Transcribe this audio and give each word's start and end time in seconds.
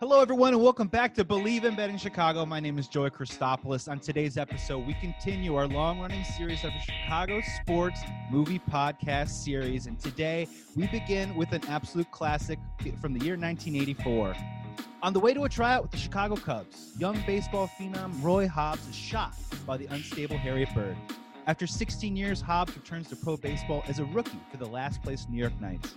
Hello, 0.00 0.20
everyone, 0.20 0.54
and 0.54 0.62
welcome 0.62 0.86
back 0.86 1.12
to 1.14 1.24
Believe 1.24 1.64
in 1.64 1.74
Betting 1.74 1.96
Chicago. 1.98 2.46
My 2.46 2.60
name 2.60 2.78
is 2.78 2.86
Joey 2.86 3.10
Christopoulos. 3.10 3.90
On 3.90 3.98
today's 3.98 4.38
episode, 4.38 4.86
we 4.86 4.94
continue 4.94 5.56
our 5.56 5.66
long 5.66 5.98
running 5.98 6.22
series 6.22 6.62
of 6.62 6.70
the 6.70 6.78
Chicago 6.78 7.40
sports 7.60 8.00
movie 8.30 8.60
podcast 8.70 9.30
series. 9.30 9.88
And 9.88 9.98
today, 9.98 10.46
we 10.76 10.86
begin 10.86 11.34
with 11.34 11.50
an 11.50 11.62
absolute 11.66 12.08
classic 12.12 12.60
from 13.00 13.12
the 13.12 13.24
year 13.24 13.34
1984. 13.34 14.36
On 15.02 15.12
the 15.12 15.18
way 15.18 15.34
to 15.34 15.42
a 15.42 15.48
tryout 15.48 15.82
with 15.82 15.90
the 15.90 15.98
Chicago 15.98 16.36
Cubs, 16.36 16.92
young 16.96 17.20
baseball 17.26 17.68
phenom 17.76 18.22
Roy 18.22 18.46
Hobbs 18.46 18.86
is 18.86 18.94
shot 18.94 19.34
by 19.66 19.76
the 19.76 19.86
unstable 19.86 20.38
Harriet 20.38 20.72
Bird. 20.76 20.96
After 21.48 21.66
16 21.66 22.14
years, 22.14 22.40
Hobbs 22.40 22.76
returns 22.76 23.08
to 23.08 23.16
pro 23.16 23.36
baseball 23.36 23.82
as 23.88 23.98
a 23.98 24.04
rookie 24.04 24.38
for 24.48 24.58
the 24.58 24.68
last 24.68 25.02
place 25.02 25.26
New 25.28 25.40
York 25.40 25.60
Knights. 25.60 25.96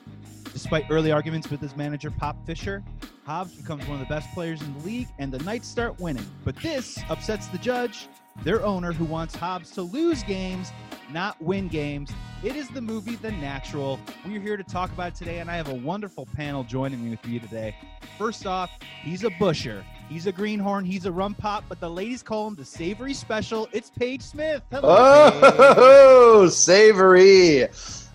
Despite 0.53 0.85
early 0.89 1.11
arguments 1.11 1.49
with 1.49 1.61
his 1.61 1.75
manager, 1.75 2.11
Pop 2.11 2.45
Fisher, 2.45 2.83
Hobbs 3.25 3.53
becomes 3.53 3.87
one 3.87 4.01
of 4.01 4.07
the 4.07 4.13
best 4.13 4.31
players 4.33 4.61
in 4.61 4.73
the 4.77 4.85
league, 4.85 5.07
and 5.17 5.31
the 5.31 5.39
Knights 5.39 5.67
start 5.67 5.99
winning. 5.99 6.25
But 6.43 6.55
this 6.57 6.99
upsets 7.09 7.47
the 7.47 7.57
judge, 7.57 8.07
their 8.43 8.63
owner, 8.65 8.91
who 8.91 9.05
wants 9.05 9.35
Hobbs 9.35 9.71
to 9.71 9.81
lose 9.81 10.23
games, 10.23 10.71
not 11.11 11.41
win 11.41 11.67
games. 11.67 12.11
It 12.43 12.55
is 12.55 12.67
the 12.69 12.81
movie 12.81 13.15
The 13.15 13.31
Natural. 13.31 13.99
We're 14.25 14.41
here 14.41 14.57
to 14.57 14.63
talk 14.63 14.91
about 14.91 15.09
it 15.09 15.15
today, 15.15 15.39
and 15.39 15.49
I 15.49 15.55
have 15.55 15.69
a 15.69 15.75
wonderful 15.75 16.27
panel 16.35 16.63
joining 16.63 17.03
me 17.03 17.11
with 17.11 17.25
me 17.25 17.39
today. 17.39 17.75
First 18.17 18.45
off, 18.45 18.71
he's 19.03 19.23
a 19.23 19.29
busher. 19.39 19.85
He's 20.09 20.27
a 20.27 20.31
greenhorn. 20.31 20.83
He's 20.83 21.05
a 21.05 21.11
rum 21.11 21.33
pop, 21.35 21.63
but 21.69 21.79
the 21.79 21.89
ladies 21.89 22.21
call 22.21 22.47
him 22.47 22.55
the 22.55 22.65
savory 22.65 23.13
special. 23.13 23.69
It's 23.71 23.89
Paige 23.89 24.21
Smith. 24.21 24.63
Hello, 24.71 24.95
oh, 24.97 26.41
Paige. 26.41 26.51
savory. 26.53 27.67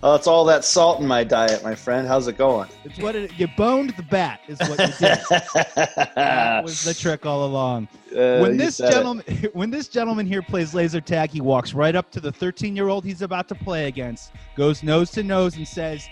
Oh, 0.02 0.14
it's 0.14 0.27
all 0.27 0.45
that 0.45 0.64
salt 0.64 1.00
in 1.00 1.06
my 1.06 1.24
diet, 1.24 1.64
my 1.64 1.74
friend. 1.74 2.06
How's 2.06 2.28
it 2.28 2.37
going? 2.37 2.68
It's 2.84 2.98
what 2.98 3.16
it, 3.16 3.32
you 3.38 3.48
boned 3.56 3.91
the 3.96 4.02
bat 4.02 4.41
is 4.46 4.59
what 4.60 4.78
you 4.78 4.87
did. 4.98 5.18
that 6.15 6.62
was 6.62 6.84
the 6.84 6.93
trick 6.93 7.24
all 7.24 7.46
along. 7.46 7.88
Uh, 8.12 8.38
when 8.38 8.59
this 8.59 8.76
gentleman, 8.76 9.24
it. 9.26 9.54
when 9.54 9.70
this 9.70 9.88
gentleman 9.88 10.26
here 10.26 10.43
plays 10.43 10.74
laser 10.74 11.01
tag, 11.01 11.30
he 11.30 11.40
walks 11.40 11.73
right 11.73 11.96
up 11.96 12.10
to 12.10 12.20
the 12.20 12.30
13-year-old 12.30 13.04
he's 13.04 13.23
about 13.23 13.48
to 13.48 13.54
play 13.54 13.88
against, 13.88 14.32
goes 14.54 14.82
nose 14.82 15.10
to 15.12 15.23
nose, 15.23 15.57
and 15.57 15.66
says, 15.66 16.07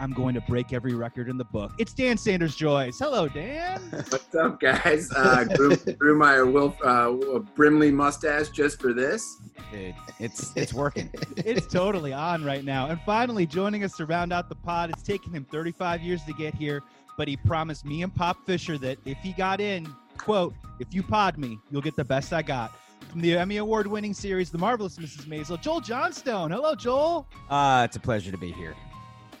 I'm 0.00 0.12
going 0.12 0.34
to 0.34 0.40
break 0.42 0.72
every 0.72 0.94
record 0.94 1.28
in 1.28 1.36
the 1.36 1.44
book. 1.44 1.72
It's 1.78 1.92
Dan 1.92 2.16
Sanders 2.16 2.54
Joyce. 2.54 2.98
Hello, 2.98 3.28
Dan. 3.28 3.80
What's 3.90 4.34
up, 4.34 4.60
guys? 4.60 5.10
Uh, 5.14 5.44
grew, 5.44 5.76
grew 5.76 6.18
my 6.18 6.42
Wilf, 6.42 6.76
uh, 6.84 7.12
Brimley 7.54 7.90
mustache 7.90 8.50
just 8.50 8.80
for 8.80 8.92
this. 8.92 9.40
Dude, 9.72 9.94
it's 10.20 10.52
it's 10.54 10.72
working. 10.72 11.10
it's 11.36 11.66
totally 11.66 12.12
on 12.12 12.44
right 12.44 12.64
now. 12.64 12.88
And 12.88 13.00
finally, 13.06 13.46
joining 13.46 13.84
us 13.84 13.96
to 13.96 14.06
round 14.06 14.32
out 14.32 14.48
the 14.48 14.54
pod, 14.54 14.90
it's 14.90 15.02
taken 15.02 15.32
him 15.32 15.44
35 15.50 16.02
years 16.02 16.22
to 16.24 16.32
get 16.34 16.54
here, 16.54 16.82
but 17.16 17.26
he 17.26 17.36
promised 17.36 17.84
me 17.84 18.02
and 18.02 18.14
Pop 18.14 18.44
Fisher 18.46 18.78
that 18.78 18.98
if 19.04 19.18
he 19.18 19.32
got 19.32 19.60
in, 19.60 19.86
quote, 20.18 20.54
if 20.78 20.92
you 20.92 21.02
pod 21.02 21.38
me, 21.38 21.58
you'll 21.70 21.82
get 21.82 21.96
the 21.96 22.04
best 22.04 22.32
I 22.32 22.42
got 22.42 22.72
from 23.10 23.20
the 23.20 23.36
Emmy 23.36 23.56
Award 23.56 23.86
winning 23.86 24.14
series, 24.14 24.50
The 24.50 24.58
Marvelous 24.58 24.98
Mrs. 24.98 25.26
Maisel, 25.26 25.60
Joel 25.60 25.80
Johnstone. 25.80 26.50
Hello, 26.50 26.74
Joel. 26.74 27.26
Uh, 27.48 27.82
it's 27.84 27.96
a 27.96 28.00
pleasure 28.00 28.30
to 28.30 28.38
be 28.38 28.52
here. 28.52 28.74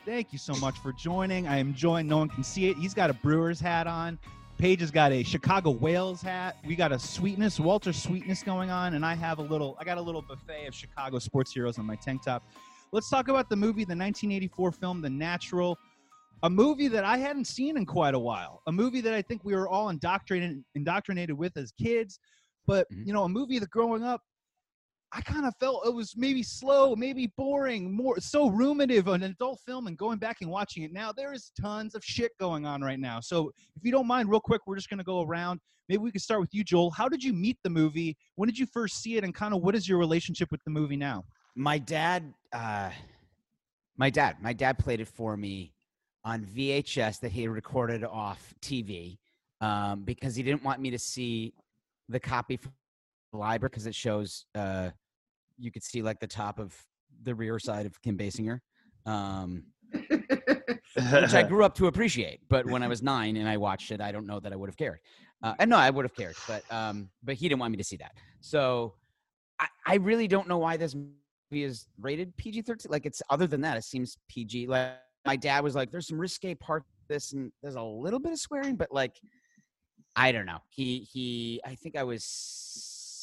Thank 0.06 0.32
you 0.32 0.38
so 0.38 0.54
much 0.54 0.78
for 0.78 0.92
joining. 0.92 1.48
I 1.48 1.58
am 1.58 1.74
joined. 1.74 2.08
No 2.08 2.18
one 2.18 2.28
can 2.28 2.44
see 2.44 2.68
it. 2.68 2.76
He's 2.76 2.94
got 2.94 3.10
a 3.10 3.12
Brewers 3.12 3.58
hat 3.58 3.88
on. 3.88 4.20
Paige 4.56 4.78
has 4.78 4.92
got 4.92 5.10
a 5.10 5.24
Chicago 5.24 5.70
Whales 5.70 6.22
hat. 6.22 6.58
We 6.64 6.76
got 6.76 6.92
a 6.92 6.98
sweetness, 6.98 7.58
Walter 7.58 7.92
Sweetness 7.92 8.44
going 8.44 8.70
on, 8.70 8.94
and 8.94 9.04
I 9.04 9.16
have 9.16 9.40
a 9.40 9.42
little. 9.42 9.76
I 9.80 9.84
got 9.84 9.98
a 9.98 10.00
little 10.00 10.22
buffet 10.22 10.68
of 10.68 10.76
Chicago 10.76 11.18
sports 11.18 11.52
heroes 11.52 11.76
on 11.80 11.86
my 11.86 11.96
tank 11.96 12.22
top. 12.22 12.44
Let's 12.92 13.10
talk 13.10 13.26
about 13.26 13.50
the 13.50 13.56
movie, 13.56 13.82
the 13.82 13.96
1984 13.96 14.70
film, 14.70 15.02
The 15.02 15.10
Natural. 15.10 15.76
A 16.44 16.48
movie 16.48 16.86
that 16.86 17.02
I 17.02 17.16
hadn't 17.16 17.48
seen 17.48 17.76
in 17.76 17.84
quite 17.84 18.14
a 18.14 18.18
while. 18.18 18.62
A 18.68 18.72
movie 18.72 19.00
that 19.00 19.12
I 19.12 19.22
think 19.22 19.44
we 19.44 19.56
were 19.56 19.68
all 19.68 19.88
indoctrinated 19.88 20.62
indoctrinated 20.76 21.36
with 21.36 21.56
as 21.56 21.72
kids. 21.72 22.20
But 22.64 22.88
mm-hmm. 22.92 23.08
you 23.08 23.12
know, 23.12 23.24
a 23.24 23.28
movie 23.28 23.58
that 23.58 23.70
growing 23.70 24.04
up 24.04 24.22
I 25.12 25.20
kind 25.20 25.46
of 25.46 25.54
felt 25.60 25.86
it 25.86 25.94
was 25.94 26.14
maybe 26.16 26.42
slow, 26.42 26.96
maybe 26.96 27.32
boring, 27.36 27.94
more 27.94 28.18
so 28.20 28.50
ruminative 28.50 29.06
an 29.12 29.22
adult 29.22 29.60
film 29.64 29.86
and 29.86 29.96
going 29.96 30.18
back 30.18 30.38
and 30.40 30.50
watching 30.50 30.82
it 30.82 30.92
now, 30.92 31.12
there 31.12 31.32
is 31.32 31.52
tons 31.60 31.94
of 31.94 32.04
shit 32.04 32.32
going 32.38 32.66
on 32.66 32.82
right 32.82 32.98
now. 32.98 33.20
So 33.20 33.50
if 33.76 33.84
you 33.84 33.92
don't 33.92 34.06
mind, 34.06 34.28
real 34.28 34.40
quick, 34.40 34.62
we're 34.66 34.76
just 34.76 34.90
gonna 34.90 35.04
go 35.04 35.22
around. 35.22 35.60
Maybe 35.88 35.98
we 35.98 36.10
could 36.10 36.22
start 36.22 36.40
with 36.40 36.52
you, 36.52 36.64
Joel. 36.64 36.90
How 36.90 37.08
did 37.08 37.22
you 37.22 37.32
meet 37.32 37.56
the 37.62 37.70
movie? 37.70 38.16
When 38.34 38.48
did 38.48 38.58
you 38.58 38.66
first 38.66 39.00
see 39.00 39.16
it 39.16 39.24
and 39.24 39.32
kind 39.34 39.54
of 39.54 39.62
what 39.62 39.76
is 39.76 39.88
your 39.88 39.98
relationship 39.98 40.50
with 40.50 40.62
the 40.64 40.70
movie 40.70 40.96
now? 40.96 41.24
My 41.54 41.78
dad 41.78 42.34
uh 42.52 42.90
my 43.96 44.10
dad, 44.10 44.36
my 44.42 44.52
dad 44.52 44.78
played 44.78 45.00
it 45.00 45.08
for 45.08 45.36
me 45.36 45.72
on 46.24 46.44
VHS 46.44 47.20
that 47.20 47.32
he 47.32 47.48
recorded 47.48 48.04
off 48.04 48.54
TV 48.60 49.16
um, 49.60 50.02
because 50.02 50.34
he 50.34 50.42
didn't 50.42 50.64
want 50.64 50.80
me 50.80 50.90
to 50.90 50.98
see 50.98 51.54
the 52.08 52.20
copy 52.20 52.58
library 53.36 53.70
because 53.70 53.86
it 53.86 53.94
shows 53.94 54.46
uh, 54.54 54.90
you 55.58 55.70
could 55.70 55.82
see 55.82 56.02
like 56.02 56.20
the 56.20 56.26
top 56.26 56.58
of 56.58 56.74
the 57.22 57.34
rear 57.34 57.58
side 57.58 57.86
of 57.86 58.00
Kim 58.02 58.16
Basinger, 58.16 58.60
um, 59.06 59.64
which 59.92 61.34
I 61.34 61.42
grew 61.42 61.64
up 61.64 61.74
to 61.76 61.86
appreciate. 61.86 62.40
But 62.48 62.66
when 62.66 62.82
I 62.82 62.88
was 62.94 63.02
nine 63.02 63.36
and 63.36 63.48
I 63.48 63.56
watched 63.56 63.90
it, 63.90 64.00
I 64.00 64.12
don't 64.12 64.26
know 64.26 64.40
that 64.40 64.52
I 64.52 64.56
would 64.56 64.68
have 64.68 64.76
cared. 64.76 64.98
Uh, 65.42 65.54
and 65.58 65.70
no, 65.70 65.76
I 65.76 65.90
would 65.90 66.04
have 66.04 66.14
cared, 66.14 66.36
but 66.48 66.62
um, 66.70 67.10
but 67.22 67.34
he 67.34 67.48
didn't 67.48 67.60
want 67.60 67.70
me 67.70 67.76
to 67.76 67.84
see 67.84 67.96
that. 67.98 68.12
So 68.40 68.94
I, 69.60 69.66
I 69.86 69.94
really 69.96 70.28
don't 70.28 70.48
know 70.48 70.58
why 70.58 70.76
this 70.76 70.94
movie 70.94 71.64
is 71.64 71.86
rated 72.00 72.36
PG 72.36 72.62
thirteen. 72.62 72.90
Like 72.90 73.06
it's 73.06 73.22
other 73.28 73.46
than 73.46 73.60
that, 73.60 73.76
it 73.76 73.84
seems 73.84 74.16
PG. 74.28 74.66
Like 74.66 74.92
my 75.26 75.36
dad 75.36 75.62
was 75.62 75.74
like, 75.74 75.90
"There's 75.90 76.08
some 76.08 76.18
risque 76.18 76.54
parts 76.54 76.86
this, 77.08 77.32
and 77.32 77.52
there's 77.62 77.74
a 77.74 77.82
little 77.82 78.18
bit 78.18 78.32
of 78.32 78.38
swearing, 78.38 78.76
but 78.76 78.92
like." 78.92 79.16
I 80.18 80.32
don't 80.32 80.46
know. 80.46 80.60
He 80.70 81.00
he. 81.00 81.60
I 81.62 81.74
think 81.74 81.94
I 81.94 82.02
was 82.02 82.24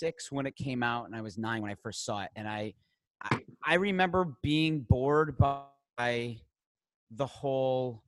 six 0.03 0.29
when 0.29 0.45
it 0.45 0.55
came 0.57 0.83
out, 0.83 1.05
and 1.05 1.15
I 1.15 1.21
was 1.21 1.37
nine 1.37 1.61
when 1.61 1.71
I 1.71 1.75
first 1.75 2.03
saw 2.03 2.23
it. 2.23 2.29
And 2.35 2.45
I, 2.45 2.73
I, 3.21 3.39
I 3.65 3.75
remember 3.75 4.35
being 4.41 4.81
bored 4.81 5.37
by 5.37 6.37
the 7.09 7.25
whole, 7.25 8.03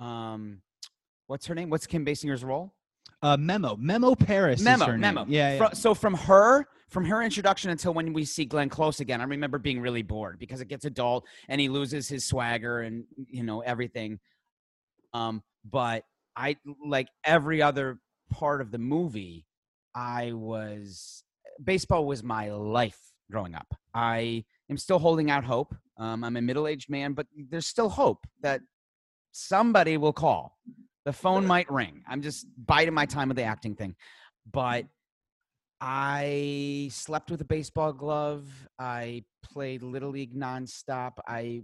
um, 0.00 0.60
what's 1.28 1.46
her 1.46 1.54
name? 1.54 1.70
What's 1.70 1.86
Kim 1.86 2.04
Basinger's 2.04 2.42
role? 2.42 2.74
Uh, 3.22 3.36
Memo, 3.36 3.76
Memo 3.76 4.16
Paris. 4.16 4.60
Memo, 4.60 4.96
Memo. 4.96 5.24
Yeah, 5.28 5.54
yeah. 5.54 5.72
so 5.72 5.94
from 5.94 6.14
her, 6.14 6.66
from 6.88 7.04
her 7.04 7.22
introduction 7.22 7.70
until 7.70 7.94
when 7.94 8.12
we 8.12 8.24
see 8.24 8.44
Glenn 8.44 8.68
Close 8.68 8.98
again, 8.98 9.20
I 9.20 9.24
remember 9.24 9.58
being 9.58 9.80
really 9.80 10.02
bored 10.02 10.40
because 10.40 10.60
it 10.60 10.66
gets 10.66 10.84
adult 10.84 11.26
and 11.48 11.60
he 11.60 11.68
loses 11.68 12.08
his 12.08 12.24
swagger 12.24 12.80
and 12.80 13.04
you 13.28 13.44
know 13.44 13.60
everything. 13.60 14.18
Um, 15.14 15.44
but 15.64 16.04
I 16.34 16.56
like 16.84 17.06
every 17.24 17.62
other 17.62 18.00
part 18.32 18.60
of 18.60 18.72
the 18.72 18.78
movie. 18.78 19.46
I 19.94 20.32
was 20.32 21.22
baseball 21.62 22.06
was 22.06 22.22
my 22.22 22.50
life 22.50 22.98
growing 23.30 23.54
up. 23.54 23.66
I 23.94 24.44
am 24.70 24.76
still 24.76 24.98
holding 24.98 25.30
out 25.30 25.44
hope. 25.44 25.74
Um, 25.98 26.24
I'm 26.24 26.36
a 26.36 26.42
middle 26.42 26.66
aged 26.66 26.90
man, 26.90 27.12
but 27.12 27.26
there's 27.50 27.66
still 27.66 27.88
hope 27.88 28.26
that 28.42 28.60
somebody 29.32 29.96
will 29.96 30.12
call. 30.12 30.58
The 31.04 31.12
phone 31.12 31.46
might 31.46 31.70
ring. 31.70 32.02
I'm 32.08 32.20
just 32.20 32.46
biding 32.66 32.94
my 32.94 33.06
time 33.06 33.28
with 33.28 33.36
the 33.36 33.44
acting 33.44 33.76
thing. 33.76 33.94
But 34.50 34.86
I 35.80 36.88
slept 36.90 37.30
with 37.30 37.40
a 37.40 37.44
baseball 37.44 37.92
glove. 37.92 38.48
I 38.78 39.24
played 39.44 39.82
little 39.82 40.10
league 40.10 40.34
nonstop. 40.34 41.12
I, 41.28 41.62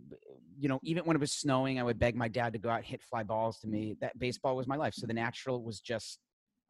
you 0.58 0.68
know, 0.68 0.78
even 0.82 1.04
when 1.04 1.16
it 1.16 1.20
was 1.20 1.32
snowing, 1.32 1.80
I 1.80 1.82
would 1.82 1.98
beg 1.98 2.14
my 2.14 2.28
dad 2.28 2.52
to 2.52 2.58
go 2.58 2.68
out 2.68 2.84
hit 2.84 3.02
fly 3.02 3.22
balls 3.22 3.58
to 3.60 3.68
me. 3.68 3.96
That 4.00 4.18
baseball 4.18 4.54
was 4.54 4.66
my 4.66 4.76
life. 4.76 4.94
So 4.94 5.06
the 5.06 5.14
natural 5.14 5.62
was 5.62 5.80
just, 5.80 6.18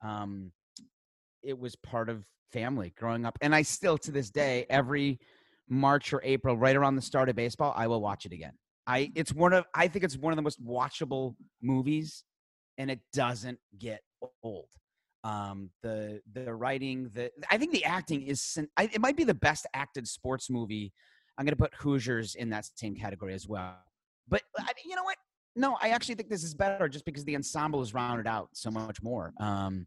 um, 0.05 0.53
it 1.43 1.59
was 1.59 1.77
part 1.77 2.09
of 2.09 2.25
family 2.53 2.93
growing 2.97 3.25
up. 3.25 3.39
And 3.41 3.55
I 3.55 3.63
still, 3.63 3.99
to 3.99 4.13
this 4.13 4.31
day, 4.31 4.67
every 4.69 5.21
March 5.69 6.13
or 6.13 6.21
April, 6.25 6.57
right 6.57 6.77
around 6.77 6.97
the 6.97 7.03
start 7.03 7.29
of 7.29 7.37
baseball, 7.37 7.73
I 7.77 7.87
will 7.87 8.01
watch 8.01 8.27
it 8.27 8.33
again. 8.33 8.53
I 8.87 9.13
it's 9.15 9.33
one 9.33 9.53
of 9.53 9.65
I 9.75 9.89
think 9.89 10.05
it's 10.05 10.17
one 10.17 10.33
of 10.33 10.37
the 10.37 10.43
most 10.43 10.65
watchable 10.65 11.37
movies, 11.63 12.25
and 12.79 12.91
it 12.91 13.01
doesn't 13.13 13.59
get 13.79 14.01
old. 14.43 14.69
Um, 15.25 15.71
the 15.83 16.21
the 16.33 16.53
writing, 16.53 17.11
the 17.15 17.31
I 17.49 17.59
think 17.59 17.73
the 17.73 17.85
acting 17.85 18.23
is 18.23 18.59
it 18.79 19.01
might 19.01 19.17
be 19.17 19.25
the 19.25 19.35
best 19.35 19.67
acted 19.73 20.09
sports 20.09 20.51
movie. 20.51 20.93
I'm 21.39 21.47
to 21.47 21.57
put 21.57 21.75
Hoosiers 21.77 22.35
in 22.35 22.51
that 22.51 22.69
same 22.75 22.95
category 22.95 23.35
as 23.35 23.49
well. 23.49 23.77
But 24.29 24.43
I, 24.59 24.73
you 24.85 24.97
know 24.97 25.05
what? 25.05 25.17
No, 25.55 25.77
I 25.81 25.91
actually 25.91 26.17
think 26.17 26.29
this 26.29 26.45
is 26.45 26.55
better 26.55 26.89
just 26.89 27.05
because 27.05 27.25
the 27.25 27.37
ensemble 27.37 27.83
is 27.83 27.95
rounded 27.95 28.27
out 28.27 28.49
so 28.53 28.71
much 28.71 29.03
more. 29.03 29.33
Um, 29.39 29.87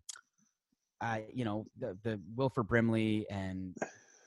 I, 1.05 1.25
you 1.33 1.45
know, 1.45 1.65
the 1.79 1.97
the 2.03 2.19
Wilford 2.35 2.67
Brimley 2.67 3.25
and 3.29 3.75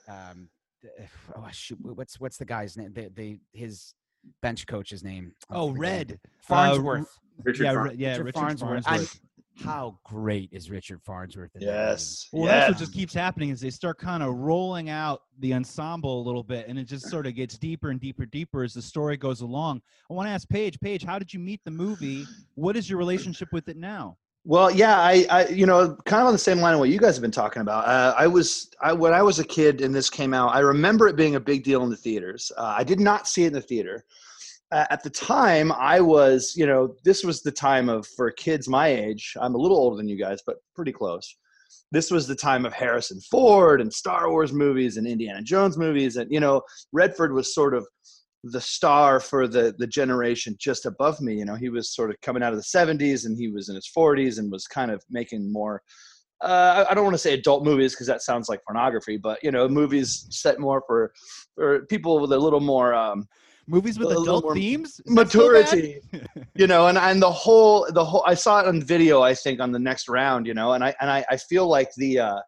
um, 0.08 0.48
oh 1.36 1.48
shoot, 1.50 1.78
what's 1.82 2.20
what's 2.20 2.36
the 2.36 2.44
guy's 2.44 2.76
name? 2.76 2.92
The, 2.92 3.10
the 3.14 3.38
his 3.52 3.94
bench 4.42 4.66
coach's 4.66 5.02
name. 5.02 5.32
Oh, 5.50 5.70
Red 5.70 6.18
Farnsworth. 6.40 7.02
Uh, 7.02 7.42
Richard 7.42 7.64
yeah, 7.64 7.72
Farnsworth. 7.72 7.98
yeah, 7.98 8.08
Richard, 8.10 8.24
Richard 8.24 8.40
Farnsworth. 8.40 8.84
Farnsworth. 8.84 9.20
how 9.64 9.98
great 10.04 10.50
is 10.52 10.70
Richard 10.70 11.00
Farnsworth? 11.04 11.50
yes. 11.58 12.28
Well, 12.32 12.44
yes. 12.44 12.52
that's 12.52 12.68
what 12.70 12.78
just 12.78 12.92
keeps 12.92 13.14
happening 13.14 13.50
is 13.50 13.60
they 13.60 13.70
start 13.70 13.98
kind 13.98 14.22
of 14.22 14.34
rolling 14.34 14.88
out 14.88 15.22
the 15.40 15.54
ensemble 15.54 16.22
a 16.22 16.24
little 16.24 16.44
bit, 16.44 16.68
and 16.68 16.78
it 16.78 16.84
just 16.84 17.08
sort 17.08 17.26
of 17.26 17.34
gets 17.34 17.58
deeper 17.58 17.90
and 17.90 18.00
deeper, 18.00 18.24
deeper 18.24 18.62
as 18.62 18.72
the 18.74 18.82
story 18.82 19.16
goes 19.16 19.40
along. 19.40 19.82
I 20.10 20.14
want 20.14 20.28
to 20.28 20.32
ask 20.32 20.48
Paige. 20.48 20.78
Paige, 20.80 21.04
how 21.04 21.18
did 21.18 21.34
you 21.34 21.40
meet 21.40 21.60
the 21.64 21.72
movie? 21.72 22.24
What 22.54 22.76
is 22.76 22.88
your 22.88 22.98
relationship 22.98 23.48
with 23.52 23.68
it 23.68 23.76
now? 23.76 24.16
Well, 24.44 24.70
yeah, 24.70 24.98
I, 24.98 25.26
I, 25.28 25.48
you 25.48 25.66
know, 25.66 25.96
kind 26.06 26.22
of 26.22 26.26
on 26.28 26.32
the 26.32 26.38
same 26.38 26.58
line 26.58 26.72
of 26.72 26.80
what 26.80 26.88
you 26.88 26.98
guys 26.98 27.16
have 27.16 27.22
been 27.22 27.30
talking 27.30 27.60
about. 27.60 27.86
Uh, 27.86 28.14
I 28.16 28.26
was, 28.26 28.70
I, 28.80 28.92
when 28.92 29.12
I 29.12 29.22
was 29.22 29.38
a 29.38 29.44
kid 29.44 29.82
and 29.82 29.94
this 29.94 30.08
came 30.08 30.32
out, 30.32 30.54
I 30.54 30.60
remember 30.60 31.06
it 31.06 31.16
being 31.16 31.34
a 31.34 31.40
big 31.40 31.64
deal 31.64 31.82
in 31.82 31.90
the 31.90 31.96
theaters. 31.96 32.50
Uh, 32.56 32.74
I 32.78 32.84
did 32.84 32.98
not 32.98 33.28
see 33.28 33.44
it 33.44 33.48
in 33.48 33.52
the 33.52 33.60
theater. 33.60 34.04
Uh, 34.70 34.86
at 34.90 35.02
the 35.02 35.10
time, 35.10 35.72
I 35.72 36.00
was, 36.00 36.54
you 36.56 36.66
know, 36.66 36.94
this 37.04 37.24
was 37.24 37.42
the 37.42 37.52
time 37.52 37.88
of 37.88 38.06
for 38.06 38.30
kids 38.30 38.68
my 38.68 38.88
age. 38.88 39.34
I'm 39.40 39.54
a 39.54 39.58
little 39.58 39.78
older 39.78 39.96
than 39.96 40.08
you 40.08 40.16
guys, 40.16 40.40
but 40.46 40.56
pretty 40.74 40.92
close. 40.92 41.36
This 41.90 42.10
was 42.10 42.26
the 42.26 42.34
time 42.34 42.66
of 42.66 42.72
Harrison 42.72 43.20
Ford 43.30 43.80
and 43.80 43.92
Star 43.92 44.30
Wars 44.30 44.52
movies 44.52 44.98
and 44.98 45.06
Indiana 45.06 45.42
Jones 45.42 45.78
movies, 45.78 46.16
and 46.16 46.30
you 46.30 46.40
know, 46.40 46.62
Redford 46.92 47.32
was 47.32 47.54
sort 47.54 47.74
of 47.74 47.86
the 48.44 48.60
star 48.60 49.20
for 49.20 49.48
the 49.48 49.74
the 49.78 49.86
generation 49.86 50.56
just 50.58 50.86
above 50.86 51.20
me. 51.20 51.34
You 51.34 51.44
know, 51.44 51.56
he 51.56 51.68
was 51.68 51.94
sort 51.94 52.10
of 52.10 52.20
coming 52.20 52.42
out 52.42 52.52
of 52.52 52.58
the 52.58 52.64
70s 52.64 53.26
and 53.26 53.36
he 53.36 53.48
was 53.48 53.68
in 53.68 53.74
his 53.74 53.90
40s 53.96 54.38
and 54.38 54.50
was 54.50 54.66
kind 54.66 54.90
of 54.90 55.02
making 55.10 55.52
more. 55.52 55.82
Uh, 56.40 56.84
I 56.88 56.94
don't 56.94 57.02
want 57.02 57.14
to 57.14 57.18
say 57.18 57.34
adult 57.34 57.64
movies 57.64 57.94
because 57.94 58.06
that 58.06 58.22
sounds 58.22 58.48
like 58.48 58.62
pornography, 58.64 59.16
but 59.16 59.42
you 59.42 59.50
know, 59.50 59.68
movies 59.68 60.26
set 60.30 60.60
more 60.60 60.82
for 60.86 61.12
for 61.56 61.80
people 61.86 62.20
with 62.20 62.32
a 62.32 62.38
little 62.38 62.60
more 62.60 62.94
um, 62.94 63.26
movies 63.66 63.98
with 63.98 64.12
adult 64.12 64.54
themes, 64.54 64.96
that 64.98 65.08
so 65.08 65.14
maturity. 65.14 66.00
you 66.54 66.68
know, 66.68 66.86
and 66.86 66.96
and 66.96 67.20
the 67.20 67.30
whole 67.30 67.86
the 67.92 68.04
whole. 68.04 68.22
I 68.24 68.34
saw 68.34 68.60
it 68.60 68.68
on 68.68 68.82
video. 68.82 69.20
I 69.22 69.34
think 69.34 69.58
on 69.60 69.72
the 69.72 69.80
next 69.80 70.08
round. 70.08 70.46
You 70.46 70.54
know, 70.54 70.74
and 70.74 70.84
I 70.84 70.94
and 71.00 71.10
I, 71.10 71.24
I 71.30 71.36
feel 71.36 71.68
like 71.68 71.90
the. 71.96 72.20
Uh, 72.20 72.40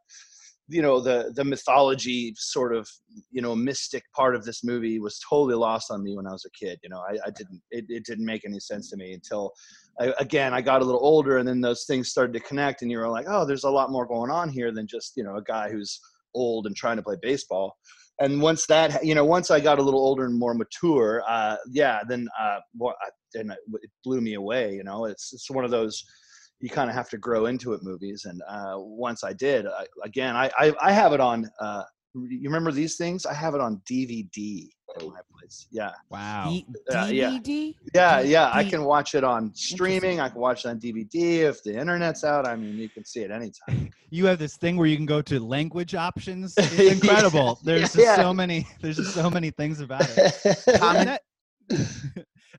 you 0.71 0.83
know 0.83 1.01
the 1.01 1.33
the 1.35 1.45
mythology 1.45 2.33
sort 2.37 2.75
of 2.75 2.89
you 3.31 3.43
know 3.43 3.55
mystic 3.55 4.05
part 4.15 4.37
of 4.37 4.45
this 4.45 4.63
movie 4.63 5.01
was 5.01 5.21
totally 5.29 5.55
lost 5.55 5.91
on 5.91 6.03
me 6.03 6.17
when 6.17 6.27
I 6.27 6.33
was 6.33 6.45
a 6.45 6.65
kid. 6.65 6.79
You 6.83 6.91
know, 6.91 7.01
I, 7.01 7.15
I 7.27 7.31
didn't 7.31 7.61
it, 7.71 7.85
it 7.89 8.05
didn't 8.05 8.25
make 8.25 8.45
any 8.45 8.61
sense 8.61 8.89
to 8.91 8.97
me 8.97 9.13
until 9.13 9.53
I, 10.01 10.15
again 10.19 10.55
I 10.55 10.61
got 10.61 10.83
a 10.83 10.85
little 10.85 11.05
older, 11.05 11.39
and 11.39 11.49
then 11.49 11.61
those 11.61 11.85
things 11.85 12.09
started 12.09 12.33
to 12.35 12.41
connect, 12.41 12.83
and 12.83 12.91
you 12.91 12.99
were 12.99 13.09
like, 13.09 13.27
oh, 13.29 13.45
there's 13.45 13.65
a 13.65 13.71
lot 13.71 13.91
more 13.91 14.07
going 14.07 14.31
on 14.31 14.49
here 14.49 14.73
than 14.73 14.87
just 14.87 15.15
you 15.17 15.25
know 15.25 15.37
a 15.37 15.43
guy 15.43 15.71
who's 15.71 16.01
old 16.35 16.67
and 16.67 16.77
trying 16.77 16.97
to 16.97 17.03
play 17.03 17.17
baseball. 17.21 17.77
And 18.21 18.41
once 18.41 18.67
that 18.67 19.05
you 19.05 19.15
know 19.15 19.25
once 19.25 19.51
I 19.51 19.61
got 19.61 19.79
a 19.79 19.83
little 19.83 20.01
older 20.01 20.25
and 20.25 20.39
more 20.39 20.55
mature, 20.55 21.23
uh, 21.29 21.57
yeah, 21.71 22.01
then 22.09 22.29
uh, 22.39 22.59
well, 22.79 22.95
I, 23.03 23.09
then 23.35 23.51
it 23.51 23.91
blew 24.05 24.21
me 24.21 24.35
away. 24.35 24.75
You 24.75 24.85
know, 24.85 25.07
it's 25.07 25.33
it's 25.33 25.51
one 25.51 25.65
of 25.65 25.71
those 25.71 26.05
you 26.61 26.69
kind 26.69 26.91
of 26.91 26.95
have 26.97 27.09
to 27.11 27.19
grow 27.19 27.47
into 27.47 27.73
it 27.73 27.83
movies 27.83 28.25
and 28.27 28.41
uh, 28.49 28.75
once 28.77 29.25
i 29.25 29.33
did 29.33 29.67
I, 29.67 29.87
again 30.05 30.37
I, 30.37 30.51
I, 30.59 30.73
I 30.81 30.93
have 30.93 31.13
it 31.13 31.21
on 31.21 31.49
uh, 31.61 31.83
you 32.15 32.43
remember 32.45 32.73
these 32.73 32.97
things 32.97 33.25
i 33.27 33.33
have 33.35 33.55
it 33.55 33.61
on 33.61 33.81
dvd 33.91 34.69
at 34.97 35.03
my 35.07 35.21
place 35.39 35.67
yeah 35.71 35.93
Wow. 36.11 36.51
D- 36.51 36.67
Uh, 36.93 37.07
yeah. 37.07 37.31
DVD? 37.31 37.75
yeah 37.95 38.23
D- 38.23 38.29
yeah 38.31 38.51
i 38.53 38.65
D- 38.65 38.71
can 38.71 38.85
watch 38.85 39.15
it 39.15 39.23
on 39.25 39.55
streaming 39.55 40.19
i 40.21 40.29
can 40.29 40.41
watch 40.41 40.65
it 40.65 40.69
on 40.69 40.81
dvd 40.81 41.15
if 41.49 41.63
the 41.63 41.73
internet's 41.79 42.25
out 42.25 42.47
i 42.47 42.57
mean 42.57 42.77
you 42.79 42.89
can 42.91 43.05
see 43.05 43.21
it 43.21 43.31
anytime 43.31 43.91
you 44.11 44.27
have 44.27 44.39
this 44.41 44.57
thing 44.57 44.77
where 44.77 44.89
you 44.89 44.97
can 44.97 45.07
go 45.07 45.23
to 45.23 45.39
language 45.39 45.95
options. 45.95 46.55
It's 46.59 46.93
incredible. 46.93 47.61
There's 47.63 47.93
just 47.93 47.99
Yeah. 47.99 48.17
so 48.17 48.35
many. 48.35 48.67
There's 48.83 48.97
just 48.97 49.15
so 49.15 49.31
many 49.31 49.51
things 49.53 49.79
about 49.79 50.03
it. 50.11 50.19
and, 50.83 51.09
that, 51.11 51.23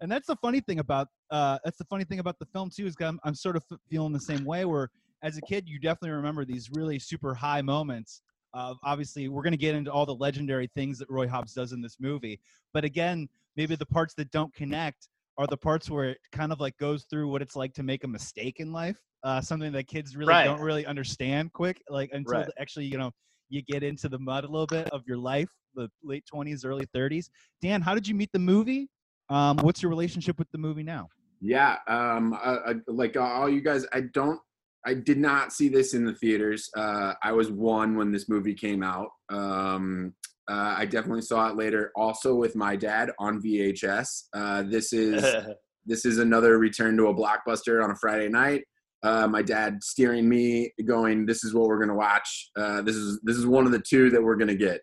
and 0.01 0.11
that's 0.11 0.27
the 0.27 0.35
funny 0.37 0.59
thing 0.59 0.79
about 0.79 1.07
uh, 1.29 1.59
that's 1.63 1.77
the 1.77 1.85
funny 1.85 2.03
thing 2.03 2.19
about 2.19 2.39
the 2.39 2.45
film 2.47 2.69
too 2.69 2.85
is 2.85 2.95
I'm, 2.99 3.19
I'm 3.23 3.35
sort 3.35 3.55
of 3.55 3.63
feeling 3.89 4.11
the 4.13 4.19
same 4.19 4.43
way 4.43 4.65
where 4.65 4.89
as 5.23 5.37
a 5.37 5.41
kid 5.41 5.69
you 5.69 5.79
definitely 5.79 6.11
remember 6.11 6.43
these 6.43 6.69
really 6.71 6.99
super 6.99 7.33
high 7.33 7.61
moments 7.61 8.21
of 8.53 8.77
obviously 8.83 9.29
we're 9.29 9.43
going 9.43 9.53
to 9.53 9.57
get 9.57 9.75
into 9.75 9.91
all 9.91 10.05
the 10.05 10.15
legendary 10.15 10.67
things 10.75 10.99
that 10.99 11.09
roy 11.09 11.27
hobbs 11.27 11.53
does 11.53 11.71
in 11.71 11.81
this 11.81 11.97
movie 11.99 12.39
but 12.73 12.83
again 12.83 13.29
maybe 13.55 13.75
the 13.75 13.85
parts 13.85 14.13
that 14.15 14.29
don't 14.31 14.53
connect 14.53 15.07
are 15.37 15.47
the 15.47 15.55
parts 15.57 15.89
where 15.89 16.09
it 16.09 16.17
kind 16.33 16.51
of 16.51 16.59
like 16.59 16.75
goes 16.77 17.05
through 17.09 17.29
what 17.29 17.41
it's 17.41 17.55
like 17.55 17.73
to 17.73 17.83
make 17.83 18.03
a 18.03 18.07
mistake 18.07 18.59
in 18.59 18.73
life 18.73 18.99
uh, 19.23 19.39
something 19.39 19.71
that 19.71 19.87
kids 19.87 20.17
really 20.17 20.33
Right. 20.33 20.45
don't 20.45 20.59
really 20.59 20.85
understand 20.85 21.53
quick 21.53 21.81
like 21.89 22.09
until 22.11 22.39
Right. 22.39 22.49
actually 22.59 22.85
you 22.85 22.97
know 22.97 23.11
you 23.49 23.61
get 23.61 23.83
into 23.83 24.09
the 24.09 24.19
mud 24.19 24.43
a 24.43 24.47
little 24.47 24.67
bit 24.67 24.87
of 24.91 25.03
your 25.07 25.17
life 25.17 25.49
the 25.75 25.89
late 26.03 26.25
20s 26.33 26.65
early 26.65 26.85
30s 26.93 27.29
dan 27.61 27.81
how 27.81 27.93
did 27.93 28.07
you 28.07 28.15
meet 28.15 28.31
the 28.33 28.39
movie 28.39 28.89
um, 29.31 29.57
what's 29.61 29.81
your 29.81 29.89
relationship 29.89 30.37
with 30.37 30.51
the 30.51 30.57
movie 30.57 30.83
now? 30.83 31.09
Yeah, 31.39 31.77
um, 31.87 32.33
uh, 32.33 32.57
uh, 32.65 32.73
like 32.87 33.17
all 33.17 33.49
you 33.49 33.61
guys, 33.61 33.85
I 33.93 34.01
don't, 34.13 34.39
I 34.85 34.93
did 34.93 35.17
not 35.17 35.53
see 35.53 35.69
this 35.69 35.93
in 35.93 36.05
the 36.05 36.13
theaters. 36.13 36.69
Uh, 36.75 37.13
I 37.23 37.31
was 37.31 37.51
one 37.51 37.95
when 37.95 38.11
this 38.11 38.29
movie 38.29 38.53
came 38.53 38.83
out. 38.83 39.07
Um, 39.29 40.13
uh, 40.49 40.75
I 40.77 40.85
definitely 40.85 41.21
saw 41.21 41.49
it 41.49 41.55
later, 41.55 41.91
also 41.95 42.35
with 42.35 42.55
my 42.55 42.75
dad 42.75 43.11
on 43.19 43.41
VHS. 43.41 44.23
Uh, 44.33 44.63
this 44.63 44.91
is 44.91 45.23
this 45.85 46.05
is 46.05 46.17
another 46.17 46.57
return 46.57 46.97
to 46.97 47.07
a 47.07 47.15
blockbuster 47.15 47.83
on 47.83 47.91
a 47.91 47.95
Friday 47.95 48.27
night. 48.27 48.63
Uh, 49.03 49.27
my 49.27 49.41
dad 49.41 49.81
steering 49.81 50.27
me, 50.27 50.71
going, 50.85 51.25
"This 51.25 51.43
is 51.43 51.53
what 51.53 51.67
we're 51.67 51.79
gonna 51.79 51.95
watch. 51.95 52.49
Uh, 52.59 52.81
this 52.81 52.95
is 52.95 53.19
this 53.23 53.37
is 53.37 53.47
one 53.47 53.65
of 53.65 53.71
the 53.71 53.79
two 53.79 54.09
that 54.09 54.21
we're 54.21 54.35
gonna 54.35 54.55
get." 54.55 54.81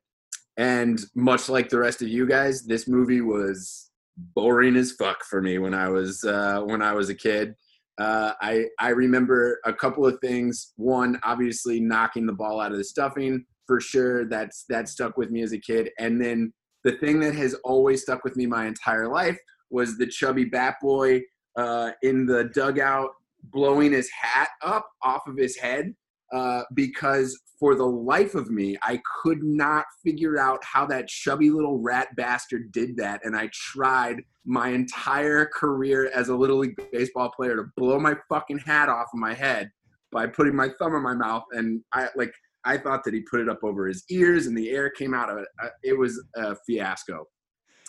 And 0.57 0.99
much 1.15 1.49
like 1.49 1.69
the 1.69 1.79
rest 1.79 2.03
of 2.03 2.09
you 2.09 2.27
guys, 2.27 2.65
this 2.65 2.89
movie 2.89 3.21
was 3.21 3.88
boring 4.35 4.77
as 4.77 4.93
fuck 4.93 5.25
for 5.25 5.41
me 5.41 5.59
when 5.59 5.75
I 5.75 5.89
was 5.89 6.23
uh, 6.25 6.63
when 6.65 6.83
I 6.83 6.93
was 6.93 7.09
a 7.09 7.15
kid. 7.15 7.55
Uh, 7.99 8.33
I 8.41 8.67
I 8.79 8.91
remember 8.91 9.59
a 9.65 9.73
couple 9.73 10.07
of 10.07 10.19
things. 10.21 10.73
One, 10.77 11.19
obviously 11.25 11.81
knocking 11.81 12.27
the 12.27 12.33
ball 12.33 12.61
out 12.61 12.73
of 12.73 12.79
the 12.79 12.85
stuffing 12.85 13.45
for 13.67 13.81
sure. 13.81 14.29
That's 14.29 14.65
that 14.69 14.89
stuck 14.89 15.17
with 15.17 15.31
me 15.31 15.43
as 15.43 15.53
a 15.53 15.59
kid. 15.59 15.91
And 15.99 16.21
then 16.21 16.53
the 16.85 16.93
thing 16.93 17.21
that 17.21 17.35
has 17.35 17.55
always 17.65 18.03
stuck 18.03 18.25
with 18.25 18.37
me 18.37 18.47
my 18.47 18.67
entire 18.67 19.09
life 19.09 19.39
was 19.71 19.99
the 19.99 20.07
chubby 20.07 20.45
bat 20.45 20.77
boy 20.81 21.21
uh, 21.57 21.91
in 22.03 22.27
the 22.27 22.51
dugout 22.55 23.11
blowing 23.45 23.93
his 23.93 24.11
hat 24.11 24.49
up 24.63 24.87
off 25.03 25.23
of 25.27 25.37
his 25.37 25.57
head 25.57 25.95
uh, 26.33 26.63
because 26.75 27.39
for 27.59 27.75
the 27.75 27.87
life 27.87 28.35
of 28.35 28.51
me, 28.51 28.77
I 28.83 29.01
could 29.23 29.43
not 29.43 29.85
figure 30.05 30.39
out 30.39 30.63
how 30.63 30.87
that 30.87 31.09
chubby 31.09 31.51
little 31.51 31.79
rat 31.79 32.15
bastard 32.17 32.71
did 32.73 32.97
that. 32.99 33.25
And 33.25 33.37
I 33.37 33.51
tried 33.53 34.23
my 34.45 34.69
entire 34.69 35.47
career 35.47 36.11
as 36.15 36.29
a 36.29 36.37
little 36.37 36.59
league 36.59 36.77
baseball 36.93 37.31
player 37.31 37.57
to 37.57 37.65
blow 37.77 37.99
my 37.99 38.15
fucking 38.29 38.59
hat 38.59 38.89
off 38.89 39.09
of 39.13 39.19
my 39.19 39.35
head 39.35 39.71
by 40.13 40.27
putting 40.27 40.55
my 40.55 40.71
thumb 40.79 40.95
in 40.95 41.03
my 41.03 41.15
mouth. 41.15 41.45
And 41.53 41.83
I 41.93 42.09
like, 42.15 42.33
I 42.65 42.79
thought 42.79 43.05
that 43.05 43.15
he 43.15 43.21
put 43.21 43.41
it 43.41 43.49
up 43.49 43.61
over 43.63 43.87
his 43.87 44.05
ears 44.11 44.47
and 44.47 44.57
the 44.57 44.71
air 44.71 44.91
came 44.91 45.15
out 45.15 45.31
of 45.31 45.39
it. 45.39 45.49
Uh, 45.63 45.69
It 45.83 45.99
was 45.99 46.23
a 46.37 46.57
fiasco. 46.67 47.27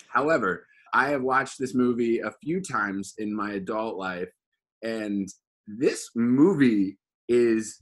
However, 0.08 0.66
I 0.94 1.10
have 1.10 1.22
watched 1.22 1.60
this 1.60 1.76
movie 1.76 2.20
a 2.20 2.34
few 2.44 2.62
times 2.62 3.14
in 3.20 3.36
my 3.36 3.54
adult 3.54 3.98
life, 3.98 4.30
and 4.82 5.28
this 5.68 6.10
movie 6.16 6.98
is 7.28 7.82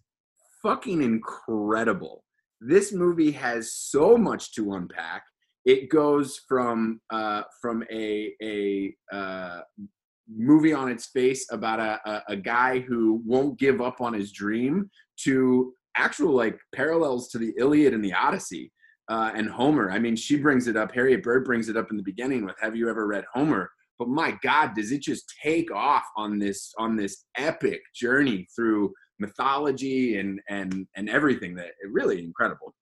fucking 0.61 1.01
incredible. 1.01 2.23
This 2.59 2.91
movie 2.91 3.31
has 3.31 3.73
so 3.73 4.17
much 4.17 4.53
to 4.55 4.73
unpack. 4.73 5.23
It 5.65 5.89
goes 5.89 6.41
from 6.47 7.01
uh, 7.09 7.43
from 7.61 7.83
a 7.91 8.33
a 8.41 8.95
uh, 9.11 9.61
movie 10.33 10.73
on 10.73 10.89
its 10.89 11.07
face 11.07 11.45
about 11.51 11.79
a, 11.79 11.99
a, 12.09 12.23
a 12.29 12.35
guy 12.35 12.79
who 12.79 13.21
won't 13.25 13.59
give 13.59 13.81
up 13.81 14.01
on 14.01 14.13
his 14.13 14.31
dream 14.31 14.89
to 15.23 15.73
actual 15.95 16.33
like 16.33 16.59
parallels 16.73 17.29
to 17.29 17.37
the 17.37 17.53
Iliad 17.57 17.93
and 17.93 18.03
the 18.03 18.13
Odyssey 18.13 18.71
uh, 19.09 19.31
and 19.35 19.49
Homer. 19.49 19.91
I 19.91 19.99
mean, 19.99 20.15
she 20.15 20.37
brings 20.37 20.67
it 20.67 20.77
up. 20.77 20.93
Harriet 20.93 21.23
Bird 21.23 21.45
brings 21.45 21.69
it 21.69 21.77
up 21.77 21.91
in 21.91 21.97
the 21.97 22.03
beginning 22.03 22.45
with 22.45 22.55
"Have 22.61 22.75
you 22.75 22.89
ever 22.89 23.07
read 23.07 23.25
Homer?" 23.33 23.69
But 23.99 24.09
my 24.09 24.37
God, 24.43 24.75
does 24.75 24.91
it 24.91 25.01
just 25.01 25.33
take 25.43 25.71
off 25.71 26.05
on 26.15 26.39
this 26.39 26.73
on 26.77 26.95
this 26.95 27.25
epic 27.37 27.81
journey 27.95 28.47
through 28.55 28.93
mythology 29.19 30.19
and 30.19 30.39
and 30.49 30.87
and 30.95 31.09
everything 31.09 31.55
that 31.55 31.71
really 31.91 32.23
incredible. 32.23 32.73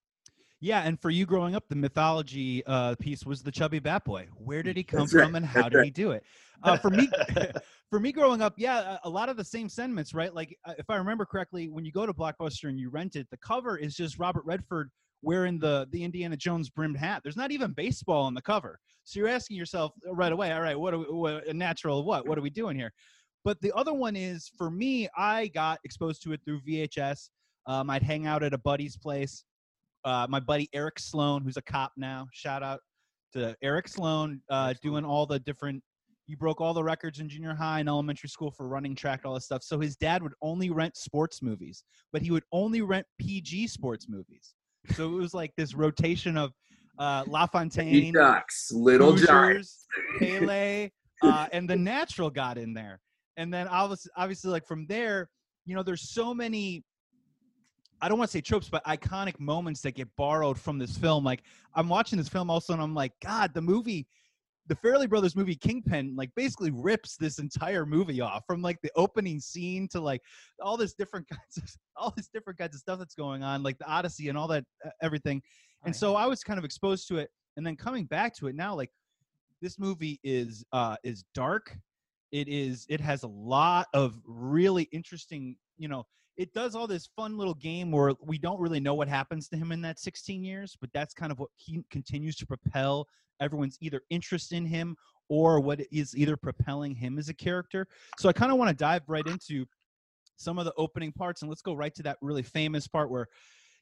Yeah, 0.62 0.82
and 0.82 1.00
for 1.00 1.10
you 1.10 1.26
growing 1.26 1.54
up, 1.56 1.68
the 1.70 1.76
mythology 1.76 2.64
uh, 2.66 2.96
piece 2.96 3.26
was 3.26 3.44
the 3.44 3.52
chubby 3.52 3.80
bat 3.80 4.06
boy. 4.06 4.28
Where 4.36 4.64
did 4.64 4.78
he 4.78 4.84
come 4.84 5.02
That's 5.02 5.14
right, 5.14 5.26
from, 5.26 5.36
and 5.36 5.46
how 5.46 5.64
that's 5.64 5.72
did 5.72 5.78
right. 5.78 5.86
he 5.86 5.92
do 5.92 6.12
it? 6.12 6.24
Uh, 6.64 6.78
for 6.78 6.90
me, 6.90 7.10
for 7.90 8.00
me 8.00 8.12
growing 8.12 8.42
up, 8.42 8.54
yeah, 8.58 8.98
a 9.04 9.10
lot 9.10 9.30
of 9.30 9.38
the 9.38 9.44
same 9.44 9.70
sentiments, 9.70 10.14
right? 10.14 10.34
Like 10.34 10.58
uh, 10.66 10.74
if 10.78 10.90
I 10.90 10.96
remember 10.96 11.26
correctly, 11.26 11.68
when 11.68 11.86
you 11.86 11.92
go 11.92 12.06
to 12.06 12.14
Blockbuster 12.14 12.70
and 12.70 12.80
you 12.80 12.90
rent 12.90 13.16
it, 13.16 13.28
the 13.30 13.38
cover 13.38 13.78
is 13.78 13.96
just 13.96 14.18
Robert 14.18 14.46
Redford 14.46 14.90
wearing 15.22 15.60
the 15.60 15.88
the 15.92 16.04
Indiana 16.04 16.38
Jones 16.38 16.70
brimmed 16.70 16.98
hat. 16.98 17.22
There's 17.24 17.38
not 17.38 17.52
even 17.52 17.72
baseball 17.72 18.24
on 18.24 18.34
the 18.34 18.42
cover, 18.42 18.80
so 19.04 19.20
you're 19.20 19.30
asking 19.30 19.58
yourself 19.58 19.92
right 20.12 20.32
away, 20.32 20.52
all 20.52 20.62
right, 20.62 20.80
what, 20.80 20.96
are 20.96 21.00
we, 21.00 21.06
what 21.06 21.48
a 21.48 21.54
natural 21.54 22.04
what? 22.04 22.28
What 22.28 22.40
are 22.40 22.42
we 22.42 22.50
doing 22.50 22.76
here? 22.76 22.92
But 23.46 23.62
the 23.62 23.72
other 23.74 23.94
one 23.94 24.16
is 24.16 24.52
for 24.58 24.72
me, 24.72 25.08
I 25.16 25.48
got 25.48 25.80
exposed 25.86 26.24
to 26.24 26.34
it 26.34 26.42
through 26.44 26.62
VHS. 26.62 27.30
Um, 27.68 27.92
I'd 27.92 28.02
hang 28.02 28.26
out 28.26 28.42
at 28.42 28.54
a 28.54 28.58
buddy's 28.58 28.98
place. 28.98 29.44
Uh, 30.04 30.26
my 30.28 30.40
buddy 30.40 30.68
Eric 30.74 31.00
Sloan, 31.00 31.44
who's 31.44 31.56
a 31.56 31.62
cop 31.62 31.94
now, 31.96 32.28
shout 32.34 32.64
out 32.64 32.80
to 33.34 33.56
Eric 33.62 33.88
Sloan, 33.88 34.42
uh, 34.50 34.74
doing 34.82 35.06
all 35.06 35.28
the 35.28 35.40
different. 35.40 35.84
You 36.28 36.38
broke 36.38 36.60
all 36.60 36.74
the 36.74 36.84
records 36.84 37.20
in 37.20 37.30
junior 37.30 37.54
high 37.54 37.80
and 37.80 37.88
elementary 37.88 38.30
school 38.30 38.50
for 38.50 38.68
running 38.68 38.96
track, 38.96 39.22
all 39.26 39.36
this 39.36 39.46
stuff. 39.46 39.62
So 39.62 39.80
his 39.80 39.96
dad 39.96 40.24
would 40.24 40.34
only 40.42 40.72
rent 40.72 40.98
sports 40.98 41.44
movies, 41.44 41.84
but 42.12 42.24
he 42.24 42.32
would 42.32 42.44
only 42.52 42.82
rent 42.82 43.06
PG 43.20 43.68
sports 43.68 44.08
movies. 44.10 44.56
So 44.96 45.06
it 45.06 45.16
was 45.16 45.36
like 45.36 45.54
this 45.56 45.76
rotation 45.76 46.36
of 46.36 46.52
uh, 46.98 47.26
La 47.28 47.46
Fontaine, 47.46 48.12
ducks, 48.12 48.72
little 48.72 49.16
giants. 49.16 49.86
Pele, 50.18 50.90
uh, 51.22 51.48
and 51.52 51.70
the 51.70 51.76
natural 51.76 52.32
got 52.32 52.58
in 52.58 52.74
there. 52.74 53.00
And 53.38 53.54
then 53.54 53.68
obviously, 53.68 54.12
obviously, 54.16 54.52
like 54.52 54.66
from 54.66 54.86
there, 54.88 55.30
you 55.66 55.76
know, 55.76 55.84
there's 55.84 56.10
so 56.10 56.34
many. 56.34 56.84
I 58.02 58.10
don't 58.10 58.18
want 58.18 58.30
to 58.30 58.38
say 58.38 58.42
tropes, 58.42 58.70
but 58.70 58.84
iconic 58.86 59.40
moments 59.40 59.82
that 59.82 59.96
get 59.96 60.10
borrowed 60.18 60.60
from 60.60 60.78
this 60.78 60.98
film. 60.98 61.24
Like 61.24 61.44
I'm 61.76 61.88
watching 61.88 62.18
this 62.18 62.28
film 62.28 62.50
also, 62.50 62.74
and 62.74 62.82
I'm 62.82 62.94
like, 62.94 63.14
God, 63.22 63.54
the 63.54 63.62
movie 63.62 64.06
the 64.68 64.76
Farrelly 64.76 65.08
Brothers 65.08 65.36
movie 65.36 65.56
Kingpin 65.56 66.16
like 66.16 66.32
basically 66.36 66.72
rips 66.72 67.18
this 67.18 67.40
entire 67.40 67.86
movie 67.86 68.22
off 68.22 68.44
from 68.48 68.62
like 68.62 68.82
the 68.82 68.92
opening 68.96 69.40
scene 69.40 69.88
to 69.90 70.00
like 70.00 70.22
all 70.60 70.78
this 70.78 70.94
different 70.94 71.28
kinds 71.30 71.58
of 71.58 71.64
all 71.96 72.14
this 72.16 72.28
different 72.28 72.60
kinds 72.60 72.76
of 72.76 72.82
stuff 72.82 73.00
that's 73.00 73.16
going 73.16 73.44
on, 73.44 73.64
like 73.64 73.78
the 73.78 73.86
Odyssey 73.86 74.30
and 74.30 74.38
all 74.38 74.48
that 74.48 74.66
uh, 74.86 74.90
everything. 75.02 75.42
And 75.86 75.96
so 75.96 76.16
I 76.16 76.26
was 76.26 76.44
kind 76.44 76.58
of 76.58 76.66
exposed 76.66 77.08
to 77.10 77.18
it, 77.18 77.30
and 77.58 77.66
then 77.66 77.76
coming 77.76 78.06
back 78.06 78.36
to 78.38 78.48
it 78.48 78.56
now, 78.56 78.76
like 78.76 78.90
this 79.62 79.78
movie 79.78 80.20
is 80.24 80.66
uh 80.74 80.96
is 81.04 81.24
dark. 81.34 81.78
It 82.32 82.48
is 82.48 82.86
it 82.90 83.02
has 83.02 83.24
a 83.24 83.28
lot 83.28 83.88
of 83.94 84.20
really 84.26 84.90
interesting, 84.92 85.56
you 85.78 85.88
know, 85.88 86.06
it 86.38 86.54
does 86.54 86.76
all 86.76 86.88
this 86.88 87.08
fun 87.16 87.38
little 87.38 87.54
game 87.54 87.92
where 87.92 88.14
we 88.22 88.38
don't 88.38 88.60
really 88.60 88.80
know 88.80 88.94
what 88.94 89.08
happens 89.08 89.48
to 89.50 89.58
him 89.58 89.72
in 89.72 89.82
that 89.82 90.00
16 90.00 90.44
years, 90.44 90.78
but 90.80 90.90
that's 90.94 91.14
kind 91.14 91.32
of 91.32 91.40
what 91.40 91.50
he 91.56 91.82
continues 91.90 92.36
to 92.38 92.46
propel 92.46 93.08
everyone's 93.42 93.78
either 93.82 94.02
interest 94.10 94.52
in 94.52 94.66
him 94.66 94.96
or 95.30 95.60
what 95.60 95.82
is 95.92 96.16
either 96.16 96.38
propelling 96.38 96.94
him 96.94 97.18
as 97.18 97.30
a 97.30 97.34
character. 97.34 97.88
So 98.20 98.30
I 98.30 98.34
kind 98.34 98.52
of 98.52 98.58
want 98.58 98.70
to 98.70 98.76
dive 98.76 99.04
right 99.08 99.26
into 99.26 99.66
some 100.38 100.60
of 100.60 100.66
the 100.66 100.74
opening 100.78 101.12
parts 101.12 101.42
and 101.42 101.50
let's 101.50 101.62
go 101.62 101.74
right 101.74 101.96
to 101.96 102.04
that 102.04 102.18
really 102.22 102.44
famous 102.44 102.88
part 102.88 103.10
where 103.10 103.28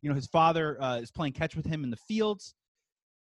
you 0.02 0.10
know 0.10 0.16
his 0.16 0.28
father 0.28 0.82
uh, 0.82 0.98
is 0.98 1.12
playing 1.12 1.34
catch 1.34 1.56
with 1.56 1.66
him 1.66 1.84
in 1.84 1.90
the 1.90 1.98
fields 1.98 2.54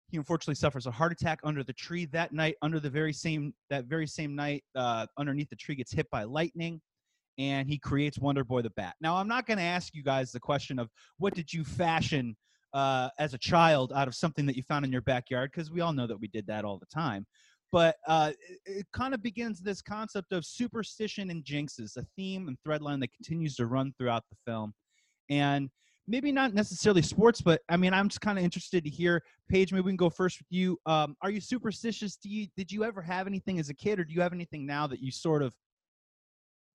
he 0.09 0.17
unfortunately 0.17 0.55
suffers 0.55 0.87
a 0.87 0.91
heart 0.91 1.13
attack 1.13 1.39
under 1.45 1.63
the 1.63 1.73
tree 1.73 2.07
that 2.07 2.33
night 2.33 2.57
under 2.63 2.81
the 2.81 2.91
very 2.91 3.13
same 3.13 3.53
that 3.71 3.85
very 3.85 4.07
same 4.07 4.35
night 4.35 4.65
uh, 4.75 5.07
underneath 5.19 5.51
the 5.51 5.57
tree 5.57 5.75
gets 5.75 5.93
hit 5.93 6.09
by 6.11 6.25
lightning 6.25 6.81
and 7.39 7.69
he 7.69 7.79
creates 7.79 8.19
wonder 8.19 8.43
boy 8.43 8.63
the 8.63 8.71
bat. 8.71 8.95
Now 9.01 9.17
i'm 9.17 9.29
not 9.29 9.47
going 9.47 9.59
to 9.59 9.65
ask 9.65 9.95
you 9.95 10.03
guys 10.03 10.33
the 10.33 10.41
question 10.41 10.79
of 10.79 10.89
what 11.19 11.35
did 11.35 11.53
you 11.53 11.65
fashion 11.65 12.37
uh, 12.75 13.09
as 13.19 13.35
a 13.35 13.39
child 13.39 13.93
out 13.95 14.09
of 14.09 14.15
something 14.15 14.47
that 14.47 14.57
you 14.57 14.63
found 14.63 14.85
in 14.85 14.93
your 14.93 15.03
backyard? 15.03 15.51
Because 15.53 15.71
we 15.71 15.81
all 15.81 15.93
know 15.93 16.07
that 16.07 16.21
we 16.21 16.29
did 16.29 16.47
that 16.47 16.65
all 16.65 16.79
the 16.79 16.87
time. 16.87 17.27
But 17.71 17.97
uh, 18.07 18.33
it, 18.49 18.79
it 18.79 18.87
kind 18.93 19.15
of 19.15 19.23
begins 19.23 19.61
this 19.61 19.83
concept 19.83 20.33
of 20.33 20.45
superstition 20.45 21.31
and 21.31 21.45
jinxes 21.45 21.97
a 21.97 22.05
theme 22.17 22.49
and 22.49 22.57
thread 22.65 22.83
line 22.83 23.01
that 23.01 23.13
continues 23.13 23.57
to 23.57 23.67
run 23.67 23.93
throughout 23.99 24.25
the 24.31 24.37
film. 24.51 24.73
And 25.29 25.69
maybe 26.09 26.33
not 26.33 26.55
necessarily 26.55 27.03
sports 27.03 27.41
but 27.41 27.61
i 27.69 27.77
mean 27.77 27.93
i'm 27.93 28.09
just 28.09 28.21
kind 28.21 28.39
of 28.39 28.45
interested 28.45 28.83
to 28.85 28.91
hear. 28.91 29.23
Paige 29.49 29.73
maybe 29.73 29.83
we 29.83 29.91
can 29.91 29.97
go 29.97 30.11
first 30.11 30.39
with 30.39 30.47
you. 30.51 30.79
Um, 30.87 31.17
are 31.23 31.31
you 31.31 31.41
superstitious? 31.41 32.17
Do 32.17 32.29
you 32.29 32.47
did 32.57 32.71
you 32.71 32.85
ever 32.85 33.01
have 33.01 33.27
anything 33.27 33.59
as 33.59 33.71
a 33.71 33.75
kid 33.75 33.99
or 33.99 34.05
do 34.05 34.13
you 34.13 34.21
have 34.21 34.33
anything 34.33 34.67
now 34.67 34.87
that 34.87 35.01
you 35.01 35.11
sort 35.11 35.43
of 35.43 35.55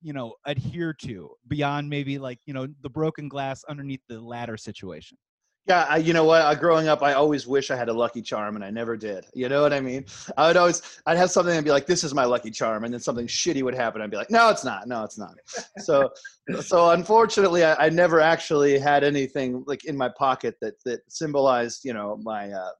you 0.02 0.12
know 0.12 0.34
adhere 0.44 0.92
to 0.92 1.30
beyond 1.48 1.88
maybe 1.88 2.18
like 2.18 2.38
you 2.46 2.54
know 2.54 2.66
the 2.82 2.90
broken 2.90 3.28
glass 3.28 3.64
underneath 3.68 4.00
the 4.08 4.20
ladder 4.20 4.56
situation 4.56 5.16
Yeah, 5.66 5.86
I, 5.88 5.96
you 5.96 6.12
know 6.12 6.24
what? 6.24 6.42
Uh, 6.42 6.54
growing 6.54 6.88
up, 6.88 7.02
I 7.02 7.14
always 7.14 7.46
wish 7.46 7.70
I 7.70 7.76
had 7.76 7.88
a 7.88 7.92
Lucky 7.92 8.20
Charm, 8.20 8.54
and 8.54 8.62
I 8.62 8.68
never 8.68 8.98
did. 8.98 9.24
You 9.32 9.48
know 9.48 9.62
what 9.62 9.72
I 9.72 9.80
mean? 9.80 10.04
I 10.36 10.48
would 10.48 10.58
always, 10.58 10.82
I'd 11.06 11.16
have 11.16 11.30
something 11.30 11.56
and 11.56 11.64
be 11.64 11.70
like, 11.70 11.86
"This 11.86 12.04
is 12.04 12.12
my 12.12 12.26
Lucky 12.26 12.50
Charm," 12.50 12.84
and 12.84 12.92
then 12.92 13.00
something 13.00 13.26
shitty 13.26 13.62
would 13.62 13.74
happen. 13.74 14.02
I'd 14.02 14.10
be 14.10 14.18
like, 14.18 14.30
"No, 14.30 14.50
it's 14.50 14.62
not. 14.64 14.86
No, 14.86 15.04
it's 15.04 15.16
not." 15.18 15.34
So, 15.78 16.10
so 16.60 16.90
unfortunately, 16.90 17.64
I, 17.64 17.86
I 17.86 17.88
never 17.88 18.20
actually 18.20 18.78
had 18.78 19.04
anything 19.04 19.64
like 19.66 19.86
in 19.86 19.96
my 19.96 20.10
pocket 20.18 20.56
that 20.60 20.74
that 20.84 21.00
symbolized, 21.08 21.80
you 21.84 21.94
know, 21.94 22.18
my 22.22 22.50
uh, 22.50 22.70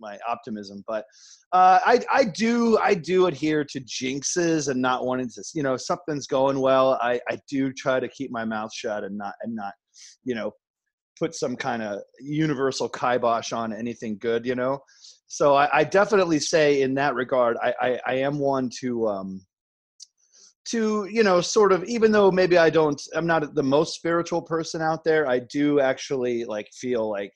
my 0.00 0.18
optimism. 0.28 0.82
But 0.88 1.04
uh, 1.52 1.78
I 1.86 2.00
I 2.12 2.24
do 2.24 2.76
I 2.78 2.94
do 2.94 3.26
adhere 3.26 3.64
to 3.66 3.80
jinxes 3.82 4.68
and 4.68 4.82
not 4.82 5.06
wanting 5.06 5.28
to, 5.30 5.44
you 5.54 5.62
know, 5.62 5.74
if 5.74 5.82
something's 5.82 6.26
going 6.26 6.58
well. 6.58 6.98
I 7.00 7.20
I 7.30 7.38
do 7.48 7.72
try 7.72 8.00
to 8.00 8.08
keep 8.08 8.32
my 8.32 8.44
mouth 8.44 8.74
shut 8.74 9.04
and 9.04 9.16
not 9.16 9.34
and 9.42 9.54
not, 9.54 9.74
you 10.24 10.34
know, 10.34 10.50
put 11.18 11.34
some 11.34 11.56
kind 11.56 11.82
of 11.82 12.00
universal 12.20 12.88
kibosh 12.88 13.52
on 13.52 13.72
anything 13.72 14.18
good, 14.18 14.46
you 14.46 14.54
know. 14.54 14.82
So 15.26 15.54
I, 15.54 15.78
I 15.78 15.84
definitely 15.84 16.38
say 16.38 16.82
in 16.82 16.94
that 16.94 17.14
regard, 17.14 17.56
I, 17.62 17.74
I, 17.80 18.00
I 18.06 18.14
am 18.16 18.38
one 18.38 18.68
to 18.80 19.08
um, 19.08 19.46
to 20.66 21.08
you 21.10 21.22
know 21.22 21.40
sort 21.40 21.72
of 21.72 21.84
even 21.84 22.12
though 22.12 22.30
maybe 22.30 22.58
I 22.58 22.70
don't, 22.70 23.00
I'm 23.14 23.26
not 23.26 23.54
the 23.54 23.62
most 23.62 23.94
spiritual 23.94 24.42
person 24.42 24.80
out 24.80 25.04
there. 25.04 25.28
I 25.28 25.40
do 25.40 25.80
actually 25.80 26.44
like 26.44 26.68
feel 26.72 27.10
like 27.10 27.32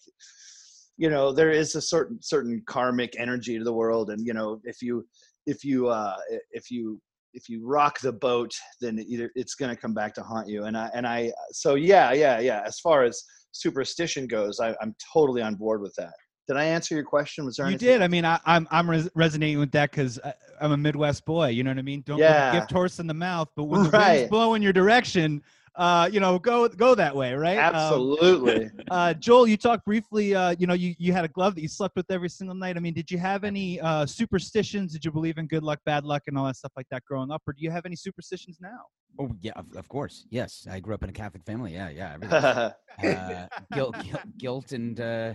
you 0.96 1.10
know 1.10 1.32
there 1.32 1.50
is 1.50 1.74
a 1.74 1.80
certain 1.80 2.18
certain 2.22 2.62
karmic 2.66 3.18
energy 3.18 3.58
to 3.58 3.64
the 3.64 3.72
world, 3.72 4.10
and 4.10 4.26
you 4.26 4.34
know 4.34 4.60
if 4.64 4.82
you 4.82 5.06
if 5.46 5.64
you 5.64 5.88
uh, 5.88 6.16
if 6.52 6.70
you 6.70 7.00
if 7.36 7.48
you 7.50 7.66
rock 7.66 8.00
the 8.00 8.12
boat, 8.12 8.52
then 8.80 8.98
either 9.06 9.30
it's 9.34 9.54
going 9.54 9.74
to 9.74 9.80
come 9.80 9.92
back 9.92 10.14
to 10.14 10.22
haunt 10.22 10.48
you. 10.48 10.64
And 10.64 10.76
I 10.76 10.90
and 10.94 11.06
I 11.06 11.32
so 11.52 11.74
yeah 11.74 12.12
yeah 12.12 12.40
yeah. 12.40 12.62
As 12.66 12.80
far 12.80 13.04
as 13.04 13.22
superstition 13.60 14.26
goes, 14.26 14.60
I, 14.60 14.74
I'm 14.80 14.94
totally 15.12 15.42
on 15.42 15.54
board 15.54 15.80
with 15.82 15.94
that. 15.98 16.12
Did 16.48 16.56
I 16.56 16.64
answer 16.64 16.94
your 16.94 17.04
question? 17.04 17.44
Was 17.44 17.56
there 17.56 17.66
you 17.66 17.70
anything? 17.70 17.88
did 17.88 18.02
i 18.02 18.08
mean 18.08 18.24
I, 18.24 18.38
i'm 18.46 18.68
i'm 18.70 18.88
res- 18.88 19.08
resonating 19.16 19.58
with 19.58 19.72
that 19.72 19.90
because 19.90 20.20
uh, 20.20 20.30
i'm 20.60 20.70
a 20.72 20.76
midwest 20.76 21.24
boy 21.24 21.48
you 21.48 21.64
know 21.64 21.70
what 21.70 21.78
i 21.78 21.82
mean 21.82 22.02
don't 22.06 22.18
Yeah. 22.18 22.50
a 22.56 22.60
gift 22.60 22.70
horse 22.70 23.00
in 23.00 23.08
the 23.08 23.14
mouth 23.14 23.48
but 23.56 23.64
when 23.64 23.82
the 23.82 23.90
Right. 23.98 24.16
wind's 24.18 24.30
blowing 24.30 24.62
your 24.62 24.72
direction 24.72 25.42
uh 25.76 26.08
you 26.10 26.20
know 26.20 26.38
go 26.38 26.68
go 26.68 26.94
that 26.94 27.14
way 27.14 27.34
right 27.34 27.58
Um, 27.58 27.74
Absolutely. 27.74 28.70
uh, 28.90 29.14
Joel, 29.14 29.46
you 29.46 29.56
talked 29.56 29.84
briefly. 29.84 30.34
Uh, 30.34 30.54
you 30.58 30.66
know, 30.66 30.74
you, 30.74 30.94
you 30.98 31.12
had 31.12 31.24
a 31.24 31.28
glove 31.28 31.54
that 31.56 31.62
you 31.62 31.68
slept 31.68 31.96
with 31.96 32.10
every 32.10 32.28
single 32.28 32.54
night. 32.54 32.76
I 32.76 32.80
mean, 32.80 32.94
did 32.94 33.10
you 33.10 33.18
have 33.18 33.44
any 33.44 33.80
uh, 33.80 34.06
superstitions? 34.06 34.92
Did 34.92 35.04
you 35.04 35.10
believe 35.10 35.38
in 35.38 35.46
good 35.46 35.62
luck, 35.62 35.80
bad 35.84 36.04
luck, 36.04 36.22
and 36.26 36.38
all 36.38 36.46
that 36.46 36.56
stuff 36.56 36.72
like 36.76 36.86
that 36.90 37.04
growing 37.04 37.30
up, 37.30 37.42
or 37.46 37.52
do 37.52 37.62
you 37.62 37.70
have 37.70 37.84
any 37.86 37.96
superstitions 37.96 38.58
now? 38.60 38.80
Oh 39.18 39.30
yeah, 39.40 39.52
of, 39.56 39.66
of 39.76 39.88
course. 39.88 40.26
Yes, 40.30 40.66
I 40.70 40.80
grew 40.80 40.94
up 40.94 41.02
in 41.02 41.10
a 41.10 41.12
Catholic 41.12 41.44
family. 41.44 41.72
Yeah, 41.72 41.88
yeah. 41.90 42.14
everything. 42.14 43.12
uh, 43.16 43.46
guilt, 43.72 43.96
guilt, 44.02 44.22
guilt, 44.38 44.72
and 44.72 45.00
uh, 45.00 45.34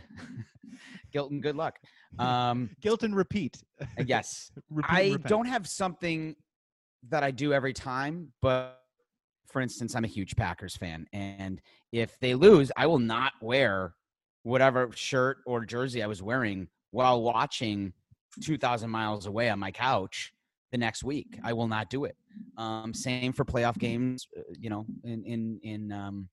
guilt 1.13 1.31
and 1.31 1.41
good 1.41 1.55
luck. 1.55 1.79
Um, 2.19 2.69
Guilt 2.81 3.03
and 3.03 3.15
repeat. 3.15 3.61
yes, 4.05 4.51
repeat 4.69 4.89
and 4.89 4.97
I 4.97 5.03
repent. 5.13 5.27
don't 5.27 5.45
have 5.47 5.67
something 5.67 6.35
that 7.09 7.23
I 7.23 7.31
do 7.31 7.53
every 7.53 7.73
time, 7.73 8.31
but 8.41 8.80
for 9.51 9.61
instance, 9.61 9.95
I'm 9.95 10.03
a 10.03 10.07
huge 10.07 10.35
Packers 10.35 10.75
fan, 10.75 11.07
and 11.13 11.61
if 11.91 12.17
they 12.19 12.35
lose, 12.35 12.71
I 12.77 12.87
will 12.87 12.99
not 12.99 13.33
wear 13.41 13.95
whatever 14.43 14.89
shirt 14.93 15.37
or 15.45 15.65
jersey 15.65 16.01
I 16.01 16.07
was 16.07 16.21
wearing 16.23 16.67
while 16.91 17.21
watching 17.21 17.93
2,000 18.41 18.89
miles 18.89 19.25
away 19.25 19.49
on 19.49 19.59
my 19.59 19.71
couch 19.71 20.33
the 20.71 20.77
next 20.77 21.03
week. 21.03 21.37
I 21.43 21.53
will 21.53 21.67
not 21.67 21.89
do 21.89 22.05
it. 22.05 22.15
Um, 22.57 22.93
same 22.93 23.33
for 23.33 23.45
playoff 23.45 23.77
games. 23.77 24.27
uh, 24.37 24.41
You 24.57 24.69
know, 24.69 24.85
in 25.03 25.23
in 25.25 25.59
in 25.63 25.91
um, 25.91 26.29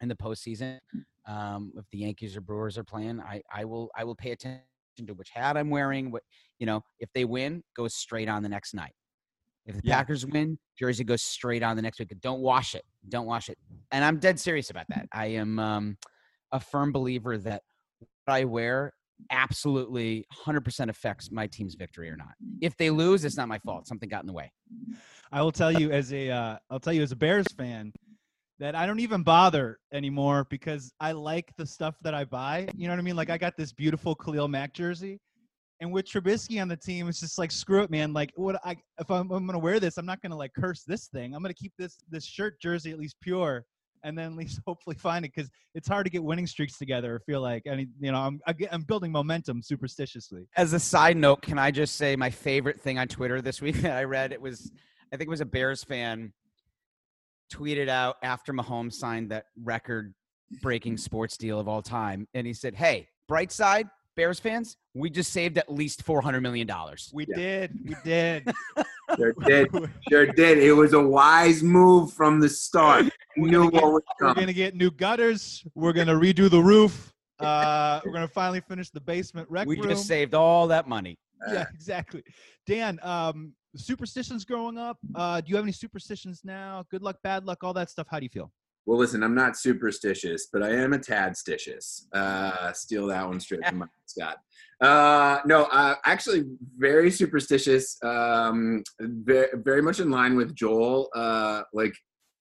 in 0.00 0.08
the 0.08 0.16
postseason, 0.16 0.78
um, 1.26 1.72
if 1.76 1.84
the 1.92 1.98
Yankees 1.98 2.36
or 2.36 2.40
Brewers 2.40 2.78
are 2.78 2.84
playing, 2.84 3.20
I 3.20 3.42
I 3.52 3.64
will 3.64 3.90
I 3.96 4.04
will 4.04 4.16
pay 4.16 4.30
attention 4.32 4.62
to 5.06 5.12
which 5.14 5.30
hat 5.30 5.56
I'm 5.56 5.70
wearing. 5.70 6.10
What 6.10 6.22
you 6.58 6.66
know, 6.66 6.82
if 6.98 7.10
they 7.14 7.24
win, 7.24 7.62
goes 7.76 7.94
straight 7.94 8.28
on 8.28 8.42
the 8.42 8.48
next 8.48 8.74
night. 8.74 8.94
If 9.66 9.76
the 9.76 9.82
Yeah. 9.84 9.96
Packers 9.96 10.26
win, 10.26 10.58
jersey 10.78 11.04
goes 11.04 11.22
straight 11.22 11.62
on 11.62 11.76
the 11.76 11.82
next 11.82 11.98
week. 11.98 12.12
Don't 12.20 12.40
wash 12.40 12.74
it. 12.74 12.84
Don't 13.08 13.26
wash 13.26 13.48
it. 13.48 13.58
And 13.90 14.04
I'm 14.04 14.18
dead 14.18 14.38
serious 14.38 14.70
about 14.70 14.86
that. 14.88 15.06
I 15.12 15.26
am 15.26 15.58
um, 15.58 15.96
a 16.52 16.60
firm 16.60 16.92
believer 16.92 17.38
that 17.38 17.62
what 18.24 18.34
I 18.34 18.44
wear 18.44 18.92
absolutely 19.30 20.26
100% 20.44 20.88
affects 20.88 21.30
my 21.30 21.46
team's 21.46 21.76
victory 21.76 22.10
or 22.10 22.16
not. 22.16 22.34
If 22.60 22.76
they 22.76 22.90
lose, 22.90 23.24
it's 23.24 23.36
not 23.36 23.48
my 23.48 23.58
fault. 23.58 23.86
Something 23.86 24.08
got 24.08 24.22
in 24.22 24.26
the 24.26 24.32
way. 24.32 24.52
I 25.32 25.40
will 25.42 25.52
tell 25.52 25.72
you 25.72 25.90
as 25.90 26.12
a 26.12 26.30
uh, 26.30 26.56
I'll 26.70 26.80
tell 26.80 26.92
you 26.92 27.02
as 27.02 27.12
a 27.12 27.16
Bears 27.16 27.46
fan 27.56 27.92
that 28.58 28.74
I 28.74 28.86
don't 28.86 29.00
even 29.00 29.22
bother 29.22 29.78
anymore 29.92 30.46
because 30.48 30.92
I 31.00 31.12
like 31.12 31.52
the 31.56 31.66
stuff 31.66 31.96
that 32.02 32.14
I 32.14 32.24
buy. 32.24 32.68
You 32.76 32.86
know 32.86 32.92
what 32.92 32.98
I 33.00 33.02
mean? 33.02 33.16
Like 33.16 33.30
I 33.30 33.38
got 33.38 33.56
this 33.56 33.72
beautiful 33.72 34.14
Khalil 34.14 34.48
Mack 34.48 34.74
jersey, 34.74 35.20
and 35.84 35.92
with 35.92 36.06
Trubisky 36.06 36.60
on 36.62 36.66
the 36.66 36.76
team, 36.76 37.08
it's 37.08 37.20
just 37.20 37.38
like 37.38 37.52
screw 37.52 37.82
it, 37.82 37.90
man. 37.90 38.14
Like 38.14 38.32
what 38.36 38.56
I 38.64 38.74
if 38.98 39.10
I'm, 39.10 39.30
I'm 39.30 39.46
gonna 39.46 39.58
wear 39.58 39.78
this, 39.78 39.98
I'm 39.98 40.06
not 40.06 40.22
gonna 40.22 40.36
like 40.36 40.52
curse 40.54 40.82
this 40.82 41.08
thing. 41.08 41.34
I'm 41.34 41.42
gonna 41.42 41.52
keep 41.52 41.72
this 41.78 41.98
this 42.10 42.24
shirt 42.24 42.58
jersey 42.60 42.90
at 42.90 42.98
least 42.98 43.16
pure. 43.20 43.64
And 44.02 44.18
then 44.18 44.32
at 44.32 44.36
least 44.36 44.60
hopefully 44.66 44.96
find 44.96 45.24
it 45.24 45.32
because 45.34 45.50
it's 45.74 45.86
hard 45.86 46.06
to 46.06 46.10
get 46.10 46.24
winning 46.24 46.46
streaks 46.46 46.78
together. 46.78 47.20
I 47.22 47.30
feel 47.30 47.40
like, 47.40 47.62
and 47.66 47.86
you 48.00 48.12
know, 48.12 48.18
I'm 48.18 48.40
I'm 48.72 48.82
building 48.82 49.12
momentum 49.12 49.62
superstitiously. 49.62 50.46
As 50.56 50.72
a 50.72 50.80
side 50.80 51.18
note, 51.18 51.42
can 51.42 51.58
I 51.58 51.70
just 51.70 51.96
say 51.96 52.16
my 52.16 52.30
favorite 52.30 52.80
thing 52.80 52.98
on 52.98 53.06
Twitter 53.06 53.42
this 53.42 53.60
week 53.62 53.76
that 53.76 53.96
I 53.96 54.04
read? 54.04 54.32
It 54.32 54.40
was, 54.40 54.72
I 55.12 55.16
think 55.16 55.28
it 55.28 55.30
was 55.30 55.42
a 55.42 55.46
Bears 55.46 55.84
fan 55.84 56.32
tweeted 57.52 57.88
out 57.88 58.16
after 58.22 58.54
Mahomes 58.54 58.94
signed 58.94 59.30
that 59.30 59.44
record 59.62 60.14
breaking 60.62 60.96
sports 60.96 61.36
deal 61.36 61.60
of 61.60 61.68
all 61.68 61.82
time. 61.82 62.26
And 62.32 62.46
he 62.46 62.54
said, 62.54 62.74
Hey, 62.74 63.08
bright 63.28 63.52
side, 63.52 63.86
Bears 64.16 64.38
fans, 64.38 64.76
we 64.94 65.10
just 65.10 65.32
saved 65.32 65.58
at 65.58 65.72
least 65.72 66.04
$400 66.06 66.40
million. 66.40 66.70
We 67.12 67.26
Yeah. 67.28 67.36
did, 67.36 67.78
we 67.84 67.96
did. 68.04 68.52
Sure 69.18 69.32
did. 69.44 69.68
Sure 70.08 70.26
did. 70.26 70.58
It 70.58 70.72
was 70.72 70.92
a 70.94 71.00
wise 71.00 71.62
move 71.62 72.12
from 72.14 72.40
the 72.40 72.48
start. 72.48 73.04
We're 73.36 73.48
Knew 73.50 73.58
gonna 73.58 73.70
get- 73.70 73.82
what 73.82 73.92
was 73.92 74.02
We're 74.20 74.34
gonna 74.34 74.52
get 74.52 74.74
new 74.74 74.90
gutters. 74.90 75.62
We're 75.74 75.92
gonna 75.92 76.14
redo 76.14 76.48
the 76.50 76.60
roof. 76.60 77.12
Uh, 77.38 78.00
we're 78.04 78.12
gonna 78.12 78.26
finally 78.28 78.60
finish 78.60 78.90
the 78.90 79.00
basement 79.00 79.48
rec 79.50 79.66
We 79.68 79.76
room. 79.78 79.90
just 79.90 80.06
saved 80.06 80.34
all 80.34 80.66
that 80.68 80.88
money. 80.88 81.18
yeah, 81.52 81.66
exactly. 81.74 82.22
Dan, 82.66 82.98
um, 83.02 83.52
superstitions 83.76 84.44
growing 84.44 84.78
up. 84.78 84.96
Uh, 85.14 85.40
do 85.42 85.50
you 85.50 85.56
have 85.56 85.64
any 85.64 85.72
superstitions 85.72 86.40
now? 86.42 86.84
Good 86.90 87.02
luck, 87.02 87.16
bad 87.22 87.44
luck, 87.44 87.62
all 87.62 87.74
that 87.74 87.90
stuff. 87.90 88.06
How 88.10 88.18
do 88.20 88.24
you 88.24 88.30
feel? 88.30 88.50
Well, 88.86 88.98
listen, 88.98 89.22
I'm 89.22 89.34
not 89.34 89.56
superstitious, 89.56 90.48
but 90.52 90.62
I 90.62 90.70
am 90.70 90.92
a 90.92 90.98
tad 90.98 91.32
stitious. 91.32 92.02
Uh, 92.12 92.72
steal 92.72 93.06
that 93.06 93.26
one 93.26 93.40
straight 93.40 93.66
from 93.66 93.78
my 93.78 93.86
Scott. 94.06 94.36
Uh, 94.80 95.40
no, 95.46 95.64
uh, 95.64 95.94
actually, 96.04 96.44
very 96.76 97.10
superstitious. 97.10 97.96
Um, 98.02 98.82
very, 99.00 99.48
very 99.54 99.80
much 99.80 100.00
in 100.00 100.10
line 100.10 100.36
with 100.36 100.54
Joel. 100.54 101.08
Uh, 101.14 101.62
like, 101.72 101.94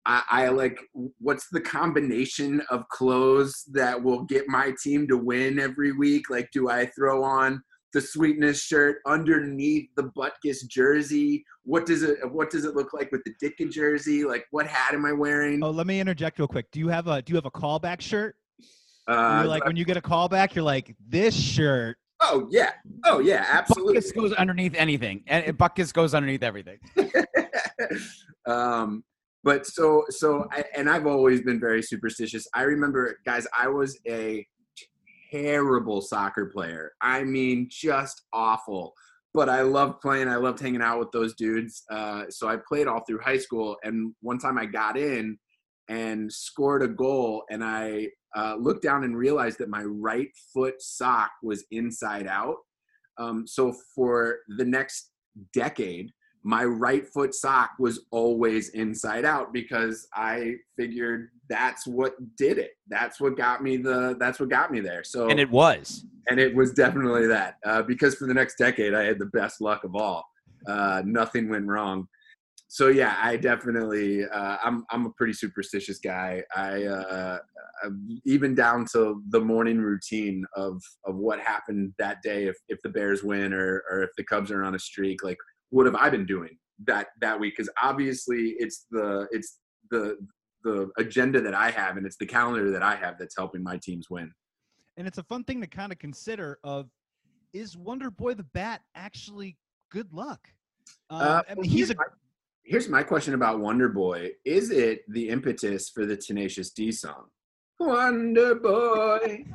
I, 0.07 0.23
I 0.31 0.49
like 0.49 0.81
what's 1.19 1.49
the 1.51 1.61
combination 1.61 2.63
of 2.71 2.89
clothes 2.89 3.65
that 3.73 4.03
will 4.03 4.25
get 4.25 4.49
my 4.49 4.73
team 4.83 5.07
to 5.09 5.19
win 5.19 5.59
every 5.59 5.93
week? 5.93 6.31
Like, 6.31 6.49
do 6.53 6.71
I 6.71 6.87
throw 6.87 7.23
on 7.23 7.63
the 7.93 8.01
sweetness 8.01 8.63
shirt 8.63 8.99
underneath 9.07 9.89
the 9.97 10.11
Butkus 10.17 10.67
jersey? 10.69 11.45
What 11.65 11.87
does 11.87 12.03
it 12.03 12.19
What 12.31 12.51
does 12.51 12.65
it 12.65 12.75
look 12.75 12.93
like 12.93 13.11
with 13.13 13.23
the 13.25 13.35
Ditka 13.43 13.71
jersey? 13.71 14.25
Like, 14.25 14.47
what 14.51 14.67
hat 14.67 14.95
am 14.95 15.05
I 15.05 15.13
wearing? 15.13 15.63
Oh, 15.63 15.71
let 15.71 15.87
me 15.87 16.01
interject 16.01 16.39
real 16.39 16.49
quick. 16.49 16.71
Do 16.71 16.81
you 16.81 16.89
have 16.89 17.07
a 17.09 17.23
Do 17.23 17.33
you 17.33 17.37
have 17.37 17.47
a 17.47 17.51
callback 17.51 18.01
shirt? 18.01 18.37
Uh, 19.09 19.41
you're 19.41 19.49
like 19.49 19.65
when 19.65 19.77
you 19.77 19.85
get 19.85 19.97
a 19.97 20.03
callback, 20.03 20.55
you're 20.55 20.65
like 20.65 20.95
this 21.09 21.35
shirt. 21.35 21.97
oh 22.23 22.47
yeah, 22.51 22.73
oh 23.05 23.19
yeah, 23.19 23.47
absolutely. 23.51 23.97
Butkus 23.97 24.15
goes 24.15 24.33
underneath 24.35 24.75
anything, 24.77 25.25
and 25.27 25.59
Butkus 25.59 25.93
goes 25.93 26.15
underneath 26.15 26.43
everything. 26.43 26.79
um, 28.47 29.03
but 29.43 29.67
so 29.67 30.05
so, 30.11 30.47
I, 30.53 30.65
and 30.77 30.89
I've 30.89 31.07
always 31.07 31.41
been 31.41 31.59
very 31.59 31.83
superstitious. 31.83 32.47
I 32.55 32.63
remember, 32.63 33.19
guys, 33.25 33.47
I 33.59 33.69
was 33.69 33.99
a 34.07 34.47
terrible 35.31 36.01
soccer 36.01 36.47
player. 36.47 36.93
I 37.01 37.25
mean, 37.25 37.69
just 37.71 38.23
awful. 38.33 38.95
But 39.33 39.49
I 39.49 39.63
loved 39.63 40.01
playing. 40.01 40.29
I 40.29 40.37
loved 40.37 40.59
hanging 40.59 40.83
out 40.83 40.99
with 40.99 41.13
those 41.13 41.35
dudes. 41.35 41.85
Uh, 41.91 42.25
so 42.31 42.49
I 42.49 42.57
played 42.67 42.89
all 42.89 43.05
through 43.05 43.21
high 43.21 43.39
school. 43.39 43.77
And 43.85 44.13
one 44.23 44.39
time 44.39 44.59
I 44.59 44.67
got 44.67 44.97
in 44.97 45.39
and 45.89 46.33
scored 46.33 46.83
a 46.83 46.89
goal, 46.89 47.45
and 47.51 47.63
I 47.65 48.09
uh, 48.37 48.57
looked 48.57 48.83
down 48.83 49.05
and 49.05 49.17
realized 49.17 49.59
that 49.59 49.69
my 49.69 49.83
right 49.83 50.29
foot 50.53 50.81
sock 50.81 51.31
was 51.43 51.65
inside 51.71 52.27
out. 52.27 52.57
Um, 53.19 53.47
so 53.47 53.75
for 53.95 54.39
the 54.57 54.65
next 54.65 55.11
decade, 55.53 56.11
my 56.43 56.65
right 56.65 57.07
foot 57.07 57.35
sock 57.35 57.71
was 57.79 58.07
always 58.11 58.71
inside 58.71 59.25
out 59.25 59.53
because 59.53 60.09
I 60.15 60.55
figured 60.77 61.29
that's 61.49 61.87
what 61.87 62.15
did 62.37 62.59
it. 62.59 62.71
That's 62.89 63.21
what 63.21 63.37
got 63.37 63.63
me 63.63 63.77
the. 63.77 64.17
That's 64.19 64.41
what 64.41 64.49
got 64.49 64.71
me 64.71 64.81
there. 64.81 65.05
So 65.05 65.29
And 65.29 65.39
it 65.39 65.51
was. 65.51 66.05
and 66.31 66.41
it 66.41 66.55
was 66.55 66.73
definitely 66.73 67.27
that 67.27 67.57
uh, 67.67 67.83
because 67.83 68.15
for 68.15 68.27
the 68.27 68.35
next 68.35 68.57
decade 68.57 68.95
I 68.95 69.05
had 69.05 69.19
the 69.19 69.27
best 69.27 69.61
luck 69.61 69.85
of 69.85 69.95
all. 69.95 70.25
Uh, 70.67 71.03
nothing 71.05 71.49
went 71.49 71.67
wrong. 71.67 72.07
So 72.69 72.87
yeah, 72.89 73.17
I 73.21 73.37
definitely 73.37 74.25
uh, 74.25 74.57
I'm 74.63 74.85
I'm 74.91 75.07
a 75.07 75.11
pretty 75.11 75.33
superstitious 75.33 75.99
guy. 75.99 76.43
I 76.55 76.85
uh, 76.85 77.39
even 78.25 78.55
down 78.55 78.87
to 78.93 79.23
the 79.31 79.41
morning 79.41 79.79
routine 79.79 80.45
of 80.55 80.81
of 81.05 81.17
what 81.17 81.41
happened 81.41 81.93
that 81.99 82.23
day 82.23 82.45
if 82.47 82.57
if 82.69 82.81
the 82.83 82.89
Bears 82.91 83.25
win 83.25 83.53
or 83.53 83.83
or 83.91 84.03
if 84.03 84.11
the 84.17 84.25
Cubs 84.25 84.51
are 84.51 84.63
on 84.63 84.75
a 84.75 84.79
streak. 84.79 85.25
Like 85.25 85.39
what 85.71 85.87
have 85.87 85.95
I 85.95 86.11
been 86.11 86.27
doing 86.27 86.57
that 86.85 87.09
that 87.21 87.39
week? 87.39 87.55
Because 87.57 87.71
obviously 87.83 88.55
it's 88.59 88.87
the 88.91 89.27
it's 89.31 89.59
the 89.91 90.17
the 90.63 90.91
agenda 90.99 91.41
that 91.41 91.55
I 91.55 91.71
have 91.71 91.97
and 91.97 92.05
it's 92.05 92.17
the 92.17 92.27
calendar 92.27 92.71
that 92.71 92.83
I 92.83 92.95
have 92.97 93.17
that's 93.19 93.37
helping 93.37 93.63
my 93.63 93.79
teams 93.83 94.11
win. 94.11 94.31
And 94.97 95.07
it's 95.07 95.19
a 95.19 95.23
fun 95.23 95.45
thing 95.45 95.61
to 95.63 95.67
kind 95.67 95.93
of 95.93 95.99
consider 95.99 96.59
of 96.63 96.91
is 97.53 97.77
Wonder 97.77 98.11
Boy 98.11 98.35
the 98.35 98.43
Bat 98.43 98.83
actually 98.95 99.57
good 99.91 100.13
luck? 100.13 100.49
Um, 101.09 101.23
Uh, 101.23 101.43
I 101.49 101.55
mean, 101.55 101.71
he's 101.71 101.91
a 101.91 101.95
here's 102.65 102.89
my 102.89 103.03
question 103.03 103.35
about 103.35 103.61
Wonder 103.61 103.89
Boy. 103.89 104.31
Is 104.45 104.71
it 104.71 105.03
the 105.09 105.29
impetus 105.29 105.89
for 105.89 106.05
the 106.07 106.17
Tenacious 106.17 106.71
D 106.71 106.93
song? 106.93 107.27
Wonder 107.79 108.55
Boy. 108.57 109.47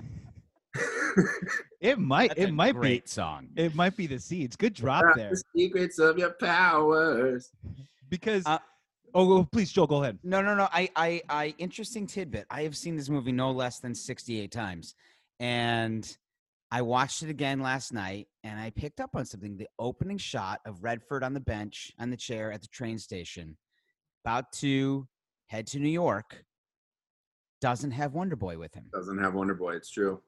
it 1.82 2.00
might 2.00 2.30
That's 2.30 2.42
it 2.42 2.50
a 2.50 2.54
might 2.54 2.76
great 2.76 3.06
be 3.06 3.10
song. 3.10 3.48
it 3.56 3.76
might 3.76 3.96
be 3.96 4.08
the 4.08 4.20
seeds. 4.20 4.56
Good 4.56 4.74
drop 4.74 5.04
there 5.16 5.30
the 5.32 5.42
secrets 5.56 6.00
of 6.00 6.18
your 6.18 6.32
powers. 6.32 7.52
because 8.10 8.46
Uh, 8.46 8.60
oh 9.14 9.26
well, 9.28 9.48
please 9.52 9.72
Joel 9.72 9.88
go 9.88 10.04
ahead. 10.04 10.20
No, 10.24 10.42
no, 10.42 10.56
no. 10.56 10.68
I, 10.72 10.90
I, 10.96 11.22
I. 11.30 11.56
Interesting 11.58 12.08
tidbit. 12.08 12.46
I 12.50 12.64
have 12.64 12.76
seen 12.76 12.96
this 12.98 13.10
movie 13.10 13.32
no 13.32 13.52
less 13.52 13.80
than 13.80 13.96
sixty-eight 13.96 14.52
times, 14.52 14.96
and 15.40 16.18
I 16.72 16.82
watched 16.82 17.24
it 17.24 17.30
again 17.30 17.62
last 17.62 17.94
night, 17.94 18.28
and 18.44 18.60
I 18.60 18.70
picked 18.72 19.00
up 19.00 19.12
on 19.16 19.26
something. 19.26 19.56
The 19.58 19.70
opening 19.80 20.18
shot 20.18 20.60
of 20.66 20.84
Redford 20.84 21.24
on 21.24 21.34
the 21.34 21.40
bench, 21.40 21.92
on 22.00 22.10
the 22.10 22.18
chair 22.18 22.52
at 22.52 22.62
the 22.62 22.68
train 22.68 22.98
station, 23.00 23.58
about 24.26 24.52
to 24.54 25.08
head 25.48 25.68
to 25.68 25.80
New 25.80 25.90
York, 25.90 26.44
doesn't 27.62 27.92
have 27.92 28.14
Wonder 28.14 28.36
Boy 28.36 28.58
with 28.58 28.74
him. 28.74 28.86
Doesn't 28.92 29.20
have 29.20 29.34
Wonder 29.36 29.54
Boy. 29.54 29.76
It's 29.76 29.90
true. 29.92 30.22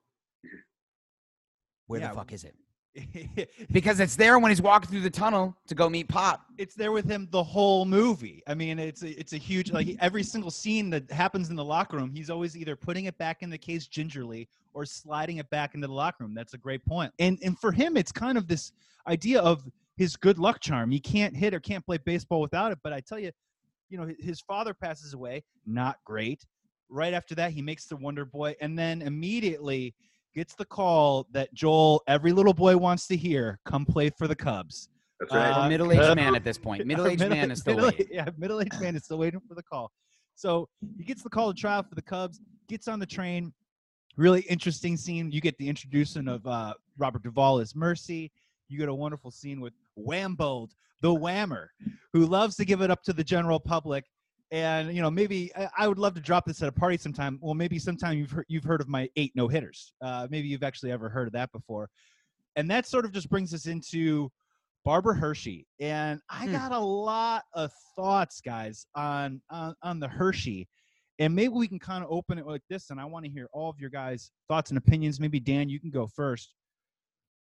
Where 1.87 1.99
Yeah. 2.01 2.09
the 2.09 2.15
fuck 2.15 2.33
is 2.33 2.43
it? 2.43 2.55
Because 3.71 3.99
it's 3.99 4.15
there 4.15 4.39
when 4.39 4.49
he's 4.49 4.61
walking 4.61 4.89
through 4.89 5.01
the 5.01 5.09
tunnel 5.09 5.55
to 5.67 5.75
go 5.75 5.87
meet 5.87 6.07
Pop. 6.09 6.41
it's 6.57 6.73
there 6.73 6.91
with 6.91 7.05
him 7.07 7.27
the 7.31 7.43
whole 7.43 7.85
movie. 7.85 8.41
I 8.47 8.55
mean, 8.55 8.79
it's 8.79 9.03
a, 9.03 9.09
it's 9.19 9.33
a 9.33 9.37
huge 9.37 9.71
like 9.71 9.95
every 9.99 10.23
single 10.23 10.49
scene 10.49 10.89
that 10.89 11.09
happens 11.11 11.49
in 11.51 11.55
the 11.55 11.63
locker 11.63 11.97
room, 11.97 12.11
he's 12.11 12.29
always 12.31 12.57
either 12.57 12.75
putting 12.75 13.05
it 13.05 13.15
back 13.19 13.43
in 13.43 13.49
the 13.51 13.57
case 13.57 13.85
gingerly 13.87 14.49
or 14.73 14.83
sliding 14.85 15.37
it 15.37 15.47
back 15.51 15.75
into 15.75 15.85
the 15.87 15.93
locker 15.93 16.23
room. 16.23 16.33
That's 16.33 16.55
a 16.55 16.57
great 16.57 16.83
point. 16.85 17.13
And 17.19 17.37
and 17.43 17.57
for 17.59 17.71
him, 17.71 17.97
it's 17.97 18.11
kind 18.11 18.37
of 18.37 18.47
this 18.47 18.71
idea 19.07 19.39
of 19.41 19.63
his 19.95 20.15
good 20.15 20.39
luck 20.39 20.59
charm. 20.59 20.89
He 20.89 20.99
can't 20.99 21.35
hit 21.35 21.53
or 21.53 21.59
can't 21.59 21.85
play 21.85 21.97
baseball 21.97 22.41
without 22.41 22.71
it. 22.71 22.79
But 22.83 22.93
I 22.93 22.99
tell 22.99 23.19
you, 23.19 23.31
you 23.89 23.97
know, 23.99 24.11
his 24.19 24.41
father 24.41 24.73
passes 24.73 25.13
away, 25.13 25.43
not 25.67 25.97
great. 26.03 26.45
Right 26.89 27.13
after 27.13 27.35
that, 27.35 27.51
he 27.51 27.61
makes 27.61 27.85
the 27.85 27.95
Wonder 27.97 28.25
Boy, 28.25 28.55
and 28.61 28.77
then 28.79 29.01
immediately 29.01 29.93
gets 30.37 30.53
the 30.53 30.65
call 30.65 31.25
that 31.31 31.51
Joel, 31.55 32.03
every 32.07 32.31
little 32.31 32.53
boy 32.53 32.77
wants 32.77 33.07
to 33.07 33.17
hear, 33.17 33.59
come 33.65 33.85
play 33.87 34.11
for 34.11 34.27
the 34.27 34.35
Cubs. 34.35 34.87
That's 35.19 35.33
right. 35.33 35.49
Uh, 35.49 35.67
middle-aged 35.67 35.99
uh, 35.99 36.15
man 36.15 36.35
at 36.35 36.43
this 36.43 36.59
point. 36.59 36.85
Middle-aged 36.85 37.27
man 37.29 37.49
is 37.49 37.61
still 37.61 37.73
middle- 37.73 37.89
waiting. 37.89 38.07
Yeah, 38.11 38.29
middle-aged 38.37 38.79
man 38.79 38.95
is 38.95 39.05
still 39.05 39.17
waiting 39.17 39.41
for 39.47 39.55
the 39.55 39.63
call. 39.63 39.91
So 40.35 40.69
he 40.95 41.03
gets 41.03 41.23
the 41.23 41.29
call 41.29 41.51
to 41.51 41.59
try 41.59 41.73
out 41.73 41.89
for 41.89 41.95
the 41.95 42.03
Cubs, 42.03 42.39
gets 42.69 42.87
on 42.87 42.99
the 42.99 43.05
train. 43.07 43.51
Really 44.15 44.41
interesting 44.41 44.95
scene. 44.95 45.31
You 45.31 45.41
get 45.41 45.57
the 45.57 45.67
introduction 45.67 46.27
of 46.27 46.45
uh, 46.45 46.75
Robert 46.99 47.23
Duvall 47.23 47.57
as 47.59 47.75
Mercy. 47.75 48.31
You 48.69 48.77
get 48.77 48.89
a 48.89 48.93
wonderful 48.93 49.31
scene 49.31 49.59
with 49.59 49.73
Wambold, 49.97 50.69
the 51.01 51.09
Whammer, 51.09 51.69
who 52.13 52.27
loves 52.27 52.55
to 52.57 52.65
give 52.65 52.81
it 52.81 52.91
up 52.91 53.01
to 53.03 53.13
the 53.13 53.23
general 53.23 53.59
public. 53.59 54.05
And 54.51 54.95
you 54.95 55.01
know, 55.01 55.11
maybe 55.11 55.51
I, 55.77 55.87
would 55.87 55.97
love 55.99 56.13
to 56.13 56.21
drop 56.21 56.45
this 56.45 56.61
at 56.61 56.69
a 56.69 56.71
party 56.71 56.97
sometime. 56.97 57.37
Well, 57.41 57.53
maybe 57.53 57.79
sometime 57.79 58.17
you've 58.17 58.31
heard, 58.31 58.45
you've 58.47 58.63
heard 58.63 58.79
of 58.79 58.87
my 58.87 59.09
eight 59.17 59.33
no 59.35 59.47
hitters. 59.47 59.91
Uh, 60.01 60.27
maybe 60.29 60.47
you've 60.47 60.63
actually 60.63 60.91
ever 60.91 61.09
heard 61.09 61.27
of 61.27 61.33
that 61.33 61.51
before. 61.51 61.89
And 62.55 62.71
that 62.71 62.87
sort 62.87 63.05
of 63.05 63.11
just 63.11 63.29
brings 63.29 63.53
us 63.53 63.67
into 63.67 64.31
Barbara 64.85 65.15
Hershey, 65.15 65.67
and 65.81 66.21
I 66.29 66.45
Hmm. 66.45 66.53
got 66.53 66.71
a 66.71 66.79
lot 66.79 67.43
of 67.53 67.71
thoughts, 67.95 68.39
guys, 68.39 68.85
on 68.95 69.41
on, 69.49 69.75
on 69.83 69.99
the 69.99 70.07
Hershey, 70.07 70.69
and 71.19 71.35
maybe 71.35 71.49
we 71.49 71.67
can 71.67 71.77
kind 71.79 72.05
of 72.05 72.09
open 72.09 72.37
it 72.39 72.47
like 72.47 72.61
this. 72.69 72.89
And 72.89 72.99
I 73.01 73.05
want 73.05 73.25
to 73.25 73.31
hear 73.31 73.49
all 73.51 73.69
of 73.69 73.79
your 73.79 73.89
guys' 73.89 74.31
thoughts 74.47 74.71
and 74.71 74.77
opinions. 74.77 75.19
Maybe 75.19 75.41
Dan, 75.41 75.67
you 75.67 75.81
can 75.81 75.89
go 75.89 76.07
first. 76.07 76.53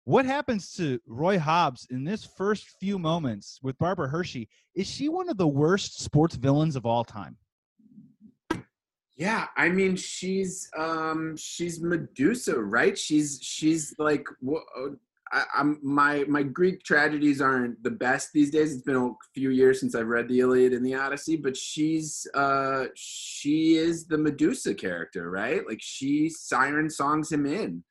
What 0.06 0.26
happens 0.26 0.74
to 0.74 1.00
Roy 1.06 1.38
Hobbs 1.38 1.88
in 1.92 2.04
this 2.04 2.28
first 2.38 2.70
few 2.80 2.98
moments 2.98 3.60
with 3.62 3.78
Barbara 3.78 4.08
Hershey? 4.08 4.50
Is 4.74 4.90
she 4.90 5.10
one 5.10 5.30
of 5.30 5.38
the 5.38 5.48
worst 5.48 6.02
sports 6.02 6.36
villains 6.36 6.76
of 6.76 6.88
all 6.88 7.04
time? 7.04 7.38
Yeah, 9.16 9.48
I 9.56 9.70
mean 9.70 9.96
she's 9.96 10.68
um 10.76 11.36
she's 11.38 11.80
Medusa, 11.80 12.60
right? 12.60 12.98
She's 12.98 13.40
she's 13.44 13.94
like 14.00 14.26
uh, 14.50 14.96
I, 15.32 15.44
I'm 15.56 15.80
my 15.84 16.24
my 16.28 16.42
Greek 16.42 16.84
tragedies 16.84 17.40
aren't 17.40 17.84
the 17.84 17.92
best 17.92 18.32
these 18.34 18.50
days. 18.50 18.74
It's 18.74 18.82
been 18.82 18.96
a 18.96 19.12
few 19.36 19.52
years 19.52 19.80
since 19.80 19.94
I've 19.94 20.08
read 20.08 20.28
the 20.28 20.40
Iliad 20.40 20.74
and 20.74 20.84
the 20.84 20.96
Odyssey, 20.96 21.36
but 21.36 21.56
she's 21.56 22.26
uh 22.34 22.86
she 22.96 23.76
is 23.76 24.08
the 24.08 24.18
Medusa 24.18 24.74
character, 24.74 25.30
right? 25.30 25.62
Like 25.68 25.82
she 25.82 26.28
siren 26.28 26.90
songs 26.90 27.32
him 27.32 27.46
in. 27.46 27.84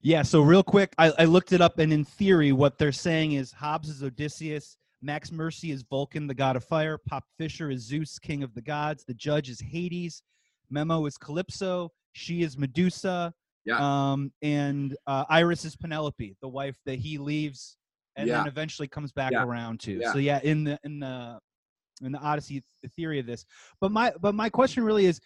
Yeah, 0.00 0.22
so 0.22 0.42
real 0.42 0.62
quick, 0.62 0.94
I, 0.98 1.12
I 1.18 1.24
looked 1.24 1.52
it 1.52 1.60
up, 1.60 1.78
and 1.78 1.92
in 1.92 2.04
theory, 2.04 2.52
what 2.52 2.78
they're 2.78 2.92
saying 2.92 3.32
is 3.32 3.50
Hobbs 3.50 3.88
is 3.88 4.02
Odysseus, 4.02 4.76
Max 5.02 5.32
Mercy 5.32 5.70
is 5.72 5.82
Vulcan, 5.82 6.26
the 6.26 6.34
god 6.34 6.56
of 6.56 6.64
fire, 6.64 6.98
Pop 6.98 7.24
Fisher 7.36 7.70
is 7.70 7.82
Zeus, 7.82 8.18
king 8.18 8.42
of 8.42 8.54
the 8.54 8.62
gods, 8.62 9.04
the 9.04 9.14
judge 9.14 9.48
is 9.48 9.60
Hades, 9.60 10.22
Memo 10.70 11.04
is 11.06 11.16
Calypso, 11.18 11.90
she 12.12 12.42
is 12.42 12.56
Medusa, 12.56 13.32
Yeah. 13.64 13.78
um, 14.12 14.32
and 14.42 14.96
uh, 15.06 15.24
Iris 15.28 15.64
is 15.64 15.74
Penelope, 15.76 16.36
the 16.40 16.48
wife 16.48 16.76
that 16.86 16.98
he 16.98 17.18
leaves 17.18 17.76
and 18.16 18.28
Yeah. 18.28 18.38
then 18.38 18.46
eventually 18.46 18.88
comes 18.88 19.12
back 19.12 19.32
Yeah. 19.32 19.44
around 19.44 19.80
to. 19.80 19.92
Yeah. 19.92 20.12
So 20.12 20.18
yeah, 20.18 20.40
in 20.42 20.64
the 20.64 20.78
in 20.84 21.00
the 21.00 21.38
in 22.02 22.12
the 22.12 22.18
Odyssey, 22.18 22.62
the 22.82 22.88
theory 22.88 23.18
of 23.18 23.26
this. 23.26 23.44
But 23.80 23.90
my 23.92 24.12
but 24.20 24.34
my 24.34 24.48
question 24.48 24.84
really 24.84 25.06
is, 25.06 25.20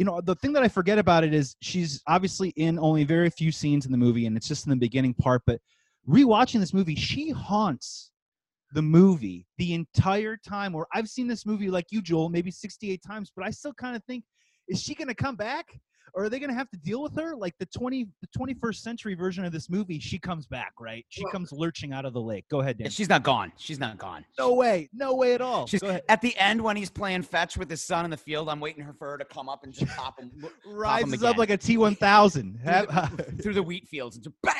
you 0.00 0.06
know, 0.06 0.18
the 0.22 0.34
thing 0.34 0.54
that 0.54 0.62
I 0.62 0.68
forget 0.68 0.98
about 0.98 1.24
it 1.24 1.34
is 1.34 1.56
she's 1.60 2.02
obviously 2.06 2.54
in 2.56 2.78
only 2.78 3.04
very 3.04 3.28
few 3.28 3.52
scenes 3.52 3.84
in 3.84 3.92
the 3.92 3.98
movie, 3.98 4.24
and 4.24 4.34
it's 4.34 4.48
just 4.48 4.64
in 4.64 4.70
the 4.70 4.76
beginning 4.76 5.12
part. 5.12 5.42
But 5.44 5.60
rewatching 6.08 6.58
this 6.58 6.72
movie, 6.72 6.94
she 6.94 7.28
haunts 7.28 8.10
the 8.72 8.80
movie 8.80 9.46
the 9.58 9.74
entire 9.74 10.38
time 10.38 10.74
or 10.74 10.86
I've 10.94 11.10
seen 11.10 11.26
this 11.26 11.44
movie 11.44 11.68
like 11.68 11.84
you, 11.90 12.00
Joel, 12.00 12.30
maybe 12.30 12.50
68 12.50 13.02
times, 13.06 13.30
but 13.36 13.44
I 13.44 13.50
still 13.50 13.74
kind 13.74 13.94
of 13.94 14.02
think, 14.04 14.24
is 14.68 14.80
she 14.80 14.94
gonna 14.94 15.14
come 15.14 15.36
back? 15.36 15.66
Or 16.14 16.24
are 16.24 16.28
they 16.28 16.38
gonna 16.38 16.54
have 16.54 16.70
to 16.70 16.78
deal 16.78 17.02
with 17.02 17.14
her? 17.16 17.34
Like 17.36 17.54
the 17.58 17.66
20 17.66 18.06
the 18.20 18.26
21st 18.38 18.76
century 18.82 19.14
version 19.14 19.44
of 19.44 19.52
this 19.52 19.68
movie, 19.70 19.98
she 19.98 20.18
comes 20.18 20.46
back, 20.46 20.72
right? 20.80 21.04
She 21.08 21.22
Well- 21.24 21.32
comes 21.32 21.52
lurching 21.52 21.92
out 21.92 22.04
of 22.04 22.12
the 22.12 22.20
lake. 22.20 22.46
Go 22.48 22.60
ahead, 22.60 22.78
Dan. 22.78 22.90
She's 22.90 23.08
not 23.08 23.22
gone. 23.22 23.52
She's 23.56 23.78
not 23.78 23.98
gone. 23.98 24.24
No 24.38 24.54
way, 24.54 24.88
no 24.92 25.14
way 25.14 25.34
at 25.34 25.40
all. 25.40 25.66
She's 25.66 25.82
at 25.82 26.20
the 26.20 26.36
end 26.36 26.60
when 26.62 26.76
he's 26.76 26.90
playing 26.90 27.22
fetch 27.22 27.56
with 27.56 27.70
his 27.70 27.82
son 27.82 28.04
in 28.04 28.10
the 28.10 28.16
field. 28.16 28.48
I'm 28.48 28.60
waiting 28.60 28.84
for 28.98 29.10
her 29.10 29.18
to 29.18 29.24
come 29.24 29.48
up 29.48 29.64
and 29.64 29.72
just 29.72 29.94
pop 29.96 30.18
him 30.20 30.30
Rises 30.66 31.12
again. 31.14 31.26
up 31.30 31.36
like 31.36 31.50
a 31.50 31.58
T1000. 31.58 32.30
through 32.62 33.16
the, 33.16 33.32
through 33.42 33.54
the 33.54 33.62
wheat 33.62 33.88
fields 33.88 34.16
and 34.16 34.24
just 34.24 34.34
bang, 34.42 34.54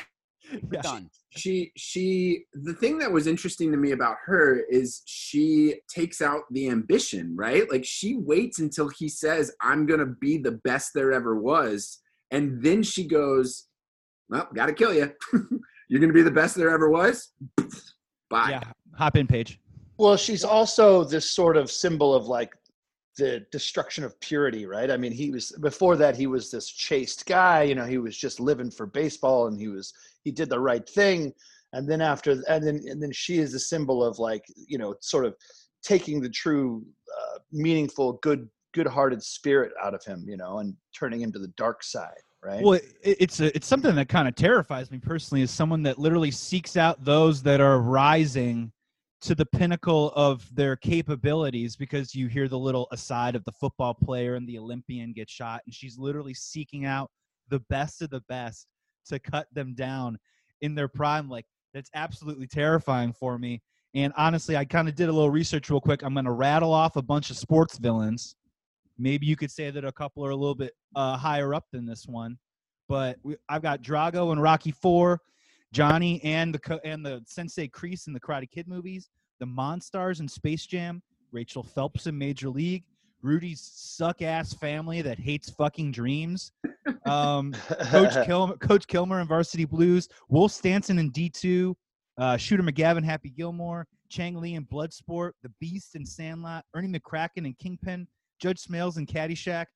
Yeah. 0.73 0.83
done. 0.83 1.11
she 1.31 1.73
she 1.77 2.45
the 2.55 2.75
thing 2.75 2.99
that 2.99 3.11
was 3.11 3.27
interesting 3.27 3.71
to 3.71 3.77
me 3.77 3.93
about 3.93 4.17
her 4.25 4.65
is 4.69 5.03
she 5.07 5.77
takes 5.89 6.21
out 6.21 6.43
the 6.51 6.69
ambition 6.69 7.37
right 7.37 7.71
like 7.71 7.85
she 7.85 8.17
waits 8.17 8.59
until 8.59 8.89
he 8.89 9.09
says 9.09 9.53
i'm 9.61 9.87
gonna 9.87 10.07
be 10.21 10.39
the 10.39 10.59
best 10.65 10.91
there 10.95 11.13
ever 11.13 11.37
was 11.37 12.01
and 12.31 12.63
then 12.63 12.83
she 12.83 13.07
goes 13.07 13.67
well 14.29 14.49
gotta 14.55 14.73
kill 14.73 14.93
you 14.95 15.13
you're 15.89 16.01
gonna 16.01 16.13
be 16.13 16.23
the 16.23 16.31
best 16.31 16.57
there 16.57 16.71
ever 16.71 16.89
was 16.89 17.33
bye 18.31 18.51
Yeah, 18.51 18.63
hop 18.97 19.17
in, 19.17 19.27
Paige. 19.27 19.61
Well, 19.99 20.17
she's 20.17 20.45
also 20.45 21.05
this 21.05 21.29
sort 21.29 21.57
of 21.59 21.71
symbol 21.71 22.15
of 22.15 22.27
like 22.27 22.55
the 23.19 23.45
destruction 23.53 24.03
of 24.05 24.19
purity, 24.21 24.65
right? 24.65 24.91
I 24.91 24.97
mean, 24.97 25.13
he 25.13 25.31
was 25.31 25.53
before 25.61 25.97
that 25.97 26.17
he 26.17 26.27
was 26.27 26.51
this 26.51 26.69
chaste 26.71 27.27
guy, 27.27 27.65
you 27.65 27.75
know, 27.75 27.85
he 27.85 27.99
was 27.99 28.17
just 28.17 28.41
living 28.41 28.71
for 28.71 28.87
baseball 28.87 29.49
and 29.49 29.59
he 29.59 29.69
was 29.69 29.93
he 30.25 30.31
did 30.31 30.51
the 30.51 30.61
right 30.61 30.89
thing. 30.89 31.33
And 31.73 31.89
then 31.89 32.01
after 32.01 32.33
and 32.49 32.67
then 32.67 32.81
and 32.87 33.03
then 33.03 33.13
she 33.13 33.39
is 33.39 33.53
the 33.53 33.61
symbol 33.61 34.05
of 34.05 34.19
like, 34.19 34.45
you 34.57 34.79
know, 34.79 34.95
sort 35.01 35.25
of 35.25 35.35
taking 35.83 36.21
the 36.21 36.29
true 36.29 36.85
uh, 37.17 37.39
meaningful 37.53 38.15
good 38.23 38.49
good-hearted 38.73 39.23
spirit 39.23 39.73
out 39.83 39.95
of 39.95 40.05
him, 40.05 40.25
you 40.29 40.37
know, 40.37 40.59
and 40.59 40.75
turning 40.97 41.21
him 41.21 41.33
to 41.33 41.39
the 41.39 41.49
dark 41.57 41.83
side, 41.83 42.23
right? 42.43 42.63
Well, 42.63 42.75
it, 42.75 42.95
it's 43.03 43.41
a, 43.41 43.55
it's 43.57 43.67
something 43.67 43.95
that 43.97 44.09
kind 44.09 44.29
of 44.29 44.37
terrifies 44.37 44.91
me 44.91 44.99
personally 44.99 45.43
as 45.43 45.51
someone 45.51 45.83
that 45.83 45.99
literally 45.99 46.31
seeks 46.31 46.77
out 46.77 47.05
those 47.05 47.43
that 47.43 47.61
are 47.61 47.81
rising 47.81 48.73
to 49.23 49.35
the 49.35 49.45
pinnacle 49.45 50.13
of 50.15 50.49
their 50.55 50.77
capabilities 50.77 51.77
because 51.77 52.15
you 52.15 52.27
hear 52.27 52.49
the 52.49 52.59
little 52.59 52.89
aside 52.91 53.37
of 53.37 53.45
the 53.45 53.53
football 53.53 53.93
player 53.93 54.35
and 54.37 54.49
the 54.49 54.59
Olympian 54.59 55.13
get 55.13 55.29
shot 55.29 55.61
and 55.67 55.75
she's 55.75 55.99
literally 55.99 56.33
seeking 56.33 56.87
out 56.87 57.11
the 57.49 57.61
best 57.69 58.01
of 58.01 58.11
the 58.11 58.23
best 58.29 58.67
to 59.07 59.19
cut 59.19 59.47
them 59.53 59.75
down 59.75 60.19
in 60.61 60.75
their 60.75 60.89
prime 60.89 61.29
like 61.29 61.47
that's 61.73 61.91
absolutely 61.95 62.47
terrifying 62.47 63.13
for 63.13 63.39
me 63.39 63.63
and 63.95 64.13
honestly 64.17 64.57
I 64.57 64.65
kind 64.65 64.89
of 64.89 64.95
did 64.95 65.09
a 65.09 65.13
little 65.13 65.31
research 65.31 65.71
real 65.71 65.81
quick 65.81 66.03
I'm 66.03 66.15
going 66.15 66.25
to 66.25 66.33
rattle 66.33 66.73
off 66.73 66.97
a 66.97 67.03
bunch 67.03 67.31
of 67.31 67.37
sports 67.37 67.79
villains. 67.79 68.37
Maybe 68.99 69.25
you 69.25 69.37
could 69.37 69.51
say 69.51 69.71
that 69.71 69.85
a 69.85 69.93
couple 69.93 70.27
are 70.27 70.31
a 70.31 70.37
little 70.37 70.55
bit 70.55 70.73
uh, 70.95 71.17
higher 71.17 71.55
up 71.55 71.65
than 71.73 71.87
this 71.87 72.07
one 72.07 72.39
but 72.91 73.19
we, 73.23 73.37
I've 73.49 73.63
got 73.63 73.83
Drago 73.83 74.33
and 74.33 74.43
Rocky 74.43 74.73
Four, 74.73 75.21
Johnny 75.73 76.21
and 76.25 76.53
the 76.53 76.81
and 76.85 77.07
the 77.07 77.23
Sensei 77.25 77.69
Kreese 77.69 78.09
in 78.09 78.13
the 78.13 78.21
Karate 78.21 78.51
Kid 78.51 78.67
movies, 78.67 79.09
the 79.39 79.47
Monstars 79.47 80.19
in 80.19 80.27
Space 80.27 80.67
Jam, 80.67 81.01
Rachel 81.31 81.63
Phelps 81.63 82.09
in 82.09 82.19
Major 82.19 82.49
League, 82.49 82.83
Rudy's 83.23 83.61
suck 83.61 84.23
ass 84.23 84.55
family 84.55 85.03
that 85.03 85.19
hates 85.19 85.51
fucking 85.51 85.93
dreams, 85.93 86.53
um, 87.07 87.53
Coach 87.53 88.15
Kilmer, 88.27 88.57
Coach 88.57 88.87
Kilmer 88.87 89.21
in 89.21 89.27
Varsity 89.27 89.65
Blues, 89.65 90.09
Wolf 90.29 90.53
Stanson 90.53 90.99
in 90.99 91.11
D 91.11 91.29
two, 91.29 91.77
uh, 92.19 92.37
Shooter 92.37 92.63
McGavin, 92.63 93.05
Happy 93.05 93.31
Gilmore, 93.31 93.87
Chong 94.09 94.37
Li 94.37 94.55
in 94.55 94.65
Bloodsport, 94.65 95.33
The 95.43 95.51
Beast 95.61 95.95
and 95.95 96.07
Sandlot, 96.07 96.65
Ernie 96.75 96.89
McCracken 96.89 97.45
and 97.45 97.59
Kingpin, 97.59 98.07
Judge 98.41 98.63
Smales 98.63 98.99
in 98.99 99.07
Caddyshack. 99.07 99.67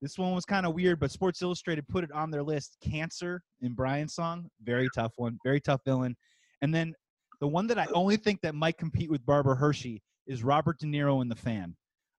This 0.00 0.16
one 0.16 0.34
was 0.34 0.44
kind 0.44 0.64
of 0.64 0.74
weird, 0.74 1.00
but 1.00 1.10
Sports 1.10 1.42
Illustrated 1.42 1.88
put 1.88 2.04
it 2.04 2.12
on 2.12 2.30
their 2.30 2.42
list. 2.42 2.76
Cancer 2.80 3.42
in 3.62 3.72
Brian's 3.72 4.14
song, 4.14 4.48
very 4.62 4.88
tough 4.94 5.12
one, 5.16 5.38
very 5.44 5.60
tough 5.60 5.80
villain. 5.84 6.16
And 6.62 6.72
then 6.72 6.94
the 7.40 7.48
one 7.48 7.66
that 7.68 7.78
I 7.78 7.86
only 7.92 8.16
think 8.16 8.40
that 8.42 8.54
might 8.54 8.78
compete 8.78 9.10
with 9.10 9.24
Barbara 9.26 9.56
Hershey 9.56 10.02
is 10.26 10.44
Robert 10.44 10.78
De 10.78 10.86
Niro 10.86 11.22
in 11.22 11.28
The 11.28 11.34
Fan, 11.34 11.74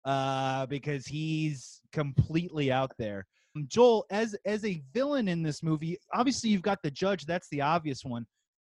uh, 0.05 0.67
because 0.67 1.07
he's 1.07 1.81
completely 1.93 2.71
out 2.73 2.93
there. 2.99 3.27
Joel, 3.67 4.07
as 4.11 4.37
as 4.45 4.65
a 4.65 4.83
villain 4.93 5.29
in 5.29 5.43
this 5.43 5.63
movie, 5.63 5.99
obviously 6.13 6.51
you've 6.51 6.63
got 6.63 6.83
the 6.83 6.91
judge. 6.91 7.27
That's 7.27 7.49
the 7.49 7.61
obvious 7.61 8.05
one, 8.05 8.27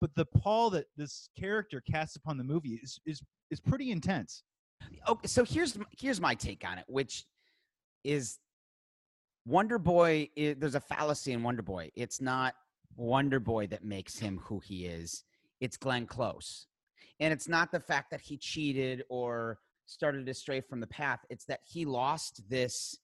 but 0.02 0.12
the 0.16 0.26
pall 0.26 0.70
that 0.72 0.86
this 0.98 1.30
character 1.40 1.82
casts 1.90 2.16
upon 2.16 2.38
the 2.38 2.44
movie 2.44 2.80
is 2.84 3.00
is 3.06 3.22
is 3.50 3.60
pretty 3.60 3.92
intense. 3.92 4.44
Okay, 5.08 5.28
so 5.28 5.46
here's 5.46 5.78
here's 5.98 6.20
my 6.20 6.36
take 6.36 6.68
on 6.68 6.78
it, 6.78 6.86
which 6.88 7.26
is 8.04 8.40
Wonder 9.46 9.80
Boy. 9.80 10.30
there's 10.36 10.76
a 10.76 10.82
fallacy 10.82 11.32
in 11.32 11.44
Wonder 11.44 11.62
Boy. 11.62 11.90
It's 11.96 12.20
not 12.20 12.56
Wonder 12.98 13.40
Boy 13.40 13.68
that 13.68 13.86
makes 13.86 14.20
him 14.20 14.40
who 14.44 14.60
he 14.60 14.86
is. 14.86 15.24
It's 15.62 15.78
Glenn 15.78 16.06
Close, 16.06 16.68
and 17.20 17.32
it's 17.32 17.48
not 17.48 17.72
the 17.72 17.80
fact 17.80 18.12
that 18.12 18.22
he 18.22 18.38
cheated 18.38 19.04
or 19.10 19.60
started 19.86 20.26
to 20.26 20.34
stray 20.34 20.62
from 20.62 20.80
the 20.80 20.88
path. 20.88 21.20
It's 21.30 21.46
that 21.46 21.62
he 21.66 21.86
lost 21.86 22.42
this 22.50 22.98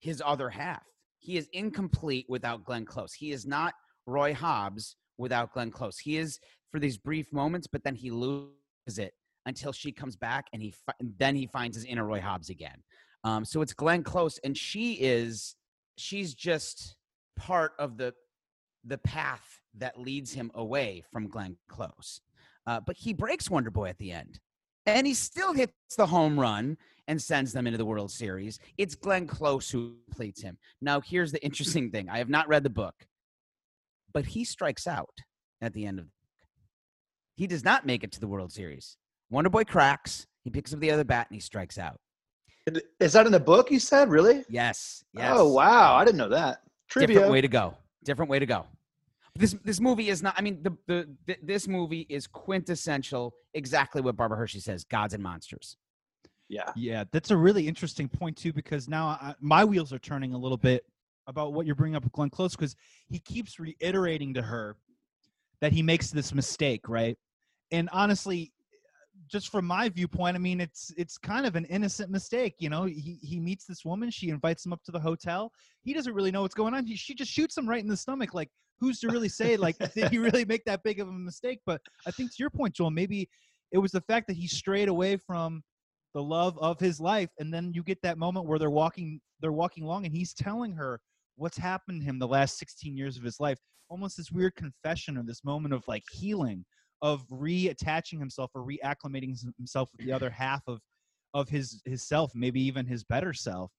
his 0.00 0.22
other 0.24 0.50
half. 0.50 0.84
He 1.18 1.36
is 1.36 1.48
incomplete 1.52 2.26
without 2.28 2.64
Glenn 2.64 2.84
Close. 2.84 3.12
He 3.12 3.32
is 3.32 3.46
not 3.46 3.74
Roy 4.06 4.34
Hobbs 4.34 4.96
without 5.18 5.52
Glenn 5.52 5.70
Close. 5.70 5.98
He 5.98 6.16
is 6.16 6.38
for 6.70 6.78
these 6.78 6.98
brief 6.98 7.32
moments, 7.32 7.66
but 7.66 7.82
then 7.82 7.94
he 7.94 8.10
loses 8.10 8.52
it 8.98 9.14
until 9.46 9.72
she 9.72 9.92
comes 9.92 10.16
back 10.16 10.46
and 10.52 10.60
he 10.62 10.72
fi- 10.72 10.92
then 11.00 11.34
he 11.34 11.46
finds 11.46 11.76
his 11.76 11.84
inner 11.84 12.04
Roy 12.04 12.20
Hobbs 12.20 12.50
again. 12.50 12.82
Um, 13.24 13.44
so 13.44 13.62
it's 13.62 13.72
Glenn 13.72 14.02
Close, 14.02 14.38
and 14.44 14.56
she 14.56 14.94
is 14.94 15.56
she's 15.96 16.34
just 16.34 16.96
part 17.36 17.72
of 17.78 17.96
the 17.96 18.12
the 18.84 18.98
path 18.98 19.60
that 19.78 19.98
leads 19.98 20.32
him 20.32 20.50
away 20.54 21.02
from 21.12 21.28
Glenn 21.28 21.56
Close. 21.68 22.20
Uh, 22.66 22.80
but 22.80 22.96
he 22.96 23.12
breaks 23.12 23.50
Wonder 23.50 23.70
Boy 23.70 23.88
at 23.88 23.98
the 23.98 24.12
end, 24.12 24.38
and 24.86 25.06
he 25.06 25.14
still 25.14 25.52
hits 25.52 25.72
the 25.96 26.06
home 26.06 26.38
run 26.38 26.76
and 27.08 27.20
sends 27.20 27.52
them 27.52 27.66
into 27.66 27.78
the 27.78 27.84
World 27.84 28.10
Series. 28.10 28.58
It's 28.78 28.94
Glenn 28.94 29.26
Close 29.26 29.70
who 29.70 29.94
completes 30.06 30.42
him. 30.42 30.58
Now, 30.80 31.00
here's 31.00 31.32
the 31.32 31.44
interesting 31.44 31.90
thing: 31.90 32.08
I 32.08 32.18
have 32.18 32.28
not 32.28 32.48
read 32.48 32.62
the 32.62 32.70
book, 32.70 32.94
but 34.12 34.26
he 34.26 34.44
strikes 34.44 34.86
out 34.86 35.14
at 35.60 35.72
the 35.72 35.86
end 35.86 35.98
of. 35.98 36.06
The 36.06 36.10
book. 36.10 36.12
He 37.36 37.46
does 37.46 37.64
not 37.64 37.84
make 37.84 38.02
it 38.02 38.12
to 38.12 38.20
the 38.20 38.28
World 38.28 38.52
Series. 38.52 38.96
Wonder 39.30 39.50
Boy 39.50 39.64
cracks. 39.64 40.26
He 40.42 40.50
picks 40.50 40.72
up 40.72 40.80
the 40.80 40.90
other 40.90 41.04
bat 41.04 41.26
and 41.28 41.34
he 41.34 41.40
strikes 41.40 41.76
out. 41.76 41.98
Is 42.98 43.12
that 43.12 43.26
in 43.26 43.32
the 43.32 43.40
book 43.40 43.70
you 43.70 43.78
said? 43.78 44.08
Really? 44.08 44.44
Yes. 44.48 45.04
Yes. 45.12 45.32
Oh 45.36 45.52
wow, 45.52 45.94
I 45.94 46.04
didn't 46.04 46.18
know 46.18 46.30
that. 46.30 46.62
Trivia. 46.88 47.14
Different 47.14 47.32
way 47.32 47.40
to 47.40 47.48
go. 47.48 47.74
Different 48.04 48.30
way 48.30 48.38
to 48.38 48.46
go. 48.46 48.66
This 49.38 49.56
this 49.64 49.80
movie 49.80 50.08
is 50.08 50.22
not. 50.22 50.34
I 50.36 50.42
mean, 50.42 50.62
the, 50.62 50.76
the 50.86 51.16
the 51.26 51.36
this 51.42 51.68
movie 51.68 52.06
is 52.08 52.26
quintessential. 52.26 53.34
Exactly 53.54 54.02
what 54.02 54.16
Barbara 54.16 54.38
Hershey 54.38 54.60
says: 54.60 54.84
gods 54.84 55.14
and 55.14 55.22
monsters. 55.22 55.76
Yeah. 56.48 56.70
Yeah, 56.76 57.04
that's 57.10 57.32
a 57.32 57.36
really 57.36 57.66
interesting 57.66 58.08
point 58.08 58.36
too, 58.36 58.52
because 58.52 58.88
now 58.88 59.08
I, 59.08 59.34
my 59.40 59.64
wheels 59.64 59.92
are 59.92 59.98
turning 59.98 60.32
a 60.32 60.38
little 60.38 60.56
bit 60.56 60.84
about 61.26 61.52
what 61.52 61.66
you're 61.66 61.74
bringing 61.74 61.96
up 61.96 62.04
with 62.04 62.12
Glenn 62.12 62.30
Close, 62.30 62.54
because 62.54 62.76
he 63.08 63.18
keeps 63.18 63.58
reiterating 63.58 64.32
to 64.34 64.42
her 64.42 64.76
that 65.60 65.72
he 65.72 65.82
makes 65.82 66.10
this 66.10 66.32
mistake, 66.32 66.88
right? 66.88 67.16
And 67.72 67.88
honestly, 67.92 68.52
just 69.26 69.50
from 69.50 69.64
my 69.66 69.88
viewpoint, 69.88 70.36
I 70.36 70.38
mean, 70.38 70.60
it's 70.60 70.92
it's 70.96 71.18
kind 71.18 71.46
of 71.46 71.56
an 71.56 71.64
innocent 71.64 72.10
mistake, 72.10 72.54
you 72.60 72.68
know. 72.68 72.84
He 72.84 73.18
he 73.22 73.40
meets 73.40 73.64
this 73.64 73.84
woman, 73.84 74.10
she 74.10 74.28
invites 74.28 74.64
him 74.64 74.72
up 74.72 74.84
to 74.84 74.92
the 74.92 75.00
hotel. 75.00 75.50
He 75.82 75.94
doesn't 75.94 76.14
really 76.14 76.30
know 76.30 76.42
what's 76.42 76.54
going 76.54 76.74
on. 76.74 76.86
He, 76.86 76.94
she 76.94 77.14
just 77.14 77.32
shoots 77.32 77.56
him 77.56 77.68
right 77.68 77.82
in 77.82 77.88
the 77.88 77.96
stomach. 77.96 78.34
Like, 78.34 78.50
who's 78.80 79.00
to 79.00 79.08
really 79.08 79.28
say, 79.28 79.56
like, 79.56 79.76
did 79.94 80.10
he 80.10 80.18
really 80.18 80.44
make 80.44 80.64
that 80.64 80.82
big 80.82 81.00
of 81.00 81.08
a 81.08 81.12
mistake? 81.12 81.60
But 81.66 81.80
I 82.06 82.10
think 82.10 82.30
to 82.30 82.36
your 82.38 82.50
point, 82.50 82.74
Joel, 82.74 82.90
maybe 82.90 83.28
it 83.72 83.78
was 83.78 83.92
the 83.92 84.00
fact 84.02 84.26
that 84.28 84.36
he 84.36 84.46
strayed 84.46 84.88
away 84.88 85.16
from 85.16 85.62
the 86.14 86.22
love 86.22 86.58
of 86.60 86.80
his 86.80 86.98
life 86.98 87.28
and 87.38 87.52
then 87.52 87.72
you 87.74 87.82
get 87.82 88.00
that 88.02 88.16
moment 88.16 88.46
where 88.46 88.58
they're 88.58 88.70
walking 88.70 89.20
they're 89.42 89.52
walking 89.52 89.84
along 89.84 90.06
and 90.06 90.14
he's 90.14 90.32
telling 90.32 90.72
her 90.72 90.98
what's 91.36 91.58
happened 91.58 92.00
to 92.00 92.06
him 92.06 92.18
the 92.18 92.26
last 92.26 92.58
16 92.58 92.96
years 92.96 93.18
of 93.18 93.22
his 93.22 93.38
life 93.38 93.58
almost 93.90 94.16
this 94.16 94.32
weird 94.32 94.54
confession 94.54 95.18
or 95.18 95.22
this 95.22 95.44
moment 95.44 95.74
of 95.74 95.84
like 95.86 96.02
healing 96.10 96.64
of 97.02 97.28
reattaching 97.28 98.18
himself 98.18 98.50
or 98.54 98.66
reacclimating 98.66 99.36
himself 99.58 99.90
with 99.92 100.06
the 100.06 100.12
other 100.12 100.30
half 100.30 100.62
of 100.66 100.80
of 101.34 101.50
his 101.50 101.82
his 101.84 102.08
self 102.08 102.32
maybe 102.34 102.62
even 102.62 102.86
his 102.86 103.04
better 103.04 103.34
self 103.34 103.70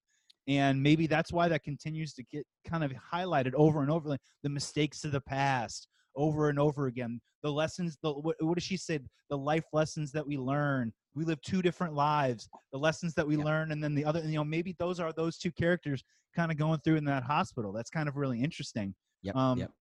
and 0.48 0.82
maybe 0.82 1.08
that's 1.08 1.32
why 1.32 1.48
that 1.48 1.64
continues 1.64 2.14
to 2.14 2.24
get 2.32 2.46
kind 2.66 2.84
of 2.84 2.92
highlighted 3.14 3.54
over 3.54 3.82
and 3.82 3.92
over 3.92 4.18
the 4.44 4.50
mistakes 4.50 5.04
of 5.04 5.12
the 5.12 5.22
past 5.22 5.88
over 6.16 6.50
and 6.50 6.58
over 6.60 6.88
again 6.88 7.20
the 7.44 7.52
lessons 7.52 7.98
the 8.02 8.12
what, 8.12 8.36
what 8.40 8.56
does 8.56 8.64
she 8.64 8.78
say 8.78 9.00
the 9.30 9.38
life 9.38 9.66
lessons 9.74 10.12
that 10.12 10.26
we 10.26 10.38
learn 10.38 10.92
we 11.16 11.24
live 11.26 11.40
two 11.42 11.62
different 11.62 11.94
lives 11.94 12.50
the 12.72 12.80
lessons 12.80 13.14
that 13.14 13.28
we 13.28 13.38
Yeah. 13.38 13.44
learn 13.44 13.72
and 13.72 13.84
then 13.84 13.94
the 13.94 14.04
other 14.06 14.22
you 14.22 14.36
know 14.36 14.44
maybe 14.44 14.76
those 14.80 15.00
are 15.00 15.12
those 15.14 15.38
two 15.38 15.52
characters 15.52 16.04
kind 16.36 16.52
of 16.52 16.58
going 16.58 16.80
through 16.80 16.96
in 16.96 17.06
that 17.06 17.24
hospital 17.24 17.72
that's 17.72 17.90
kind 17.90 18.10
of 18.10 18.16
really 18.16 18.42
interesting 18.42 18.96
Yep. 19.24 19.36
um 19.36 19.60
yep. 19.60 19.72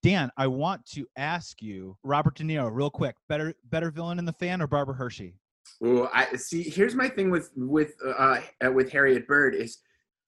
Dan, 0.00 0.30
I 0.36 0.46
want 0.46 0.86
to 0.92 1.08
ask 1.16 1.60
you, 1.60 1.96
Robert 2.04 2.36
De 2.36 2.44
Niro, 2.44 2.70
real 2.72 2.88
quick, 2.88 3.16
better 3.28 3.52
better 3.64 3.90
villain 3.90 4.20
in 4.20 4.24
the 4.24 4.32
fan 4.32 4.62
or 4.62 4.68
Barbara 4.68 4.94
Hershey? 4.94 5.34
Well, 5.80 6.10
I 6.12 6.36
see. 6.36 6.62
Here's 6.62 6.94
my 6.94 7.08
thing 7.08 7.30
with 7.30 7.50
with 7.56 7.94
uh, 8.04 8.40
uh, 8.64 8.72
with 8.72 8.90
Harriet 8.90 9.26
Bird 9.26 9.54
is 9.54 9.78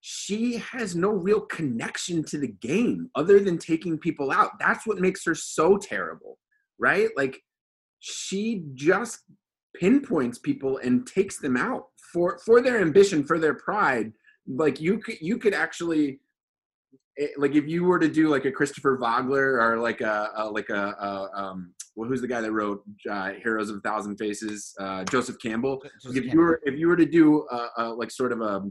she 0.00 0.56
has 0.56 0.96
no 0.96 1.10
real 1.10 1.40
connection 1.42 2.24
to 2.24 2.38
the 2.38 2.48
game 2.48 3.10
other 3.14 3.38
than 3.40 3.58
taking 3.58 3.98
people 3.98 4.30
out. 4.30 4.52
That's 4.58 4.86
what 4.86 4.98
makes 4.98 5.24
her 5.26 5.34
so 5.34 5.76
terrible, 5.76 6.38
right? 6.78 7.08
Like 7.16 7.42
she 7.98 8.64
just 8.74 9.20
pinpoints 9.76 10.38
people 10.38 10.78
and 10.78 11.06
takes 11.06 11.38
them 11.38 11.56
out 11.56 11.86
for 12.12 12.38
for 12.44 12.62
their 12.62 12.80
ambition, 12.80 13.24
for 13.24 13.38
their 13.38 13.54
pride. 13.54 14.12
Like 14.46 14.80
you 14.80 14.98
could 14.98 15.20
you 15.20 15.36
could 15.36 15.54
actually 15.54 16.20
eh, 17.18 17.28
like 17.36 17.54
if 17.54 17.66
you 17.66 17.84
were 17.84 17.98
to 17.98 18.08
do 18.08 18.28
like 18.28 18.46
a 18.46 18.52
Christopher 18.52 18.96
Vogler 18.96 19.60
or 19.60 19.78
like 19.78 20.00
a, 20.00 20.30
a 20.36 20.44
like 20.48 20.70
a, 20.70 20.94
a 21.00 21.30
um 21.34 21.74
well 22.00 22.08
who's 22.08 22.22
the 22.22 22.28
guy 22.28 22.40
that 22.40 22.52
wrote 22.52 22.82
uh, 23.10 23.32
Heroes 23.42 23.70
of 23.70 23.76
a 23.76 23.80
Thousand 23.80 24.16
Faces? 24.16 24.74
Uh, 24.80 25.04
Joseph 25.04 25.36
Campbell. 25.42 25.82
Joseph 26.02 26.24
if 26.24 26.32
you 26.32 26.40
were 26.40 26.60
if 26.64 26.78
you 26.78 26.88
were 26.88 26.96
to 26.96 27.06
do 27.06 27.46
a, 27.50 27.68
a 27.76 27.84
like 27.92 28.10
sort 28.10 28.32
of 28.32 28.40
a, 28.40 28.62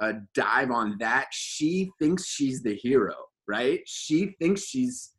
a 0.00 0.14
dive 0.34 0.70
on 0.70 0.96
that 0.98 1.26
she 1.32 1.90
thinks 2.00 2.26
she's 2.26 2.62
the 2.62 2.74
hero 2.74 3.14
right? 3.48 3.80
She 3.86 4.34
thinks 4.40 4.62
she's 4.64 5.10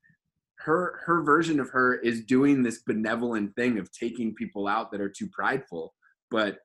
her 0.59 1.01
her 1.05 1.21
version 1.23 1.59
of 1.59 1.69
her 1.69 1.95
is 1.95 2.23
doing 2.23 2.63
this 2.63 2.81
benevolent 2.83 3.53
thing 3.55 3.77
of 3.77 3.91
taking 3.91 4.33
people 4.33 4.67
out 4.67 4.91
that 4.91 5.01
are 5.01 5.09
too 5.09 5.27
prideful. 5.31 5.93
But 6.31 6.57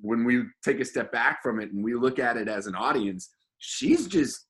when 0.00 0.24
we 0.24 0.42
take 0.64 0.80
a 0.80 0.84
step 0.84 1.12
back 1.12 1.42
from 1.42 1.60
it 1.60 1.72
and 1.72 1.82
we 1.84 1.94
look 1.94 2.18
at 2.18 2.36
it 2.36 2.48
as 2.48 2.66
an 2.66 2.74
audience 2.74 3.30
she's 3.58 4.06
just 4.06 4.46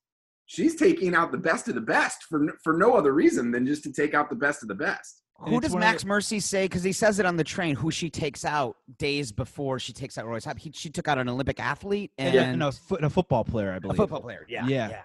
she's 0.46 0.76
taking 0.76 1.14
out 1.14 1.32
the 1.32 1.38
best 1.38 1.68
of 1.68 1.74
the 1.74 1.80
best 1.80 2.22
for 2.28 2.46
for 2.62 2.74
no 2.74 2.94
other 2.94 3.12
reason 3.12 3.50
than 3.50 3.66
just 3.66 3.82
to 3.82 3.92
take 3.92 4.14
out 4.14 4.28
the 4.28 4.36
best 4.36 4.62
of 4.62 4.68
the 4.68 4.74
best 4.74 5.22
Who 5.40 5.60
does 5.60 5.72
one 5.72 5.82
of 5.82 5.88
Max 5.88 6.04
Mercy 6.04 6.40
say? 6.40 6.64
Because 6.64 6.82
he 6.82 6.92
says 6.92 7.18
it 7.18 7.26
on 7.26 7.36
the 7.36 7.44
train. 7.44 7.74
Who 7.74 7.90
she 7.90 8.08
takes 8.08 8.44
out 8.44 8.76
days 8.98 9.32
before 9.32 9.78
she 9.78 9.92
takes 9.92 10.16
out 10.16 10.26
Royce. 10.26 10.46
He, 10.58 10.70
she 10.72 10.90
took 10.90 11.08
out 11.08 11.18
an 11.18 11.28
Olympic 11.28 11.60
athlete 11.60 12.12
and 12.18 12.34
And, 12.44 12.52
and 12.54 12.62
a, 12.62 12.72
foot, 12.72 13.04
a 13.04 13.10
football 13.10 13.44
player, 13.44 13.72
I 13.72 13.76
a 13.76 13.80
believe. 13.80 13.94
A 13.94 14.02
football 14.02 14.20
player. 14.20 14.46
Yeah, 14.48 14.66
Yeah. 14.66 15.02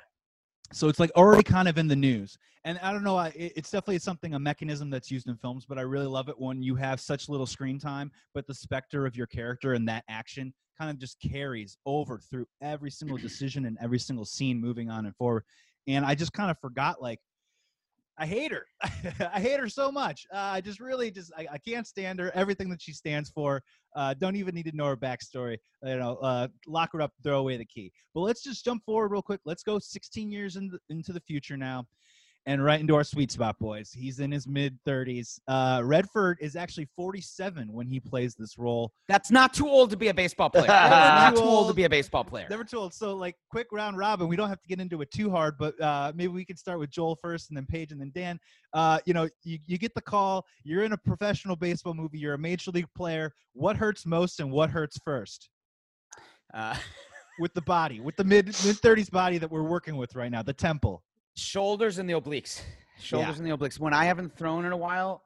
So 0.72 0.88
it's 0.88 1.00
like 1.00 1.12
already 1.16 1.44
kind 1.44 1.68
of 1.68 1.78
in 1.80 1.88
the 1.88 1.96
news. 1.96 2.38
And 2.64 2.78
I 2.84 2.92
don't 2.92 3.04
know, 3.04 3.18
I, 3.18 3.30
it- 3.30 3.54
it's 3.56 3.72
definitely 3.72 4.00
something, 4.00 4.34
a 4.36 4.40
mechanism 4.40 4.90
that's 4.92 5.10
used 5.10 5.28
in 5.28 5.36
films, 5.38 5.66
but 5.68 5.78
I 5.80 5.82
really 5.82 6.06
love 6.06 6.30
it 6.30 6.40
when 6.40 6.62
you 6.62 6.76
have 6.76 7.00
such 7.00 7.28
little 7.28 7.48
screen 7.48 7.80
time, 7.80 8.12
but 8.36 8.46
the 8.46 8.54
specter 8.54 9.06
of 9.08 9.16
your 9.16 9.26
character 9.28 9.74
and 9.74 9.88
that 9.90 10.04
action 10.10 10.54
kind 10.78 10.92
of 10.92 11.00
just 11.00 11.20
carries 11.22 11.78
over 11.86 12.20
through 12.20 12.46
every 12.62 12.92
single 12.92 13.18
decision 13.18 13.66
and 13.66 13.78
every 13.82 13.98
single 14.00 14.26
scene 14.26 14.62
moving 14.62 14.90
on 14.92 15.06
and 15.06 15.16
forward. 15.16 15.44
And 15.88 16.06
I 16.06 16.14
just 16.14 16.34
kind 16.34 16.52
of 16.52 16.58
forgot, 16.60 17.02
like, 17.02 17.20
I 18.20 18.26
hate 18.26 18.52
her. 18.52 18.66
I 19.34 19.40
hate 19.40 19.60
her 19.60 19.70
so 19.70 19.92
much. 19.92 20.28
Uh, 20.34 20.38
I 20.38 20.62
just 20.62 20.82
really 20.82 21.10
just 21.10 21.32
I, 21.38 21.48
I 21.54 21.58
can't 21.58 21.88
stand 21.88 22.20
her. 22.20 22.32
Everything 22.36 22.70
that 22.70 22.82
she 22.82 22.92
stands 22.92 23.30
for. 23.30 23.64
Uh, 23.96 24.14
don't 24.14 24.36
even 24.36 24.54
need 24.54 24.66
to 24.66 24.76
know 24.76 24.86
her 24.88 24.98
backstory. 24.98 25.58
You 25.84 25.98
know, 25.98 26.18
uh, 26.18 26.50
lock 26.68 26.90
her 26.94 27.02
up, 27.02 27.14
throw 27.24 27.40
away 27.40 27.56
the 27.56 27.66
key. 27.66 27.92
But 28.14 28.22
let's 28.22 28.44
just 28.44 28.66
jump 28.66 28.84
forward 28.84 29.12
real 29.12 29.22
quick. 29.22 29.40
Let's 29.46 29.64
go 29.64 29.80
16 29.80 30.32
years 30.32 30.58
in 30.58 30.68
the, 30.68 30.80
into 30.90 31.14
the 31.14 31.22
future 31.22 31.56
now, 31.56 31.88
and 32.46 32.64
right 32.64 32.80
into 32.80 32.96
our 32.96 33.04
sweet 33.04 33.32
spot, 33.32 33.60
boys. 33.60 33.92
He's 33.92 34.20
in 34.20 34.32
his 34.32 34.48
mid 34.48 34.78
30s. 34.88 35.40
Uh, 35.48 35.82
Redford 35.84 36.38
is 36.42 36.56
actually 36.56 36.88
47 36.96 37.72
when 37.72 37.88
he 37.88 38.00
plays 38.00 38.36
this 38.36 38.58
role. 38.58 38.92
That's 39.08 39.30
not 39.30 39.54
too 39.54 39.68
old 39.68 39.90
to 39.92 39.98
be 39.98 40.08
a 40.08 40.14
baseball 40.14 40.50
player. 40.50 40.68
not 40.68 41.36
too 41.36 41.42
old 41.42 41.68
to 41.68 41.74
be 41.74 41.84
a 41.84 41.90
baseball 41.90 42.24
player. 42.24 42.48
Never 42.50 42.64
told. 42.64 42.94
So, 42.94 43.16
like, 43.16 43.36
quick 43.52 43.68
round 43.72 43.98
robin. 43.98 44.28
We 44.28 44.36
don't 44.36 44.50
have 44.50 44.62
to 44.62 44.68
get 44.68 44.80
into 44.80 45.02
it 45.02 45.12
too 45.12 45.30
hard, 45.30 45.58
but 45.60 45.80
uh, 45.82 46.12
maybe 46.16 46.30
we 46.30 46.46
can 46.46 46.58
start 46.58 46.80
with 46.80 46.90
Joel 46.90 47.18
first, 47.22 47.50
and 47.50 47.58
then 47.58 47.66
Paige, 47.66 47.92
and 47.92 48.02
then 48.02 48.12
Dan. 48.16 48.40
Uh, 48.74 49.00
you 49.06 49.14
know, 49.14 49.28
you, 49.44 49.60
you 49.68 49.78
get 49.78 49.94
the 49.94 50.02
call. 50.02 50.46
You're 50.64 50.84
in 50.84 50.94
a 50.94 50.98
professional 50.98 51.56
baseball 51.56 51.94
movie. 51.94 52.20
You're 52.20 52.36
a 52.36 52.40
major 52.40 52.72
league 52.72 52.92
player. 52.96 53.34
What 53.54 53.76
hurts 53.76 54.06
most, 54.06 54.40
and 54.40 54.52
what 54.52 54.70
hurts 54.70 54.98
first? 55.04 55.50
Uh, 56.54 56.76
With 57.40 57.54
the 57.54 57.62
body, 57.62 58.02
with 58.02 58.18
the 58.18 58.26
mid 58.26 58.48
mid 58.48 58.76
30s 58.82 59.10
body 59.10 59.38
that 59.38 59.50
we're 59.50 59.64
working 59.64 59.96
with 59.96 60.14
right 60.14 60.30
now, 60.30 60.42
the 60.42 60.52
temple. 60.52 61.04
Shoulders 61.40 61.98
and 61.98 62.10
the 62.10 62.14
obliques. 62.14 62.62
Shoulders 63.00 63.40
and 63.40 63.48
the 63.50 63.56
obliques. 63.56 63.80
When 63.80 63.94
I 63.94 64.06
haven't 64.06 64.36
thrown 64.38 64.66
in 64.66 64.72
a 64.72 64.78
while, 64.78 65.24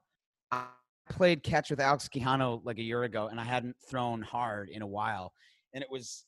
I 0.52 0.66
played 1.10 1.44
catch 1.44 1.70
with 1.70 1.80
Alex 1.80 2.08
Quijano 2.08 2.62
like 2.64 2.78
a 2.78 2.84
year 2.84 3.04
ago, 3.04 3.28
and 3.28 3.40
I 3.40 3.44
hadn't 3.44 3.76
thrown 3.90 4.22
hard 4.22 4.70
in 4.70 4.82
a 4.82 4.88
while, 4.88 5.34
and 5.74 5.82
it 5.84 5.90
was 5.90 6.26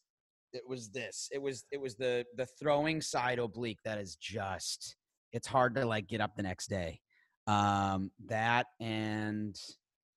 it 0.53 0.63
was 0.67 0.89
this. 0.89 1.29
It 1.31 1.41
was 1.41 1.65
it 1.71 1.79
was 1.79 1.95
the 1.95 2.25
the 2.35 2.45
throwing 2.45 3.01
side 3.01 3.39
oblique 3.39 3.79
that 3.85 3.97
is 3.99 4.15
just 4.15 4.95
it's 5.31 5.47
hard 5.47 5.75
to 5.75 5.85
like 5.85 6.07
get 6.07 6.21
up 6.21 6.35
the 6.35 6.43
next 6.43 6.67
day. 6.67 6.99
Um, 7.47 8.11
that 8.27 8.67
and 8.79 9.55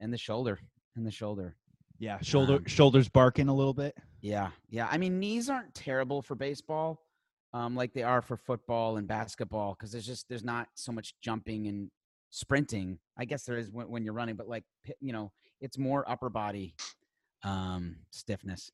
and 0.00 0.12
the 0.12 0.18
shoulder 0.18 0.58
and 0.96 1.06
the 1.06 1.10
shoulder. 1.10 1.56
Yeah, 1.98 2.18
shoulder 2.22 2.54
Um, 2.54 2.64
shoulders 2.66 3.08
barking 3.08 3.48
a 3.48 3.54
little 3.54 3.74
bit. 3.74 3.94
Yeah, 4.20 4.50
yeah. 4.70 4.88
I 4.90 4.98
mean, 4.98 5.18
knees 5.18 5.50
aren't 5.50 5.74
terrible 5.74 6.22
for 6.22 6.36
baseball, 6.36 7.02
um, 7.52 7.74
like 7.74 7.92
they 7.92 8.02
are 8.02 8.22
for 8.22 8.36
football 8.36 8.96
and 8.96 9.08
basketball, 9.08 9.74
because 9.74 9.92
there's 9.92 10.06
just 10.06 10.28
there's 10.28 10.44
not 10.44 10.68
so 10.74 10.92
much 10.92 11.14
jumping 11.22 11.66
and 11.68 11.90
sprinting. 12.30 12.98
I 13.18 13.24
guess 13.24 13.44
there 13.44 13.58
is 13.58 13.70
when, 13.70 13.88
when 13.88 14.04
you're 14.04 14.14
running, 14.14 14.36
but 14.36 14.48
like 14.48 14.64
you 15.00 15.12
know, 15.12 15.32
it's 15.60 15.78
more 15.78 16.08
upper 16.10 16.28
body 16.28 16.74
um, 17.44 17.96
stiffness. 18.10 18.70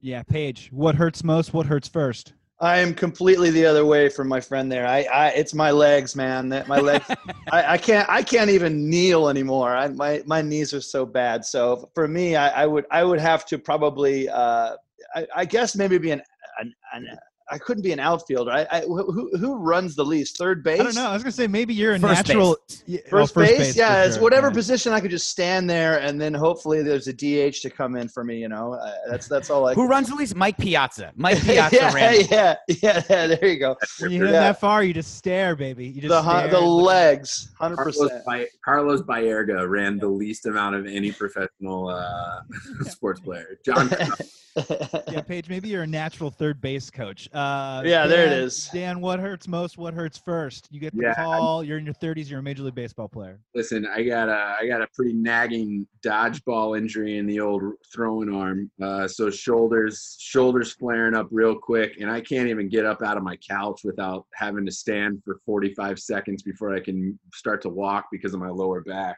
Yeah, 0.00 0.22
Paige. 0.22 0.68
What 0.72 0.94
hurts 0.94 1.22
most? 1.22 1.54
What 1.54 1.66
hurts 1.66 1.88
first? 1.88 2.34
I 2.60 2.78
am 2.78 2.94
completely 2.94 3.50
the 3.50 3.66
other 3.66 3.84
way 3.84 4.08
from 4.08 4.28
my 4.28 4.40
friend 4.40 4.70
there. 4.70 4.86
I, 4.86 5.02
I 5.12 5.28
it's 5.30 5.52
my 5.52 5.72
legs, 5.72 6.14
man. 6.14 6.48
That 6.48 6.68
my 6.68 6.78
legs. 6.78 7.04
I, 7.52 7.72
I 7.72 7.78
can't. 7.78 8.08
I 8.08 8.22
can't 8.22 8.50
even 8.50 8.88
kneel 8.88 9.28
anymore. 9.28 9.76
I, 9.76 9.88
my 9.88 10.22
my 10.26 10.42
knees 10.42 10.72
are 10.72 10.80
so 10.80 11.04
bad. 11.04 11.44
So 11.44 11.90
for 11.92 12.06
me, 12.06 12.36
I, 12.36 12.62
I 12.62 12.66
would 12.66 12.86
I 12.90 13.02
would 13.02 13.20
have 13.20 13.44
to 13.46 13.58
probably. 13.58 14.28
Uh, 14.28 14.76
I, 15.14 15.26
I 15.36 15.44
guess 15.44 15.74
maybe 15.74 15.98
be 15.98 16.12
an, 16.12 16.22
an, 16.60 16.72
an 16.94 17.18
I 17.52 17.58
couldn't 17.58 17.82
be 17.82 17.92
an 17.92 18.00
outfielder. 18.00 18.50
I, 18.50 18.66
I 18.70 18.80
who 18.80 19.30
who 19.36 19.56
runs 19.56 19.94
the 19.94 20.04
least? 20.04 20.38
Third 20.38 20.64
base. 20.64 20.80
I 20.80 20.84
don't 20.84 20.94
know. 20.94 21.06
I 21.08 21.12
was 21.12 21.22
gonna 21.22 21.32
say 21.32 21.46
maybe 21.46 21.74
you're 21.74 21.92
a 21.94 21.98
First 22.00 22.26
natural 22.28 22.56
base. 22.68 22.82
yeah, 22.86 23.00
oh, 23.06 23.26
First, 23.26 23.34
base, 23.34 23.76
yeah, 23.76 24.04
it's 24.04 24.14
sure, 24.14 24.22
whatever 24.22 24.48
yeah. 24.48 24.54
position 24.54 24.92
I 24.92 25.00
could 25.00 25.10
just 25.10 25.28
stand 25.28 25.68
there, 25.68 25.98
and 26.00 26.20
then 26.20 26.32
hopefully 26.32 26.82
there's 26.82 27.08
a 27.08 27.12
DH 27.12 27.60
to 27.62 27.70
come 27.70 27.94
in 27.96 28.08
for 28.08 28.24
me. 28.24 28.38
You 28.38 28.48
know, 28.48 28.72
uh, 28.72 28.90
that's 29.10 29.28
that's 29.28 29.50
all 29.50 29.66
I. 29.68 29.74
Who 29.74 29.86
runs 29.86 30.08
the 30.08 30.14
least? 30.14 30.34
Mike 30.34 30.56
Piazza. 30.56 31.12
Mike 31.14 31.40
Piazza 31.44 31.76
yeah, 31.76 31.92
ran. 31.92 32.14
yeah, 32.30 32.54
yeah, 32.68 33.02
yeah. 33.10 33.26
There 33.26 33.46
you 33.46 33.58
go. 33.58 33.76
When 34.00 34.10
you 34.10 34.20
hit 34.24 34.32
Yeah. 34.32 34.40
that 34.40 34.60
far, 34.60 34.82
you 34.82 34.94
just 34.94 35.16
stare, 35.16 35.54
baby. 35.54 35.86
You 35.86 36.00
just 36.02 36.08
The 36.08 36.22
stare. 36.22 36.48
the 36.48 36.60
legs, 36.60 37.52
hundred 37.58 37.76
Carlos, 37.76 37.98
percent. 37.98 38.48
Carlos 38.64 39.02
Baerga 39.02 39.68
ran 39.68 39.98
the 39.98 40.08
least 40.08 40.46
amount 40.46 40.74
of 40.76 40.86
any 40.86 41.12
professional 41.12 41.88
uh, 41.88 42.40
sports 42.84 43.20
player. 43.20 43.58
John, 43.64 43.90
Yeah, 44.56 45.20
Paige. 45.26 45.48
Maybe 45.48 45.68
you're 45.68 45.82
a 45.82 45.86
natural 45.86 46.30
third 46.30 46.60
base 46.60 46.90
coach. 46.90 47.28
Uh, 47.32 47.82
Yeah, 47.84 48.06
there 48.06 48.26
it 48.26 48.32
is. 48.32 48.68
Dan- 48.72 49.00
what 49.00 49.18
hurts 49.20 49.48
most? 49.48 49.78
What 49.78 49.94
hurts 49.94 50.18
first? 50.18 50.68
You 50.70 50.80
get 50.80 50.94
the 50.94 51.02
Yeah, 51.02 51.14
call. 51.14 51.64
You're 51.64 51.78
in 51.78 51.84
your 51.84 51.94
30s. 51.94 52.28
You're 52.28 52.40
a 52.40 52.42
major 52.42 52.62
league 52.62 52.74
baseball 52.74 53.08
player. 53.08 53.40
listen, 53.54 53.86
I 53.86 54.02
got 54.02 54.28
a 54.28 54.56
I 54.60 54.66
got 54.66 54.82
a 54.82 54.86
pretty 54.94 55.14
nagging 55.14 55.86
dodgeball 56.04 56.76
injury 56.76 57.18
in 57.18 57.26
the 57.26 57.40
old 57.40 57.62
throwing 57.92 58.32
arm. 58.34 58.70
Uh, 58.80 59.08
so 59.08 59.30
shoulders 59.30 60.16
shoulders 60.18 60.72
flaring 60.72 61.14
up 61.14 61.28
real 61.30 61.54
quick, 61.54 61.96
and 62.00 62.10
I 62.10 62.20
can't 62.20 62.48
even 62.48 62.68
get 62.68 62.84
up 62.84 63.02
out 63.02 63.16
of 63.16 63.22
my 63.22 63.36
couch 63.36 63.80
without 63.84 64.26
having 64.34 64.66
to 64.66 64.72
stand 64.72 65.22
for 65.24 65.40
45 65.46 65.98
seconds 65.98 66.42
before 66.42 66.74
I 66.74 66.80
can 66.80 67.18
start 67.34 67.62
to 67.62 67.68
walk 67.68 68.06
because 68.12 68.34
of 68.34 68.40
my 68.40 68.48
lower 68.50 68.80
back. 68.82 69.16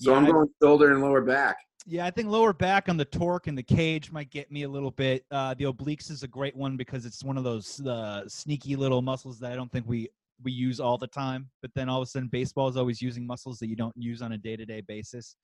So 0.00 0.10
Yeah, 0.12 0.16
I'm 0.18 0.26
I- 0.26 0.30
going 0.30 0.48
shoulder 0.62 0.92
and 0.92 1.02
lower 1.02 1.20
back. 1.20 1.58
Yeah, 1.86 2.06
I 2.06 2.10
think 2.10 2.28
lower 2.28 2.52
back 2.52 2.88
on 2.88 2.96
the 2.96 3.04
torque 3.04 3.48
and 3.48 3.58
the 3.58 3.62
cage 3.62 4.12
might 4.12 4.30
get 4.30 4.52
me 4.52 4.62
a 4.62 4.68
little 4.68 4.92
bit. 4.92 5.24
Uh, 5.32 5.54
the 5.54 5.64
obliques 5.64 6.10
is 6.10 6.22
a 6.22 6.28
great 6.28 6.54
one 6.54 6.76
because 6.76 7.04
it's 7.04 7.24
one 7.24 7.36
of 7.36 7.42
those 7.42 7.84
uh, 7.84 8.22
sneaky 8.28 8.76
little 8.76 9.02
muscles 9.02 9.40
that 9.40 9.52
I 9.52 9.56
don't 9.56 9.70
think 9.70 9.86
we 9.88 10.08
we 10.44 10.52
use 10.52 10.80
all 10.80 10.98
the 10.98 11.08
time. 11.08 11.48
But 11.60 11.72
then 11.74 11.88
all 11.88 12.00
of 12.00 12.06
a 12.06 12.10
sudden, 12.10 12.28
baseball 12.28 12.68
is 12.68 12.76
always 12.76 13.02
using 13.02 13.26
muscles 13.26 13.58
that 13.58 13.68
you 13.68 13.76
don't 13.76 13.96
use 13.96 14.22
on 14.22 14.32
a 14.32 14.38
day 14.38 14.56
to 14.56 14.64
day 14.64 14.80
basis. 14.80 15.34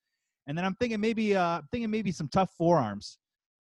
And 0.47 0.57
then 0.57 0.65
I'm 0.65 0.75
thinking 0.77 1.01
maybe 1.01 1.35
uh, 1.35 1.59
I'm 1.59 1.69
thinking 1.73 1.91
maybe 1.91 2.13
some 2.13 2.29
tough 2.29 2.51
forearms. 2.57 3.19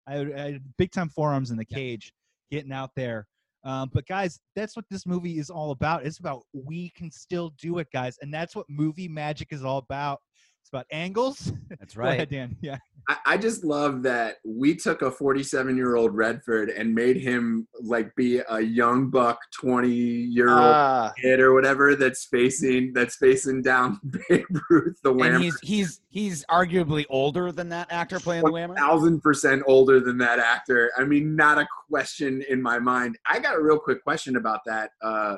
I, 0.07 0.19
I 0.19 0.61
big 0.77 0.93
time 0.93 1.09
forearms 1.09 1.51
in 1.51 1.57
the 1.57 1.65
cage, 1.65 2.12
getting 2.51 2.73
out 2.73 2.91
there. 2.95 3.27
Um, 3.65 3.91
but 3.93 4.07
guys, 4.07 4.39
that's 4.55 4.77
what 4.77 4.85
this 4.91 5.07
movie 5.07 5.39
is 5.39 5.51
all 5.51 5.73
about. 5.73 6.07
It's 6.07 6.19
about 6.19 6.43
we 6.53 6.91
can 6.91 7.11
still 7.11 7.53
do 7.59 7.79
it, 7.79 7.89
guys, 7.93 8.19
and 8.21 8.33
that's 8.33 8.55
what 8.55 8.67
movie 8.69 9.09
magic 9.09 9.49
is 9.51 9.65
all 9.65 9.79
about. 9.79 10.21
It's 10.66 10.72
about 10.72 10.87
angles. 10.90 11.52
That's 11.79 11.94
Go 11.94 12.02
ahead, 12.02 12.18
right. 12.18 12.29
Dan. 12.31 12.57
Yeah. 12.61 12.79
I, 13.09 13.16
I 13.24 13.37
just 13.37 13.62
love 13.62 14.02
that 14.02 14.38
we 14.44 14.74
took 14.74 15.02
a 15.02 15.12
47 15.12 15.76
year 15.76 15.94
old 15.94 16.12
Redford 16.16 16.70
and 16.70 16.92
made 16.92 17.18
him 17.18 17.68
like 17.81 18.12
be 18.16 18.40
a 18.48 18.61
young 18.61 19.09
buck 19.09 19.38
20 19.61 19.88
year 19.88 20.48
old 20.48 20.59
Ah, 20.59 21.12
kid 21.22 21.38
or 21.38 21.55
whatever 21.55 21.94
that's 21.94 22.24
facing 22.24 22.92
that's 22.94 23.14
facing 23.14 23.62
down 23.62 24.00
Babe 24.29 24.44
Ruth, 24.68 24.98
the 25.05 25.12
And 25.12 25.20
Whammer. 25.20 25.40
he's 25.40 25.57
he's 25.62 26.00
he's 26.09 26.44
arguably 26.46 27.05
older 27.11 27.52
than 27.52 27.68
that 27.68 27.87
actor 27.92 28.18
playing 28.18 28.42
the 28.42 28.50
Whammer. 28.50 28.74
thousand 28.76 29.20
percent 29.20 29.62
older 29.68 30.00
than 30.00 30.18
that 30.18 30.40
actor. 30.40 30.90
I 30.98 31.05
mean, 31.05 31.37
not 31.37 31.59
a 31.59 31.66
question 31.88 32.42
in 32.48 32.61
my 32.61 32.81
mind. 32.81 33.18
I 33.24 33.38
got 33.38 33.55
a 33.57 33.62
real 33.62 33.79
quick 33.79 34.02
question 34.02 34.35
about 34.35 34.62
that. 34.66 34.90
Uh, 35.00 35.37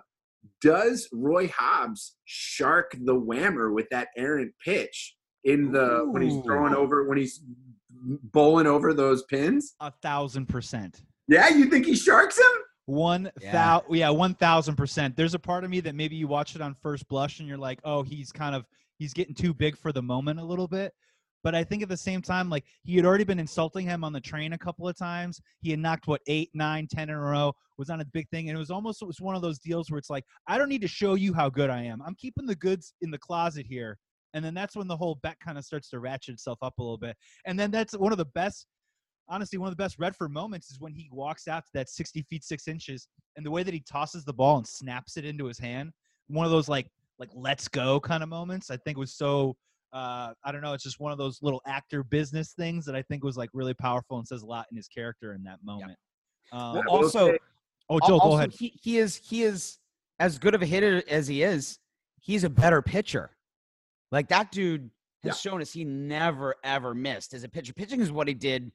does 0.63 1.07
Roy 1.13 1.49
Hobbs 1.55 2.17
shark 2.25 2.93
the 2.99 3.15
whammer 3.15 3.75
with 3.75 3.91
that 3.91 4.09
errant 4.17 4.53
pitch 4.65 5.17
in 5.45 5.73
the 5.73 6.05
when 6.07 6.23
he's 6.23 6.43
throwing 6.45 6.75
over 6.75 7.09
when 7.09 7.19
he's 7.19 7.41
bowling 8.33 8.67
over 8.67 8.93
those 8.95 9.23
pins? 9.25 9.75
A 9.81 9.91
thousand 10.03 10.47
percent. 10.47 11.03
Yeah, 11.27 11.49
you 11.49 11.67
think 11.67 11.87
he 11.87 11.95
sharks 11.95 12.39
him? 12.39 12.45
One 12.87 13.31
Yeah. 13.41 13.53
thou 13.53 13.85
yeah, 13.91 14.11
one 14.11 14.35
thousand 14.35 14.77
percent. 14.77 15.17
There's 15.17 15.35
a 15.35 15.39
part 15.39 15.65
of 15.65 15.71
me 15.71 15.81
that 15.81 15.95
maybe 15.95 16.17
you 16.17 16.27
watch 16.27 16.55
it 16.57 16.63
on 16.63 16.75
first 16.75 17.07
blush 17.09 17.39
and 17.41 17.49
you're 17.49 17.59
like, 17.59 17.81
oh, 17.85 18.03
he's 18.03 18.33
kind 18.33 18.55
of 18.55 18.65
he's 18.99 19.13
getting 19.13 19.35
too 19.35 19.53
big 19.53 19.77
for 19.77 19.93
the 19.93 20.03
moment 20.03 20.41
a 20.41 20.45
little 20.45 20.69
bit. 20.69 20.93
But 21.45 21.55
I 21.55 21.63
think 21.63 21.83
at 21.85 21.89
the 21.89 21.97
same 21.97 22.21
time, 22.21 22.51
like 22.51 22.65
he 22.83 22.97
had 22.97 23.05
already 23.05 23.25
been 23.25 23.39
insulting 23.39 23.87
him 23.87 24.03
on 24.05 24.13
the 24.13 24.21
train 24.21 24.55
a 24.55 24.59
couple 24.59 24.89
of 24.89 24.97
times. 24.97 25.41
He 25.61 25.71
had 25.71 25.79
knocked 25.79 26.07
what 26.09 26.21
eight, 26.27 26.51
nine, 26.55 26.89
ten 26.91 27.09
in 27.11 27.15
a 27.15 27.21
row. 27.21 27.53
Was 27.77 27.91
on 27.91 28.01
a 28.01 28.05
big 28.07 28.29
thing, 28.31 28.49
and 28.49 28.57
it 28.57 28.59
was 28.59 28.73
almost 28.73 29.03
it 29.03 29.05
was 29.05 29.21
one 29.21 29.37
of 29.37 29.43
those 29.43 29.61
deals 29.61 29.89
where 29.89 29.99
it's 29.99 30.11
like, 30.11 30.25
I 30.49 30.59
don't 30.59 30.69
need 30.69 30.81
to 30.81 30.89
show 30.89 31.15
you 31.15 31.33
how 31.33 31.49
good 31.49 31.71
I 31.71 31.83
am. 31.85 32.03
I'm 32.03 32.17
keeping 32.17 32.45
the 32.45 32.57
goods 32.57 32.93
in 33.03 33.13
the 33.13 33.19
closet 33.19 33.67
here, 33.69 33.99
and 34.35 34.45
then 34.45 34.55
that's 34.55 34.77
when 34.77 34.89
the 34.89 34.97
whole 34.97 35.17
bet 35.23 35.39
kind 35.41 35.59
of 35.59 35.65
starts 35.65 35.89
to 35.91 35.99
ratchet 35.99 36.35
itself 36.35 36.59
up 36.63 36.75
a 36.79 36.83
little 36.83 36.99
bit. 36.99 37.17
And 37.47 37.59
then 37.59 37.71
that's 37.71 37.97
one 37.97 38.13
of 38.13 38.19
the 38.19 38.27
best 38.27 38.67
honestly, 39.29 39.59
one 39.59 39.69
of 39.69 39.77
the 39.77 39.83
best 39.83 39.99
Redford 39.99 40.33
moments 40.33 40.71
is 40.71 40.81
when 40.81 40.93
he 40.93 41.09
walks 41.13 41.49
out 41.49 41.65
to 41.65 41.71
that 41.75 41.89
60 41.89 42.23
feet 42.23 42.45
six 42.45 42.67
inches, 42.67 43.09
and 43.37 43.45
the 43.45 43.51
way 43.51 43.63
that 43.63 43.75
he 43.75 43.81
tosses 43.81 44.25
the 44.25 44.33
ball 44.33 44.57
and 44.59 44.67
snaps 44.67 45.17
it 45.17 45.25
into 45.25 45.45
his 45.47 45.59
hand. 45.59 45.93
One 46.29 46.45
of 46.45 46.51
those 46.51 46.69
like 46.69 46.89
like 47.19 47.31
let's 47.35 47.69
go 47.69 48.01
kind 48.01 48.23
of 48.23 48.29
moments. 48.29 48.71
I 48.71 48.77
think 48.79 48.99
was 48.99 49.15
so. 49.15 49.57
Uh, 49.93 50.35
I 50.45 50.53
don't 50.53 50.61
know. 50.61 50.75
It's 50.75 50.85
just 50.85 51.01
one 51.01 51.13
of 51.13 51.19
those 51.19 51.39
little 51.41 51.63
actor 51.67 52.03
business 52.05 52.53
things 52.53 52.85
that 52.85 52.95
I 52.95 53.01
think 53.03 53.25
was 53.25 53.39
like 53.39 53.49
really 53.55 53.73
powerful 53.73 54.19
and 54.19 54.29
says 54.29 54.43
a 54.43 54.47
lot 54.47 54.67
in 54.71 54.77
his 54.77 54.87
character 54.87 55.33
in 55.33 55.43
that 55.45 55.61
moment. 55.65 55.97
Um, 56.53 56.77
I 56.77 56.83
also- 56.89 57.29
say- 57.33 57.39
oh, 57.89 57.99
Joe, 58.07 58.19
go 58.19 58.37
ahead. 58.37 58.53
He, 58.53 58.79
he 58.83 58.99
is 58.99 59.17
he 59.17 59.45
is 59.45 59.79
as 60.19 60.39
good 60.39 60.55
of 60.55 60.61
a 60.63 60.67
hitter 60.67 61.03
as 61.09 61.27
he 61.27 61.43
is. 61.43 61.79
He's 62.21 62.45
a 62.45 62.51
better 62.51 62.83
pitcher. 62.83 63.31
Like 64.11 64.29
that 64.29 64.51
dude 64.53 64.91
has 65.25 65.41
shown 65.41 65.61
us 65.61 65.73
he 65.73 65.85
never 65.85 66.55
ever 66.65 66.95
missed 66.95 67.35
as 67.35 67.45
a 67.45 67.49
pitcher. 67.49 67.73
Pitching 67.73 68.01
is 68.01 68.13
what 68.13 68.29
he 68.29 68.35
did 68.35 68.73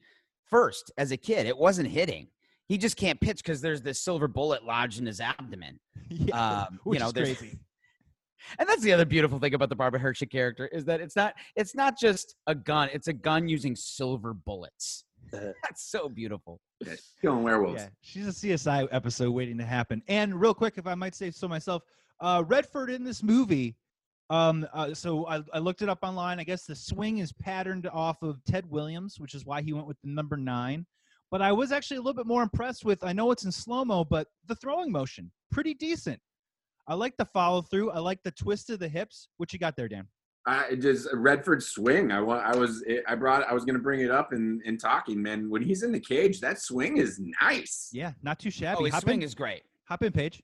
first 0.50 0.92
as 0.98 1.10
a 1.12 1.16
kid. 1.16 1.46
It 1.46 1.56
wasn't 1.56 1.88
hitting. 1.88 2.28
He 2.66 2.78
just 2.78 2.96
can't 2.96 3.20
pitch 3.20 3.38
because 3.38 3.60
there's 3.60 3.82
this 3.82 4.00
silver 4.00 4.28
bullet 4.28 4.64
lodged 4.64 4.98
in 4.98 5.06
his 5.06 5.20
abdomen. 5.20 5.78
yeah, 6.08 6.64
um, 6.64 6.80
which 6.84 6.98
you 6.98 7.00
know, 7.00 7.08
is 7.08 7.12
there's- 7.12 7.38
crazy. 7.38 7.58
And 8.58 8.68
that's 8.68 8.82
the 8.82 8.92
other 8.92 9.06
beautiful 9.06 9.38
thing 9.38 9.54
about 9.54 9.70
the 9.70 9.74
Barbara 9.74 9.98
Hershey 10.00 10.26
character 10.26 10.66
is 10.66 10.84
that 10.84 11.00
it's 11.00 11.16
not 11.16 11.34
it's 11.56 11.74
not 11.74 11.98
just 11.98 12.34
a 12.46 12.54
gun. 12.54 12.90
It's 12.92 13.08
a 13.08 13.12
gun 13.14 13.48
using 13.48 13.74
silver 13.74 14.34
bullets. 14.34 15.04
Uh, 15.32 15.38
That's 15.62 15.90
so 15.90 16.10
beautiful. 16.10 16.60
Yeah, 16.84 16.92
killing 17.22 17.42
werewolves. 17.42 17.82
Yeah, 17.82 17.88
she's 18.02 18.26
a 18.26 18.30
CSI 18.48 18.88
episode 18.92 19.30
waiting 19.30 19.56
to 19.56 19.64
happen. 19.64 20.02
And 20.08 20.38
real 20.38 20.52
quick, 20.52 20.74
if 20.76 20.86
I 20.86 20.94
might 20.94 21.14
say 21.14 21.30
so 21.30 21.48
myself, 21.48 21.84
uh, 22.20 22.44
Redford 22.46 22.90
in 22.90 23.02
this 23.02 23.22
movie. 23.22 23.76
Um, 24.30 24.66
uh, 24.72 24.94
so 24.94 25.26
I, 25.26 25.42
I 25.52 25.58
looked 25.58 25.82
it 25.82 25.88
up 25.88 25.98
online. 26.02 26.40
I 26.40 26.44
guess 26.44 26.64
the 26.64 26.74
swing 26.74 27.18
is 27.18 27.32
patterned 27.32 27.88
off 27.92 28.22
of 28.22 28.42
Ted 28.44 28.68
Williams, 28.70 29.16
which 29.18 29.34
is 29.34 29.44
why 29.44 29.62
he 29.62 29.72
went 29.72 29.86
with 29.86 29.98
the 30.02 30.10
number 30.10 30.36
nine. 30.36 30.86
But 31.30 31.42
I 31.42 31.52
was 31.52 31.72
actually 31.72 31.98
a 31.98 32.00
little 32.00 32.14
bit 32.14 32.26
more 32.26 32.42
impressed 32.42 32.84
with. 32.84 33.02
I 33.02 33.12
know 33.12 33.30
it's 33.30 33.44
in 33.44 33.52
slow 33.52 33.84
mo, 33.84 34.04
but 34.04 34.28
the 34.46 34.54
throwing 34.56 34.90
motion 34.90 35.30
pretty 35.50 35.74
decent. 35.74 36.20
I 36.86 36.94
like 36.94 37.16
the 37.16 37.24
follow 37.24 37.62
through. 37.62 37.90
I 37.90 37.98
like 37.98 38.20
the 38.24 38.30
twist 38.30 38.70
of 38.70 38.78
the 38.78 38.88
hips. 38.88 39.28
What 39.38 39.52
you 39.52 39.58
got 39.58 39.76
there, 39.76 39.88
Dan? 39.88 40.06
I 40.46 40.74
just 40.74 41.08
Redford 41.12 41.62
swing. 41.62 42.12
I 42.12 42.20
want. 42.20 42.44
I 42.44 42.54
was. 42.54 42.84
I 43.08 43.14
brought. 43.14 43.48
I 43.48 43.54
was 43.54 43.64
going 43.64 43.76
to 43.76 43.82
bring 43.82 44.00
it 44.00 44.10
up 44.10 44.32
in 44.34 44.60
in 44.66 44.76
talking. 44.76 45.22
Man, 45.22 45.48
when 45.48 45.62
he's 45.62 45.82
in 45.82 45.92
the 45.92 46.00
cage, 46.00 46.40
that 46.40 46.60
swing 46.60 46.98
is 46.98 47.20
nice. 47.40 47.88
Yeah, 47.92 48.12
not 48.22 48.38
too 48.38 48.50
shabby. 48.50 48.76
Oh, 48.80 48.84
his 48.84 48.94
hop 48.94 49.04
swing 49.04 49.22
in, 49.22 49.26
is 49.26 49.34
great. 49.34 49.62
hop 49.84 50.02
in, 50.02 50.12
Paige. 50.12 50.42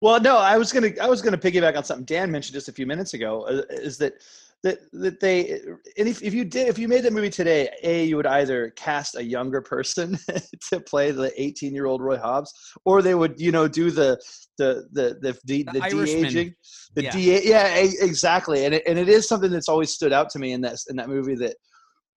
Well, 0.00 0.20
no, 0.20 0.38
I 0.38 0.56
was 0.56 0.72
gonna 0.72 0.90
I 1.00 1.08
was 1.08 1.20
gonna 1.22 1.38
piggyback 1.38 1.76
on 1.76 1.84
something 1.84 2.06
Dan 2.06 2.30
mentioned 2.30 2.54
just 2.54 2.68
a 2.68 2.72
few 2.72 2.86
minutes 2.86 3.14
ago. 3.14 3.42
uh, 3.42 3.62
Is 3.70 3.98
that 3.98 4.14
that 4.62 4.78
that 4.92 5.20
they 5.20 5.60
and 5.98 6.08
if, 6.08 6.22
if 6.22 6.32
you 6.34 6.44
did 6.44 6.68
if 6.68 6.78
you 6.78 6.88
made 6.88 7.04
that 7.04 7.12
movie 7.12 7.30
today, 7.30 7.68
a 7.82 8.04
you 8.04 8.16
would 8.16 8.26
either 8.26 8.70
cast 8.70 9.16
a 9.16 9.22
younger 9.24 9.60
person 9.60 10.18
to 10.70 10.80
play 10.80 11.10
the 11.10 11.32
18 11.40 11.74
year 11.74 11.86
old 11.86 12.00
Roy 12.02 12.16
Hobbs, 12.16 12.52
or 12.84 13.02
they 13.02 13.14
would 13.14 13.38
you 13.40 13.52
know 13.52 13.68
do 13.68 13.90
the 13.90 14.18
the 14.58 14.86
the 14.92 15.18
the 15.20 15.38
the, 15.44 15.62
the, 15.64 15.72
the 15.72 15.80
de 15.90 16.10
aging, 16.16 16.54
the 16.94 17.02
Yeah. 17.02 17.10
de 17.10 17.48
yeah 17.48 17.66
exactly, 17.76 18.64
and 18.64 18.74
it, 18.74 18.82
and 18.86 18.98
it 18.98 19.08
is 19.08 19.28
something 19.28 19.50
that's 19.50 19.68
always 19.68 19.90
stood 19.90 20.12
out 20.12 20.30
to 20.30 20.38
me 20.38 20.52
in 20.52 20.62
that 20.62 20.78
in 20.88 20.96
that 20.96 21.08
movie 21.08 21.36
that 21.36 21.56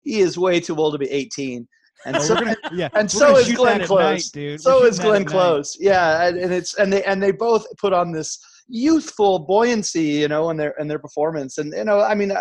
he 0.03 0.19
is 0.19 0.37
way 0.37 0.59
too 0.59 0.75
old 0.75 0.93
to 0.93 0.99
be 0.99 1.09
18. 1.09 1.67
And 2.05 2.21
so, 2.21 2.33
we're 2.33 2.39
gonna, 2.41 2.57
yeah, 2.73 2.89
and 2.93 3.05
we're 3.05 3.19
so 3.19 3.37
is 3.37 3.51
Glenn 3.53 3.85
Close. 3.85 3.99
night, 3.99 4.29
dude. 4.33 4.61
so 4.61 4.83
is 4.85 4.99
Glenn 4.99 5.21
at 5.21 5.27
night. 5.27 5.31
Close. 5.31 5.77
Yeah, 5.79 6.27
and, 6.27 6.37
and 6.37 6.53
it's 6.53 6.73
and 6.75 6.91
they 6.91 7.03
and 7.03 7.21
they 7.21 7.31
both 7.31 7.65
put 7.77 7.93
on 7.93 8.11
this 8.11 8.39
youthful 8.67 9.39
buoyancy, 9.39 10.03
you 10.03 10.27
know, 10.27 10.49
in 10.49 10.57
their 10.57 10.73
in 10.79 10.87
their 10.87 10.99
performance. 10.99 11.57
And 11.57 11.73
you 11.73 11.83
know, 11.83 12.01
I 12.01 12.13
mean, 12.15 12.31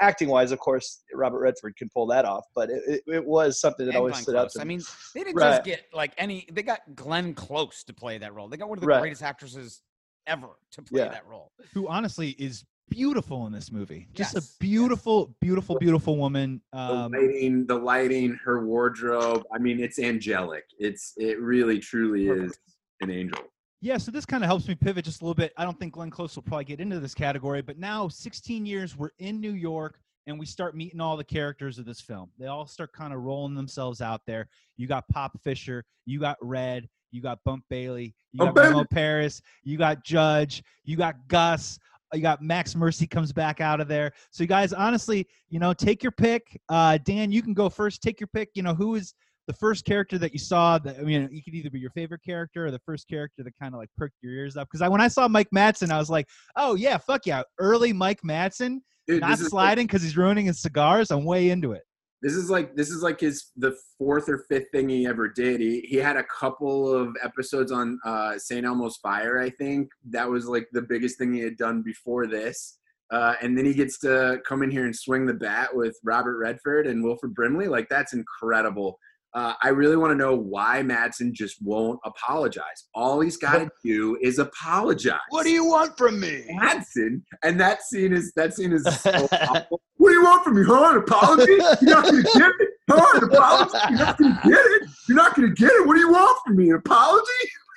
acting 0.00 0.28
wise, 0.28 0.52
of 0.52 0.58
course, 0.58 1.02
Robert 1.14 1.40
Redford 1.40 1.76
can 1.76 1.88
pull 1.92 2.06
that 2.08 2.24
off, 2.24 2.44
but 2.54 2.70
it, 2.70 2.82
it, 2.86 3.02
it 3.06 3.24
was 3.24 3.60
something 3.60 3.86
that 3.86 3.90
And 3.92 3.98
always 3.98 4.14
Glenn 4.14 4.22
stood 4.22 4.36
out 4.36 4.50
to 4.50 4.58
me. 4.58 4.62
I 4.62 4.64
mean, 4.66 4.82
they 5.14 5.24
didn't 5.24 5.36
Right. 5.36 5.50
just 5.50 5.64
get 5.64 5.84
like 5.92 6.12
any. 6.18 6.46
They 6.52 6.62
got 6.62 6.80
Glenn 6.94 7.34
Close 7.34 7.84
to 7.84 7.92
play 7.94 8.18
that 8.18 8.34
role. 8.34 8.48
They 8.48 8.56
got 8.56 8.68
one 8.68 8.78
of 8.78 8.82
the 8.82 8.88
Right. 8.88 9.00
greatest 9.00 9.22
actresses 9.22 9.82
ever 10.26 10.48
to 10.72 10.82
play 10.82 11.02
Yeah. 11.02 11.08
that 11.08 11.26
role. 11.26 11.52
who 11.72 11.86
honestly 11.88 12.30
is 12.30 12.64
beautiful 12.88 13.46
in 13.46 13.52
this 13.52 13.70
movie. 13.72 14.08
Just 14.14 14.34
Yes, 14.34 14.44
a 14.44 14.58
beautiful, 14.58 15.34
beautiful, 15.40 15.78
beautiful 15.78 16.16
woman. 16.16 16.60
The 16.72 16.78
Um, 16.78 17.12
lighting, 17.12 17.66
the 17.66 17.74
lighting, 17.76 18.34
her 18.44 18.64
wardrobe. 18.64 19.44
I 19.52 19.58
mean, 19.58 19.80
it's 19.80 19.98
angelic. 19.98 20.64
It's 20.78 21.12
it 21.16 21.40
really 21.40 21.78
truly 21.78 22.28
is 22.28 22.58
an 23.00 23.10
angel. 23.10 23.42
yeah, 23.82 23.98
so 23.98 24.10
this 24.10 24.24
kind 24.24 24.42
of 24.42 24.48
helps 24.48 24.66
me 24.68 24.74
pivot 24.74 25.04
just 25.04 25.20
a 25.20 25.24
little 25.24 25.34
bit. 25.34 25.52
I 25.56 25.64
don't 25.64 25.78
think 25.78 25.92
Glenn 25.94 26.10
Close 26.10 26.34
will 26.34 26.42
probably 26.42 26.64
get 26.64 26.80
into 26.80 26.98
this 26.98 27.14
category, 27.14 27.60
but 27.62 27.78
now 27.78 28.08
16 28.08 28.64
years, 28.66 28.96
we're 28.96 29.10
in 29.18 29.40
New 29.40 29.52
York 29.52 30.00
and 30.26 30.38
we 30.40 30.46
start 30.46 30.74
meeting 30.74 31.00
all 31.00 31.16
the 31.16 31.22
characters 31.24 31.78
of 31.78 31.84
this 31.84 32.00
film. 32.00 32.30
They 32.38 32.46
all 32.46 32.66
start 32.66 32.92
kind 32.92 33.12
of 33.12 33.20
rolling 33.20 33.54
themselves 33.54 34.00
out 34.00 34.22
there. 34.26 34.48
You 34.76 34.86
got 34.88 35.06
Pop 35.08 35.38
Fisher, 35.42 35.84
you 36.04 36.18
got 36.18 36.36
Red, 36.40 36.88
you 37.12 37.20
got 37.22 37.38
Bump 37.44 37.64
Bailey, 37.70 38.14
you 38.32 38.38
Bump 38.38 38.56
got 38.56 38.62
Memo 38.64 38.74
Bailey. 38.78 38.86
Paris, 38.90 39.42
you 39.62 39.76
got 39.78 40.02
Judge, 40.02 40.64
you 40.84 40.96
got 40.96 41.14
Gus, 41.28 41.78
you 42.16 42.22
got 42.22 42.42
Max 42.42 42.74
Mercy 42.74 43.06
comes 43.06 43.32
back 43.32 43.60
out 43.60 43.80
of 43.80 43.88
there. 43.88 44.12
So 44.30 44.42
you 44.42 44.48
guys, 44.48 44.72
honestly, 44.72 45.26
you 45.48 45.58
know, 45.58 45.72
take 45.72 46.02
your 46.02 46.12
pick. 46.12 46.60
Uh, 46.68 46.98
Dan, 47.04 47.30
you 47.30 47.42
can 47.42 47.54
go 47.54 47.68
first. 47.68 48.02
Take 48.02 48.20
your 48.20 48.28
pick. 48.28 48.50
You 48.54 48.62
know, 48.62 48.74
who 48.74 48.94
is 48.94 49.14
the 49.46 49.52
first 49.52 49.84
character 49.84 50.18
that 50.18 50.32
you 50.32 50.38
saw? 50.38 50.78
That 50.78 50.98
I 50.98 51.02
mean, 51.02 51.28
you 51.30 51.42
could 51.42 51.54
either 51.54 51.70
be 51.70 51.78
your 51.78 51.90
favorite 51.90 52.22
character 52.24 52.66
or 52.66 52.70
the 52.70 52.80
first 52.80 53.08
character 53.08 53.42
that 53.44 53.52
kind 53.60 53.74
of 53.74 53.78
like 53.78 53.90
perked 53.96 54.16
your 54.22 54.32
ears 54.32 54.56
up. 54.56 54.68
Because 54.68 54.82
I, 54.82 54.88
when 54.88 55.00
I 55.00 55.08
saw 55.08 55.28
Mike 55.28 55.48
Madsen, 55.54 55.90
I 55.90 55.98
was 55.98 56.10
like, 56.10 56.26
oh 56.56 56.74
yeah, 56.74 56.98
fuck 56.98 57.26
yeah, 57.26 57.42
early 57.58 57.92
Mike 57.92 58.20
Madsen, 58.26 58.78
Dude, 59.06 59.20
not 59.20 59.30
this 59.30 59.40
is 59.40 59.44
like- 59.44 59.50
sliding 59.50 59.86
because 59.86 60.02
he's 60.02 60.16
ruining 60.16 60.46
his 60.46 60.60
cigars. 60.60 61.10
I'm 61.10 61.24
way 61.24 61.50
into 61.50 61.72
it. 61.72 61.82
This 62.22 62.34
is 62.34 62.48
like 62.48 62.74
this 62.74 62.88
is 62.88 63.02
like 63.02 63.20
his 63.20 63.52
the 63.56 63.76
fourth 63.98 64.28
or 64.28 64.44
fifth 64.48 64.70
thing 64.72 64.88
he 64.88 65.06
ever 65.06 65.28
did. 65.28 65.60
He 65.60 65.80
he 65.80 65.96
had 65.96 66.16
a 66.16 66.24
couple 66.24 66.92
of 66.92 67.14
episodes 67.22 67.70
on 67.70 67.98
uh, 68.04 68.38
St. 68.38 68.64
Elmo's 68.64 68.96
Fire, 68.96 69.40
I 69.40 69.50
think. 69.50 69.90
That 70.10 70.28
was 70.28 70.46
like 70.46 70.66
the 70.72 70.82
biggest 70.82 71.18
thing 71.18 71.34
he 71.34 71.40
had 71.40 71.56
done 71.56 71.82
before 71.82 72.26
this. 72.26 72.78
Uh, 73.10 73.34
and 73.40 73.56
then 73.56 73.64
he 73.64 73.74
gets 73.74 73.98
to 74.00 74.40
come 74.48 74.62
in 74.62 74.70
here 74.70 74.84
and 74.84 74.96
swing 74.96 75.26
the 75.26 75.34
bat 75.34 75.74
with 75.74 75.96
Robert 76.04 76.38
Redford 76.38 76.86
and 76.86 77.04
Wilford 77.04 77.34
Brimley. 77.34 77.68
Like 77.68 77.88
that's 77.88 78.14
incredible. 78.14 78.98
Uh, 79.36 79.52
I 79.62 79.68
really 79.68 79.96
want 79.98 80.12
to 80.12 80.14
know 80.16 80.34
why 80.34 80.82
Madsen 80.82 81.30
just 81.32 81.62
won't 81.62 82.00
apologize. 82.06 82.88
All 82.94 83.20
he's 83.20 83.36
got 83.36 83.58
to 83.58 83.68
do 83.84 84.16
is 84.22 84.38
apologize. 84.38 85.18
What 85.28 85.44
do 85.44 85.50
you 85.50 85.66
want 85.66 85.96
from 85.98 86.18
me? 86.18 86.46
Madsen? 86.58 87.20
And 87.44 87.60
that 87.60 87.82
scene 87.82 88.14
is 88.14 88.32
that 88.36 88.54
scene 88.54 88.72
is 88.72 88.84
so 89.02 89.10
awful. 89.32 89.82
What 89.98 90.08
do 90.08 90.14
you 90.14 90.24
want 90.24 90.42
from 90.42 90.54
me, 90.56 90.62
huh? 90.66 90.92
An 90.92 90.96
apology? 90.96 91.52
You're 91.82 91.94
not 91.96 92.04
gonna 92.06 92.22
get 92.22 92.50
it, 92.60 92.68
huh? 92.90 93.18
An 93.18 93.24
apology? 93.24 93.78
You're 93.90 93.98
not 93.98 94.18
gonna 94.18 94.40
get 94.42 94.52
it. 94.54 94.82
You're 95.06 95.16
not 95.16 95.34
gonna 95.36 95.50
get 95.50 95.70
it. 95.70 95.86
What 95.86 95.94
do 95.94 96.00
you 96.00 96.10
want 96.12 96.38
from 96.46 96.56
me? 96.56 96.70
An 96.70 96.76
apology? 96.76 97.26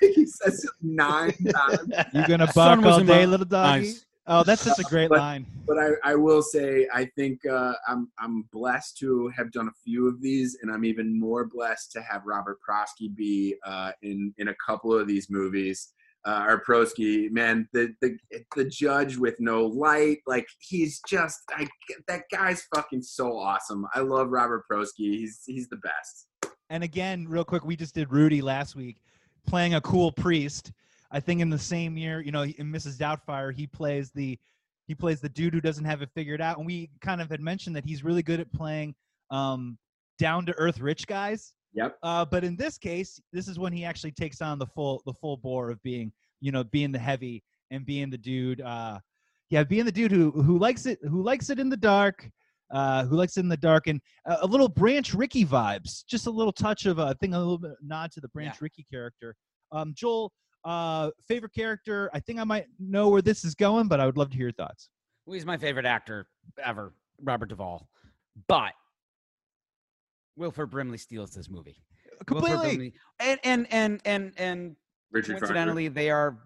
he 0.00 0.24
says 0.24 0.64
it 0.64 0.70
nine 0.80 1.34
times. 1.54 1.92
You 2.14 2.26
gonna 2.26 2.50
Sun 2.50 2.78
buck 2.78 2.84
was 2.86 2.94
all 2.94 3.00
day, 3.04 3.20
my 3.20 3.24
little 3.26 3.44
doggy? 3.46 3.88
eyes. 3.88 4.06
Oh, 4.32 4.44
that's 4.44 4.62
such 4.62 4.78
a 4.78 4.82
great 4.88 5.08
But- 5.10 5.18
line. 5.18 5.46
But 5.66 5.78
I, 5.78 5.90
I 6.04 6.14
will 6.14 6.42
say 6.42 6.88
I 6.92 7.04
think 7.16 7.44
uh, 7.46 7.74
I'm 7.86 8.10
I'm 8.18 8.42
blessed 8.52 8.96
to 8.98 9.28
have 9.36 9.52
done 9.52 9.68
a 9.68 9.72
few 9.84 10.08
of 10.08 10.22
these, 10.22 10.56
and 10.62 10.70
I'm 10.72 10.84
even 10.84 11.18
more 11.18 11.44
blessed 11.46 11.92
to 11.92 12.02
have 12.02 12.22
Robert 12.24 12.58
Prosky 12.66 13.14
be 13.14 13.56
uh, 13.66 13.92
in 14.02 14.32
in 14.38 14.48
a 14.48 14.54
couple 14.66 14.94
of 14.98 15.06
these 15.06 15.28
movies. 15.28 15.92
Uh, 16.26 16.44
or 16.46 16.62
Prosky, 16.68 17.30
man, 17.30 17.66
the, 17.72 17.94
the 18.02 18.14
the 18.54 18.64
judge 18.66 19.16
with 19.16 19.36
no 19.40 19.64
light, 19.64 20.18
like 20.26 20.46
he's 20.58 21.00
just, 21.08 21.38
I 21.50 21.66
that 22.08 22.24
guy's 22.30 22.66
fucking 22.74 23.00
so 23.02 23.38
awesome. 23.38 23.86
I 23.94 24.00
love 24.00 24.28
Robert 24.28 24.64
Prosky. 24.70 25.16
He's 25.16 25.40
he's 25.46 25.68
the 25.68 25.78
best. 25.78 26.26
And 26.68 26.84
again, 26.84 27.26
real 27.26 27.44
quick, 27.44 27.64
we 27.64 27.74
just 27.74 27.94
did 27.94 28.12
Rudy 28.12 28.42
last 28.42 28.76
week, 28.76 28.98
playing 29.46 29.74
a 29.74 29.80
cool 29.80 30.12
priest. 30.12 30.72
I 31.12 31.20
think 31.20 31.40
in 31.40 31.50
the 31.50 31.58
same 31.58 31.96
year, 31.96 32.20
you 32.20 32.32
know, 32.32 32.42
in 32.44 32.72
Mrs. 32.72 32.96
Doubtfire, 32.98 33.52
he 33.54 33.66
plays 33.66 34.10
the 34.10 34.38
he 34.86 34.94
plays 34.94 35.20
the 35.20 35.28
dude 35.28 35.54
who 35.54 35.60
doesn't 35.60 35.84
have 35.84 36.02
it 36.02 36.10
figured 36.14 36.40
out. 36.40 36.58
And 36.58 36.66
we 36.66 36.90
kind 37.00 37.20
of 37.20 37.30
had 37.30 37.40
mentioned 37.40 37.76
that 37.76 37.84
he's 37.84 38.02
really 38.02 38.22
good 38.22 38.40
at 38.40 38.52
playing 38.52 38.94
um, 39.30 39.78
down 40.18 40.44
to 40.46 40.52
earth 40.54 40.80
rich 40.80 41.06
guys. 41.06 41.54
Yep. 41.74 41.96
Uh, 42.02 42.24
but 42.24 42.42
in 42.42 42.56
this 42.56 42.76
case, 42.76 43.20
this 43.32 43.46
is 43.46 43.56
when 43.58 43.72
he 43.72 43.84
actually 43.84 44.10
takes 44.10 44.40
on 44.40 44.58
the 44.58 44.66
full 44.66 45.02
the 45.06 45.14
full 45.14 45.36
bore 45.36 45.70
of 45.70 45.80
being, 45.82 46.12
you 46.40 46.50
know, 46.50 46.64
being 46.64 46.90
the 46.90 46.98
heavy 46.98 47.42
and 47.70 47.86
being 47.86 48.10
the 48.10 48.18
dude. 48.18 48.60
Uh, 48.60 48.98
yeah, 49.50 49.64
being 49.64 49.84
the 49.84 49.92
dude 49.92 50.10
who 50.12 50.30
who 50.30 50.58
likes 50.58 50.86
it 50.86 50.98
who 51.02 51.22
likes 51.22 51.50
it 51.50 51.58
in 51.58 51.68
the 51.68 51.76
dark. 51.76 52.28
Uh, 52.72 53.04
who 53.06 53.16
likes 53.16 53.36
it 53.36 53.40
in 53.40 53.48
the 53.48 53.56
dark 53.56 53.88
and 53.88 54.00
uh, 54.26 54.36
a 54.42 54.46
little 54.46 54.68
Branch 54.68 55.12
Rickey 55.12 55.44
vibes, 55.44 56.04
just 56.06 56.28
a 56.28 56.30
little 56.30 56.52
touch 56.52 56.86
of 56.86 57.00
a 57.00 57.14
thing, 57.14 57.34
a 57.34 57.38
little 57.38 57.58
bit 57.58 57.72
nod 57.82 58.12
to 58.12 58.20
the 58.20 58.28
Branch 58.28 58.54
Yeah. 58.54 58.58
Rickey 58.62 58.86
character. 58.88 59.34
Um, 59.72 59.92
Joel, 59.92 60.30
uh, 60.64 61.10
favorite 61.26 61.52
character? 61.54 62.10
I 62.12 62.20
think 62.20 62.38
I 62.38 62.44
might 62.44 62.66
know 62.78 63.08
where 63.08 63.22
this 63.22 63.44
is 63.44 63.54
going, 63.54 63.88
but 63.88 64.00
I 64.00 64.06
would 64.06 64.16
love 64.16 64.30
to 64.30 64.36
hear 64.36 64.46
your 64.46 64.52
thoughts. 64.52 64.88
Well, 65.26 65.34
he's 65.34 65.46
my 65.46 65.56
favorite 65.56 65.86
actor 65.86 66.26
ever, 66.64 66.94
Robert 67.22 67.50
Duvall. 67.50 67.88
But 68.48 68.72
Wilford 70.36 70.70
Brimley 70.70 70.98
steals 70.98 71.32
this 71.32 71.48
movie. 71.50 71.82
Completely. 72.26 72.58
Brimley, 72.58 72.94
and 73.18 73.40
and 73.44 73.66
and 73.70 74.00
and 74.04 74.32
and 74.36 74.76
Richard 75.10 75.32
Farnsworth. 75.32 75.50
coincidentally, 75.50 75.88
they 75.88 76.10
are 76.10 76.38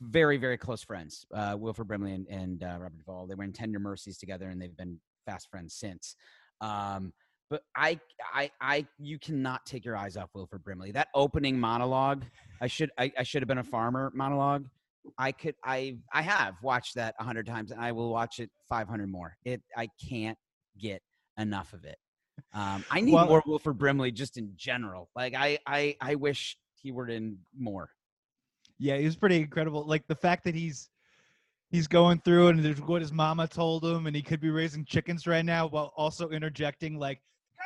very 0.00 0.36
very 0.36 0.56
close 0.56 0.82
friends. 0.82 1.26
Uh, 1.32 1.56
Wilford 1.58 1.88
Brimley 1.88 2.12
and, 2.12 2.26
and 2.28 2.62
uh, 2.62 2.78
Robert 2.78 2.98
Duvall. 2.98 3.26
They 3.26 3.34
were 3.34 3.44
in 3.44 3.52
Tender 3.52 3.78
Mercies 3.78 4.18
together, 4.18 4.48
and 4.48 4.60
they've 4.60 4.76
been 4.76 4.98
fast 5.24 5.50
friends 5.50 5.74
since. 5.74 6.16
Um, 6.60 7.12
but 7.48 7.62
I, 7.76 8.00
I, 8.34 8.50
I, 8.60 8.86
you 8.98 9.18
cannot 9.18 9.64
take 9.66 9.84
your 9.84 9.96
eyes 9.96 10.16
off 10.16 10.30
Wilford 10.34 10.64
Brimley. 10.64 10.92
That 10.92 11.08
opening 11.14 11.58
monologue, 11.58 12.24
I 12.60 12.66
should, 12.66 12.90
I, 12.98 13.12
I 13.18 13.22
should 13.22 13.42
have 13.42 13.48
been 13.48 13.58
a 13.58 13.64
farmer 13.64 14.10
monologue. 14.14 14.66
I 15.16 15.30
could, 15.32 15.54
I, 15.64 15.98
I 16.12 16.22
have 16.22 16.54
watched 16.62 16.96
that 16.96 17.14
a 17.20 17.24
hundred 17.24 17.46
times, 17.46 17.70
and 17.70 17.80
I 17.80 17.92
will 17.92 18.10
watch 18.10 18.40
it 18.40 18.50
five 18.68 18.88
hundred 18.88 19.08
more. 19.08 19.36
It, 19.44 19.62
I 19.76 19.88
can't 20.08 20.36
get 20.78 21.00
enough 21.38 21.72
of 21.72 21.84
it. 21.84 21.96
Um, 22.52 22.84
I 22.90 23.00
need 23.00 23.14
Well- 23.14 23.26
more 23.28 23.42
Wilford 23.46 23.78
Brimley 23.78 24.10
just 24.10 24.36
in 24.36 24.52
general. 24.56 25.08
Like 25.14 25.34
I, 25.34 25.58
I, 25.66 25.96
I 26.00 26.16
wish 26.16 26.56
he 26.74 26.90
were 26.90 27.08
in 27.08 27.38
more. 27.56 27.90
Yeah, 28.78 28.98
he 28.98 29.04
was 29.06 29.16
pretty 29.16 29.36
incredible. 29.36 29.86
Like 29.86 30.06
the 30.06 30.14
fact 30.14 30.44
that 30.44 30.54
he's 30.54 30.90
he's 31.70 31.86
going 31.86 32.20
through 32.20 32.48
and 32.48 32.62
there's 32.64 32.80
what 32.80 33.00
his 33.00 33.12
mama 33.12 33.48
told 33.48 33.84
him, 33.84 34.06
and 34.06 34.14
he 34.14 34.22
could 34.22 34.40
be 34.40 34.50
raising 34.50 34.84
chickens 34.84 35.26
right 35.26 35.44
now 35.44 35.66
while 35.66 35.92
also 35.96 36.28
interjecting 36.30 36.98
like, 36.98 37.20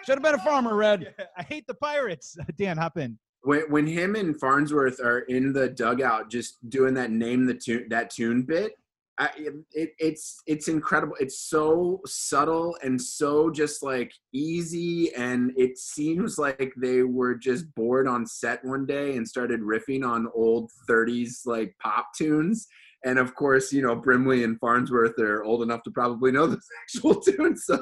Should 0.05 0.15
have 0.17 0.23
been 0.23 0.35
a 0.35 0.45
farmer, 0.45 0.75
Red. 0.75 1.15
"I 1.37 1.43
hate 1.43 1.67
the 1.67 1.75
pirates." 1.75 2.37
Dan, 2.57 2.77
hop 2.77 2.97
in. 2.99 3.19
when 3.43 3.63
when 3.71 3.87
him 3.87 4.15
and 4.17 4.39
Farnsworth 4.39 5.01
are 5.01 5.21
in 5.21 5.53
the 5.53 5.69
dugout 5.69 6.31
just 6.31 6.57
doing 6.69 6.95
that 6.95 7.11
name 7.11 7.47
the 7.47 7.55
tune 7.55 7.87
that 7.91 8.11
tune 8.11 8.43
bit 8.43 8.73
I, 9.19 9.29
it, 9.73 9.91
it's 9.99 10.41
it's 10.47 10.69
incredible 10.69 11.15
it's 11.21 11.39
so 11.39 12.01
subtle 12.07 12.77
and 12.83 13.01
so 13.01 13.51
just 13.51 13.83
like 13.83 14.13
easy 14.33 15.15
and 15.15 15.53
it 15.59 15.77
seems 15.77 16.39
like 16.39 16.73
they 16.79 17.03
were 17.03 17.35
just 17.35 17.75
bored 17.75 18.09
on 18.09 18.25
set 18.25 18.65
one 18.65 18.87
day 18.87 19.17
and 19.17 19.29
started 19.29 19.61
riffing 19.61 20.07
on 20.07 20.29
old 20.35 20.71
30s 20.89 21.45
like 21.45 21.75
pop 21.83 22.15
tunes 22.17 22.67
and 23.05 23.19
of 23.19 23.35
course 23.35 23.73
you 23.73 23.83
know 23.83 23.95
Brimley 23.97 24.45
and 24.45 24.59
Farnsworth 24.61 25.19
are 25.19 25.43
old 25.45 25.63
enough 25.63 25.83
to 25.85 25.91
probably 25.91 26.33
know 26.33 26.47
this 26.55 26.67
actual 26.83 27.21
tune. 27.21 27.57
so 27.57 27.75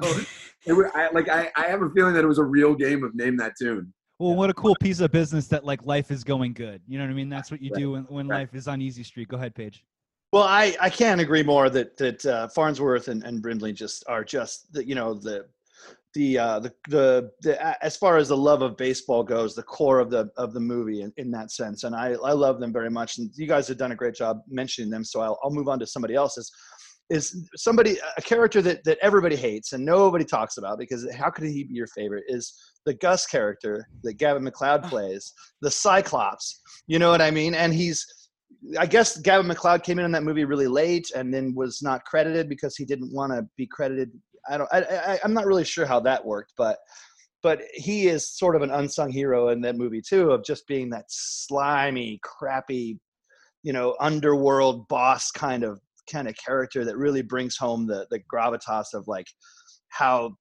it, 0.66 0.72
wa- 0.72 0.90
I, 0.94 1.10
like 1.12 1.28
I, 1.28 1.50
I 1.56 1.64
have 1.64 1.82
a 1.82 1.90
feeling 1.90 2.14
that 2.14 2.24
it 2.24 2.28
was 2.28 2.38
a 2.38 2.44
real 2.44 2.74
game 2.74 3.04
of 3.04 3.14
name 3.14 3.36
that 3.38 3.52
tune 3.60 3.92
Well, 4.18 4.34
what 4.34 4.50
a 4.50 4.54
cool 4.54 4.76
piece 4.80 5.00
of 5.00 5.10
business 5.12 5.46
that 5.48 5.64
like 5.64 5.84
life 5.84 6.10
is 6.10 6.24
going 6.24 6.52
good. 6.52 6.80
You 6.88 6.98
know 6.98 7.04
what 7.04 7.10
I 7.10 7.14
mean? 7.14 7.28
That's 7.28 7.50
what 7.50 7.62
you 7.62 7.70
Right. 7.72 7.80
do 7.80 7.92
when, 7.92 8.02
when 8.04 8.28
Right. 8.28 8.38
life 8.40 8.54
is 8.54 8.66
on 8.68 8.80
easy 8.82 9.02
street. 9.04 9.28
Go 9.28 9.36
ahead, 9.36 9.54
Paige. 9.54 9.84
Well, 10.32 10.42
I, 10.42 10.76
I 10.80 10.90
can't 10.90 11.20
agree 11.20 11.42
more 11.42 11.70
that 11.70 11.96
that 11.96 12.26
uh, 12.26 12.48
Farnsworth 12.48 13.08
and, 13.08 13.22
and 13.24 13.40
Brimley 13.40 13.72
just 13.72 14.04
are 14.08 14.24
just 14.24 14.72
the, 14.72 14.86
you 14.86 14.94
know 14.94 15.14
the 15.14 15.46
the 16.18 16.36
uh, 16.36 16.58
the 16.58 16.72
the, 16.88 17.30
the 17.42 17.84
as 17.84 17.96
far 17.96 18.16
as 18.16 18.28
the 18.28 18.36
love 18.36 18.60
of 18.60 18.76
baseball 18.76 19.22
goes, 19.22 19.54
the 19.54 19.62
core 19.62 20.00
of 20.00 20.10
the 20.10 20.28
of 20.36 20.52
the 20.52 20.58
movie 20.60 21.02
in, 21.02 21.12
in 21.16 21.30
that 21.30 21.52
sense, 21.52 21.84
and 21.84 21.94
I 21.94 22.08
I 22.24 22.32
love 22.32 22.58
them 22.58 22.72
very 22.72 22.90
much. 22.90 23.18
And 23.18 23.30
you 23.36 23.46
guys 23.46 23.68
have 23.68 23.78
done 23.78 23.92
a 23.92 23.96
great 23.96 24.16
job 24.16 24.40
mentioning 24.48 24.90
them, 24.90 25.04
so 25.04 25.20
I'll 25.20 25.38
I'll 25.44 25.52
move 25.52 25.68
on 25.68 25.78
to 25.78 25.86
somebody 25.86 26.16
else's. 26.16 26.50
Is 27.08 27.48
somebody 27.56 27.96
a 28.18 28.20
character 28.20 28.60
that 28.62 28.82
that 28.82 28.98
everybody 29.00 29.36
hates 29.36 29.72
and 29.72 29.84
nobody 29.84 30.24
talks 30.24 30.58
about 30.58 30.78
because 30.78 31.08
how 31.14 31.30
could 31.30 31.44
he 31.44 31.64
be 31.64 31.74
your 31.74 31.86
favorite? 31.86 32.24
Is 32.26 32.52
the 32.84 32.94
Gus 32.94 33.24
character 33.24 33.86
that 34.02 34.14
Gavin 34.14 34.44
McLeod 34.44 34.88
plays, 34.88 35.32
the 35.62 35.70
Cyclops. 35.70 36.60
You 36.88 36.98
know 36.98 37.10
what 37.10 37.22
I 37.22 37.30
mean? 37.30 37.54
And 37.54 37.72
he's 37.72 38.04
I 38.78 38.86
guess 38.86 39.18
Gavin 39.18 39.46
McLeod 39.50 39.84
came 39.84 39.98
in 39.98 40.04
on 40.04 40.12
that 40.12 40.24
movie 40.24 40.44
really 40.44 40.66
late 40.66 41.10
and 41.14 41.32
then 41.32 41.54
was 41.54 41.80
not 41.80 42.04
credited 42.04 42.48
because 42.48 42.76
he 42.76 42.84
didn't 42.84 43.12
want 43.12 43.32
to 43.32 43.46
be 43.56 43.66
credited. 43.66 44.10
I 44.48 44.58
don't. 44.58 44.68
I, 44.72 44.80
I, 44.80 45.18
I'm 45.24 45.34
not 45.34 45.46
really 45.46 45.64
sure 45.64 45.86
how 45.86 46.00
that 46.00 46.24
worked, 46.24 46.52
but 46.56 46.78
but 47.42 47.62
he 47.72 48.08
is 48.08 48.28
sort 48.28 48.56
of 48.56 48.62
an 48.62 48.70
unsung 48.70 49.10
hero 49.10 49.48
in 49.48 49.60
that 49.62 49.76
movie 49.76 50.02
too, 50.02 50.32
of 50.32 50.44
just 50.44 50.66
being 50.66 50.90
that 50.90 51.04
slimy, 51.08 52.18
crappy, 52.22 52.98
you 53.62 53.72
know, 53.72 53.96
underworld 54.00 54.88
boss 54.88 55.30
kind 55.30 55.64
of 55.64 55.80
kind 56.10 56.28
of 56.28 56.34
character 56.36 56.84
that 56.84 56.96
really 56.96 57.22
brings 57.22 57.56
home 57.56 57.86
the 57.86 58.06
the 58.10 58.20
gravitas 58.32 58.94
of 58.94 59.06
like 59.06 59.26
how 59.88 60.34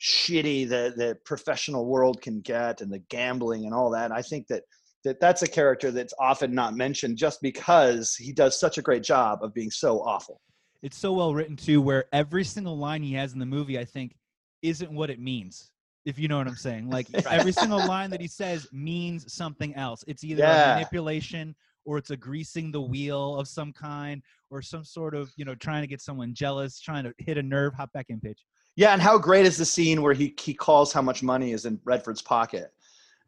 shitty 0.00 0.68
the 0.68 0.92
the 0.96 1.16
professional 1.24 1.86
world 1.86 2.20
can 2.20 2.40
get 2.40 2.80
and 2.80 2.92
the 2.92 3.02
gambling 3.10 3.64
and 3.64 3.74
all 3.74 3.90
that. 3.90 4.12
I 4.12 4.22
think 4.22 4.46
that 4.48 4.62
that 5.04 5.20
that's 5.20 5.42
a 5.42 5.48
character 5.48 5.90
that's 5.90 6.14
often 6.18 6.54
not 6.54 6.74
mentioned 6.74 7.18
just 7.18 7.40
because 7.42 8.14
he 8.16 8.32
does 8.32 8.58
such 8.58 8.78
a 8.78 8.82
great 8.82 9.02
job 9.02 9.40
of 9.42 9.54
being 9.54 9.70
so 9.70 10.00
awful. 10.00 10.40
It's 10.84 10.98
so 10.98 11.14
well 11.14 11.32
written 11.34 11.56
too, 11.56 11.80
where 11.80 12.04
every 12.12 12.44
single 12.44 12.76
line 12.76 13.02
he 13.02 13.14
has 13.14 13.32
in 13.32 13.38
the 13.38 13.46
movie, 13.46 13.78
I 13.78 13.86
think, 13.86 14.14
isn't 14.60 14.92
what 14.92 15.08
it 15.08 15.18
means. 15.18 15.70
If 16.04 16.18
you 16.18 16.28
know 16.28 16.36
what 16.36 16.46
I'm 16.46 16.56
saying, 16.56 16.90
like 16.90 17.06
every 17.30 17.52
single 17.52 17.78
line 17.78 18.10
that 18.10 18.20
he 18.20 18.28
says 18.28 18.68
means 18.70 19.32
something 19.32 19.74
else. 19.76 20.04
It's 20.06 20.22
either 20.22 20.42
Yeah. 20.42 20.72
a 20.72 20.74
manipulation 20.74 21.56
or 21.86 21.96
it's 21.96 22.10
a 22.10 22.18
greasing 22.18 22.70
the 22.70 22.82
wheel 22.82 23.36
of 23.36 23.48
some 23.48 23.72
kind 23.72 24.22
or 24.50 24.60
some 24.60 24.84
sort 24.84 25.14
of 25.14 25.32
you 25.36 25.46
know 25.46 25.54
trying 25.54 25.80
to 25.80 25.86
get 25.86 26.02
someone 26.02 26.34
jealous, 26.34 26.78
trying 26.78 27.04
to 27.04 27.14
hit 27.16 27.38
a 27.38 27.42
nerve. 27.42 27.72
Hop 27.72 27.90
back 27.94 28.06
in, 28.10 28.20
pitch. 28.20 28.44
Yeah, 28.76 28.92
and 28.92 29.00
how 29.00 29.16
great 29.16 29.46
is 29.46 29.56
the 29.56 29.64
scene 29.64 30.02
where 30.02 30.12
he 30.12 30.34
he 30.38 30.52
calls 30.52 30.92
how 30.92 31.00
much 31.00 31.22
money 31.22 31.52
is 31.52 31.64
in 31.64 31.80
Redford's 31.84 32.20
pocket, 32.20 32.74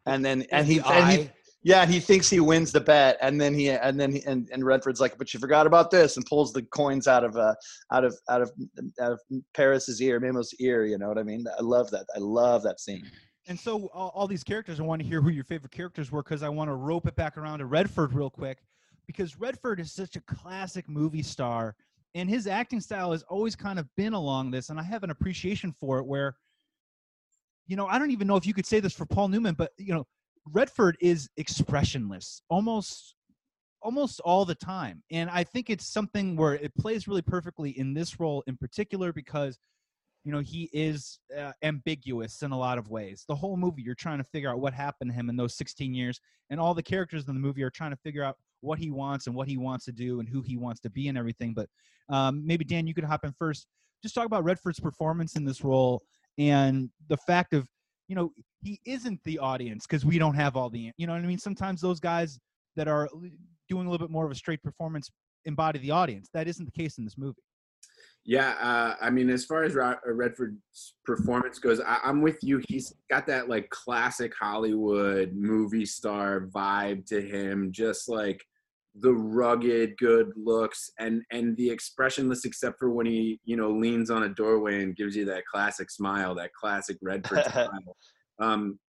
and 0.05 0.23
then 0.23 0.43
and 0.51 0.67
he 0.67 0.77
The 0.77 0.87
and 0.89 1.11
he. 1.23 1.29
Yeah 1.63 1.85
he 1.85 1.99
thinks 1.99 2.29
he 2.29 2.39
wins 2.39 2.71
the 2.71 2.79
bet, 2.79 3.17
and 3.21 3.39
then 3.39 3.53
he 3.53 3.69
and 3.69 3.99
then 3.99 4.11
he, 4.11 4.23
and 4.25 4.49
and 4.51 4.65
Redford's 4.65 4.99
like, 4.99 5.17
but 5.17 5.33
you 5.33 5.39
forgot 5.39 5.67
about 5.67 5.91
this, 5.91 6.17
and 6.17 6.25
pulls 6.25 6.53
the 6.53 6.61
coins 6.63 7.07
out 7.07 7.23
of 7.23 7.35
uh 7.37 7.55
out 7.91 8.03
of 8.03 8.15
out 8.29 8.41
of 8.41 8.51
out 9.01 9.11
of 9.11 9.21
Paris's 9.53 10.01
ear, 10.01 10.19
Memo's 10.19 10.53
ear. 10.59 10.85
You 10.85 10.97
know 10.97 11.07
what 11.07 11.17
I 11.17 11.23
mean? 11.23 11.45
I 11.57 11.61
love 11.61 11.89
that. 11.91 12.05
I 12.15 12.19
love 12.19 12.63
that 12.63 12.79
scene. 12.79 13.05
And 13.49 13.57
so 13.57 13.89
all, 13.93 14.11
all 14.13 14.27
these 14.27 14.43
characters, 14.43 14.79
I 14.79 14.83
want 14.83 15.01
to 15.01 15.07
hear 15.07 15.21
who 15.21 15.29
your 15.29 15.45
favorite 15.45 15.71
characters 15.71 16.11
were 16.11 16.21
because 16.21 16.43
I 16.43 16.49
want 16.49 16.69
to 16.69 16.75
rope 16.75 17.07
it 17.07 17.15
back 17.15 17.37
around 17.37 17.59
to 17.59 17.65
Redford 17.65 18.13
real 18.13 18.29
quick 18.29 18.57
because 19.05 19.39
Redford 19.39 19.79
is 19.79 19.93
such 19.93 20.17
a 20.17 20.21
classic 20.21 20.89
movie 20.89 21.23
star 21.23 21.75
and 22.13 22.29
his 22.29 22.45
acting 22.45 22.81
style 22.81 23.13
has 23.13 23.23
always 23.23 23.55
kind 23.55 23.79
of 23.79 23.87
been 23.95 24.13
along 24.13 24.51
this 24.51 24.69
and 24.69 24.77
I 24.77 24.83
have 24.83 25.03
an 25.03 25.11
appreciation 25.11 25.73
for 25.79 25.97
it 25.99 26.05
where 26.05 26.35
you 27.67 27.75
know, 27.75 27.85
I 27.87 27.99
don't 27.99 28.11
even 28.11 28.27
know 28.27 28.37
if 28.37 28.45
you 28.45 28.53
could 28.53 28.65
say 28.65 28.79
this 28.79 28.93
for 28.93 29.05
Paul 29.05 29.27
Newman, 29.27 29.53
but 29.53 29.71
you 29.77 29.93
know, 29.93 30.07
Redford 30.51 30.97
is 31.01 31.29
expressionless 31.37 32.41
almost 32.49 33.15
almost 33.81 34.19
all 34.21 34.43
the 34.43 34.55
time. 34.55 35.03
And 35.11 35.29
I 35.29 35.43
think 35.43 35.69
it's 35.69 35.87
something 35.87 36.35
where 36.35 36.55
it 36.55 36.75
plays 36.75 37.07
really 37.07 37.21
perfectly 37.21 37.77
in 37.77 37.93
this 37.93 38.19
role 38.19 38.43
in 38.47 38.57
particular 38.57 39.13
because 39.13 39.57
you 40.23 40.33
know 40.33 40.39
he 40.39 40.69
is 40.73 41.19
uh, 41.37 41.53
ambiguous 41.63 42.41
in 42.41 42.51
a 42.51 42.57
lot 42.57 42.77
of 42.77 42.89
ways 42.89 43.23
the 43.29 43.35
whole 43.35 43.55
movie 43.55 43.81
you're 43.81 43.95
trying 43.95 44.17
to 44.17 44.25
figure 44.25 44.49
out 44.49 44.59
what 44.59 44.73
happened 44.73 45.09
to 45.09 45.15
him 45.15 45.29
in 45.29 45.37
those 45.37 45.55
16 45.55 45.93
years 45.93 46.19
and 46.49 46.59
all 46.59 46.73
the 46.73 46.83
characters 46.83 47.25
in 47.29 47.33
the 47.33 47.39
movie 47.39 47.63
are 47.63 47.69
trying 47.69 47.91
to 47.91 47.97
figure 47.97 48.23
out 48.23 48.35
what 48.59 48.77
he 48.77 48.91
wants 48.91 49.27
and 49.27 49.35
what 49.35 49.47
he 49.47 49.55
wants 49.55 49.85
to 49.85 49.93
do 49.93 50.19
and 50.19 50.27
who 50.27 50.41
he 50.41 50.57
wants 50.57 50.81
to 50.81 50.89
be 50.89 51.07
and 51.07 51.17
everything 51.17 51.53
but 51.53 51.69
um, 52.09 52.45
maybe 52.45 52.65
dan 52.65 52.85
you 52.85 52.93
could 52.93 53.05
hop 53.05 53.23
in 53.23 53.31
first 53.39 53.67
just 54.03 54.15
talk 54.15 54.25
about 54.25 54.43
redford's 54.43 54.81
performance 54.81 55.37
in 55.37 55.45
this 55.45 55.63
role 55.63 56.01
and 56.37 56.89
the 57.07 57.17
fact 57.17 57.53
of 57.53 57.65
you 58.07 58.15
know 58.15 58.31
he 58.61 58.79
isn't 58.85 59.19
the 59.23 59.37
audience 59.39 59.85
because 59.85 60.05
we 60.05 60.17
don't 60.17 60.35
have 60.35 60.55
all 60.55 60.69
the 60.69 60.91
you 60.97 61.07
know 61.07 61.13
what 61.13 61.21
i 61.21 61.25
mean? 61.25 61.37
Sometimes 61.37 61.81
those 61.81 61.99
guys 61.99 62.39
that 62.75 62.87
are 62.87 63.09
doing 63.69 63.87
a 63.87 63.89
little 63.89 64.07
bit 64.07 64.11
more 64.11 64.25
of 64.25 64.31
a 64.31 64.35
straight 64.35 64.63
performance 64.63 65.09
embody 65.45 65.79
the 65.79 65.91
audience. 65.91 66.29
That 66.33 66.47
isn't 66.47 66.65
the 66.65 66.71
case 66.71 66.97
in 66.97 67.03
this 67.03 67.17
movie. 67.17 67.41
Yeah, 68.25 68.51
uh, 68.59 68.95
I 69.01 69.09
mean, 69.09 69.29
as 69.29 69.45
far 69.45 69.63
as 69.63 69.77
uh, 69.77 69.95
Redford's 70.05 70.95
performance 71.05 71.59
goes, 71.59 71.79
I- 71.79 72.01
I'm 72.03 72.21
with 72.21 72.37
you. 72.41 72.61
He's 72.67 72.93
got 73.09 73.25
that 73.27 73.47
like 73.47 73.69
classic 73.69 74.33
Hollywood 74.37 75.33
movie 75.33 75.85
star 75.85 76.41
vibe 76.53 77.05
to 77.07 77.21
him, 77.21 77.71
just 77.71 78.09
like 78.09 78.43
the 78.99 79.13
rugged, 79.13 79.97
good 79.97 80.31
looks, 80.35 80.91
and 80.99 81.23
and 81.31 81.55
the 81.57 81.69
expressionless, 81.69 82.45
except 82.45 82.79
for 82.79 82.91
when 82.91 83.05
he 83.05 83.39
you 83.45 83.55
know 83.55 83.71
leans 83.71 84.09
on 84.09 84.23
a 84.23 84.29
doorway 84.29 84.83
and 84.83 84.95
gives 84.95 85.15
you 85.15 85.25
that 85.25 85.45
classic 85.45 85.89
smile, 85.89 86.35
that 86.35 86.53
classic 86.53 86.97
Redford 87.01 87.45
smile. 87.51 87.97
Um, 88.39 88.79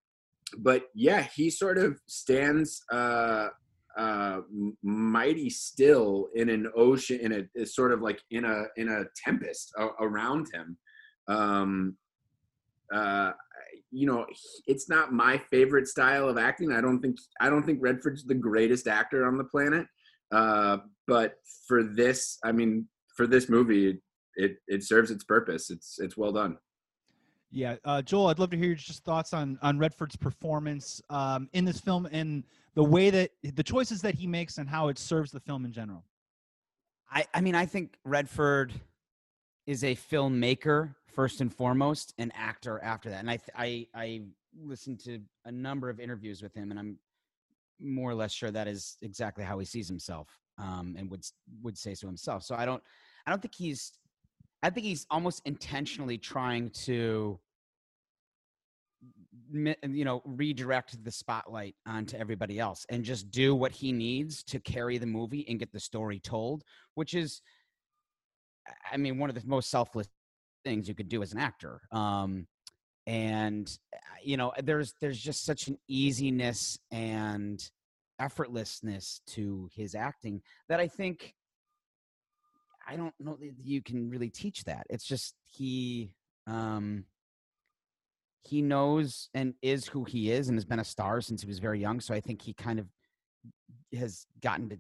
but 0.59 0.85
yeah, 0.95 1.23
he 1.35 1.51
sort 1.51 1.79
of 1.79 2.01
stands. 2.07 2.83
Uh, 2.91 3.49
uh, 3.97 4.43
mighty 4.83 5.51
still 5.51 6.29
in 6.35 6.49
an 6.49 6.71
ocean 6.77 7.19
in 7.21 7.33
a 7.33 7.43
is 7.57 7.75
sort 7.75 7.93
of 7.93 8.01
like 8.01 8.21
in 8.31 8.45
a 8.45 8.65
in 8.77 8.89
a 8.89 9.03
tempest 9.17 9.73
a- 9.77 10.05
around 10.05 10.47
him 10.55 10.77
um 11.27 11.97
uh 12.95 13.33
you 13.91 14.07
know 14.07 14.25
it's 14.67 14.89
not 14.89 15.13
my 15.13 15.37
favorite 15.51 15.89
style 15.89 16.29
of 16.29 16.39
acting 16.39 16.73
i 16.73 16.81
don't 16.81 17.01
think 17.01 17.17
i 17.41 17.51
don't 17.51 17.65
think 17.65 17.79
redford's 17.83 18.25
the 18.25 18.35
greatest 18.35 18.87
actor 18.87 19.27
on 19.27 19.37
the 19.37 19.45
planet 19.45 19.85
Uh, 20.31 20.79
but 21.07 21.35
for 21.67 21.83
this, 21.83 22.39
I 22.45 22.53
mean, 22.53 22.87
for 23.17 23.27
this 23.27 23.49
movie, 23.49 24.01
it 24.37 24.57
it 24.67 24.85
serves 24.85 25.11
its 25.11 25.25
purpose. 25.25 25.71
It's 25.71 25.99
it's 25.99 26.17
well 26.17 26.33
done. 26.33 26.59
Yeah, 27.51 27.77
uh, 27.85 28.03
Joel, 28.03 28.27
I'd 28.27 28.39
love 28.39 28.51
to 28.51 28.59
hear 28.59 28.67
your 28.67 28.77
just 28.77 29.05
thoughts 29.05 29.33
on 29.33 29.59
on 29.63 29.79
Redford's 29.79 30.17
performance 30.17 31.01
um, 31.11 31.49
in 31.53 31.65
this 31.65 31.81
film 31.81 32.07
and 32.13 32.45
the 32.75 32.85
way 32.85 33.11
that 33.11 33.31
the 33.43 33.63
choices 33.63 34.03
that 34.03 34.15
he 34.15 34.27
makes 34.27 34.59
and 34.59 34.69
how 34.69 34.89
it 34.89 34.99
serves 34.99 35.31
the 35.31 35.41
film 35.41 35.65
in 35.65 35.73
general. 35.73 36.05
I, 37.11 37.25
I 37.35 37.41
mean, 37.41 37.55
I 37.55 37.67
think 37.67 37.97
Redford 38.05 38.73
is 39.67 39.83
a 39.85 39.95
filmmaker 39.95 40.95
first 41.15 41.41
and 41.41 41.53
foremost, 41.53 42.15
an 42.19 42.31
actor 42.35 42.81
after 42.83 43.11
that. 43.11 43.21
And 43.21 43.31
I, 43.31 43.39
I, 43.57 43.87
I 43.95 44.23
listened 44.63 45.01
to 45.01 45.21
a 45.45 45.53
number 45.53 45.91
of 45.91 46.01
interviews 46.01 46.43
with 46.43 46.55
him, 46.55 46.71
and 46.71 46.79
I'm 46.79 46.99
more 47.81 48.11
or 48.11 48.15
less 48.15 48.33
sure 48.33 48.51
that 48.51 48.69
is 48.69 48.97
exactly 49.03 49.45
how 49.45 49.59
he 49.59 49.65
sees 49.65 49.89
himself, 49.89 50.29
um, 50.59 50.95
and 50.99 51.11
would 51.11 51.25
would 51.63 51.79
say 51.79 51.95
so 51.95 52.07
himself. 52.07 52.43
So 52.43 52.55
I 52.55 52.65
don't, 52.65 52.83
I 53.27 53.31
don't 53.31 53.41
think 53.41 53.55
he's, 53.55 53.93
I 54.63 54.71
think 54.71 54.87
he's 54.87 55.07
almost 55.11 55.43
intentionally 55.45 56.19
trying 56.19 56.71
to 56.71 57.39
you 59.53 60.05
know 60.05 60.21
redirect 60.25 61.03
the 61.05 61.11
spotlight 61.11 61.75
onto 61.87 62.17
everybody 62.17 62.59
else 62.59 62.85
and 62.91 63.03
just 63.03 63.31
do 63.31 63.55
what 63.55 63.73
he 63.73 63.93
needs 63.93 64.43
to 64.43 64.61
carry 64.61 64.99
the 64.99 65.07
movie 65.07 65.47
and 65.49 65.59
get 65.59 65.73
the 65.73 65.81
story 65.81 66.21
told 66.21 66.63
which 66.97 67.15
is 67.15 67.41
i 68.93 68.97
mean 68.97 69.19
one 69.19 69.31
of 69.31 69.37
the 69.37 69.43
most 69.47 69.71
selfless 69.71 70.09
things 70.65 70.87
you 70.87 70.95
could 70.95 71.09
do 71.09 71.23
as 71.23 71.33
an 71.33 71.39
actor 71.39 71.81
um 71.93 72.47
and 73.09 73.79
uh, 73.93 73.99
you 74.23 74.37
know 74.37 74.53
there's 74.63 74.95
there's 75.01 75.19
just 75.19 75.45
such 75.45 75.67
an 75.67 75.77
easiness 75.89 76.79
and 76.93 77.71
effortlessness 78.21 79.21
to 79.27 79.69
his 79.75 79.95
acting 79.95 80.43
that 80.69 80.79
i 80.79 80.87
think 80.87 81.35
i 82.89 82.95
don't 82.97 83.15
know 83.19 83.37
that 83.41 83.53
you 83.65 83.83
can 83.83 84.09
really 84.11 84.29
teach 84.29 84.63
that 84.65 84.87
it's 84.91 85.05
just 85.05 85.35
he 85.45 86.13
um 86.47 87.05
he 88.49 88.63
knows 88.63 89.29
and 89.35 89.55
is 89.63 89.87
who 89.87 90.05
he 90.05 90.31
is 90.31 90.49
and 90.49 90.57
has 90.57 90.65
been 90.65 90.79
a 90.79 90.85
star 90.85 91.21
since 91.21 91.43
he 91.43 91.47
was 91.47 91.59
very 91.59 91.81
young. 91.81 92.01
So 92.01 92.15
I 92.15 92.21
think 92.21 92.41
he 92.41 92.55
kind 92.55 92.79
of 92.79 92.87
has 93.97 94.27
gotten 94.43 94.71
to 94.71 94.79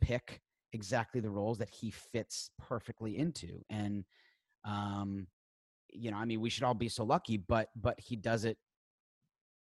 pick 0.00 0.40
exactly 0.72 1.20
the 1.20 1.30
roles 1.30 1.58
that 1.58 1.70
he 1.70 1.90
fits 1.90 2.50
perfectly 2.58 3.18
into. 3.18 3.64
And 3.68 4.04
um, 4.64 5.26
you 5.92 6.10
know, 6.10 6.16
I 6.16 6.24
mean, 6.24 6.40
we 6.40 6.50
should 6.50 6.64
all 6.64 6.74
be 6.74 6.88
so 6.88 7.04
lucky, 7.04 7.36
but 7.36 7.68
but 7.76 7.98
he 7.98 8.16
does 8.16 8.44
it 8.44 8.56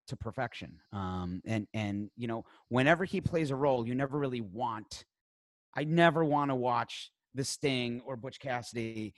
to 0.08 0.16
perfection. 0.16 0.78
Um, 0.92 1.42
and 1.46 1.66
and 1.74 2.10
you 2.16 2.28
know, 2.28 2.44
whenever 2.68 3.04
he 3.04 3.20
plays 3.20 3.50
a 3.50 3.56
role, 3.56 3.86
you 3.86 3.94
never 3.94 4.18
really 4.18 4.40
want. 4.40 5.04
I 5.74 5.84
never 5.84 6.24
want 6.24 6.50
to 6.50 6.54
watch 6.54 7.10
The 7.34 7.44
Sting 7.44 8.00
or 8.06 8.16
Butch 8.16 8.40
Cassidy 8.40 9.14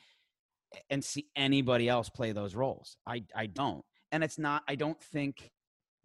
and 0.90 1.02
see 1.02 1.26
anybody 1.36 1.88
else 1.88 2.10
play 2.10 2.32
those 2.32 2.54
roles. 2.54 2.96
I 3.06 3.24
I 3.34 3.46
don't 3.46 3.84
and 4.12 4.24
it's 4.24 4.38
not 4.38 4.62
i 4.68 4.74
don't 4.74 5.00
think 5.00 5.50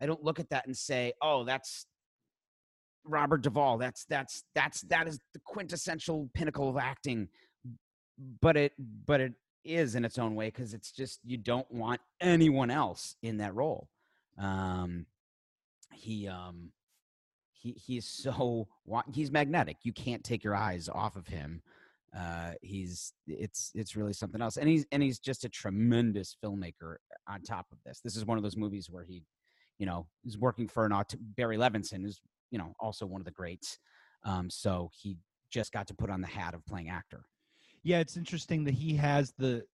i 0.01 0.05
don't 0.05 0.23
look 0.23 0.39
at 0.39 0.49
that 0.49 0.65
and 0.65 0.75
say 0.75 1.13
oh 1.21 1.43
that's 1.43 1.85
robert 3.05 3.41
duvall 3.41 3.77
that's 3.77 4.05
that's 4.05 4.43
that's 4.55 4.81
that 4.81 5.07
is 5.07 5.19
the 5.33 5.39
quintessential 5.45 6.29
pinnacle 6.33 6.69
of 6.69 6.77
acting 6.77 7.27
but 8.41 8.55
it 8.55 8.71
but 9.05 9.19
it 9.19 9.33
is 9.63 9.95
in 9.95 10.05
its 10.05 10.17
own 10.17 10.35
way 10.35 10.47
because 10.47 10.73
it's 10.73 10.91
just 10.91 11.19
you 11.23 11.37
don't 11.37 11.69
want 11.71 12.01
anyone 12.21 12.69
else 12.69 13.15
in 13.21 13.37
that 13.37 13.55
role 13.55 13.89
um 14.37 15.05
he 15.93 16.27
um 16.27 16.71
he 17.51 17.71
he's 17.71 18.05
so 18.05 18.67
he's 19.13 19.31
magnetic 19.31 19.77
you 19.83 19.93
can't 19.93 20.23
take 20.23 20.43
your 20.43 20.55
eyes 20.55 20.89
off 20.89 21.15
of 21.15 21.27
him 21.27 21.61
uh, 22.17 22.51
he's 22.61 23.13
it's 23.27 23.71
it's 23.73 23.95
really 23.95 24.13
something 24.13 24.41
else, 24.41 24.57
and 24.57 24.69
he's 24.69 24.85
and 24.91 25.01
he's 25.01 25.19
just 25.19 25.45
a 25.45 25.49
tremendous 25.49 26.35
filmmaker. 26.43 26.97
On 27.27 27.41
top 27.41 27.65
of 27.71 27.79
this, 27.85 28.01
this 28.01 28.15
is 28.15 28.25
one 28.25 28.37
of 28.37 28.43
those 28.43 28.57
movies 28.57 28.89
where 28.89 29.03
he, 29.03 29.23
you 29.79 29.85
know, 29.85 30.05
is 30.23 30.37
working 30.37 30.67
for 30.67 30.85
an 30.85 30.93
Barry 31.35 31.57
Levinson, 31.57 32.05
is 32.05 32.21
you 32.51 32.59
know 32.59 32.75
also 32.79 33.05
one 33.07 33.19
of 33.19 33.25
the 33.25 33.31
greats. 33.31 33.79
Um, 34.23 34.49
so 34.49 34.91
he 34.93 35.17
just 35.49 35.71
got 35.71 35.87
to 35.87 35.95
put 35.95 36.11
on 36.11 36.21
the 36.21 36.27
hat 36.27 36.53
of 36.53 36.65
playing 36.65 36.89
actor. 36.89 37.25
Yeah, 37.83 37.99
it's 37.99 38.17
interesting 38.17 38.63
that 38.63 38.73
he 38.73 38.95
has 38.95 39.33
the 39.37 39.65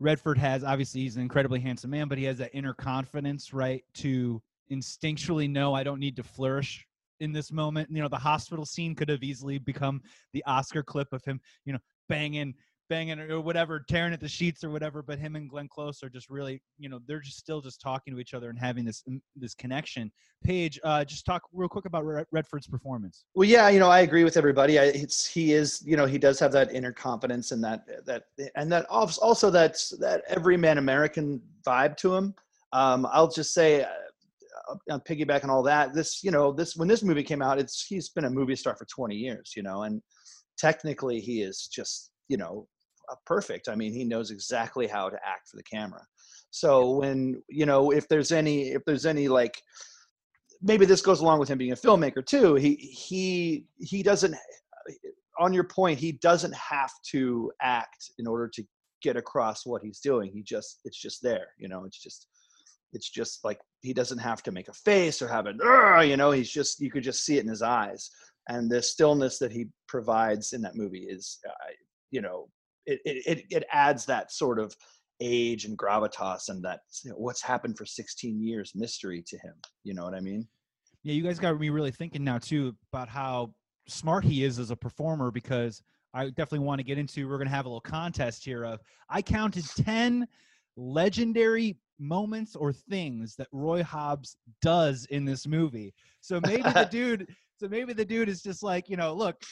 Redford 0.00 0.38
has 0.38 0.64
obviously 0.64 1.02
he's 1.02 1.16
an 1.16 1.22
incredibly 1.22 1.60
handsome 1.60 1.90
man, 1.90 2.08
but 2.08 2.18
he 2.18 2.24
has 2.24 2.38
that 2.38 2.54
inner 2.54 2.74
confidence, 2.74 3.52
right, 3.52 3.84
to 3.94 4.42
instinctually 4.70 5.50
know 5.50 5.74
I 5.74 5.82
don't 5.82 6.00
need 6.00 6.16
to 6.16 6.22
flourish 6.22 6.86
in 7.20 7.32
this 7.32 7.50
moment. 7.50 7.90
You 7.90 8.02
know, 8.02 8.08
the 8.08 8.16
hospital 8.16 8.64
scene 8.64 8.94
could 8.94 9.08
have 9.08 9.22
easily 9.22 9.58
become 9.58 10.02
the 10.32 10.44
Oscar 10.44 10.82
clip 10.82 11.12
of 11.12 11.24
him, 11.24 11.40
you 11.64 11.72
know, 11.72 11.80
banging, 12.08 12.54
banging 12.88 13.20
or 13.20 13.40
whatever, 13.40 13.84
tearing 13.88 14.12
at 14.12 14.20
the 14.20 14.28
sheets 14.28 14.64
or 14.64 14.70
whatever. 14.70 15.02
But 15.02 15.18
him 15.18 15.36
and 15.36 15.48
Glenn 15.48 15.68
Close 15.68 16.02
are 16.02 16.08
just 16.08 16.28
really, 16.30 16.62
you 16.78 16.88
know, 16.88 17.00
they're 17.06 17.20
just 17.20 17.38
still 17.38 17.60
just 17.60 17.80
talking 17.80 18.14
to 18.14 18.20
each 18.20 18.34
other 18.34 18.50
and 18.50 18.58
having 18.58 18.84
this 18.84 19.02
mm, 19.08 19.20
this 19.36 19.54
connection. 19.54 20.10
Paige, 20.44 20.78
uh, 20.84 21.04
just 21.04 21.26
talk 21.26 21.42
real 21.52 21.68
quick 21.68 21.84
about 21.84 22.04
Redford's 22.30 22.66
performance. 22.66 23.24
Well, 23.34 23.48
yeah, 23.48 23.68
you 23.68 23.78
know, 23.78 23.90
I 23.90 24.00
agree 24.00 24.24
with 24.24 24.36
everybody. 24.36 24.78
I, 24.78 24.84
it's 24.84 25.26
he 25.26 25.52
is, 25.52 25.82
you 25.84 25.96
know, 25.96 26.06
he 26.06 26.18
does 26.18 26.38
have 26.40 26.52
that 26.52 26.72
inner 26.72 26.92
confidence 26.92 27.52
and 27.52 27.62
that 27.64 27.84
that 28.06 28.24
and 28.54 28.70
that 28.72 28.86
also 28.86 29.50
that's 29.50 29.90
that 29.98 30.22
everyman 30.28 30.78
American 30.78 31.40
vibe 31.66 31.96
to 31.98 32.14
him. 32.14 32.34
Um, 32.72 33.06
I'll 33.10 33.30
just 33.30 33.54
say 33.54 33.86
uh, 34.90 34.98
piggyback 35.00 35.44
on 35.44 35.50
all 35.50 35.62
that, 35.62 35.94
this 35.94 36.22
you 36.22 36.30
know 36.30 36.52
this 36.52 36.76
when 36.76 36.88
this 36.88 37.02
movie 37.02 37.22
came 37.22 37.42
out, 37.42 37.58
it's 37.58 37.86
he's 37.86 38.08
been 38.10 38.24
a 38.24 38.30
movie 38.30 38.56
star 38.56 38.76
for 38.76 38.84
20 38.84 39.14
years, 39.14 39.54
you 39.56 39.62
know, 39.62 39.84
and 39.84 40.02
technically 40.58 41.20
he 41.20 41.42
is 41.42 41.68
just 41.72 42.10
you 42.28 42.36
know 42.36 42.66
perfect. 43.26 43.68
I 43.68 43.74
mean, 43.74 43.92
he 43.92 44.04
knows 44.04 44.30
exactly 44.30 44.86
how 44.86 45.08
to 45.08 45.16
act 45.16 45.48
for 45.48 45.56
the 45.56 45.62
camera. 45.62 46.04
So 46.50 46.92
when 46.92 47.42
you 47.48 47.66
know 47.66 47.90
if 47.90 48.08
there's 48.08 48.32
any 48.32 48.70
if 48.70 48.82
there's 48.86 49.06
any 49.06 49.28
like 49.28 49.62
maybe 50.62 50.86
this 50.86 51.02
goes 51.02 51.20
along 51.20 51.38
with 51.40 51.48
him 51.48 51.58
being 51.58 51.72
a 51.72 51.76
filmmaker 51.76 52.24
too. 52.24 52.54
He 52.54 52.74
he 52.74 53.66
he 53.78 54.02
doesn't 54.02 54.34
on 55.38 55.52
your 55.52 55.64
point 55.64 55.98
he 55.98 56.12
doesn't 56.12 56.54
have 56.54 56.90
to 57.10 57.52
act 57.62 58.10
in 58.18 58.26
order 58.26 58.48
to 58.48 58.64
get 59.02 59.16
across 59.16 59.66
what 59.66 59.82
he's 59.82 60.00
doing. 60.00 60.30
He 60.32 60.42
just 60.42 60.80
it's 60.84 61.00
just 61.00 61.22
there, 61.22 61.48
you 61.58 61.68
know. 61.68 61.84
It's 61.84 62.02
just 62.02 62.28
it's 62.92 63.10
just 63.10 63.44
like 63.44 63.60
he 63.82 63.92
doesn't 63.92 64.18
have 64.18 64.42
to 64.42 64.52
make 64.52 64.68
a 64.68 64.72
face 64.72 65.20
or 65.20 65.28
have 65.28 65.46
a 65.46 66.06
you 66.06 66.16
know 66.16 66.30
he's 66.30 66.50
just 66.50 66.80
you 66.80 66.90
could 66.90 67.02
just 67.02 67.24
see 67.24 67.36
it 67.36 67.44
in 67.44 67.48
his 67.48 67.62
eyes 67.62 68.10
and 68.48 68.70
the 68.70 68.82
stillness 68.82 69.38
that 69.38 69.52
he 69.52 69.66
provides 69.86 70.52
in 70.52 70.62
that 70.62 70.74
movie 70.74 71.06
is 71.08 71.38
uh, 71.46 71.72
you 72.10 72.20
know 72.20 72.48
it, 72.88 73.22
it 73.26 73.44
it 73.50 73.64
adds 73.72 74.04
that 74.06 74.32
sort 74.32 74.58
of 74.58 74.74
age 75.20 75.64
and 75.64 75.76
gravitas 75.76 76.48
and 76.48 76.64
that 76.64 76.80
you 77.04 77.10
know, 77.10 77.16
what's 77.16 77.42
happened 77.42 77.76
for 77.76 77.84
16 77.84 78.40
years 78.40 78.72
mystery 78.74 79.22
to 79.26 79.36
him 79.38 79.54
you 79.84 79.94
know 79.94 80.04
what 80.04 80.14
i 80.14 80.20
mean 80.20 80.46
yeah 81.02 81.12
you 81.12 81.22
guys 81.22 81.38
got 81.38 81.58
me 81.58 81.70
really 81.70 81.90
thinking 81.90 82.24
now 82.24 82.38
too 82.38 82.74
about 82.92 83.08
how 83.08 83.52
smart 83.88 84.24
he 84.24 84.44
is 84.44 84.58
as 84.58 84.70
a 84.70 84.76
performer 84.76 85.30
because 85.30 85.82
i 86.14 86.26
definitely 86.26 86.60
want 86.60 86.78
to 86.78 86.84
get 86.84 86.98
into 86.98 87.28
we're 87.28 87.36
going 87.36 87.48
to 87.48 87.54
have 87.54 87.66
a 87.66 87.68
little 87.68 87.80
contest 87.80 88.44
here 88.44 88.64
of 88.64 88.80
i 89.08 89.20
counted 89.20 89.64
10 89.76 90.26
legendary 90.76 91.76
moments 91.98 92.56
or 92.56 92.72
things 92.72 93.34
that 93.36 93.48
Roy 93.52 93.82
Hobbs 93.82 94.36
does 94.62 95.06
in 95.06 95.24
this 95.24 95.46
movie. 95.46 95.92
So 96.20 96.40
maybe 96.44 96.62
the 96.62 96.88
dude, 96.90 97.28
so 97.58 97.68
maybe 97.68 97.92
the 97.92 98.04
dude 98.04 98.28
is 98.28 98.42
just 98.42 98.62
like, 98.62 98.88
you 98.88 98.96
know, 98.96 99.12
look, 99.12 99.42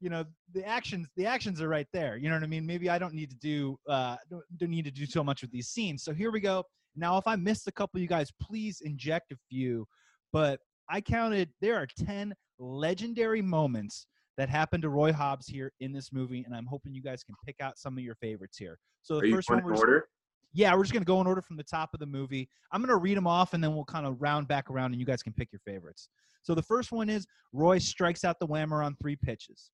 you 0.00 0.10
know, 0.10 0.24
the 0.52 0.66
actions, 0.66 1.08
the 1.16 1.26
actions 1.26 1.60
are 1.60 1.68
right 1.68 1.86
there. 1.92 2.16
You 2.16 2.28
know 2.28 2.34
what 2.36 2.42
I 2.42 2.46
mean? 2.46 2.66
Maybe 2.66 2.88
I 2.88 2.98
don't 2.98 3.14
need 3.14 3.30
to 3.30 3.36
do, 3.36 3.78
uh, 3.88 4.16
don't, 4.30 4.42
don't 4.56 4.70
need 4.70 4.86
to 4.86 4.90
do 4.90 5.06
so 5.06 5.22
much 5.22 5.42
with 5.42 5.50
these 5.50 5.68
scenes. 5.68 6.02
So 6.02 6.12
here 6.12 6.30
we 6.30 6.40
go. 6.40 6.64
Now, 6.96 7.18
if 7.18 7.26
I 7.26 7.36
missed 7.36 7.68
a 7.68 7.72
couple, 7.72 8.00
you 8.00 8.08
guys, 8.08 8.32
please 8.40 8.80
inject 8.80 9.32
a 9.32 9.36
few. 9.48 9.86
But 10.32 10.60
I 10.88 11.00
counted 11.00 11.50
there 11.60 11.76
are 11.76 11.86
ten 11.98 12.34
legendary 12.58 13.42
moments 13.42 14.06
that 14.36 14.48
happened 14.48 14.82
to 14.82 14.88
Roy 14.88 15.12
Hobbs 15.12 15.46
here 15.46 15.72
in 15.80 15.92
this 15.92 16.12
movie, 16.12 16.42
and 16.46 16.54
I'm 16.54 16.66
hoping 16.66 16.94
you 16.94 17.02
guys 17.02 17.22
can 17.22 17.34
pick 17.44 17.56
out 17.60 17.78
some 17.78 17.96
of 17.98 18.02
your 18.02 18.14
favorites 18.16 18.56
here. 18.56 18.78
So 19.02 19.20
the 19.20 19.28
are 19.28 19.36
first 19.36 19.50
one, 19.50 19.58
in 19.58 19.64
order? 19.64 20.08
yeah, 20.52 20.74
we're 20.74 20.82
just 20.82 20.92
gonna 20.92 21.04
go 21.04 21.20
in 21.20 21.26
order 21.26 21.42
from 21.42 21.56
the 21.56 21.64
top 21.64 21.90
of 21.94 22.00
the 22.00 22.06
movie. 22.06 22.48
I'm 22.72 22.80
gonna 22.80 22.96
read 22.96 23.16
them 23.16 23.26
off, 23.26 23.54
and 23.54 23.62
then 23.62 23.74
we'll 23.74 23.84
kind 23.84 24.06
of 24.06 24.20
round 24.20 24.48
back 24.48 24.70
around, 24.70 24.92
and 24.92 25.00
you 25.00 25.06
guys 25.06 25.22
can 25.22 25.32
pick 25.32 25.52
your 25.52 25.60
favorites. 25.66 26.08
So 26.42 26.54
the 26.54 26.62
first 26.62 26.90
one 26.90 27.08
is 27.08 27.26
Roy 27.52 27.78
strikes 27.78 28.24
out 28.24 28.38
the 28.40 28.46
whammer 28.46 28.84
on 28.84 28.96
three 28.96 29.16
pitches. 29.16 29.70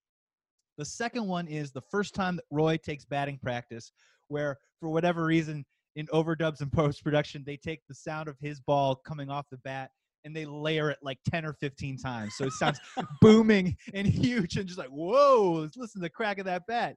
The 0.78 0.84
second 0.84 1.26
one 1.26 1.48
is 1.48 1.72
the 1.72 1.82
first 1.90 2.14
time 2.14 2.36
that 2.36 2.44
Roy 2.50 2.76
takes 2.76 3.04
batting 3.04 3.38
practice, 3.42 3.92
where 4.28 4.58
for 4.80 4.88
whatever 4.90 5.24
reason 5.24 5.64
in 5.96 6.06
overdubs 6.08 6.60
and 6.60 6.72
post 6.72 7.02
production 7.02 7.42
they 7.46 7.56
take 7.56 7.80
the 7.88 7.94
sound 7.94 8.28
of 8.28 8.36
his 8.40 8.60
ball 8.60 8.96
coming 9.06 9.30
off 9.30 9.46
the 9.50 9.58
bat 9.58 9.90
and 10.24 10.34
they 10.34 10.44
layer 10.44 10.90
it 10.90 10.98
like 11.02 11.18
10 11.30 11.46
or 11.46 11.54
15 11.54 11.98
times. 11.98 12.34
So 12.36 12.46
it 12.46 12.52
sounds 12.52 12.80
booming 13.20 13.76
and 13.94 14.06
huge 14.06 14.56
and 14.56 14.66
just 14.66 14.78
like, 14.78 14.88
whoa, 14.88 15.68
listen 15.76 16.00
to 16.00 16.04
the 16.04 16.10
crack 16.10 16.38
of 16.38 16.46
that 16.46 16.66
bat. 16.66 16.96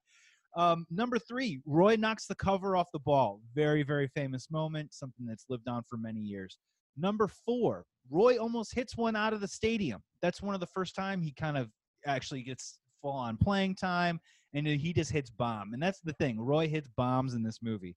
Um, 0.57 0.87
number 0.89 1.19
three, 1.19 1.61
Roy 1.67 1.95
knocks 1.95 2.25
the 2.25 2.33
cover 2.33 2.75
off 2.75 2.87
the 2.91 2.99
ball. 2.99 3.39
Very, 3.53 3.83
very 3.83 4.07
famous 4.07 4.49
moment, 4.49 4.95
something 4.95 5.27
that's 5.27 5.45
lived 5.47 5.67
on 5.67 5.83
for 5.87 5.97
many 5.97 6.21
years. 6.21 6.57
Number 6.97 7.27
four, 7.27 7.85
Roy 8.09 8.37
almost 8.37 8.73
hits 8.73 8.97
one 8.97 9.15
out 9.15 9.33
of 9.33 9.41
the 9.41 9.47
stadium. 9.47 10.01
That's 10.23 10.41
one 10.41 10.55
of 10.55 10.59
the 10.59 10.67
first 10.67 10.95
time 10.95 11.21
he 11.21 11.31
kind 11.31 11.55
of 11.55 11.69
actually 12.07 12.41
gets 12.41 12.78
full 13.01 13.11
on 13.11 13.37
playing 13.37 13.75
time, 13.75 14.19
and 14.53 14.65
he 14.65 14.93
just 14.93 15.11
hits 15.11 15.29
bomb. 15.29 15.73
And 15.73 15.81
that's 15.81 16.01
the 16.01 16.13
thing. 16.13 16.39
Roy 16.39 16.67
hits 16.67 16.89
bombs 16.95 17.33
in 17.33 17.43
this 17.43 17.59
movie. 17.61 17.95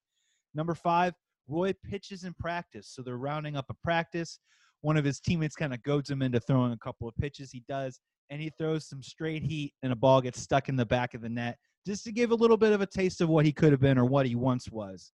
Number 0.55 0.75
five, 0.75 1.15
Roy 1.49 1.75
pitches 1.89 2.25
in 2.25 2.35
practice. 2.35 2.89
So 2.95 3.03
they're 3.03 3.17
rounding 3.17 3.57
up 3.57 3.67
a 3.71 3.75
practice. 3.83 4.39
One 4.83 4.97
of 4.97 5.05
his 5.05 5.21
teammates 5.21 5.57
kind 5.57 5.73
of 5.73 5.83
goads 5.83 6.11
him 6.11 6.23
into 6.23 6.41
throwing 6.41 6.73
a 6.73 6.79
couple 6.79 7.09
of 7.09 7.17
pitches. 7.17 7.51
He 7.51 7.63
does, 7.69 8.01
and 8.31 8.41
he 8.41 8.51
throws 8.59 8.89
some 8.89 9.03
straight 9.03 9.43
heat, 9.43 9.73
and 9.83 9.93
a 9.93 9.97
ball 9.97 10.21
gets 10.21 10.41
stuck 10.41 10.69
in 10.69 10.77
the 10.77 10.87
back 10.87 11.15
of 11.15 11.21
the 11.21 11.29
net 11.29 11.57
just 11.87 12.05
to 12.05 12.13
give 12.13 12.31
a 12.31 12.35
little 12.35 12.57
bit 12.57 12.73
of 12.73 12.81
a 12.81 12.87
taste 12.87 13.21
of 13.21 13.29
what 13.29 13.45
he 13.45 13.53
could 13.53 13.73
have 13.73 13.81
been 13.81 13.99
or 13.99 14.05
what 14.05 14.27
he 14.27 14.35
once 14.35 14.71
was. 14.71 15.13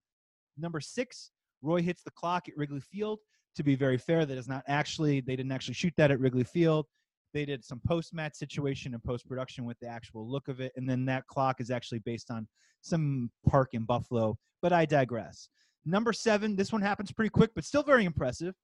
Number 0.57 0.79
six, 0.79 1.31
Roy 1.61 1.81
hits 1.81 2.03
the 2.03 2.11
clock 2.11 2.47
at 2.47 2.57
Wrigley 2.57 2.81
Field. 2.81 3.19
To 3.55 3.63
be 3.63 3.75
very 3.75 3.97
fair, 3.97 4.25
that 4.25 4.37
is 4.37 4.47
not 4.47 4.63
actually, 4.67 5.21
they 5.21 5.35
didn't 5.35 5.51
actually 5.51 5.73
shoot 5.73 5.93
that 5.97 6.11
at 6.11 6.19
Wrigley 6.19 6.43
Field. 6.43 6.85
They 7.33 7.45
did 7.45 7.63
some 7.63 7.81
post 7.87 8.13
match 8.13 8.35
situation 8.35 8.93
and 8.93 9.03
post 9.03 9.27
production 9.27 9.65
with 9.65 9.79
the 9.79 9.87
actual 9.87 10.29
look 10.29 10.47
of 10.47 10.59
it. 10.59 10.71
And 10.75 10.89
then 10.89 11.05
that 11.05 11.27
clock 11.27 11.61
is 11.61 11.69
actually 11.69 11.99
based 11.99 12.31
on 12.31 12.47
some 12.81 13.29
park 13.47 13.69
in 13.73 13.83
Buffalo, 13.83 14.37
but 14.61 14.73
I 14.73 14.85
digress. 14.85 15.49
Number 15.85 16.13
seven, 16.13 16.55
this 16.55 16.71
one 16.71 16.81
happens 16.81 17.11
pretty 17.11 17.29
quick, 17.29 17.51
but 17.55 17.65
still 17.65 17.83
very 17.83 18.05
impressive. 18.05 18.55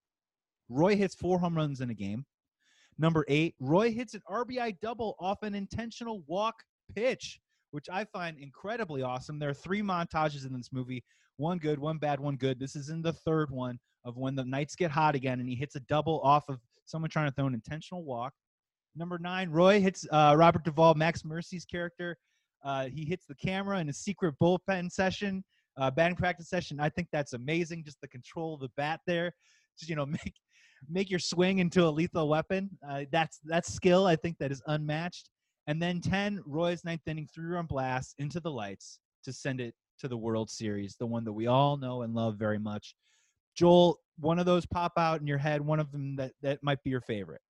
Roy 0.70 0.96
hits 0.96 1.16
four 1.16 1.40
home 1.40 1.56
runs 1.56 1.82
in 1.82 1.90
a 1.90 1.94
game. 1.94 2.26
Number 2.98 3.26
eight, 3.28 3.56
Roy 3.60 3.92
hits 3.92 4.14
an 4.14 4.22
RBI 4.30 4.80
double 4.82 5.16
off 5.20 5.44
an 5.44 5.54
intentional 5.54 6.24
walk 6.28 6.56
pitch, 6.96 7.40
which 7.72 7.88
I 7.92 8.06
find 8.06 8.38
incredibly 8.38 9.02
awesome. 9.02 9.38
There 9.38 9.50
are 9.50 9.54
three 9.54 9.82
montages 9.82 10.46
in 10.46 10.54
this 10.54 10.70
movie 10.72 11.04
one 11.38 11.58
good, 11.58 11.80
one 11.80 11.98
bad, 11.98 12.20
one 12.20 12.38
good. 12.38 12.60
This 12.60 12.78
is 12.78 12.90
in 12.90 13.02
the 13.02 13.12
third 13.12 13.52
one 13.52 13.78
of 14.06 14.16
when 14.16 14.36
the 14.36 14.46
Knights 14.46 14.76
get 14.76 14.92
hot 14.92 15.16
again, 15.16 15.40
and 15.40 15.50
he 15.50 15.56
hits 15.56 15.76
a 15.76 15.82
double 15.82 16.22
off 16.22 16.48
of 16.48 16.60
someone 16.86 17.10
trying 17.10 17.30
to 17.30 17.36
throw 17.36 17.48
an 17.48 17.54
intentional 17.54 18.04
walk. 18.04 18.34
Number 18.96 19.18
nine, 19.18 19.50
Roy 19.50 19.82
hits 19.82 20.08
uh, 20.12 20.36
Robert 20.38 20.64
Duvall, 20.64 20.94
Max 20.96 21.26
Mercy's 21.26 21.66
character. 21.66 22.18
Uh, 22.64 22.86
he 22.86 23.06
hits 23.06 23.26
the 23.26 23.36
camera 23.36 23.80
in 23.80 23.90
a 23.90 23.94
secret 23.94 24.36
bullpen 24.42 24.92
session, 24.92 25.44
uh, 25.78 25.92
batting 25.92 26.16
practice 26.16 26.50
session. 26.50 26.80
I 26.80 26.90
think 26.90 27.10
that's 27.12 27.34
amazing. 27.34 27.84
Just 27.84 28.00
the 28.02 28.08
control 28.08 28.56
of 28.56 28.62
the 28.62 28.70
bat 28.78 29.02
there, 29.06 29.34
just 29.78 29.90
you 29.90 29.96
know, 29.96 30.06
make 30.26 30.34
make 30.90 31.10
your 31.10 31.20
swing 31.20 31.60
into 31.60 31.86
a 31.86 31.90
lethal 31.90 32.30
weapon. 32.30 32.70
Uh, 32.88 33.04
that's 33.12 33.40
that's 33.44 33.74
skill. 33.74 34.06
I 34.06 34.16
think 34.16 34.38
that 34.40 34.52
is 34.52 34.62
unmatched. 34.68 35.30
And 35.68 35.82
then 35.82 36.00
ten, 36.00 36.42
Roy's 36.46 36.86
ninth 36.86 37.02
inning 37.08 37.28
three 37.34 37.48
run 37.48 37.66
blast 37.66 38.16
into 38.18 38.40
the 38.40 38.52
lights 38.52 39.00
to 39.26 39.34
send 39.34 39.60
it 39.60 39.74
to 40.00 40.08
the 40.08 40.18
World 40.18 40.50
Series, 40.50 40.96
the 41.00 41.06
one 41.06 41.24
that 41.26 41.34
we 41.34 41.48
all 41.48 41.78
know 41.78 42.04
and 42.04 42.14
love 42.14 42.38
very 42.38 42.60
much. 42.60 42.96
Joel, 43.56 44.00
one 44.20 44.40
of 44.40 44.46
those 44.46 44.66
pop 44.66 44.94
out 44.98 45.22
in 45.22 45.28
your 45.28 45.38
head. 45.38 45.62
One 45.62 45.80
of 45.80 45.92
them 45.92 46.16
that 46.16 46.32
that 46.42 46.60
might 46.64 46.82
be 46.84 46.90
your 46.90 47.02
favorite. 47.02 47.42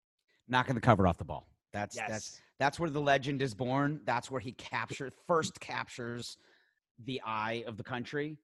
Knocking 0.48 0.74
the 0.74 0.80
cover 0.80 1.06
off 1.06 1.18
the 1.18 1.24
ball. 1.24 1.48
That's 1.72 1.96
Yes. 1.96 2.08
that's 2.08 2.40
that's 2.58 2.80
where 2.80 2.90
the 2.90 3.00
legend 3.00 3.42
is 3.42 3.54
born. 3.54 4.00
That's 4.04 4.30
where 4.30 4.40
he 4.40 4.52
captured 4.52 5.12
first 5.26 5.58
captures 5.60 6.36
the 7.04 7.20
eye 7.24 7.64
of 7.66 7.76
the 7.76 7.84
country, 7.84 8.38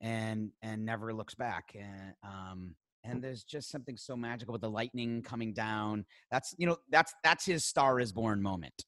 and 0.00 0.52
and 0.62 0.84
never 0.84 1.12
looks 1.12 1.34
back. 1.34 1.74
And 1.74 2.14
um 2.22 2.74
and 3.04 3.22
there's 3.22 3.44
just 3.44 3.70
something 3.70 3.96
so 3.96 4.16
magical 4.16 4.52
with 4.52 4.60
the 4.60 4.70
lightning 4.70 5.22
coming 5.22 5.52
down. 5.52 6.04
That's 6.30 6.54
you 6.58 6.66
know 6.66 6.76
that's 6.90 7.12
that's 7.24 7.44
his 7.44 7.64
star 7.64 8.00
is 8.00 8.12
born 8.12 8.42
moment. 8.42 8.84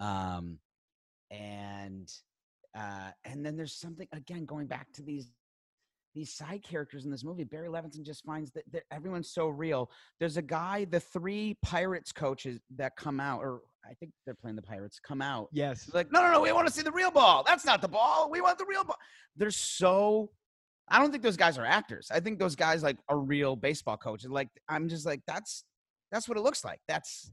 Um, 0.00 0.58
and 1.30 2.10
uh, 2.76 3.10
and 3.24 3.44
then 3.44 3.56
there's 3.56 3.74
something 3.74 4.08
again 4.12 4.44
going 4.44 4.66
back 4.66 4.92
to 4.94 5.02
these 5.02 5.30
these 6.18 6.34
side 6.34 6.64
characters 6.64 7.04
in 7.04 7.12
this 7.12 7.22
movie. 7.22 7.44
Barry 7.44 7.68
Levinson 7.68 8.02
just 8.04 8.24
finds 8.24 8.50
that, 8.50 8.64
that 8.72 8.82
everyone's 8.90 9.30
so 9.30 9.46
real. 9.46 9.88
There's 10.18 10.36
a 10.36 10.42
guy 10.42 10.84
the 10.84 10.98
three 10.98 11.56
pirates 11.62 12.10
coaches 12.10 12.58
that 12.76 12.96
come 12.96 13.20
out 13.20 13.40
or 13.40 13.60
i 13.88 13.94
think 13.94 14.10
they're 14.26 14.34
playing 14.34 14.56
the 14.56 14.62
pirates 14.62 14.98
come 14.98 15.22
out. 15.22 15.48
Yes. 15.52 15.84
They're 15.84 16.00
like 16.00 16.12
no 16.12 16.20
no 16.20 16.32
no 16.32 16.40
we 16.40 16.50
want 16.50 16.66
to 16.66 16.72
see 16.72 16.82
the 16.82 16.90
real 16.90 17.12
ball. 17.12 17.44
That's 17.46 17.64
not 17.64 17.80
the 17.80 17.88
ball. 17.88 18.28
We 18.30 18.40
want 18.40 18.58
the 18.58 18.66
real 18.68 18.82
ball. 18.82 18.98
They're 19.36 19.50
so 19.52 20.30
i 20.90 20.98
don't 20.98 21.10
think 21.10 21.22
those 21.22 21.36
guys 21.36 21.56
are 21.56 21.64
actors. 21.64 22.08
I 22.12 22.18
think 22.18 22.40
those 22.40 22.56
guys 22.56 22.82
like 22.82 22.96
are 23.08 23.18
real 23.18 23.54
baseball 23.54 23.96
coaches. 23.96 24.30
Like 24.30 24.48
i'm 24.68 24.88
just 24.88 25.06
like 25.06 25.20
that's 25.26 25.62
that's 26.10 26.28
what 26.28 26.36
it 26.36 26.42
looks 26.42 26.64
like. 26.64 26.80
That's 26.88 27.30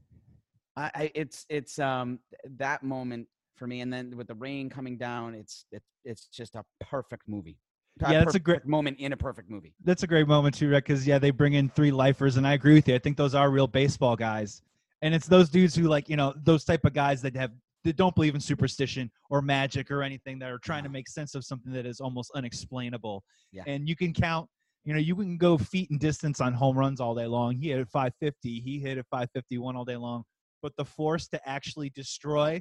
i, 0.76 0.90
I 0.94 1.10
it's 1.16 1.44
it's 1.48 1.80
um 1.80 2.20
that 2.58 2.84
moment 2.84 3.26
for 3.56 3.66
me. 3.66 3.80
And 3.80 3.92
then 3.92 4.16
with 4.16 4.28
the 4.28 4.34
rain 4.36 4.70
coming 4.70 4.96
down 4.96 5.34
it's 5.34 5.64
it's 5.72 5.90
it's 6.04 6.28
just 6.28 6.54
a 6.54 6.62
perfect 6.80 7.24
movie 7.26 7.58
Yeah, 8.00 8.20
that's 8.24 8.34
a 8.34 8.38
great- 8.38 8.66
moment 8.66 8.98
in 8.98 9.12
a 9.12 9.16
perfect 9.16 9.48
movie 9.50 9.74
That's 9.84 10.02
a 10.02 10.06
great 10.06 10.28
moment 10.28 10.54
too, 10.56 10.68
Rick. 10.68 10.84
Because 10.86 11.06
yeah, 11.06 11.18
they 11.18 11.30
bring 11.30 11.54
in 11.54 11.68
three 11.70 11.90
lifers, 11.90 12.36
and 12.36 12.46
I 12.46 12.52
agree 12.52 12.74
with 12.74 12.88
you. 12.88 12.94
I 12.94 12.98
think 12.98 13.16
those 13.16 13.34
are 13.34 13.50
real 13.50 13.66
baseball 13.66 14.16
guys, 14.16 14.62
and 15.02 15.14
it's 15.14 15.26
those 15.26 15.48
dudes 15.48 15.74
who 15.74 15.84
like 15.84 16.08
you 16.08 16.16
know 16.16 16.34
those 16.44 16.64
type 16.64 16.84
of 16.84 16.92
guys 16.92 17.22
that 17.22 17.34
have 17.36 17.52
that 17.84 17.96
don't 17.96 18.14
believe 18.14 18.34
in 18.34 18.40
superstition 18.40 19.10
or 19.30 19.40
magic 19.40 19.90
or 19.90 20.02
anything 20.02 20.38
that 20.40 20.50
are 20.50 20.58
trying 20.58 20.82
to 20.82 20.88
make 20.88 21.08
sense 21.08 21.34
of 21.34 21.44
something 21.44 21.72
that 21.72 21.86
is 21.86 22.00
almost 22.00 22.32
unexplainable. 22.34 23.22
Yeah. 23.52 23.62
And 23.66 23.88
you 23.88 23.94
can 23.96 24.12
count. 24.12 24.48
You 24.84 24.92
know, 24.92 25.00
you 25.00 25.14
can 25.16 25.36
go 25.38 25.56
feet 25.56 25.90
and 25.90 25.98
distance 25.98 26.40
on 26.40 26.52
home 26.52 26.76
runs 26.78 27.00
all 27.00 27.14
day 27.14 27.26
long. 27.26 27.56
He 27.56 27.70
hit 27.70 27.80
at 27.80 27.88
550. 27.88 28.60
He 28.60 28.78
hit 28.78 28.98
at 28.98 29.06
551 29.10 29.74
all 29.76 29.84
day 29.84 29.96
long. 29.96 30.24
But 30.62 30.72
the 30.76 30.84
force 30.84 31.28
to 31.28 31.48
actually 31.48 31.90
destroy 31.90 32.60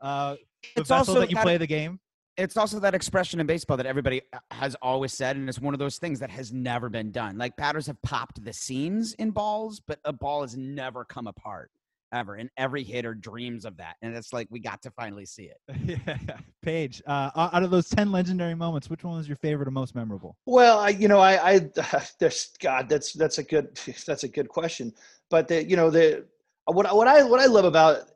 uh, 0.00 0.36
the 0.74 0.80
It's 0.80 0.88
vessel 0.88 1.12
also 1.12 1.20
that 1.20 1.30
you 1.30 1.36
that- 1.36 1.42
play 1.44 1.56
the 1.58 1.66
game. 1.66 1.98
It's 2.40 2.56
also 2.56 2.80
that 2.80 2.94
expression 2.94 3.38
in 3.38 3.46
baseball 3.46 3.76
that 3.76 3.86
everybody 3.86 4.22
uh, 4.32 4.38
has 4.50 4.74
always 4.80 5.12
said, 5.12 5.36
and 5.36 5.48
it's 5.48 5.58
one 5.58 5.74
of 5.74 5.80
those 5.80 5.98
things 5.98 6.18
that 6.20 6.30
has 6.30 6.52
never 6.52 6.88
been 6.88 7.10
done. 7.10 7.36
Like 7.36 7.56
batters 7.56 7.86
have 7.86 8.00
popped 8.02 8.42
the 8.42 8.52
seams 8.52 9.12
in 9.14 9.30
balls, 9.30 9.80
but 9.86 9.98
a 10.04 10.12
ball 10.12 10.42
has 10.42 10.56
never 10.56 11.04
come 11.04 11.26
apart 11.26 11.70
ever, 12.12 12.36
and 12.36 12.50
every 12.56 12.82
hitter 12.82 13.14
dreams 13.14 13.64
of 13.64 13.76
that. 13.76 13.96
And 14.02 14.16
it's 14.16 14.32
like 14.32 14.48
we 14.50 14.58
got 14.58 14.82
to 14.82 14.90
finally 14.90 15.26
see 15.26 15.50
it. 15.50 15.58
yeah, 16.06 16.38
Paige. 16.62 17.02
Uh, 17.06 17.30
out 17.36 17.62
of 17.62 17.70
those 17.70 17.88
ten 17.88 18.10
legendary 18.10 18.54
moments, 18.54 18.88
which 18.88 19.04
one 19.04 19.16
was 19.16 19.28
your 19.28 19.36
favorite 19.36 19.68
or 19.68 19.72
most 19.72 19.94
memorable? 19.94 20.36
Well, 20.46 20.78
I, 20.78 20.88
you 20.88 21.08
know, 21.08 21.20
I, 21.20 21.52
I, 21.54 21.70
there's 22.18 22.50
God, 22.58 22.88
that's 22.88 23.12
that's 23.12 23.38
a 23.38 23.42
good 23.42 23.78
that's 24.06 24.24
a 24.24 24.28
good 24.28 24.48
question. 24.48 24.94
But 25.28 25.46
the, 25.46 25.62
you 25.68 25.76
know, 25.76 25.90
the 25.90 26.24
what 26.66 26.86
I- 26.86 26.94
what 26.94 27.06
I 27.06 27.22
what 27.22 27.40
I 27.40 27.46
love 27.46 27.66
about 27.66 28.10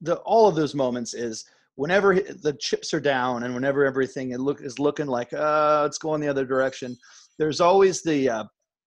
the 0.00 0.16
all 0.16 0.48
of 0.48 0.56
those 0.56 0.74
moments 0.74 1.14
is 1.14 1.44
whenever 1.76 2.14
the 2.14 2.56
chips 2.60 2.92
are 2.92 3.00
down 3.00 3.44
and 3.44 3.54
whenever 3.54 3.84
everything 3.84 4.32
is 4.32 4.78
looking 4.78 5.06
like 5.06 5.32
uh 5.32 5.84
it's 5.86 5.98
going 5.98 6.20
the 6.20 6.28
other 6.28 6.44
direction. 6.44 6.96
There's 7.38 7.60
always 7.60 8.02
the 8.02 8.28
uh, 8.28 8.44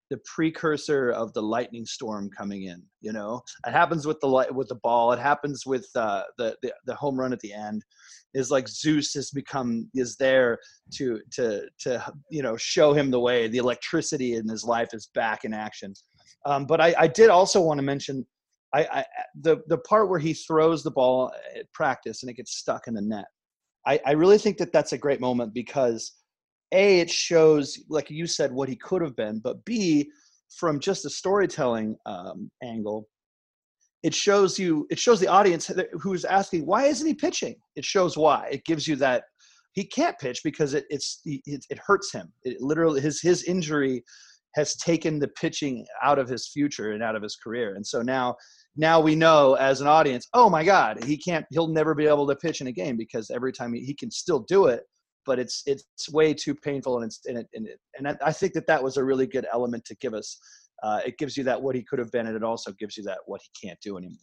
the 0.09 0.19
precursor 0.25 1.09
of 1.09 1.33
the 1.33 1.41
lightning 1.41 1.87
storm 1.87 2.29
coming 2.37 2.63
in. 2.63 2.83
You 3.01 3.13
know, 3.13 3.41
it 3.65 3.71
happens 3.71 4.05
with 4.05 4.19
the 4.19 4.27
light 4.27 4.53
with 4.53 4.67
the 4.67 4.75
ball. 4.75 5.11
It 5.11 5.19
happens 5.19 5.65
with 5.65 5.87
uh, 5.95 6.23
the, 6.37 6.55
the 6.61 6.71
the 6.85 6.95
home 6.95 7.19
run 7.19 7.33
at 7.33 7.39
the 7.39 7.51
end. 7.51 7.83
Is 8.35 8.51
like 8.51 8.67
Zeus 8.67 9.13
has 9.15 9.31
become 9.31 9.89
is 9.95 10.15
there 10.17 10.59
to 10.95 11.19
to 11.31 11.63
to 11.79 12.13
you 12.29 12.43
know 12.43 12.55
show 12.57 12.93
him 12.93 13.09
the 13.09 13.19
way. 13.19 13.47
The 13.47 13.57
electricity 13.57 14.35
in 14.35 14.47
his 14.47 14.63
life 14.63 14.89
is 14.93 15.09
back 15.15 15.45
in 15.45 15.53
action. 15.53 15.93
Um, 16.45 16.65
but 16.65 16.79
I, 16.79 16.93
I 16.99 17.07
did 17.07 17.29
also 17.29 17.61
want 17.61 17.79
to 17.79 17.83
mention 17.83 18.25
I, 18.73 18.81
I 18.81 19.05
the 19.39 19.57
the 19.67 19.77
part 19.79 20.09
where 20.09 20.19
he 20.19 20.33
throws 20.33 20.83
the 20.83 20.91
ball 20.91 21.31
at 21.55 21.71
practice 21.73 22.23
and 22.23 22.29
it 22.29 22.35
gets 22.35 22.57
stuck 22.57 22.87
in 22.87 22.93
the 22.93 23.01
net. 23.01 23.25
I, 23.85 23.99
I 24.05 24.11
really 24.11 24.37
think 24.37 24.57
that 24.57 24.71
that's 24.71 24.93
a 24.93 24.97
great 24.97 25.21
moment 25.21 25.53
because 25.53 26.13
a 26.71 26.99
it 26.99 27.09
shows 27.09 27.79
like 27.89 28.09
you 28.09 28.27
said 28.27 28.51
what 28.51 28.69
he 28.69 28.75
could 28.75 29.01
have 29.01 29.15
been, 29.15 29.39
but 29.43 29.63
b 29.65 30.09
from 30.57 30.79
just 30.79 31.05
a 31.05 31.09
storytelling 31.09 31.95
um, 32.05 32.49
angle, 32.63 33.07
it 34.03 34.13
shows 34.13 34.59
you 34.59 34.87
it 34.89 34.99
shows 34.99 35.19
the 35.19 35.27
audience 35.27 35.71
who's 35.99 36.25
asking 36.25 36.65
why 36.65 36.85
isn't 36.85 37.07
he 37.07 37.13
pitching. 37.13 37.55
It 37.75 37.85
shows 37.85 38.17
why. 38.17 38.49
It 38.51 38.65
gives 38.65 38.87
you 38.87 38.95
that 38.97 39.23
he 39.73 39.85
can't 39.85 40.17
pitch 40.19 40.41
because 40.43 40.73
it 40.73 40.85
it's 40.89 41.21
it, 41.25 41.65
it 41.69 41.79
hurts 41.85 42.11
him. 42.11 42.31
It 42.43 42.61
literally 42.61 43.01
his 43.01 43.21
his 43.21 43.43
injury 43.43 44.03
has 44.55 44.75
taken 44.75 45.19
the 45.19 45.27
pitching 45.29 45.85
out 46.03 46.19
of 46.19 46.29
his 46.29 46.47
future 46.47 46.91
and 46.91 47.01
out 47.01 47.15
of 47.15 47.23
his 47.23 47.35
career. 47.35 47.75
And 47.75 47.85
so 47.85 48.01
now 48.01 48.35
now 48.75 48.99
we 48.99 49.15
know 49.15 49.53
as 49.55 49.81
an 49.81 49.87
audience, 49.87 50.27
oh 50.33 50.49
my 50.49 50.63
God, 50.63 51.03
he 51.03 51.17
can't 51.17 51.45
he'll 51.51 51.67
never 51.67 51.93
be 51.93 52.07
able 52.07 52.27
to 52.27 52.35
pitch 52.35 52.61
in 52.61 52.67
a 52.67 52.71
game 52.71 52.97
because 52.97 53.29
every 53.29 53.51
time 53.53 53.73
he, 53.73 53.81
he 53.81 53.93
can 53.93 54.09
still 54.09 54.39
do 54.39 54.65
it, 54.67 54.83
but 55.25 55.39
it's 55.39 55.63
it's 55.65 55.85
way 56.11 56.33
too 56.33 56.55
painful 56.55 56.97
and 56.97 57.05
it's 57.05 57.19
and 57.25 57.37
it, 57.37 57.47
and, 57.53 57.67
it, 57.67 57.79
and 57.97 58.07
I- 58.07 58.17
I 58.25 58.31
think 58.31 58.53
that 58.53 58.67
that 58.67 58.83
was 58.83 58.97
a 58.97 59.03
really 59.03 59.27
good 59.27 59.45
element 59.53 59.85
to 59.85 59.95
give 59.97 60.13
us. 60.13 60.37
Uh, 60.81 60.99
it 61.05 61.17
gives 61.17 61.37
you 61.37 61.43
that 61.45 61.61
what 61.61 61.75
he 61.75 61.83
could 61.83 61.99
have 61.99 62.11
been, 62.11 62.27
and 62.27 62.35
it 62.35 62.43
also 62.43 62.71
gives 62.73 62.97
you 62.97 63.03
that 63.03 63.19
what 63.25 63.41
he 63.41 63.67
can't 63.67 63.79
do 63.81 63.97
anymore. 63.97 64.17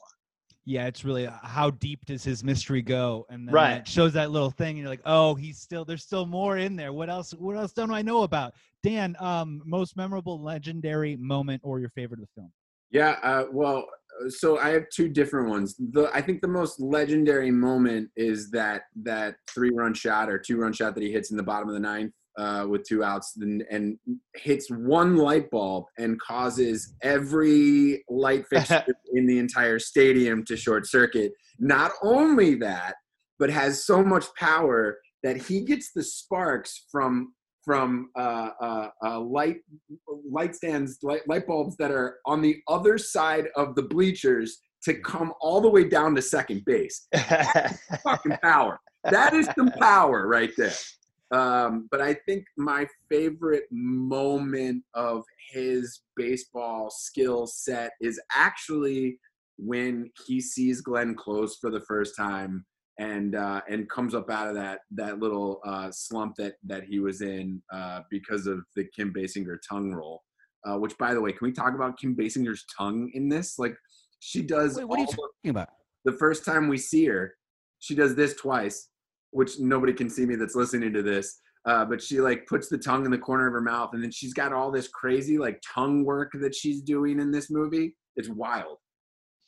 Yeah, 0.67 0.87
it's 0.87 1.05
really 1.07 1.27
uh, 1.27 1.33
how 1.43 1.71
deep 1.71 2.05
does 2.05 2.23
his 2.23 2.45
mystery 2.45 2.83
go, 2.83 3.25
and 3.31 3.49
then 3.49 3.55
Right. 3.55 3.79
it 3.79 3.89
shows 3.89 4.13
that 4.13 4.31
little 4.31 4.51
thing, 4.51 4.71
and 4.71 4.79
you're 4.79 4.89
like, 4.89 5.01
oh, 5.07 5.35
he's 5.35 5.59
still 5.59 5.85
there's 5.87 6.03
still 6.03 6.27
more 6.27 6.59
in 6.59 6.77
there. 6.77 6.93
What 6.93 7.09
else? 7.09 7.31
What 7.33 7.57
else 7.57 7.73
don't 7.73 7.91
I 7.93 8.03
know 8.03 8.25
about? 8.25 8.55
Dan, 8.83 9.17
um, 9.21 9.63
most 9.65 9.97
memorable, 9.97 10.43
legendary 10.43 11.17
moment 11.17 11.63
or 11.65 11.81
your 11.81 11.89
favorite 11.91 12.21
of 12.21 12.27
the 12.27 12.41
film? 12.41 12.53
Yeah, 12.91 13.17
uh, 13.23 13.45
well, 13.51 13.87
so 14.29 14.59
I 14.59 14.71
have 14.71 14.85
two 14.95 15.09
different 15.09 15.49
ones. 15.49 15.77
The 15.93 16.11
I 16.15 16.21
think 16.21 16.41
the 16.41 16.49
most 16.49 16.81
legendary 16.81 17.51
moment 17.51 18.11
is 18.17 18.51
that 18.51 18.83
that 19.03 19.37
three 19.49 19.71
run 19.71 19.95
shot 19.95 20.29
or 20.29 20.39
two 20.39 20.59
run 20.59 20.73
shot 20.73 20.95
that 20.95 21.03
he 21.03 21.13
hits 21.13 21.31
in 21.31 21.37
the 21.37 21.43
bottom 21.43 21.69
of 21.69 21.75
the 21.75 21.81
ninth 21.81 22.13
uh, 22.39 22.67
with 22.69 22.87
two 22.87 23.03
outs 23.03 23.37
and, 23.41 23.65
and 23.71 23.99
hits 24.37 24.69
one 24.71 25.17
light 25.17 25.51
bulb 25.51 25.85
and 25.99 26.21
causes 26.21 26.95
every 27.03 28.05
light 28.09 28.47
fixture 28.51 28.85
in 29.15 29.27
the 29.27 29.39
entire 29.39 29.79
stadium 29.79 30.45
to 30.45 30.57
short 30.57 30.87
circuit. 30.87 31.33
Not 31.59 31.93
only 32.03 32.55
that, 32.57 32.95
but 33.39 33.51
has 33.51 33.85
so 33.85 34.03
much 34.03 34.27
power 34.39 34.99
that 35.23 35.37
he 35.37 35.63
gets 35.63 35.93
the 35.93 36.03
sparks 36.03 36.87
from 36.91 37.33
from 37.65 38.11
uh, 38.17 38.51
uh, 38.61 38.89
uh, 39.05 39.21
light 39.21 39.59
light 40.31 40.55
stands, 40.55 40.99
light, 41.03 41.27
light 41.29 41.47
bulbs 41.47 41.77
that 41.77 41.91
are 41.91 42.19
on 42.27 42.41
the 42.41 42.61
other 42.69 42.99
side 42.99 43.49
of 43.57 43.75
the 43.75 43.83
bleachers 43.83 44.61
to 44.83 44.95
come 44.95 45.33
all 45.41 45.61
the 45.61 45.69
way 45.69 45.85
down 45.85 46.15
to 46.15 46.23
second 46.23 46.65
base. 46.65 47.07
fucking 48.03 48.39
power. 48.43 48.81
That 49.05 49.35
is 49.35 49.49
some 49.57 49.71
power 49.73 50.27
right 50.27 50.51
there. 50.57 50.73
Um, 51.33 51.89
but 51.91 52.01
I 52.01 52.15
think 52.15 52.45
my 52.57 52.87
favorite 53.09 53.65
moment 53.71 54.83
of 54.95 55.25
his 55.53 56.01
baseball 56.17 56.91
skill 56.91 57.47
set 57.47 57.93
is 58.01 58.21
actually 58.35 59.19
when 59.59 60.11
he 60.27 60.41
sees 60.41 60.81
Glenn 60.81 61.15
Close 61.15 61.57
for 61.61 61.71
the 61.71 61.83
first 61.83 62.17
time 62.17 62.65
and 63.01 63.35
uh, 63.35 63.63
and 63.69 63.89
comes 63.89 64.15
up 64.15 64.31
out 64.31 64.47
of 64.47 64.55
that 64.55 64.81
that 64.93 65.19
little 65.19 65.61
uh, 65.65 65.91
slump 65.91 66.37
that 66.37 66.55
that 66.65 66.85
he 66.85 67.01
was 67.01 67.23
in 67.23 67.61
uh, 67.73 68.03
because 68.11 68.47
of 68.47 68.61
the 68.77 68.85
Kim 68.95 69.13
Basinger 69.13 69.57
tongue 69.69 69.93
roll. 69.93 70.23
Uh, 70.67 70.77
which, 70.77 70.97
by 70.99 71.15
the 71.15 71.21
way, 71.21 71.33
can 71.33 71.47
we 71.47 71.53
talk 71.53 71.75
about 71.75 71.99
Kim 71.99 72.15
Basinger's 72.15 72.67
tongue 72.77 73.11
in 73.15 73.31
this? 73.31 73.59
Like, 73.59 73.75
she 74.19 74.43
does. 74.43 74.77
Wait, 74.77 74.87
what 74.87 74.99
are 74.99 75.03
you 75.03 75.07
talking 75.07 75.51
about? 75.51 75.71
the 76.05 76.13
first 76.13 76.45
time 76.45 76.69
we 76.69 76.79
see 76.79 77.07
her, 77.07 77.35
she 77.79 77.95
does 77.95 78.15
this 78.15 78.35
twice, 78.35 78.89
which 79.31 79.59
nobody 79.59 79.93
can 79.93 80.09
see 80.09 80.27
me 80.27 80.37
that's 80.37 80.55
listening 80.55 80.93
to 80.93 81.03
this. 81.03 81.41
Uh, 81.67 81.85
but 81.85 82.03
she 82.03 82.21
like 82.21 82.47
puts 82.47 82.69
the 82.69 82.79
tongue 82.79 83.05
in 83.05 83.11
the 83.11 83.19
corner 83.19 83.47
of 83.47 83.53
her 83.53 83.61
mouth, 83.61 83.91
and 83.93 84.03
then 84.03 84.11
she's 84.11 84.33
got 84.33 84.53
all 84.53 84.71
this 84.71 84.89
crazy 84.89 85.37
like 85.39 85.61
tongue 85.75 86.05
work 86.05 86.31
that 86.35 86.55
she's 86.55 86.81
doing 86.83 87.21
in 87.21 87.31
this 87.31 87.51
movie. 87.51 87.95
It's 88.17 88.29
wild. 88.31 88.79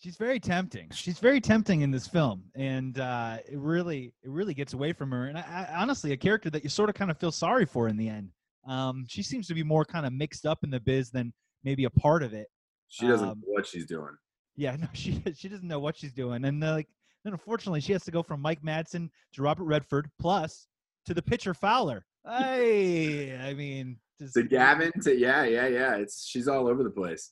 She's 0.03 0.16
very 0.16 0.40
tempting. 0.40 0.88
She's 0.92 1.20
very 1.20 1.40
tempting 1.40 1.82
in 1.82 1.92
this 1.92 2.09
film, 2.09 2.42
and 2.57 2.98
uh, 2.98 3.38
it 3.48 3.57
really, 3.59 4.12
it 4.24 4.30
really 4.30 4.53
gets 4.53 4.72
away 4.72 4.92
from 4.92 5.12
her. 5.12 5.26
And 5.26 5.38
I, 5.38 5.68
I, 5.70 5.80
honestly, 5.80 6.11
a 6.11 6.16
character 6.16 6.50
that 6.50 6.64
you 6.64 6.70
sort 6.70 6.88
of 6.88 6.96
kind 6.96 7.09
of 7.11 7.18
feel 7.18 7.30
sorry 7.30 7.66
for 7.66 7.86
in 7.86 7.96
the 7.96 8.09
end. 8.09 8.30
Um, 8.66 9.05
she 9.09 9.22
seems 9.22 9.46
to 9.46 9.55
be 9.55 9.62
more 9.62 9.84
kind 9.84 10.05
of 10.05 10.12
mixed 10.12 10.44
up 10.44 10.64
in 10.64 10.70
the 10.70 10.80
biz 10.80 11.11
than 11.11 11.32
maybe 11.62 11.84
a 11.84 11.90
part 11.90 12.24
of 12.24 12.32
it. 12.34 12.48
She 12.88 13.07
doesn't 13.07 13.28
Um, 13.28 13.38
know 13.40 13.53
what 13.53 13.64
she's 13.66 13.86
doing. 13.86 14.16
Yeah, 14.57 14.74
no, 14.80 14.88
she 14.92 15.22
she 15.36 15.48
doesn't 15.48 15.68
know 15.68 15.78
what 15.78 15.96
she's 15.96 16.12
doing, 16.12 16.44
and 16.44 16.62
uh, 16.64 16.72
like 16.72 16.88
then 17.22 17.32
unfortunately 17.32 17.80
she 17.80 17.92
has 17.92 18.03
to 18.05 18.11
go 18.11 18.24
from 18.24 18.40
Mike 18.40 18.61
Madsen 18.62 19.09
to 19.34 19.42
Robert 19.42 19.64
Redford 19.64 20.11
plus 20.20 20.66
to 21.07 21.14
the 21.14 21.22
pitcher 21.22 21.55
Fowler. 21.55 22.05
I 22.24 23.38
I 23.40 23.55
mean, 23.55 23.98
just, 24.20 24.34
The 24.34 24.42
Gavin, 24.42 24.90
to, 25.03 25.16
yeah, 25.16 25.44
yeah, 25.44 25.68
yeah. 25.68 25.94
It's 25.94 26.26
she's 26.26 26.48
all 26.48 26.66
over 26.66 26.82
the 26.82 26.90
place. 26.90 27.30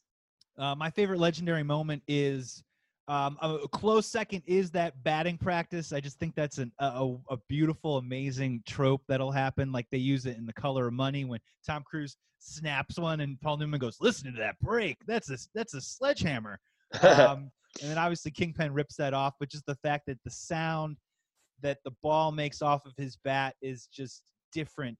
Uh, 0.58 0.74
my 0.74 0.90
favorite 0.90 1.18
legendary 1.18 1.62
moment 1.62 2.02
is 2.08 2.62
um, 3.08 3.36
a 3.42 3.66
close 3.72 4.06
second 4.06 4.42
is 4.46 4.70
that 4.70 5.02
batting 5.02 5.36
practice. 5.36 5.92
I 5.92 6.00
just 6.00 6.18
think 6.20 6.34
that's 6.36 6.58
an, 6.58 6.70
a, 6.78 6.86
a 6.86 7.16
a 7.30 7.36
beautiful, 7.48 7.96
amazing 7.96 8.62
trope 8.68 9.02
that'll 9.08 9.32
happen. 9.32 9.72
Like 9.72 9.86
they 9.90 9.98
use 9.98 10.26
it 10.26 10.36
in 10.36 10.46
The 10.46 10.52
Color 10.52 10.86
of 10.86 10.92
Money 10.92 11.24
when 11.24 11.40
Tom 11.66 11.82
Cruise 11.82 12.16
snaps 12.38 12.98
one 12.98 13.20
and 13.20 13.40
Paul 13.40 13.56
Newman 13.56 13.80
goes, 13.80 13.96
"Listen 14.00 14.32
to 14.32 14.38
that 14.38 14.60
break. 14.60 14.98
That's 15.06 15.28
a 15.30 15.38
that's 15.54 15.74
a 15.74 15.80
sledgehammer." 15.80 16.60
Um, 17.02 17.52
and 17.80 17.88
then 17.88 17.98
obviously 17.98 18.32
Kingpin 18.32 18.72
rips 18.72 18.96
that 18.96 19.14
off, 19.14 19.34
but 19.38 19.48
just 19.48 19.64
the 19.64 19.76
fact 19.76 20.06
that 20.06 20.18
the 20.24 20.30
sound 20.30 20.96
that 21.62 21.78
the 21.84 21.92
ball 22.02 22.32
makes 22.32 22.62
off 22.62 22.84
of 22.84 22.92
his 22.96 23.16
bat 23.16 23.54
is 23.62 23.86
just 23.86 24.22
different 24.52 24.98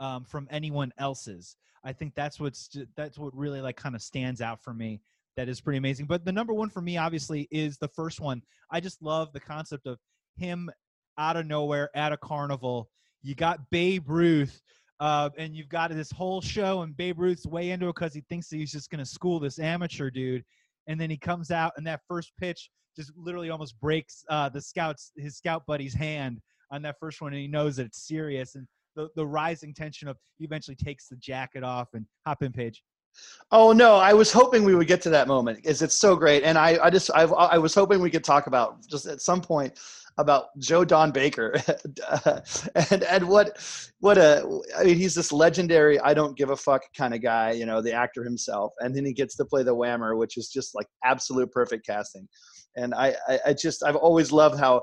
um, 0.00 0.24
from 0.24 0.48
anyone 0.50 0.92
else's. 0.98 1.56
I 1.84 1.92
think 1.92 2.14
that's 2.14 2.40
what's 2.40 2.68
that's 2.96 3.18
what 3.18 3.36
really 3.36 3.60
like 3.60 3.76
kind 3.76 3.94
of 3.94 4.02
stands 4.02 4.40
out 4.40 4.62
for 4.62 4.74
me. 4.74 5.00
That 5.36 5.48
is 5.48 5.60
pretty 5.60 5.78
amazing. 5.78 6.06
But 6.06 6.24
the 6.24 6.32
number 6.32 6.54
one 6.54 6.70
for 6.70 6.80
me, 6.80 6.96
obviously, 6.96 7.46
is 7.50 7.78
the 7.78 7.88
first 7.88 8.20
one. 8.20 8.42
I 8.70 8.80
just 8.80 9.02
love 9.02 9.32
the 9.32 9.40
concept 9.40 9.86
of 9.86 9.98
him 10.36 10.70
out 11.18 11.36
of 11.36 11.46
nowhere 11.46 11.90
at 11.94 12.12
a 12.12 12.16
carnival. 12.16 12.88
You 13.22 13.34
got 13.34 13.70
Babe 13.70 14.08
Ruth, 14.08 14.60
uh, 14.98 15.30
and 15.36 15.54
you've 15.54 15.68
got 15.68 15.90
this 15.90 16.10
whole 16.10 16.40
show, 16.40 16.82
and 16.82 16.96
Babe 16.96 17.20
Ruth's 17.20 17.46
way 17.46 17.70
into 17.70 17.88
it 17.88 17.94
because 17.94 18.14
he 18.14 18.24
thinks 18.28 18.48
that 18.48 18.56
he's 18.56 18.72
just 18.72 18.90
going 18.90 18.98
to 18.98 19.06
school 19.06 19.38
this 19.38 19.58
amateur 19.58 20.10
dude. 20.10 20.44
And 20.88 21.00
then 21.00 21.10
he 21.10 21.16
comes 21.16 21.50
out, 21.50 21.72
and 21.76 21.86
that 21.86 22.00
first 22.08 22.32
pitch 22.38 22.70
just 22.96 23.12
literally 23.16 23.50
almost 23.50 23.78
breaks 23.80 24.24
uh, 24.30 24.48
the 24.48 24.60
scouts 24.60 25.12
his 25.16 25.36
scout 25.36 25.64
buddy's 25.66 25.94
hand 25.94 26.40
on 26.70 26.82
that 26.82 26.96
first 26.98 27.20
one, 27.20 27.32
and 27.32 27.40
he 27.40 27.48
knows 27.48 27.76
that 27.76 27.86
it's 27.86 28.06
serious. 28.06 28.54
And 28.54 28.66
the, 28.96 29.08
the 29.14 29.26
rising 29.26 29.72
tension 29.72 30.08
of 30.08 30.16
he 30.38 30.44
eventually 30.44 30.74
takes 30.74 31.08
the 31.08 31.16
jacket 31.16 31.62
off 31.62 31.88
and 31.94 32.06
hop 32.26 32.42
in 32.42 32.52
Paige. 32.52 32.82
Oh 33.50 33.72
no, 33.72 33.96
I 33.96 34.12
was 34.12 34.32
hoping 34.32 34.64
we 34.64 34.74
would 34.74 34.88
get 34.88 35.00
to 35.02 35.10
that 35.10 35.28
moment 35.28 35.58
because 35.62 35.80
it's 35.80 35.94
so 35.94 36.16
great, 36.16 36.42
and 36.42 36.58
I, 36.58 36.78
I 36.82 36.90
just, 36.90 37.10
I, 37.14 37.22
I 37.22 37.58
was 37.58 37.74
hoping 37.74 38.00
we 38.00 38.10
could 38.10 38.24
talk 38.24 38.46
about 38.46 38.86
just 38.86 39.06
at 39.06 39.20
some 39.20 39.40
point 39.40 39.78
about 40.18 40.46
Joe 40.58 40.84
Don 40.84 41.12
Baker, 41.12 41.54
and 42.90 43.02
and 43.04 43.28
what, 43.28 43.56
what 44.00 44.18
a, 44.18 44.60
I 44.76 44.84
mean, 44.84 44.96
he's 44.96 45.14
this 45.14 45.32
legendary 45.32 45.98
I 46.00 46.12
don't 46.12 46.36
give 46.36 46.50
a 46.50 46.56
fuck 46.56 46.82
kind 46.96 47.14
of 47.14 47.22
guy, 47.22 47.52
you 47.52 47.64
know, 47.64 47.80
the 47.80 47.92
actor 47.92 48.22
himself, 48.24 48.72
and 48.80 48.94
then 48.94 49.04
he 49.04 49.12
gets 49.12 49.36
to 49.36 49.44
play 49.44 49.62
the 49.62 49.74
Whammer, 49.74 50.18
which 50.18 50.36
is 50.36 50.50
just 50.50 50.74
like 50.74 50.86
absolute 51.04 51.50
perfect 51.52 51.86
casting, 51.86 52.28
and 52.76 52.94
I, 52.94 53.14
I, 53.28 53.38
I 53.46 53.52
just, 53.54 53.82
I've 53.82 53.96
always 53.96 54.32
loved 54.32 54.58
how 54.58 54.82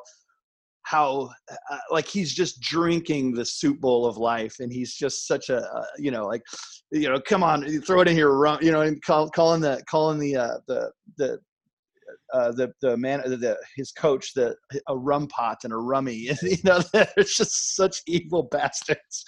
how 0.84 1.30
uh, 1.50 1.78
like 1.92 2.08
he's 2.08 2.34
just 2.34 2.60
drinking 2.62 3.34
the 3.34 3.46
soup 3.46 3.80
bowl 3.80 4.06
of 4.06 4.18
life 4.18 4.56
and 4.60 4.72
he's 4.72 4.94
just 4.94 5.28
such 5.28 5.50
a 5.50 5.58
uh, 5.58 5.86
you 5.98 6.12
know 6.12 6.28
like 6.28 6.44
you 6.92 7.10
know 7.10 7.20
come 7.20 7.44
on 7.44 7.64
throw 7.82 8.02
it 8.02 8.08
in 8.08 8.16
here 8.16 8.30
you 8.62 8.72
know 8.72 8.82
and 8.82 9.02
call, 9.02 9.30
calling 9.30 9.62
the 9.62 9.82
calling 9.90 10.20
the 10.20 10.36
uh 10.36 10.58
the 10.68 10.92
the 11.18 11.40
uh, 12.34 12.52
the 12.52 12.72
the 12.82 12.98
man 12.98 13.22
the, 13.26 13.38
the 13.38 13.58
his 13.76 13.92
coach 13.92 14.34
the 14.34 14.56
a 14.88 14.98
rum 14.98 15.28
pot 15.28 15.60
and 15.64 15.72
a 15.72 15.78
rummy 15.78 16.30
you 16.42 16.58
know 16.64 16.80
it's 17.18 17.38
just 17.38 17.76
such 17.76 18.02
evil 18.08 18.44
bastards 18.52 19.24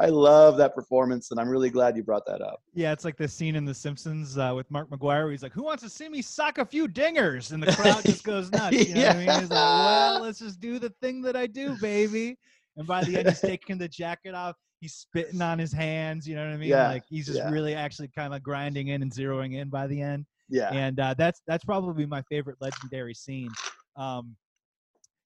i 0.00 0.06
love 0.06 0.56
that 0.56 0.74
performance 0.74 1.30
and 1.30 1.38
i'm 1.38 1.48
really 1.48 1.70
glad 1.70 1.96
you 1.96 2.02
brought 2.02 2.24
that 2.26 2.40
up 2.40 2.60
Yeah, 2.74 2.92
it's 2.92 3.04
like 3.04 3.16
the 3.16 3.28
scene 3.28 3.56
in 3.56 3.64
The 3.64 3.74
Simpsons 3.74 4.38
uh, 4.38 4.52
with 4.54 4.70
Mark 4.70 4.88
McGwire. 4.90 5.24
Where 5.24 5.30
he's 5.30 5.42
like, 5.42 5.52
"Who 5.52 5.64
wants 5.64 5.82
to 5.82 5.88
see 5.90 6.08
me 6.08 6.22
sock 6.22 6.58
a 6.58 6.64
few 6.64 6.88
dingers?" 6.88 7.52
And 7.52 7.62
the 7.62 7.72
crowd 7.72 8.02
just 8.04 8.24
goes 8.24 8.50
nuts. 8.52 8.88
You 8.88 8.94
know 8.94 9.06
what 9.08 9.16
I 9.16 9.18
mean? 9.18 9.40
He's 9.40 9.50
like, 9.50 9.50
"Well, 9.50 10.22
let's 10.22 10.38
just 10.38 10.60
do 10.60 10.78
the 10.78 10.90
thing 11.02 11.20
that 11.22 11.36
I 11.36 11.46
do, 11.46 11.76
baby." 11.80 12.38
And 12.76 12.86
by 12.86 13.04
the 13.04 13.16
end, 13.18 13.28
he's 13.28 13.40
taking 13.40 13.76
the 13.78 13.88
jacket 13.88 14.34
off. 14.34 14.56
He's 14.80 14.94
spitting 14.94 15.42
on 15.42 15.58
his 15.58 15.72
hands. 15.72 16.26
You 16.26 16.36
know 16.36 16.44
what 16.46 16.54
I 16.54 16.56
mean? 16.56 16.70
Yeah, 16.70 16.88
Like 16.88 17.02
he's 17.08 17.26
just 17.26 17.38
yeah. 17.38 17.50
really 17.50 17.74
actually 17.74 18.08
kind 18.08 18.32
of 18.34 18.42
grinding 18.42 18.88
in 18.88 19.02
and 19.02 19.12
zeroing 19.12 19.54
in 19.60 19.68
by 19.68 19.86
the 19.86 20.00
end. 20.00 20.24
Yeah 20.50 20.72
and 20.72 21.00
uh, 21.00 21.14
that's 21.16 21.42
that's 21.46 21.64
probably 21.64 22.06
my 22.06 22.22
favorite 22.22 22.56
legendary 22.60 23.14
scene. 23.14 23.50
Um, 23.96 24.36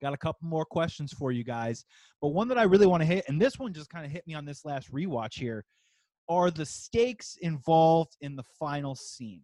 got 0.02 0.14
a 0.14 0.18
couple 0.18 0.48
more 0.48 0.66
questions 0.66 1.14
for 1.14 1.32
you 1.32 1.44
guys, 1.44 1.86
but 2.22 2.30
one 2.30 2.48
that 2.48 2.58
I 2.58 2.64
really 2.64 2.88
want 2.88 3.02
to 3.02 3.06
hit, 3.08 3.26
and 3.28 3.40
this 3.40 3.60
one 3.60 3.74
just 3.74 3.90
kind 3.90 4.06
of 4.06 4.12
hit 4.12 4.26
me 4.26 4.34
on 4.34 4.46
this 4.46 4.66
last 4.66 4.92
rewatch 4.92 5.38
here, 5.38 5.64
are 6.28 6.50
the 6.50 6.66
stakes 6.66 7.38
involved 7.42 8.16
in 8.22 8.36
the 8.36 8.44
final 8.60 8.96
scene. 8.96 9.42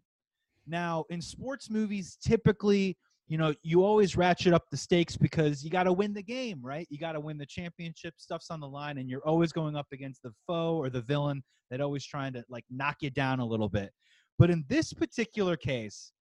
Now, 0.65 1.05
in 1.09 1.21
sports 1.21 1.69
movies, 1.69 2.17
typically, 2.21 2.97
you 3.27 3.37
know, 3.37 3.53
you 3.61 3.83
always 3.83 4.15
ratchet 4.15 4.53
up 4.53 4.63
the 4.71 4.77
stakes 4.77 5.17
because 5.17 5.63
you 5.63 5.69
got 5.69 5.83
to 5.83 5.93
win 5.93 6.13
the 6.13 6.23
game, 6.23 6.59
right? 6.61 6.87
You 6.89 6.97
got 6.97 7.13
to 7.13 7.19
win 7.19 7.37
the 7.37 7.45
championship. 7.45 8.15
Stuff's 8.17 8.49
on 8.49 8.59
the 8.59 8.67
line, 8.67 8.97
and 8.97 9.09
you're 9.09 9.25
always 9.27 9.51
going 9.51 9.75
up 9.75 9.87
against 9.91 10.23
the 10.23 10.31
foe 10.45 10.77
or 10.77 10.89
the 10.89 11.01
villain 11.01 11.43
that 11.69 11.81
always 11.81 12.05
trying 12.05 12.33
to 12.33 12.43
like 12.49 12.63
knock 12.69 12.97
you 13.01 13.09
down 13.09 13.39
a 13.39 13.45
little 13.45 13.69
bit. 13.69 13.91
But 14.37 14.49
in 14.49 14.63
this 14.67 14.93
particular 14.93 15.57
case, 15.57 16.11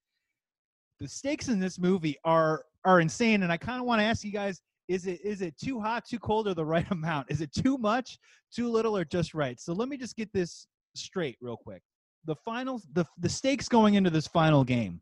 the 1.00 1.08
stakes 1.08 1.48
in 1.48 1.60
this 1.60 1.78
movie 1.78 2.16
are 2.24 2.64
are 2.84 3.00
insane, 3.00 3.42
and 3.42 3.52
I 3.52 3.56
kind 3.56 3.80
of 3.80 3.86
want 3.86 4.00
to 4.00 4.04
ask 4.04 4.24
you 4.24 4.32
guys: 4.32 4.60
Is 4.88 5.06
it 5.06 5.20
is 5.22 5.42
it 5.42 5.56
too 5.58 5.80
hot, 5.80 6.06
too 6.06 6.18
cold, 6.18 6.48
or 6.48 6.54
the 6.54 6.64
right 6.74 6.90
amount? 6.90 7.30
Is 7.30 7.40
it 7.40 7.52
too 7.52 7.76
much, 7.78 8.18
too 8.54 8.70
little, 8.70 8.96
or 8.96 9.04
just 9.04 9.34
right? 9.34 9.60
So 9.60 9.72
let 9.72 9.88
me 9.88 9.96
just 9.96 10.16
get 10.16 10.32
this 10.32 10.66
straight 10.94 11.36
real 11.40 11.56
quick. 11.56 11.82
The 12.24 12.36
final, 12.36 12.80
the 12.92 13.04
the 13.18 13.28
stakes 13.28 13.68
going 13.68 13.94
into 13.94 14.10
this 14.10 14.26
final 14.26 14.64
game. 14.64 15.00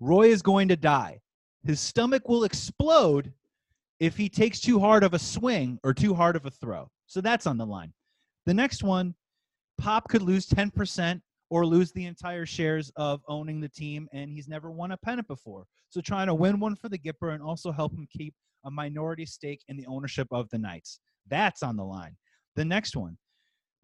Roy 0.00 0.28
is 0.28 0.40
going 0.40 0.68
to 0.68 0.76
die. 0.76 1.20
His 1.64 1.78
stomach 1.78 2.26
will 2.26 2.44
explode 2.44 3.34
if 3.98 4.16
he 4.16 4.30
takes 4.30 4.60
too 4.60 4.80
hard 4.80 5.04
of 5.04 5.12
a 5.12 5.18
swing 5.18 5.78
or 5.84 5.92
too 5.92 6.14
hard 6.14 6.36
of 6.36 6.46
a 6.46 6.50
throw. 6.50 6.90
So 7.06 7.20
that's 7.20 7.46
on 7.46 7.58
the 7.58 7.66
line. 7.66 7.92
The 8.46 8.54
next 8.54 8.82
one, 8.82 9.14
Pop 9.76 10.08
could 10.08 10.22
lose 10.22 10.48
10% 10.48 11.20
or 11.50 11.66
lose 11.66 11.92
the 11.92 12.06
entire 12.06 12.46
shares 12.46 12.90
of 12.96 13.20
owning 13.28 13.60
the 13.60 13.68
team, 13.68 14.08
and 14.12 14.30
he's 14.30 14.48
never 14.48 14.70
won 14.70 14.92
a 14.92 14.96
pennant 14.96 15.26
before. 15.28 15.66
So 15.90 16.00
trying 16.00 16.28
to 16.28 16.34
win 16.34 16.60
one 16.60 16.76
for 16.76 16.88
the 16.88 16.98
Gipper 16.98 17.34
and 17.34 17.42
also 17.42 17.72
help 17.72 17.92
him 17.92 18.06
keep 18.16 18.34
a 18.64 18.70
minority 18.70 19.26
stake 19.26 19.60
in 19.68 19.76
the 19.76 19.86
ownership 19.86 20.28
of 20.30 20.48
the 20.50 20.58
Knights. 20.58 21.00
That's 21.28 21.62
on 21.62 21.76
the 21.76 21.84
line. 21.84 22.16
The 22.54 22.64
next 22.64 22.96
one, 22.96 23.18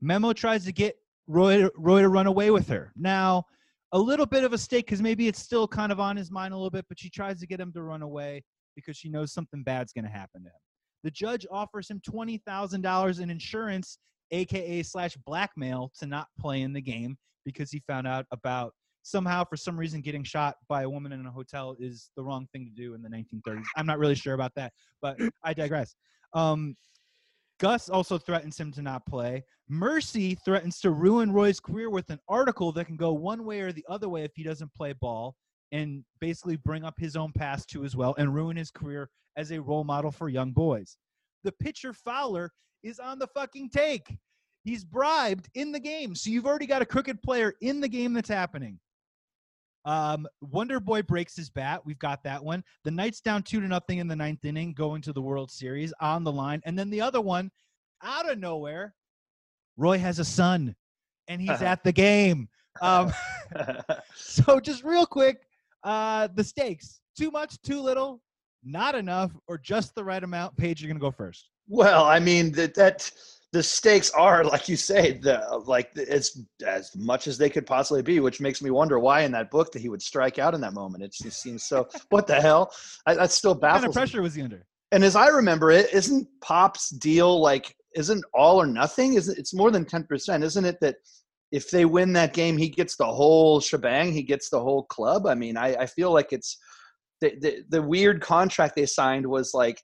Memo 0.01 0.33
tries 0.33 0.65
to 0.65 0.73
get 0.73 0.97
Roy, 1.27 1.69
Roy 1.77 2.03
to 2.03 2.09
run 2.09 2.27
away 2.27 2.51
with 2.51 2.69
her. 2.69 2.93
Now, 2.97 3.45
a 3.93 3.99
little 3.99 4.27
bit 4.27 4.45
of 4.45 4.53
a 4.53 4.59
stake 4.59 4.87
because 4.87 5.03
maybe 5.03 5.27
it's 5.27 5.43
still 5.43 5.67
kind 5.67 5.91
of 5.91 5.99
on 5.99 6.17
his 6.17 6.31
mind 6.31 6.55
a 6.55 6.57
little 6.57 6.71
bit, 6.71 6.85
but 6.89 6.99
she 6.99 7.11
tries 7.11 7.41
to 7.41 7.47
get 7.47 7.61
him 7.61 7.73
to 7.73 7.83
run 7.83 8.03
away 8.03 8.45
because 8.77 8.97
she 8.97 9.09
knows 9.09 9.33
something 9.33 9.63
bad's 9.63 9.93
going 9.93 10.05
to 10.05 10.11
happen 10.11 10.43
to 10.43 10.49
him. 10.49 10.61
The 11.03 11.11
judge 11.11 11.47
offers 11.51 11.89
him 11.91 12.01
twenty 12.05 12.39
thousand 12.39 12.83
dollars 12.83 13.21
in 13.21 13.31
insurance, 13.31 13.99
aka 14.33 14.83
slash 14.83 15.17
blackmail, 15.25 15.93
to 15.99 16.07
not 16.07 16.27
play 16.39 16.63
in 16.63 16.73
the 16.73 16.81
game 16.81 17.17
because 17.47 17.71
he 17.71 17.81
found 17.87 18.07
out 18.07 18.27
about 18.31 18.75
somehow 19.03 19.45
for 19.45 19.57
some 19.57 19.79
reason 19.79 20.01
getting 20.01 20.25
shot 20.25 20.57
by 20.69 20.83
a 20.83 20.91
woman 20.91 21.13
in 21.13 21.25
a 21.25 21.31
hotel 21.31 21.77
is 21.79 22.11
the 22.17 22.23
wrong 22.23 22.47
thing 22.53 22.65
to 22.65 22.71
do 22.73 22.93
in 22.95 23.01
the 23.01 23.09
1930s. 23.09 23.65
I'm 23.77 23.87
not 23.87 23.99
really 23.99 24.17
sure 24.17 24.35
about 24.35 24.53
that, 24.57 24.73
but 25.01 25.17
I 25.45 25.55
digress. 25.55 25.95
Um, 26.35 26.77
Gus 27.59 27.89
also 27.89 28.19
threatens 28.19 28.59
him 28.59 28.73
to 28.73 28.83
not 28.83 29.07
play. 29.07 29.45
Mercy 29.69 30.35
threatens 30.35 30.81
to 30.81 30.91
ruin 30.91 31.33
Roy's 31.33 31.61
career 31.61 31.89
with 31.89 32.11
an 32.11 32.19
article 32.29 32.73
that 32.73 32.87
can 32.87 32.97
go 32.97 33.13
one 33.13 33.45
way 33.45 33.61
or 33.61 33.73
the 33.73 33.85
other 33.89 34.09
way 34.09 34.25
if 34.25 34.33
he 34.35 34.43
doesn't 34.43 34.75
play 34.75 34.93
ball 34.93 35.37
and 35.73 36.05
basically 36.21 36.57
bring 36.57 36.85
up 36.85 36.95
his 36.99 37.17
own 37.17 37.33
past 37.33 37.71
too 37.71 37.85
as 37.85 37.97
well 37.97 38.15
and 38.19 38.35
ruin 38.35 38.57
his 38.57 38.71
career 38.71 39.09
as 39.37 39.53
a 39.53 39.61
role 39.61 39.85
model 39.85 40.11
for 40.11 40.29
young 40.29 40.53
boys. 40.53 40.97
The 41.45 41.53
pitcher 41.53 41.93
Fowler 41.93 42.51
is 42.83 42.99
on 42.99 43.19
the 43.19 43.27
fucking 43.29 43.71
take. 43.71 44.17
He's 44.67 44.85
bribed 44.85 45.49
in 45.55 45.71
the 45.71 45.79
game. 45.79 46.17
So 46.17 46.29
you've 46.29 46.45
already 46.45 46.67
got 46.67 46.83
a 46.83 46.87
crooked 46.87 47.23
player 47.23 47.55
in 47.61 47.81
the 47.81 47.87
game 47.87 48.13
that's 48.13 48.29
happening. 48.29 48.81
Um, 49.85 50.27
Wonder 50.41 50.81
Boy 50.81 51.03
breaks 51.03 51.37
his 51.37 51.49
bat. 51.49 51.83
We've 51.87 52.01
got 52.01 52.25
that 52.25 52.43
one. 52.43 52.65
The 52.83 52.91
Knights 52.91 53.21
down 53.21 53.45
two 53.45 53.61
to 53.61 53.69
nothing 53.69 53.99
in 53.99 54.09
the 54.09 54.17
ninth 54.17 54.45
inning, 54.45 54.75
going 54.75 55.03
to 55.03 55.13
the 55.13 55.23
World 55.23 55.53
Series 55.53 55.95
on 56.01 56.25
the 56.25 56.33
line. 56.33 56.61
And 56.65 56.77
then 56.77 56.91
the 56.91 57.01
other 57.01 57.21
one, 57.21 57.49
out 58.03 58.29
of 58.29 58.41
nowhere, 58.41 58.97
Roy 59.77 59.99
has 59.99 60.19
a 60.19 60.25
son, 60.25 60.75
and 61.29 61.41
he's 61.41 61.63
at 61.63 61.85
the 61.85 61.93
game. 61.93 62.49
Um, 62.83 63.13
so 64.17 64.59
just 64.59 64.83
real 64.83 65.07
quick, 65.07 65.47
uh, 65.85 66.27
the 66.35 66.43
stakes: 66.43 67.01
too 67.17 67.31
much, 67.31 67.63
too 67.63 67.81
little, 67.81 68.21
not 68.65 68.97
enough, 68.97 69.31
or 69.47 69.59
just 69.59 69.95
the 69.95 70.03
right 70.03 70.25
amount. 70.25 70.57
Paige, 70.57 70.83
you're 70.83 70.89
gonna 70.89 70.99
go 70.99 71.13
first. 71.13 71.51
Well, 71.69 72.05
I 72.05 72.19
mean 72.19 72.51
that 72.53 72.75
that 72.75 73.09
the 73.57 73.63
stakes 73.63 74.11
are 74.11 74.45
like 74.45 74.69
you 74.69 74.77
say 74.77 75.13
the 75.13 75.41
like 75.65 75.91
it's 75.97 76.39
as 76.67 76.95
much 76.95 77.27
as 77.27 77.39
they 77.39 77.49
could 77.49 77.65
possibly 77.65 78.03
be 78.03 78.21
which 78.21 78.39
makes 78.39 78.61
me 78.61 78.69
wonder 78.71 78.99
why 78.99 79.23
in 79.23 79.33
that 79.33 79.51
book 79.51 79.73
that 79.73 79.81
he 79.81 79.89
would 79.89 80.03
strike 80.03 80.39
out 80.39 80.53
in 80.55 80.61
that 80.61 80.75
moment 80.75 81.03
it 81.03 81.11
just 81.11 81.41
seems 81.41 81.65
so 81.65 81.89
what 82.11 82.27
the 82.27 82.39
hell 82.39 82.71
I, 83.07 83.15
that 83.15 83.31
still 83.31 83.55
What 83.55 83.63
kind 83.63 83.73
baffles 83.73 83.85
of 83.85 83.97
me. 83.97 84.01
pressure 84.01 84.23
was 84.23 84.35
he 84.35 84.43
under? 84.43 84.67
and 84.93 85.03
as 85.03 85.17
i 85.17 85.29
remember 85.29 85.71
it 85.71 85.91
isn't 85.95 86.29
pop's 86.43 86.91
deal 86.91 87.41
like 87.41 87.75
isn't 87.95 88.23
all 88.35 88.61
or 88.61 88.67
nothing 88.67 89.15
isn't 89.15 89.39
it's 89.39 89.55
more 89.55 89.71
than 89.71 89.87
10% 89.87 90.43
isn't 90.45 90.65
it 90.67 90.79
that 90.83 90.97
if 91.51 91.71
they 91.71 91.87
win 91.87 92.13
that 92.13 92.35
game 92.35 92.59
he 92.59 92.69
gets 92.69 92.97
the 92.97 93.07
whole 93.07 93.59
shebang 93.59 94.13
he 94.13 94.23
gets 94.23 94.51
the 94.51 94.61
whole 94.61 94.83
club 94.85 95.27
i 95.27 95.35
mean 95.35 95.57
i, 95.57 95.75
I 95.77 95.87
feel 95.87 96.13
like 96.13 96.35
it's 96.35 96.59
the, 97.23 97.33
the, 97.41 97.63
the 97.71 97.81
weird 97.83 98.21
contract 98.21 98.77
they 98.77 98.85
signed 98.85 99.27
was 99.27 99.55
like 99.55 99.81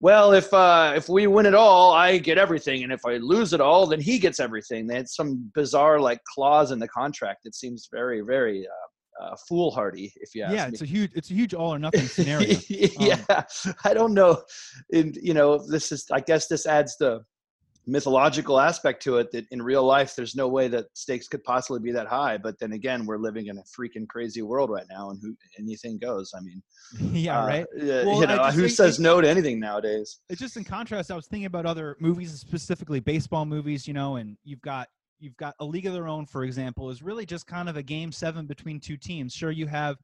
well, 0.00 0.32
if 0.32 0.52
uh, 0.52 0.92
if 0.96 1.08
we 1.08 1.26
win 1.26 1.46
it 1.46 1.54
all, 1.54 1.92
I 1.92 2.18
get 2.18 2.38
everything, 2.38 2.82
and 2.84 2.92
if 2.92 3.00
I 3.06 3.16
lose 3.16 3.52
it 3.52 3.60
all, 3.60 3.86
then 3.86 4.00
he 4.00 4.18
gets 4.18 4.40
everything. 4.40 4.86
They 4.86 4.96
had 4.96 5.08
some 5.08 5.50
bizarre 5.54 5.98
like 6.00 6.20
clause 6.34 6.70
in 6.70 6.78
the 6.78 6.88
contract. 6.88 7.46
It 7.46 7.54
seems 7.54 7.88
very, 7.90 8.20
very 8.20 8.66
uh, 8.66 9.24
uh, 9.24 9.36
foolhardy, 9.48 10.12
if 10.16 10.34
you 10.34 10.42
ask 10.42 10.52
Yeah, 10.54 10.66
me. 10.66 10.72
it's 10.72 10.82
a 10.82 10.86
huge, 10.86 11.10
it's 11.14 11.30
a 11.30 11.34
huge 11.34 11.54
all 11.54 11.72
or 11.74 11.78
nothing 11.78 12.06
scenario. 12.08 12.58
yeah, 12.68 13.44
I 13.84 13.94
don't 13.94 14.12
know. 14.12 14.42
And 14.92 15.16
you 15.16 15.32
know, 15.32 15.66
this 15.66 15.90
is. 15.92 16.06
I 16.12 16.20
guess 16.20 16.46
this 16.46 16.66
adds 16.66 16.96
the 16.98 17.22
mythological 17.86 18.58
aspect 18.58 19.02
to 19.04 19.18
it 19.18 19.30
that 19.30 19.46
in 19.50 19.62
real 19.62 19.84
life 19.84 20.16
there's 20.16 20.34
no 20.34 20.48
way 20.48 20.66
that 20.66 20.86
stakes 20.94 21.28
could 21.28 21.42
possibly 21.44 21.78
be 21.78 21.92
that 21.92 22.06
high. 22.08 22.36
But 22.36 22.58
then 22.58 22.72
again 22.72 23.06
we're 23.06 23.18
living 23.18 23.46
in 23.46 23.58
a 23.58 23.62
freaking 23.62 24.08
crazy 24.08 24.42
world 24.42 24.70
right 24.70 24.86
now 24.90 25.10
and 25.10 25.20
who 25.22 25.36
anything 25.58 25.98
goes. 25.98 26.32
I 26.36 26.40
mean 26.40 26.62
yeah, 27.12 27.42
uh, 27.42 27.46
right. 27.46 27.66
Well, 27.76 28.20
you 28.20 28.26
know 28.26 28.44
who 28.50 28.68
says 28.68 28.98
no 28.98 29.20
to 29.20 29.28
anything 29.28 29.60
nowadays? 29.60 30.18
It's 30.28 30.40
just 30.40 30.56
in 30.56 30.64
contrast 30.64 31.10
i 31.10 31.16
was 31.16 31.26
thinking 31.26 31.46
about 31.46 31.66
other 31.66 31.96
movies 32.00 32.32
specifically 32.32 33.00
baseball 33.00 33.44
movies 33.44 33.86
you 33.86 33.94
know 33.94 34.16
and 34.16 34.36
you've 34.44 34.60
got 34.60 34.88
you've 35.18 35.36
got 35.36 35.54
a 35.60 35.64
league 35.64 35.86
of 35.86 35.92
their 35.92 36.08
own 36.08 36.26
for 36.26 36.44
example 36.44 36.90
is 36.90 37.02
really 37.02 37.24
just 37.24 37.46
kind 37.46 37.68
of 37.68 37.76
a 37.76 37.82
game 37.82 38.12
seven 38.12 38.46
between 38.46 38.80
two 38.80 38.96
teams. 38.96 39.32
Sure 39.32 39.50
you 39.50 39.66
have 39.66 39.96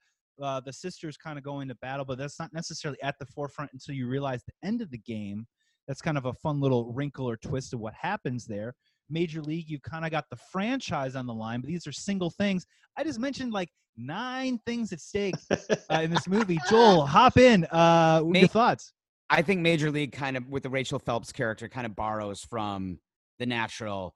uh, 0.42 0.60
the 0.60 0.72
sisters 0.72 1.16
kind 1.16 1.36
of 1.36 1.44
going 1.44 1.68
to 1.68 1.74
battle 1.76 2.04
but 2.04 2.16
that's 2.16 2.38
not 2.38 2.52
necessarily 2.52 3.00
at 3.02 3.14
the 3.18 3.26
forefront 3.26 3.70
until 3.72 3.94
you 3.94 4.08
realize 4.08 4.42
the 4.44 4.66
end 4.66 4.80
of 4.80 4.90
the 4.90 4.98
game 4.98 5.46
that's 5.86 6.00
kind 6.00 6.18
of 6.18 6.26
a 6.26 6.32
fun 6.34 6.60
little 6.60 6.92
wrinkle 6.92 7.28
or 7.28 7.36
twist 7.36 7.72
of 7.72 7.80
what 7.80 7.94
happens 7.94 8.46
there 8.46 8.74
major 9.10 9.42
league 9.42 9.68
you've 9.68 9.82
kind 9.82 10.04
of 10.04 10.10
got 10.10 10.24
the 10.30 10.36
franchise 10.50 11.16
on 11.16 11.26
the 11.26 11.34
line 11.34 11.60
but 11.60 11.68
these 11.68 11.86
are 11.86 11.92
single 11.92 12.30
things 12.30 12.66
i 12.96 13.04
just 13.04 13.18
mentioned 13.18 13.52
like 13.52 13.68
nine 13.96 14.58
things 14.64 14.92
at 14.92 15.00
stake 15.00 15.34
uh, 15.50 16.00
in 16.02 16.10
this 16.10 16.26
movie 16.26 16.58
joel 16.70 17.04
hop 17.04 17.36
in 17.36 17.64
uh 17.66 18.20
what 18.20 18.38
your 18.38 18.48
thoughts 18.48 18.92
I 19.32 19.40
think 19.40 19.62
Major 19.62 19.90
League 19.90 20.12
kind 20.12 20.36
of 20.36 20.46
with 20.50 20.62
the 20.62 20.68
Rachel 20.68 20.98
Phelps 20.98 21.32
character 21.32 21.66
kind 21.66 21.86
of 21.86 21.96
borrows 21.96 22.44
from 22.44 22.98
the 23.38 23.46
natural, 23.46 24.14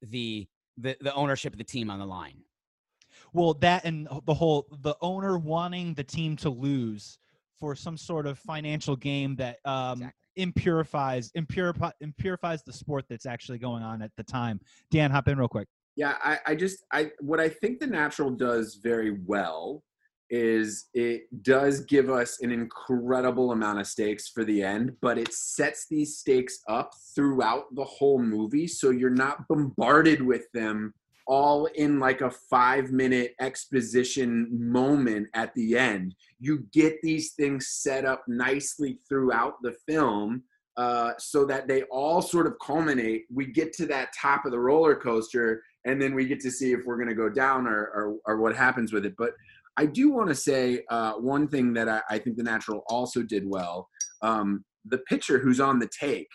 the 0.00 0.46
the 0.76 0.96
the 1.00 1.12
ownership 1.14 1.52
of 1.52 1.58
the 1.58 1.64
team 1.64 1.90
on 1.90 1.98
the 1.98 2.06
line. 2.06 2.44
Well, 3.32 3.54
that 3.54 3.84
and 3.84 4.06
the 4.24 4.34
whole 4.34 4.68
the 4.80 4.94
owner 5.00 5.38
wanting 5.38 5.94
the 5.94 6.04
team 6.04 6.36
to 6.36 6.50
lose 6.50 7.18
for 7.58 7.74
some 7.74 7.96
sort 7.96 8.28
of 8.28 8.38
financial 8.38 8.94
game 8.94 9.34
that 9.36 9.58
um, 9.64 9.94
Exactly. 9.94 10.21
Impurifies 10.38 11.30
impurify, 11.36 11.92
impurifies 12.02 12.64
the 12.64 12.72
sport 12.72 13.04
that's 13.08 13.26
actually 13.26 13.58
going 13.58 13.82
on 13.82 14.02
at 14.02 14.10
the 14.16 14.22
time. 14.22 14.60
Dan, 14.90 15.10
hop 15.10 15.28
in 15.28 15.38
real 15.38 15.48
quick. 15.48 15.68
Yeah, 15.96 16.14
I, 16.22 16.38
I 16.46 16.54
just 16.54 16.84
I 16.92 17.10
what 17.20 17.40
I 17.40 17.48
think 17.48 17.80
the 17.80 17.86
natural 17.86 18.30
does 18.30 18.76
very 18.76 19.18
well 19.26 19.82
is 20.30 20.86
it 20.94 21.24
does 21.42 21.80
give 21.80 22.08
us 22.08 22.40
an 22.40 22.50
incredible 22.50 23.52
amount 23.52 23.78
of 23.78 23.86
stakes 23.86 24.30
for 24.30 24.44
the 24.44 24.62
end, 24.62 24.96
but 25.02 25.18
it 25.18 25.30
sets 25.30 25.86
these 25.90 26.16
stakes 26.16 26.60
up 26.68 26.94
throughout 27.14 27.64
the 27.74 27.84
whole 27.84 28.18
movie 28.18 28.66
so 28.66 28.88
you're 28.88 29.10
not 29.10 29.46
bombarded 29.46 30.22
with 30.22 30.50
them 30.52 30.94
all 31.26 31.66
in 31.66 32.00
like 32.00 32.22
a 32.22 32.30
5 32.30 32.90
minute 32.92 33.34
exposition 33.40 34.48
moment 34.52 35.28
at 35.34 35.54
the 35.54 35.76
end. 35.76 36.14
You 36.42 36.66
get 36.72 37.00
these 37.02 37.34
things 37.34 37.68
set 37.68 38.04
up 38.04 38.24
nicely 38.26 38.98
throughout 39.08 39.62
the 39.62 39.76
film 39.88 40.42
uh, 40.76 41.12
so 41.16 41.44
that 41.44 41.68
they 41.68 41.82
all 41.84 42.20
sort 42.20 42.48
of 42.48 42.54
culminate. 42.60 43.26
We 43.32 43.46
get 43.46 43.72
to 43.74 43.86
that 43.86 44.08
top 44.20 44.44
of 44.44 44.50
the 44.50 44.58
roller 44.58 44.96
coaster, 44.96 45.62
and 45.84 46.02
then 46.02 46.16
we 46.16 46.26
get 46.26 46.40
to 46.40 46.50
see 46.50 46.72
if 46.72 46.80
we're 46.84 46.96
going 46.96 47.08
to 47.08 47.14
go 47.14 47.28
down 47.28 47.68
or, 47.68 47.84
or, 47.94 48.16
or 48.26 48.40
what 48.40 48.56
happens 48.56 48.92
with 48.92 49.06
it. 49.06 49.14
But 49.16 49.34
I 49.76 49.86
do 49.86 50.10
want 50.10 50.30
to 50.30 50.34
say 50.34 50.82
uh, 50.90 51.12
one 51.12 51.46
thing 51.46 51.72
that 51.74 51.88
I, 51.88 52.00
I 52.10 52.18
think 52.18 52.36
the 52.36 52.42
natural 52.42 52.82
also 52.88 53.22
did 53.22 53.44
well. 53.46 53.88
Um, 54.20 54.64
the 54.84 54.98
pitcher 54.98 55.38
who's 55.38 55.60
on 55.60 55.78
the 55.78 55.88
take 55.88 56.28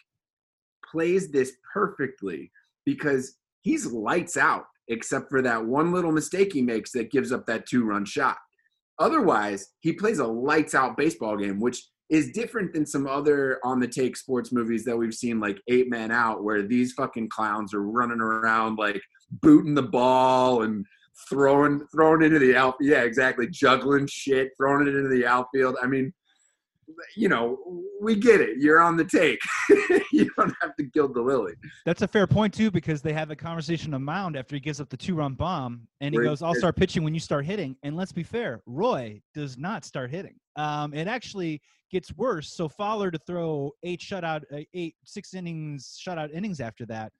plays 0.90 1.32
this 1.32 1.52
perfectly 1.74 2.50
because 2.86 3.36
he's 3.62 3.86
lights 3.88 4.38
out, 4.38 4.68
except 4.88 5.30
for 5.30 5.42
that 5.42 5.66
one 5.66 5.92
little 5.92 6.14
mistake 6.14 6.54
he 6.54 6.62
makes 6.62 6.94
that 6.94 7.12
gives 7.12 7.34
up 7.34 7.46
that 7.48 7.68
two 7.68 7.84
run 7.84 8.06
shot. 8.06 8.38
Otherwise, 9.00 9.70
he 9.82 9.94
plays 9.94 10.20
a 10.20 10.28
lights 10.28 10.74
out 10.74 10.98
baseball 10.98 11.38
game, 11.38 11.60
which 11.60 11.84
is 12.10 12.32
different 12.32 12.74
than 12.74 12.86
some 12.86 13.06
other 13.06 13.60
on 13.64 13.80
the 13.80 13.88
take 13.88 14.16
sports 14.16 14.52
movies 14.52 14.86
that 14.86 14.98
we've 14.98 15.14
seen, 15.14 15.40
like 15.40 15.62
Eight 15.68 15.90
Men 15.90 16.12
Out, 16.12 16.44
where 16.44 16.64
these 16.64 16.94
fucking 16.94 17.30
clowns 17.30 17.74
are 17.74 17.84
running 17.84 18.22
around 18.22 18.78
like 18.78 19.02
booting 19.42 19.76
the 19.76 19.84
ball 19.84 20.64
and 20.64 20.86
throwing 21.30 21.86
throwing 21.92 22.22
into 22.22 22.40
the 22.40 22.56
out. 22.56 22.76
Yeah, 22.80 23.02
exactly, 23.02 23.48
juggling 23.48 24.08
shit, 24.08 24.52
throwing 24.58 24.88
it 24.88 24.96
into 24.96 25.10
the 25.10 25.26
outfield. 25.26 25.76
I 25.82 25.88
mean, 25.88 26.14
you 27.16 27.30
know, 27.30 27.58
we 28.02 28.16
get 28.16 28.42
it. 28.42 28.58
You're 28.60 28.80
on 28.80 28.98
the 28.98 29.06
take. 29.06 29.40
you 30.12 30.30
don't 30.38 30.54
have 30.62 30.76
to 30.78 30.84
gild 30.84 31.14
the 31.14 31.22
lily. 31.22 31.54
That's 31.86 32.02
a 32.02 32.08
fair 32.08 32.28
point 32.28 32.54
too, 32.54 32.72
because 32.72 33.02
they 33.02 33.14
have 33.14 33.32
a 33.32 33.36
conversation 33.36 33.94
on 33.94 34.04
mound 34.04 34.36
after 34.36 34.56
he 34.56 34.60
gives 34.60 34.80
up 34.80 34.90
the 34.90 34.98
two-run 34.98 35.34
bomb, 35.34 35.88
and 36.02 36.14
he 36.14 36.18
Where 36.18 36.26
he 36.26 36.30
goes, 36.30 36.42
"I'll 36.42 36.56
start 36.56 36.76
pitching 36.76 37.04
when 37.04 37.14
you 37.14 37.20
start 37.20 37.46
hitting." 37.46 37.76
And 37.84 37.96
let's 37.96 38.12
be 38.12 38.24
fair, 38.24 38.62
Roy 38.66 39.22
does 39.34 39.58
not 39.58 39.86
start 39.86 40.12
hitting. 40.12 40.36
Um, 40.56 40.94
it 40.94 41.08
actually 41.08 41.62
gets 41.92 42.14
worse. 42.16 42.54
So 42.54 42.68
Fowler 42.68 43.12
to 43.12 43.20
throw 43.20 43.72
eight 43.84 44.02
shutout, 44.02 44.44
uh, 44.54 44.62
eight 44.74 44.96
six 45.04 45.34
innings 45.34 46.00
shutout 46.06 46.34
innings 46.34 46.60
after 46.60 46.86
that 46.88 47.12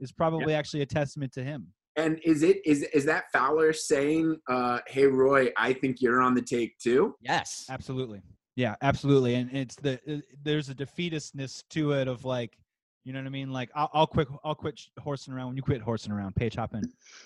is 0.00 0.12
probably 0.12 0.54
actually 0.54 0.82
a 0.82 0.86
testament 0.86 1.32
to 1.32 1.42
him. 1.42 1.68
And 1.96 2.20
is 2.24 2.42
it 2.42 2.60
is 2.66 2.82
is 2.92 3.06
that 3.06 3.24
Fowler 3.32 3.72
saying, 3.72 4.36
uh, 4.48 4.80
"Hey 4.86 5.06
Roy, 5.06 5.50
I 5.56 5.72
think 5.72 6.02
you're 6.02 6.20
on 6.20 6.34
the 6.34 6.42
take 6.42 6.76
too"? 6.78 7.14
Yes. 7.20 7.66
Absolutely. 7.70 8.20
Yeah, 8.56 8.74
absolutely. 8.80 9.34
And 9.34 9.52
it's 9.52 9.76
the 9.76 10.00
uh, 10.10 10.20
there's 10.42 10.70
a 10.70 10.74
defeatistness 10.74 11.62
to 11.70 11.92
it 11.92 12.08
of 12.08 12.24
like, 12.24 12.56
you 13.04 13.12
know 13.12 13.20
what 13.20 13.26
I 13.26 13.30
mean? 13.30 13.52
Like 13.52 13.70
I'll, 13.74 13.90
I'll 13.92 14.06
quit 14.06 14.28
I'll 14.42 14.54
quit 14.54 14.80
horsing 14.98 15.34
around 15.34 15.48
when 15.48 15.56
you 15.56 15.62
quit 15.62 15.82
horsing 15.82 16.10
around. 16.10 16.34
Paige, 16.34 16.56
hop. 16.56 16.74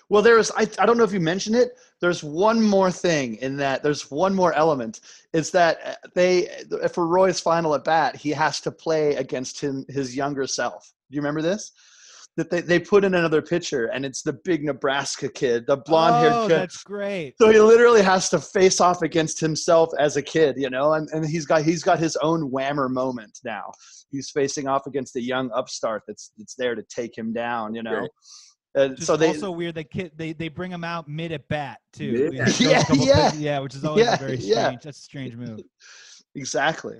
Well, 0.09 0.21
there's 0.21 0.51
I, 0.51 0.67
I 0.77 0.85
don't 0.85 0.97
know 0.97 1.05
if 1.05 1.13
you 1.13 1.21
mentioned 1.21 1.55
it. 1.55 1.77
There's 2.01 2.21
one 2.23 2.61
more 2.61 2.91
thing 2.91 3.35
in 3.37 3.55
that. 3.57 3.81
There's 3.81 4.11
one 4.11 4.35
more 4.35 4.53
element. 4.53 4.99
Is 5.33 5.51
that 5.51 5.79
uh, 5.83 6.07
they 6.13 6.49
for 6.93 7.07
Roy's 7.07 7.39
final 7.39 7.73
at 7.75 7.85
bat, 7.85 8.15
he 8.17 8.31
has 8.31 8.59
to 8.61 8.71
play 8.71 9.15
against 9.15 9.59
him 9.59 9.85
his 9.87 10.15
younger 10.15 10.45
self. 10.45 10.93
Do 11.09 11.15
you 11.15 11.21
remember 11.21 11.41
this? 11.41 11.71
That 12.37 12.49
they, 12.49 12.61
they 12.61 12.79
put 12.79 13.03
in 13.03 13.13
another 13.13 13.41
picture 13.41 13.87
and 13.87 14.05
it's 14.05 14.21
the 14.21 14.33
big 14.45 14.63
Nebraska 14.63 15.27
kid, 15.29 15.65
the 15.67 15.77
blonde 15.77 16.15
haired 16.15 16.33
oh, 16.33 16.47
kid. 16.47 16.55
that's 16.55 16.83
great. 16.83 17.35
So 17.37 17.49
he 17.49 17.59
literally 17.59 18.01
has 18.01 18.29
to 18.29 18.39
face 18.39 18.79
off 18.79 19.01
against 19.01 19.39
himself 19.39 19.89
as 19.99 20.15
a 20.15 20.21
kid, 20.21 20.55
you 20.57 20.69
know, 20.69 20.93
and, 20.93 21.09
and 21.11 21.25
he's 21.25 21.45
got 21.45 21.63
he's 21.63 21.83
got 21.83 21.99
his 21.99 22.15
own 22.17 22.49
whammer 22.49 22.89
moment 22.89 23.39
now. 23.43 23.71
He's 24.11 24.29
facing 24.29 24.67
off 24.67 24.87
against 24.87 25.15
a 25.17 25.21
young 25.21 25.51
upstart 25.51 26.03
that's 26.07 26.31
that's 26.37 26.55
there 26.55 26.75
to 26.75 26.83
take 26.83 27.17
him 27.17 27.33
down, 27.33 27.75
you 27.75 27.83
know. 27.83 28.01
Right. 28.01 28.09
Uh, 28.73 28.87
Just 28.89 29.03
so 29.03 29.17
they 29.17 29.27
also 29.27 29.51
weird 29.51 29.75
that 29.75 29.91
kid 29.91 30.13
they, 30.15 30.31
they 30.31 30.47
bring 30.47 30.71
him 30.71 30.85
out 30.85 31.09
mid 31.09 31.33
at 31.33 31.45
bat 31.49 31.79
too. 31.91 32.05
Yeah. 32.05 32.15
You 32.15 32.31
know, 32.31 32.45
Yeah, 32.59 32.69
yeah. 32.69 32.83
pitches- 32.83 33.41
yeah, 33.41 33.59
which 33.59 33.75
is 33.75 33.83
always 33.83 34.05
Yeah, 34.05 34.15
a 34.15 34.17
very 34.17 34.37
yeah. 34.37 34.65
strange. 34.67 34.83
That's 34.83 34.97
a 34.99 35.01
strange 35.01 35.35
move. 35.35 35.59
exactly. 36.35 36.95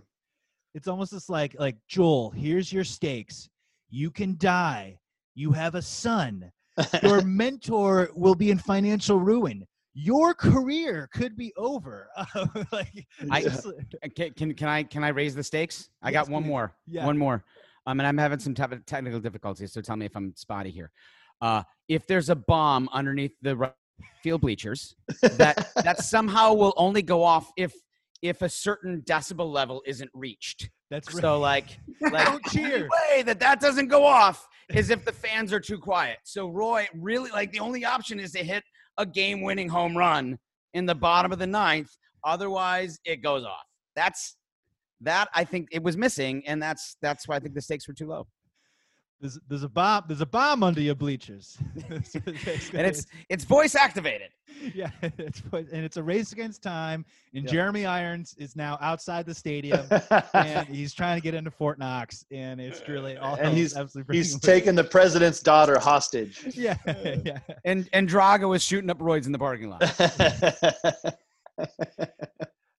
It's 0.73 0.89
almost 0.89 1.13
just 1.13 1.29
like 1.29 1.55
like 1.57 1.77
Joel. 1.87 2.31
Here's 2.31 2.73
your 2.73 2.83
stakes. 2.83 3.47
You 3.89 4.11
can 4.11 4.35
die. 4.37 4.97
You 5.41 5.51
have 5.53 5.73
a 5.73 5.81
son. 5.81 6.51
Your 7.01 7.23
mentor 7.23 8.11
will 8.13 8.35
be 8.35 8.51
in 8.51 8.59
financial 8.59 9.17
ruin. 9.17 9.65
Your 9.95 10.35
career 10.35 11.09
could 11.11 11.35
be 11.35 11.51
over. 11.57 12.09
like, 12.71 13.07
I- 13.31 13.41
Can, 14.15 14.33
can 14.35 14.53
can 14.53 14.67
I 14.69 14.83
can 14.83 15.03
I 15.03 15.07
raise 15.07 15.33
the 15.33 15.43
stakes? 15.43 15.89
I 16.03 16.11
Yes, 16.11 16.25
got 16.27 16.29
one 16.31 16.43
please. 16.43 16.49
more. 16.49 16.75
Yeah. 16.87 17.07
One 17.07 17.17
more. 17.17 17.43
Um, 17.87 17.99
and 17.99 18.05
I'm 18.05 18.19
having 18.19 18.37
some 18.37 18.53
te- 18.53 18.83
technical 18.85 19.19
difficulties, 19.19 19.73
so 19.73 19.81
tell 19.81 19.95
me 19.95 20.05
if 20.05 20.15
I'm 20.15 20.31
spotty 20.35 20.69
here. 20.69 20.91
Uh, 21.41 21.63
if 21.89 22.05
there's 22.05 22.29
a 22.29 22.35
bomb 22.35 22.87
underneath 22.93 23.33
the 23.41 23.73
field 24.21 24.41
bleachers, 24.41 24.95
that 25.23 25.71
that 25.83 26.03
somehow 26.13 26.53
will 26.53 26.75
only 26.77 27.01
go 27.01 27.23
off 27.23 27.51
if 27.57 27.73
if 28.21 28.43
a 28.43 28.49
certain 28.49 29.01
decibel 29.01 29.51
level 29.51 29.81
isn't 29.87 30.11
reached. 30.13 30.69
that's 30.91 31.11
So 31.19 31.39
like 31.39 31.79
like 31.99 32.25
Don't 32.27 32.43
the 32.43 32.59
only 32.59 32.69
cheer. 32.69 32.89
way 33.09 33.23
that 33.23 33.39
that 33.39 33.59
doesn't 33.59 33.87
go 33.87 34.05
off 34.05 34.47
is 34.75 34.89
if 34.89 35.05
the 35.05 35.11
fans 35.11 35.53
are 35.53 35.59
too 35.59 35.77
quiet. 35.77 36.17
So 36.23 36.47
Roy 36.47 36.87
really 36.95 37.31
like 37.31 37.51
the 37.51 37.59
only 37.59 37.85
option 37.85 38.19
is 38.19 38.31
to 38.33 38.43
hit 38.43 38.63
a 38.97 39.05
game-winning 39.05 39.69
home 39.69 39.97
run 39.97 40.37
in 40.73 40.85
the 40.85 40.95
bottom 40.95 41.31
of 41.31 41.39
the 41.39 41.47
ninth. 41.47 41.89
Otherwise, 42.23 42.99
it 43.05 43.23
goes 43.23 43.43
off. 43.43 43.65
That's 43.95 44.37
that 45.01 45.27
I 45.33 45.43
think 45.43 45.69
it 45.71 45.81
was 45.81 45.97
missing, 45.97 46.43
and 46.45 46.61
that's 46.61 46.95
that's 47.01 47.27
why 47.27 47.35
I 47.35 47.39
think 47.39 47.55
the 47.55 47.61
stakes 47.61 47.87
were 47.87 47.93
too 47.93 48.07
low. 48.07 48.27
There's, 49.21 49.39
there's 49.47 49.63
a 49.63 49.69
bomb. 49.69 50.03
There's 50.07 50.21
a 50.21 50.25
bomb 50.25 50.63
under 50.63 50.81
your 50.81 50.95
bleachers. 50.95 51.57
And 51.89 52.87
it's 52.87 53.05
it's 53.29 53.43
voice 53.43 53.75
activated. 53.75 54.29
yeah, 54.75 54.89
it's 55.01 55.41
and 55.51 55.85
it's 55.85 55.97
a 55.97 56.03
race 56.03 56.31
against 56.33 56.61
time. 56.61 57.05
And 57.33 57.45
Yeah. 57.45 57.51
Jeremy 57.51 57.85
Irons 57.85 58.35
is 58.37 58.55
now 58.55 58.77
outside 58.81 59.25
the 59.25 59.33
stadium. 59.33 59.85
and 60.33 60.67
he's 60.67 60.93
trying 60.93 61.17
to 61.17 61.21
get 61.21 61.33
into 61.33 61.51
Fort 61.51 61.79
Knox, 61.79 62.25
and 62.31 62.59
it's 62.59 62.87
really 62.87 63.17
all. 63.17 63.35
And 63.35 63.55
he's- 63.55 63.75
absolutely 63.75 64.17
He's 64.17 64.37
taking 64.39 64.75
the 64.75 64.83
president's 64.83 65.39
daughter 65.39 65.79
hostage. 65.79 66.43
Yeah, 66.53 66.77
yeah. 67.23 67.39
And 67.63 67.89
and 67.93 68.09
Drago 68.09 68.49
was 68.49 68.63
shooting 68.63 68.89
up 68.89 68.99
roids 68.99 69.25
in 69.25 69.31
the 69.31 69.39
parking 69.39 69.69
lot. 69.69 69.81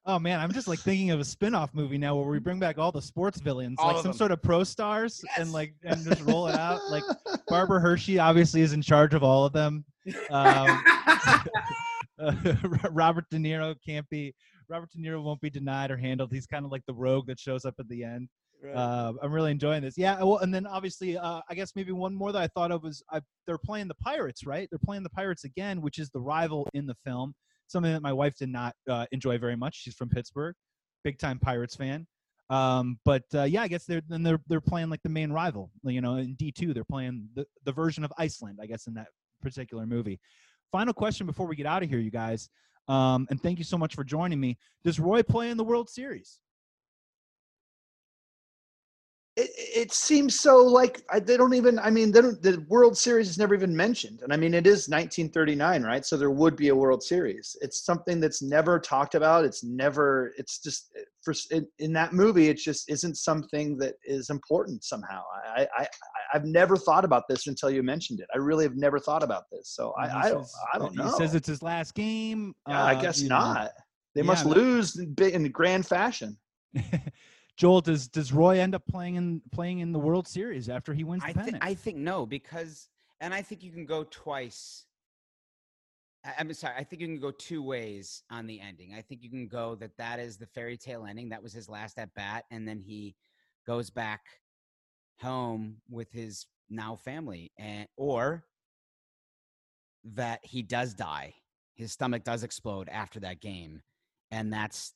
Oh 0.04 0.18
man, 0.18 0.40
I'm 0.40 0.50
just 0.52 0.66
like 0.66 0.80
thinking 0.80 1.12
of 1.12 1.20
a 1.20 1.24
spin-off 1.24 1.72
movie 1.74 1.96
now 1.98 2.16
where 2.16 2.26
we 2.26 2.40
bring 2.40 2.58
back 2.58 2.76
all 2.76 2.90
the 2.90 3.00
sports 3.00 3.40
villains, 3.40 3.76
All 3.78 3.88
like 3.88 3.96
some 3.98 4.10
them. 4.10 4.12
sort 4.14 4.32
of 4.32 4.42
pro 4.42 4.64
stars, 4.64 5.22
and 5.38 5.52
like 5.52 5.74
and 5.84 6.04
just 6.04 6.22
roll 6.22 6.48
it 6.48 6.56
out. 6.56 6.80
Like 6.90 7.04
Barbara 7.48 7.80
Hershey 7.80 8.18
obviously 8.18 8.62
is 8.62 8.72
in 8.72 8.82
charge 8.82 9.14
of 9.14 9.22
all 9.22 9.44
of 9.46 9.52
them. 9.52 9.84
Um, 10.30 10.82
Robert 12.90 13.26
De 13.30 13.36
Niro 13.38 13.76
can't 13.86 14.08
be. 14.10 14.34
Robert 14.68 14.90
De 14.90 14.98
Niro 14.98 15.22
won't 15.22 15.40
be 15.40 15.50
denied 15.50 15.90
or 15.90 15.96
handled. 15.96 16.32
He's 16.32 16.46
kind 16.46 16.64
of 16.64 16.72
like 16.72 16.82
the 16.86 16.94
rogue 16.94 17.26
that 17.28 17.38
shows 17.38 17.64
up 17.64 17.74
at 17.78 17.88
the 17.88 18.02
end. 18.04 18.28
Uh, 18.74 19.12
I'm 19.20 19.32
really 19.32 19.50
enjoying 19.50 19.82
this. 19.82 19.98
Yeah. 19.98 20.22
Well, 20.22 20.38
and 20.38 20.54
then 20.54 20.66
obviously, 20.66 21.18
uh, 21.18 21.40
I 21.50 21.54
guess 21.54 21.72
maybe 21.74 21.90
one 21.90 22.14
more 22.14 22.30
that 22.30 22.40
I 22.40 22.46
thought 22.46 22.70
of 22.70 22.84
was 22.84 23.02
I, 23.10 23.20
they're 23.46 23.58
playing 23.58 23.88
the 23.88 23.94
Pirates, 23.94 24.46
right? 24.46 24.68
They're 24.70 24.78
playing 24.78 25.02
the 25.02 25.10
Pirates 25.10 25.42
again, 25.44 25.80
which 25.80 25.98
is 25.98 26.10
the 26.10 26.20
rival 26.20 26.68
in 26.72 26.86
the 26.86 26.94
film. 27.04 27.34
Something 27.72 27.92
that 27.92 28.02
my 28.02 28.12
wife 28.12 28.36
did 28.36 28.50
not 28.50 28.74
uh, 28.88 29.06
enjoy 29.12 29.38
very 29.38 29.56
much. 29.56 29.82
She's 29.82 29.94
from 29.94 30.10
Pittsburgh, 30.10 30.54
big 31.04 31.18
time 31.18 31.38
Pirates 31.38 31.74
fan. 31.74 32.06
Um, 32.50 32.98
but 33.04 33.22
uh, 33.34 33.44
yeah, 33.44 33.62
I 33.62 33.68
guess 33.68 33.84
they're 33.86 34.02
then 34.08 34.22
they're 34.22 34.40
they're 34.46 34.60
playing 34.60 34.90
like 34.90 35.02
the 35.02 35.08
main 35.08 35.32
rival. 35.32 35.70
You 35.84 36.02
know, 36.02 36.16
in 36.16 36.34
D 36.34 36.52
two, 36.52 36.74
they're 36.74 36.84
playing 36.84 37.28
the 37.34 37.46
the 37.64 37.72
version 37.72 38.04
of 38.04 38.12
Iceland, 38.18 38.58
I 38.62 38.66
guess, 38.66 38.86
in 38.86 38.94
that 38.94 39.08
particular 39.40 39.86
movie. 39.86 40.20
Final 40.70 40.92
question 40.92 41.26
before 41.26 41.46
we 41.46 41.56
get 41.56 41.66
out 41.66 41.82
of 41.82 41.88
here, 41.88 41.98
you 41.98 42.10
guys. 42.10 42.50
Um, 42.88 43.26
and 43.30 43.42
thank 43.42 43.58
you 43.58 43.64
so 43.64 43.78
much 43.78 43.94
for 43.94 44.04
joining 44.04 44.38
me. 44.38 44.58
Does 44.84 45.00
Roy 45.00 45.22
play 45.22 45.50
in 45.50 45.56
the 45.56 45.64
World 45.64 45.88
Series? 45.88 46.40
It, 49.36 49.50
it 49.56 49.92
seems 49.92 50.38
so 50.38 50.58
like 50.58 51.02
I, 51.10 51.18
they 51.18 51.36
don't 51.38 51.54
even 51.54 51.78
i 51.78 51.88
mean 51.90 52.12
they 52.12 52.20
don't, 52.20 52.40
the 52.42 52.64
world 52.68 52.96
series 52.98 53.30
is 53.30 53.38
never 53.38 53.54
even 53.54 53.74
mentioned. 53.74 54.20
And 54.22 54.32
i 54.32 54.36
mean 54.36 54.52
it 54.52 54.66
is 54.66 54.88
1939 54.88 55.82
right? 55.82 56.04
So 56.04 56.16
there 56.16 56.30
would 56.30 56.54
be 56.56 56.68
a 56.68 56.76
world 56.76 57.02
series. 57.02 57.56
It's 57.62 57.84
something 57.84 58.20
that's 58.20 58.42
never 58.42 58.78
talked 58.78 59.14
about. 59.14 59.44
It's 59.44 59.64
never 59.64 60.32
it's 60.36 60.58
just 60.58 60.92
for 61.24 61.32
in, 61.50 61.66
in 61.78 61.92
that 61.94 62.12
movie 62.12 62.48
it 62.48 62.58
just 62.58 62.90
isn't 62.90 63.16
something 63.16 63.78
that 63.78 63.94
is 64.04 64.28
important 64.28 64.84
somehow. 64.84 65.22
I, 65.56 65.62
I 65.76 65.82
i 65.82 65.86
i've 66.34 66.44
never 66.44 66.76
thought 66.76 67.04
about 67.04 67.24
this 67.28 67.46
until 67.46 67.70
you 67.70 67.82
mentioned 67.82 68.20
it. 68.20 68.26
I 68.34 68.38
really 68.38 68.64
have 68.64 68.76
never 68.76 68.98
thought 68.98 69.22
about 69.22 69.44
this. 69.50 69.70
So 69.74 69.92
i 69.98 70.04
i 70.26 70.28
don't 70.28 70.42
says- 70.42 70.54
i 70.74 70.78
don't 70.78 70.94
know. 70.94 71.04
He 71.04 71.08
says 71.10 71.34
it's 71.34 71.48
his 71.48 71.62
last 71.62 71.94
game. 71.94 72.54
yeah, 72.68 72.84
i 72.84 72.94
uh, 72.94 73.02
guess 73.02 73.22
you 73.22 73.28
know. 73.30 73.38
not. 73.38 73.70
They 74.14 74.20
Yeah, 74.20 74.26
must 74.26 74.44
lose 74.44 74.98
in, 74.98 75.14
in 75.18 75.50
grand 75.50 75.86
fashion 75.86 76.36
Joel, 77.56 77.80
does 77.80 78.08
does 78.08 78.32
Roy 78.32 78.58
end 78.58 78.74
up 78.74 78.86
playing 78.86 79.16
in 79.16 79.42
playing 79.52 79.80
in 79.80 79.92
the 79.92 79.98
World 79.98 80.26
Series 80.26 80.68
after 80.68 80.94
he 80.94 81.04
wins 81.04 81.22
the 81.22 81.28
I 81.28 81.32
pennant? 81.32 81.52
think 81.52 81.64
I 81.64 81.74
think 81.74 81.96
no 81.98 82.26
because 82.26 82.88
and 83.20 83.32
I 83.34 83.42
think 83.42 83.62
you 83.62 83.70
can 83.70 83.86
go 83.86 84.04
twice. 84.04 84.86
I- 86.24 86.34
I'm 86.38 86.52
sorry. 86.54 86.74
I 86.76 86.84
think 86.84 87.02
you 87.02 87.08
can 87.08 87.20
go 87.20 87.30
two 87.30 87.62
ways 87.62 88.22
on 88.30 88.46
the 88.46 88.60
ending. 88.60 88.94
I 88.94 89.02
think 89.02 89.22
you 89.22 89.30
can 89.30 89.48
go 89.48 89.74
that 89.76 89.96
that 89.98 90.18
is 90.18 90.38
the 90.38 90.46
fairy 90.46 90.76
tale 90.76 91.04
ending. 91.04 91.28
That 91.28 91.42
was 91.42 91.52
his 91.52 91.68
last 91.68 91.98
at 91.98 92.14
bat, 92.14 92.44
and 92.50 92.66
then 92.66 92.80
he 92.80 93.16
goes 93.66 93.90
back 93.90 94.22
home 95.20 95.76
with 95.90 96.10
his 96.10 96.46
now 96.70 96.96
family, 96.96 97.52
and 97.58 97.86
or 97.96 98.44
that 100.04 100.40
he 100.42 100.62
does 100.62 100.94
die. 100.94 101.34
His 101.74 101.92
stomach 101.92 102.24
does 102.24 102.42
explode 102.42 102.88
after 102.88 103.20
that 103.20 103.40
game, 103.40 103.82
and 104.30 104.52
that's 104.52 104.94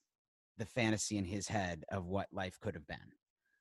the 0.59 0.67
fantasy 0.67 1.19
in 1.19 1.25
his 1.25 1.47
head 1.49 1.85
of 1.91 2.07
what 2.07 2.27
life 2.33 2.59
could 2.61 2.75
have 2.75 2.87
been. 2.87 2.97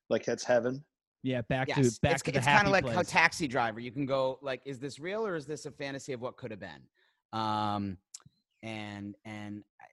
like 0.10 0.24
that's 0.26 0.44
heaven 0.44 0.84
yeah, 1.24 1.42
back 1.50 1.68
Yes, 1.70 1.78
to 1.96 2.02
back 2.02 2.12
it's, 2.14 2.22
to 2.24 2.32
the 2.34 2.38
it's 2.38 2.46
kind 2.46 2.68
of 2.68 2.72
like 2.72 2.84
place. 2.84 2.96
how 2.96 3.02
Taxi 3.02 3.48
Driver. 3.48 3.80
You 3.80 3.92
can 3.92 4.06
go 4.06 4.38
like, 4.44 4.62
is 4.64 4.78
this 4.78 5.00
real 5.00 5.26
or 5.26 5.36
is 5.36 5.48
this 5.48 5.66
a 5.66 5.72
fantasy 5.72 6.14
of 6.14 6.22
what 6.22 6.38
could 6.38 6.52
have 6.52 6.60
been? 6.60 6.84
Um, 7.34 7.98
and 8.62 9.16
and 9.26 9.64
I- 9.82 9.86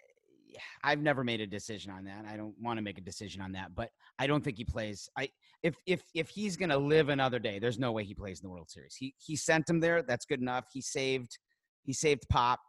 I've 0.92 1.00
never 1.00 1.24
made 1.24 1.40
a 1.40 1.46
decision 1.46 1.90
on 1.90 2.04
that. 2.04 2.26
I 2.26 2.36
don't 2.36 2.54
want 2.60 2.76
to 2.76 2.82
make 2.82 2.98
a 2.98 3.00
decision 3.00 3.40
on 3.40 3.52
that, 3.52 3.74
but 3.74 3.88
I 4.18 4.26
don't 4.26 4.44
think 4.44 4.58
he 4.58 4.64
plays. 4.64 5.08
I 5.16 5.30
if 5.62 5.74
if 5.86 6.02
if 6.14 6.28
he's 6.28 6.58
gonna 6.58 6.76
live 6.76 7.08
another 7.08 7.38
day, 7.38 7.58
there's 7.58 7.78
no 7.78 7.92
way 7.92 8.04
he 8.04 8.12
plays 8.12 8.40
in 8.40 8.44
the 8.46 8.50
World 8.50 8.68
Series. 8.70 8.94
He 8.94 9.14
he 9.16 9.34
sent 9.34 9.70
him 9.70 9.80
there. 9.80 10.02
That's 10.02 10.26
good 10.26 10.40
enough. 10.42 10.66
He 10.70 10.82
saved 10.82 11.38
he 11.84 11.94
saved 11.94 12.24
Pop. 12.28 12.60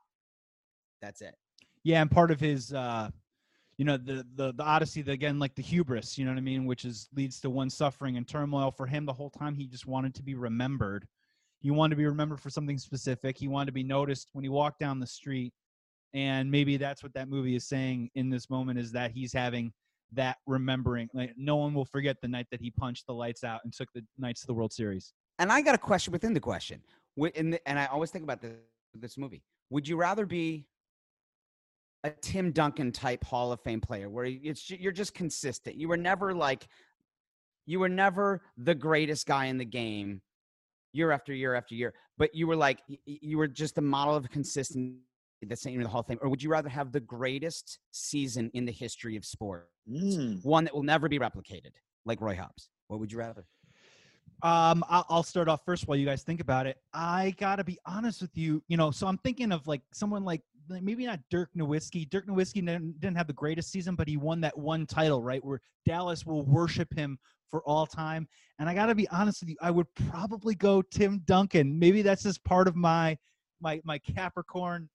That's 1.02 1.20
it. 1.20 1.36
yeah, 1.84 2.02
and 2.02 2.10
part 2.10 2.32
of 2.32 2.40
his 2.40 2.72
uh 2.72 3.10
you 3.78 3.86
know 3.86 3.98
the 3.98 4.26
the 4.36 4.54
the 4.54 4.64
odyssey 4.64 5.02
the, 5.02 5.12
again 5.12 5.40
like 5.40 5.56
the 5.56 5.62
hubris 5.62 6.18
you 6.18 6.26
know 6.26 6.32
what 6.32 6.38
i 6.38 6.42
mean? 6.42 6.66
Which 6.66 6.86
is 6.86 7.10
leads 7.16 7.40
to 7.42 7.50
one 7.50 7.70
suffering 7.70 8.18
and 8.18 8.28
turmoil. 8.28 8.72
For 8.72 8.86
him 8.86 9.06
the 9.06 9.14
whole 9.14 9.30
time 9.30 9.56
he 9.56 9.68
just 9.68 9.88
wanted 9.88 10.14
to 10.16 10.24
be 10.24 10.36
remembered. 10.36 11.08
He 11.60 11.72
wanted 11.72 11.92
to 11.92 11.96
be 11.96 12.06
remembered 12.06 12.42
for 12.42 12.50
something 12.50 12.78
specific. 12.78 13.38
He 13.38 13.48
wanted 13.48 13.68
to 13.68 13.72
be 13.72 13.84
noticed 13.84 14.30
when 14.34 14.44
he 14.44 14.50
walked 14.50 14.80
down 14.80 15.00
the 15.00 15.08
street. 15.08 15.54
And 16.14 16.52
maybe 16.52 16.78
that's 16.78 17.02
what 17.02 17.14
that 17.14 17.30
movie 17.30 17.56
is 17.56 17.66
saying 17.66 18.10
in 18.16 18.30
this 18.30 18.50
moment 18.50 18.78
is 18.78 18.92
that 18.92 19.12
he's 19.12 19.34
having 19.34 19.72
that 20.12 20.38
remembering. 20.46 21.10
Like 21.14 21.34
no 21.38 21.56
one 21.56 21.74
will 21.74 21.86
forget 21.86 22.18
the 22.22 22.28
night 22.28 22.48
that 22.52 22.62
he 22.62 22.70
punched 22.70 23.08
the 23.08 23.14
lights 23.14 23.44
out 23.44 23.62
and 23.64 23.74
took 23.74 23.88
the 23.94 24.04
knights 24.18 24.42
to 24.42 24.48
the 24.48 24.54
world 24.54 24.74
series. 24.74 25.14
And 25.40 25.52
I 25.52 25.62
got 25.62 25.74
a 25.74 25.80
question 25.80 26.12
within 26.12 26.34
the 26.34 26.40
question. 26.40 26.82
And 27.36 27.58
I 27.68 27.86
always 27.88 28.12
think 28.12 28.24
about 28.24 28.42
this, 28.42 28.52
this 28.94 29.18
movie. 29.18 29.42
Would 29.72 29.88
you 29.88 29.96
rather 29.96 30.26
be 30.26 30.68
a 32.04 32.12
Tim 32.12 32.52
Duncan 32.52 32.92
type 32.92 33.24
Hall 33.24 33.52
of 33.52 33.62
Fame 33.62 33.82
player 33.82 34.10
where 34.10 34.26
you- 34.26 34.40
it's 34.44 34.62
ju- 34.64 34.78
you're 34.80 34.92
just 34.92 35.14
consistent? 35.14 35.78
You 35.78 35.88
were 35.88 35.98
never 35.98 36.34
like, 36.34 36.68
you 37.66 37.80
were 37.80 37.90
never 37.90 38.42
the 38.58 38.76
greatest 38.76 39.26
guy 39.26 39.46
in 39.46 39.58
the 39.58 39.66
game 39.66 40.22
year 40.92 41.12
after 41.12 41.34
year 41.34 41.56
after 41.56 41.76
year, 41.76 41.94
but 42.18 42.36
you 42.36 42.46
were 42.46 42.56
like, 42.56 42.82
y- 42.90 42.98
y- 43.08 43.20
you 43.22 43.38
were 43.38 43.48
just 43.48 43.78
a 43.78 43.82
model 43.82 44.16
of 44.16 44.30
consistency 44.30 45.00
that's 45.42 45.62
sent 45.62 45.74
you 45.74 45.80
to 45.80 45.86
the 45.86 45.90
Hall 45.90 46.02
of 46.02 46.08
Fame? 46.08 46.20
Or 46.22 46.30
would 46.30 46.44
you 46.44 46.50
rather 46.50 46.70
have 46.70 46.92
the 46.92 47.00
greatest 47.00 47.80
season 47.92 48.52
in 48.54 48.66
the 48.66 48.72
history 48.72 49.16
of 49.16 49.26
sport, 49.26 49.70
Mm. 49.90 50.44
one 50.44 50.66
that 50.66 50.74
will 50.76 50.84
never 50.84 51.08
be 51.10 51.20
replicated, 51.20 51.72
like 52.06 52.20
Roy 52.22 52.36
Hobbs? 52.36 52.70
What 52.88 53.00
would 53.00 53.12
you 53.12 53.18
rather? 53.18 53.46
Um, 54.42 54.84
I'll, 54.90 55.06
I'll 55.10 55.24
start 55.24 55.48
off 55.48 55.64
first 55.66 55.88
while 55.88 55.98
you 55.98 56.06
guys 56.06 56.24
think 56.24 56.42
about 56.42 56.68
it. 56.68 56.78
I 56.94 57.32
gotta 57.38 57.64
be 57.64 57.80
honest 57.86 58.22
with 58.22 58.38
you. 58.38 58.62
You 58.68 58.76
know, 58.76 58.92
so 58.92 59.08
I'm 59.08 59.18
thinking 59.20 59.52
of 59.54 59.66
like 59.68 59.82
someone 59.94 60.24
like 60.26 60.42
maybe 60.70 61.06
not 61.06 61.20
Dirk 61.30 61.50
Nowitzki. 61.58 62.10
Dirk 62.10 62.28
Nowitzki 62.28 62.66
didn't, 63.00 63.16
have 63.16 63.28
the 63.28 63.34
greatest 63.34 63.72
season, 63.72 63.96
but 63.96 64.08
he 64.08 64.18
won 64.18 64.42
that 64.42 64.58
one 64.58 64.86
title, 64.86 65.22
right? 65.22 65.44
Where 65.44 65.62
Dallas 65.86 66.26
will 66.26 66.46
worship 66.46 66.94
him 66.94 67.18
for 67.50 67.62
all 67.64 67.86
time. 67.86 68.28
And 68.60 68.68
I 68.68 68.74
got 68.74 68.88
to 68.88 68.96
be 68.96 69.08
honest 69.10 69.42
with 69.42 69.50
you, 69.50 69.56
I 69.62 69.72
would 69.72 69.88
probably 70.10 70.56
go 70.56 70.82
Tim 70.82 71.22
Duncan. 71.26 71.78
Maybe 71.78 72.02
that's 72.02 72.24
just 72.24 72.44
part 72.44 72.68
of 72.68 72.76
my 72.76 73.18
my 73.62 73.80
my 73.84 74.00
Capricorn 74.00 74.90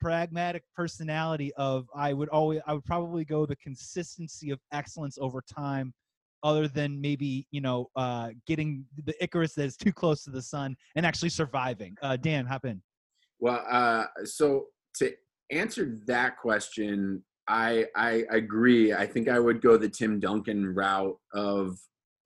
pragmatic 0.00 0.62
personality 0.74 1.52
of 1.54 1.86
I 1.94 2.12
would 2.12 2.28
always 2.28 2.60
I 2.66 2.74
would 2.74 2.84
probably 2.84 3.24
go 3.24 3.46
the 3.46 3.56
consistency 3.56 4.50
of 4.50 4.60
excellence 4.72 5.18
over 5.20 5.42
time 5.42 5.92
other 6.44 6.68
than 6.68 7.00
maybe 7.00 7.46
you 7.50 7.60
know 7.60 7.90
uh 7.96 8.30
getting 8.46 8.84
the 9.04 9.14
Icarus 9.22 9.54
that 9.54 9.64
is 9.64 9.76
too 9.76 9.92
close 9.92 10.22
to 10.24 10.30
the 10.30 10.42
sun 10.42 10.76
and 10.94 11.04
actually 11.04 11.30
surviving. 11.30 11.96
Uh 12.02 12.16
Dan, 12.16 12.46
hop 12.46 12.64
in. 12.64 12.80
Well, 13.40 13.64
uh 13.70 14.04
so 14.24 14.66
to 14.96 15.12
answer 15.50 15.98
that 16.06 16.38
question, 16.38 17.22
I 17.48 17.86
I 17.96 18.24
agree. 18.30 18.92
I 18.92 19.06
think 19.06 19.28
I 19.28 19.38
would 19.38 19.62
go 19.62 19.76
the 19.76 19.88
Tim 19.88 20.20
Duncan 20.20 20.74
route 20.74 21.18
of 21.32 21.78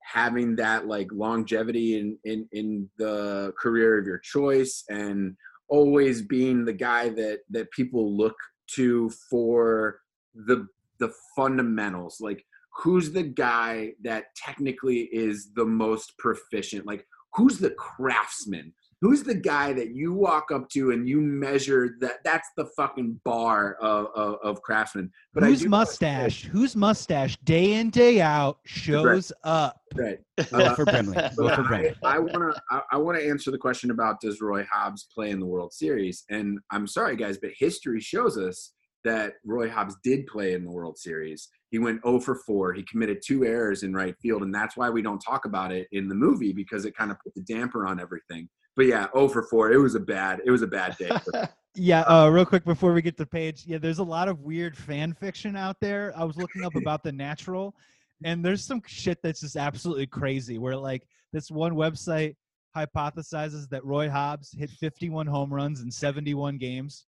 having 0.03 0.55
that 0.57 0.87
like 0.87 1.07
longevity 1.11 1.97
in 1.99 2.17
in 2.25 2.47
in 2.51 2.89
the 2.97 3.53
career 3.59 3.97
of 3.97 4.05
your 4.05 4.19
choice 4.19 4.83
and 4.89 5.35
always 5.69 6.21
being 6.21 6.65
the 6.65 6.73
guy 6.73 7.09
that 7.09 7.39
that 7.49 7.71
people 7.71 8.15
look 8.15 8.35
to 8.75 9.09
for 9.29 9.99
the 10.35 10.67
the 10.99 11.11
fundamentals. 11.35 12.17
Like 12.19 12.45
who's 12.75 13.11
the 13.11 13.23
guy 13.23 13.93
that 14.03 14.25
technically 14.35 15.09
is 15.11 15.51
the 15.55 15.65
most 15.65 16.17
proficient? 16.17 16.85
Like 16.85 17.05
who's 17.33 17.57
the 17.57 17.71
craftsman 17.71 18.73
who's 19.03 19.21
the 19.21 19.35
guy 19.35 19.73
that 19.73 19.93
you 19.93 20.13
walk 20.13 20.49
up 20.49 20.69
to 20.69 20.91
and 20.91 21.09
you 21.09 21.19
measure 21.19 21.97
that 21.99 22.23
that's 22.23 22.47
the 22.55 22.65
fucking 22.77 23.19
bar 23.25 23.75
of, 23.81 24.07
of, 24.15 24.37
of 24.41 24.61
craftsman 24.61 25.11
but 25.33 25.43
whose 25.43 25.65
mustache 25.65 26.45
whose 26.45 26.73
mustache 26.73 27.37
day 27.43 27.73
in 27.73 27.89
day 27.89 28.21
out 28.21 28.59
shows 28.63 29.33
right. 29.43 29.51
up 29.51 29.81
right 29.93 30.19
uh, 30.53 30.73
for 30.73 30.85
Brimley. 30.85 31.21
for 31.35 31.63
Brimley. 31.63 31.93
I 32.05 32.17
want 32.17 32.55
to 32.55 32.61
I, 32.71 32.81
I 32.93 32.97
want 32.97 33.19
to 33.19 33.29
answer 33.29 33.51
the 33.51 33.57
question 33.57 33.91
about 33.91 34.21
does 34.21 34.39
Roy 34.39 34.65
Hobbs 34.71 35.05
play 35.13 35.31
in 35.31 35.39
the 35.41 35.45
World 35.45 35.73
Series 35.73 36.23
and 36.29 36.57
I'm 36.71 36.87
sorry 36.87 37.17
guys 37.17 37.37
but 37.37 37.51
history 37.57 37.99
shows 37.99 38.37
us 38.37 38.71
that 39.03 39.33
Roy 39.43 39.69
Hobbs 39.69 39.97
did 40.01 40.25
play 40.27 40.53
in 40.53 40.63
the 40.63 40.71
World 40.71 40.97
Series. 40.97 41.49
He 41.71 41.77
went 41.77 42.01
0 42.05 42.21
for 42.21 42.35
4. 42.35 42.71
He 42.71 42.83
committed 42.83 43.17
two 43.21 43.43
errors 43.43 43.83
in 43.83 43.93
right 43.93 44.15
field, 44.21 44.43
and 44.43 44.55
that's 44.55 44.77
why 44.77 44.89
we 44.89 45.01
don't 45.01 45.19
talk 45.19 45.43
about 45.43 45.73
it 45.73 45.89
in 45.91 46.07
the 46.07 46.15
movie 46.15 46.53
because 46.53 46.85
it 46.85 46.95
kind 46.95 47.11
of 47.11 47.17
put 47.21 47.33
the 47.35 47.41
damper 47.41 47.85
on 47.85 47.99
everything 47.99 48.47
but 48.75 48.85
yeah, 48.85 49.07
over 49.13 49.43
four. 49.43 49.71
It 49.71 49.77
was 49.77 49.95
a 49.95 49.99
bad. 49.99 50.41
It 50.45 50.51
was 50.51 50.61
a 50.61 50.67
bad 50.67 50.97
day. 50.97 51.11
yeah. 51.75 52.01
Uh, 52.01 52.29
real 52.29 52.45
quick 52.45 52.65
before 52.65 52.93
we 52.93 53.01
get 53.01 53.17
to 53.17 53.25
Paige, 53.25 53.63
yeah, 53.65 53.77
there's 53.77 53.99
a 53.99 54.03
lot 54.03 54.27
of 54.27 54.39
weird 54.39 54.75
fan 54.77 55.13
fiction 55.13 55.55
out 55.55 55.77
there. 55.79 56.13
I 56.15 56.23
was 56.23 56.37
looking 56.37 56.63
up 56.63 56.75
about 56.75 57.03
the 57.03 57.11
natural, 57.11 57.75
and 58.23 58.43
there's 58.43 58.63
some 58.63 58.81
shit 58.85 59.19
that's 59.21 59.41
just 59.41 59.55
absolutely 59.55 60.07
crazy. 60.07 60.57
Where 60.57 60.75
like 60.75 61.03
this 61.33 61.51
one 61.51 61.73
website 61.73 62.35
hypothesizes 62.75 63.69
that 63.69 63.85
Roy 63.85 64.09
Hobbs 64.09 64.51
hit 64.57 64.71
51 64.71 65.27
home 65.27 65.53
runs 65.53 65.81
in 65.81 65.91
71 65.91 66.57
games, 66.57 67.05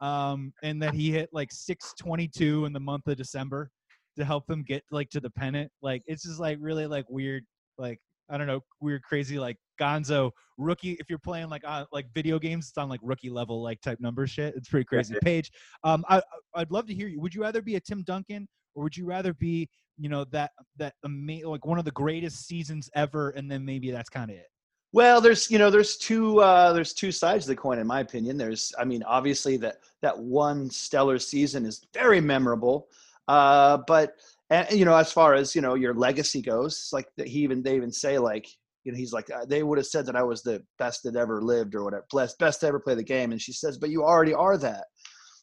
um, 0.00 0.52
and 0.62 0.82
that 0.82 0.94
he 0.94 1.10
hit 1.10 1.28
like 1.32 1.52
622 1.52 2.64
in 2.64 2.72
the 2.72 2.80
month 2.80 3.06
of 3.06 3.16
December 3.16 3.70
to 4.16 4.24
help 4.24 4.46
them 4.46 4.62
get 4.62 4.82
like 4.90 5.10
to 5.10 5.20
the 5.20 5.30
pennant. 5.30 5.70
Like 5.82 6.02
it's 6.06 6.22
just 6.22 6.40
like 6.40 6.56
really 6.58 6.86
like 6.86 7.04
weird, 7.10 7.44
like 7.76 8.00
I 8.28 8.38
don't 8.38 8.46
know, 8.46 8.60
weird, 8.80 9.02
crazy 9.02 9.38
like 9.38 9.56
Gonzo 9.80 10.30
rookie. 10.58 10.96
If 10.98 11.08
you're 11.08 11.18
playing 11.18 11.48
like 11.48 11.62
uh, 11.64 11.84
like 11.92 12.06
video 12.14 12.38
games, 12.38 12.68
it's 12.68 12.78
on 12.78 12.88
like 12.88 13.00
rookie 13.02 13.30
level 13.30 13.62
like 13.62 13.80
type 13.80 14.00
number 14.00 14.26
shit. 14.26 14.54
It's 14.56 14.68
pretty 14.68 14.84
crazy. 14.84 15.14
Paige, 15.22 15.50
um, 15.84 16.04
I 16.08 16.22
I'd 16.54 16.70
love 16.70 16.86
to 16.86 16.94
hear 16.94 17.08
you. 17.08 17.20
Would 17.20 17.34
you 17.34 17.42
rather 17.42 17.62
be 17.62 17.76
a 17.76 17.80
Tim 17.80 18.02
Duncan 18.02 18.48
or 18.74 18.84
would 18.84 18.96
you 18.96 19.06
rather 19.06 19.34
be 19.34 19.68
you 19.98 20.08
know 20.08 20.24
that 20.30 20.52
that 20.76 20.94
ama- 21.04 21.48
like 21.48 21.64
one 21.64 21.78
of 21.78 21.84
the 21.84 21.90
greatest 21.92 22.46
seasons 22.46 22.88
ever, 22.94 23.30
and 23.30 23.50
then 23.50 23.64
maybe 23.64 23.90
that's 23.90 24.10
kind 24.10 24.30
of 24.30 24.36
it. 24.36 24.46
Well, 24.92 25.20
there's 25.20 25.50
you 25.50 25.58
know 25.58 25.70
there's 25.70 25.96
two 25.96 26.40
uh, 26.40 26.72
there's 26.72 26.92
two 26.92 27.10
sides 27.10 27.44
of 27.44 27.48
the 27.48 27.56
coin 27.56 27.78
in 27.78 27.86
my 27.86 28.00
opinion. 28.00 28.36
There's 28.36 28.72
I 28.78 28.84
mean 28.84 29.02
obviously 29.02 29.56
that 29.58 29.78
that 30.02 30.16
one 30.16 30.70
stellar 30.70 31.18
season 31.18 31.64
is 31.64 31.86
very 31.92 32.20
memorable, 32.20 32.88
uh, 33.28 33.78
but 33.86 34.16
and 34.50 34.70
you 34.72 34.84
know 34.84 34.96
as 34.96 35.12
far 35.12 35.34
as 35.34 35.54
you 35.54 35.60
know 35.60 35.74
your 35.74 35.94
legacy 35.94 36.42
goes, 36.42 36.90
like 36.92 37.08
he 37.16 37.40
even 37.40 37.62
they 37.62 37.76
even 37.76 37.92
say 37.92 38.18
like 38.18 38.46
you 38.86 38.92
know, 38.92 38.98
he's 38.98 39.12
like, 39.12 39.28
uh, 39.30 39.44
they 39.44 39.64
would 39.64 39.78
have 39.78 39.86
said 39.86 40.06
that 40.06 40.14
I 40.14 40.22
was 40.22 40.42
the 40.42 40.62
best 40.78 41.02
that 41.02 41.16
ever 41.16 41.42
lived 41.42 41.74
or 41.74 41.82
whatever, 41.82 42.06
best, 42.14 42.38
best 42.38 42.60
to 42.60 42.68
ever 42.68 42.78
play 42.78 42.94
the 42.94 43.02
game. 43.02 43.32
And 43.32 43.42
she 43.42 43.52
says, 43.52 43.78
but 43.78 43.90
you 43.90 44.04
already 44.04 44.32
are 44.32 44.56
that. 44.58 44.84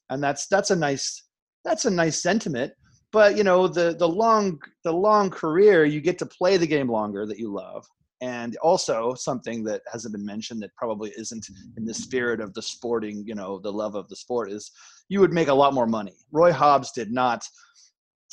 And 0.09 0.23
that's, 0.23 0.47
that's 0.47 0.71
a 0.71 0.75
nice, 0.77 1.25
that's 1.65 1.83
a 1.83 1.91
nice 1.91 2.23
sentiment. 2.23 2.71
But 3.11 3.35
you 3.35 3.43
know, 3.43 3.67
the, 3.67 3.95
the 3.99 4.07
long, 4.07 4.59
the 4.85 4.93
long 4.93 5.29
career, 5.29 5.83
you 5.83 5.99
get 5.99 6.17
to 6.19 6.25
play 6.25 6.55
the 6.55 6.65
game 6.65 6.89
longer 6.89 7.25
that 7.25 7.37
you 7.37 7.53
love. 7.53 7.85
And 8.21 8.55
also 8.63 9.13
something 9.13 9.65
that 9.65 9.81
hasn't 9.91 10.13
been 10.13 10.25
mentioned 10.25 10.63
that 10.63 10.73
probably 10.77 11.11
isn't 11.17 11.45
in 11.75 11.83
the 11.83 11.93
spirit 11.93 12.39
of 12.39 12.53
the 12.53 12.61
sporting, 12.61 13.25
you 13.27 13.35
know, 13.35 13.59
the 13.59 13.73
love 13.73 13.95
of 13.95 14.07
the 14.07 14.15
sport 14.15 14.53
is 14.53 14.71
you 15.09 15.19
would 15.19 15.33
make 15.33 15.49
a 15.49 15.53
lot 15.53 15.73
more 15.73 15.85
money. 15.85 16.13
Roy 16.31 16.53
Hobbs 16.53 16.93
did 16.93 17.11
not 17.11 17.43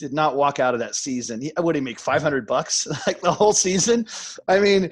did 0.00 0.12
not 0.14 0.34
walk 0.34 0.58
out 0.58 0.72
of 0.72 0.80
that 0.80 0.94
season. 0.94 1.42
He, 1.42 1.52
what 1.58 1.74
did 1.74 1.80
he 1.80 1.84
make? 1.84 2.00
Five 2.00 2.22
hundred 2.22 2.46
bucks 2.46 2.86
like 3.06 3.20
the 3.20 3.30
whole 3.30 3.52
season. 3.52 4.06
I 4.48 4.58
mean, 4.58 4.90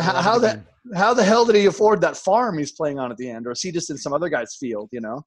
how, 0.00 0.22
how 0.22 0.38
the 0.38 0.62
how 0.94 1.14
the 1.14 1.22
hell 1.22 1.44
did 1.44 1.56
he 1.56 1.66
afford 1.66 2.00
that 2.00 2.16
farm 2.16 2.58
he's 2.58 2.72
playing 2.72 2.98
on 2.98 3.10
at 3.10 3.18
the 3.18 3.28
end, 3.28 3.46
or 3.46 3.52
is 3.52 3.60
he 3.60 3.70
just 3.70 3.90
in 3.90 3.98
some 3.98 4.12
other 4.12 4.30
guy's 4.30 4.56
field? 4.56 4.88
You 4.92 5.02
know, 5.02 5.24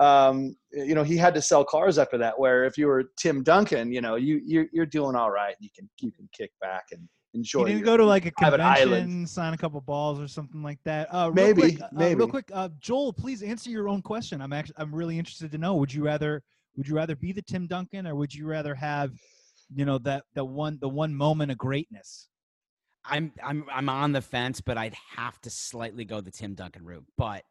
um, 0.00 0.56
you 0.72 0.94
know, 0.94 1.02
he 1.02 1.16
had 1.16 1.34
to 1.34 1.42
sell 1.42 1.64
cars 1.64 1.98
after 1.98 2.16
that. 2.18 2.38
Where 2.38 2.64
if 2.64 2.78
you 2.78 2.86
were 2.86 3.04
Tim 3.16 3.42
Duncan, 3.42 3.92
you 3.92 4.00
know, 4.00 4.16
you 4.16 4.40
you're, 4.44 4.66
you're 4.72 4.86
doing 4.86 5.14
all 5.14 5.30
right. 5.30 5.54
You 5.60 5.68
can 5.76 5.88
you 6.00 6.10
can 6.10 6.28
kick 6.32 6.50
back 6.60 6.86
and 6.92 7.06
enjoy. 7.34 7.64
It. 7.64 7.68
You 7.68 7.74
didn't 7.74 7.84
go 7.84 7.96
to 7.98 8.04
like 8.06 8.24
a 8.24 8.30
convention, 8.30 9.26
sign 9.26 9.52
a 9.52 9.58
couple 9.58 9.80
balls 9.82 10.18
or 10.18 10.26
something 10.26 10.62
like 10.62 10.78
that. 10.84 11.12
Uh, 11.12 11.30
maybe, 11.30 11.60
quick, 11.60 11.80
maybe. 11.92 12.14
Uh, 12.14 12.18
real 12.24 12.28
quick, 12.28 12.50
uh, 12.52 12.70
Joel, 12.80 13.12
please 13.12 13.42
answer 13.42 13.68
your 13.68 13.88
own 13.88 14.00
question. 14.00 14.40
I'm 14.40 14.52
actually 14.52 14.76
I'm 14.78 14.94
really 14.94 15.18
interested 15.18 15.52
to 15.52 15.58
know. 15.58 15.74
Would 15.74 15.92
you 15.92 16.04
rather 16.04 16.42
would 16.76 16.88
you 16.88 16.96
rather 16.96 17.16
be 17.16 17.32
the 17.32 17.42
Tim 17.42 17.66
Duncan 17.66 18.06
or 18.06 18.14
would 18.14 18.34
you 18.34 18.46
rather 18.46 18.74
have, 18.74 19.12
you 19.74 19.84
know, 19.84 19.98
that 19.98 20.24
the 20.34 20.44
one 20.44 20.78
the 20.80 20.88
one 20.88 21.14
moment 21.14 21.50
of 21.50 21.58
greatness? 21.58 22.28
I'm 23.04 23.32
I'm 23.42 23.64
I'm 23.72 23.88
on 23.88 24.12
the 24.12 24.22
fence, 24.22 24.60
but 24.60 24.78
I'd 24.78 24.96
have 25.16 25.40
to 25.42 25.50
slightly 25.50 26.04
go 26.04 26.20
the 26.20 26.30
Tim 26.30 26.54
Duncan 26.54 26.84
route. 26.84 27.04
But 27.16 27.44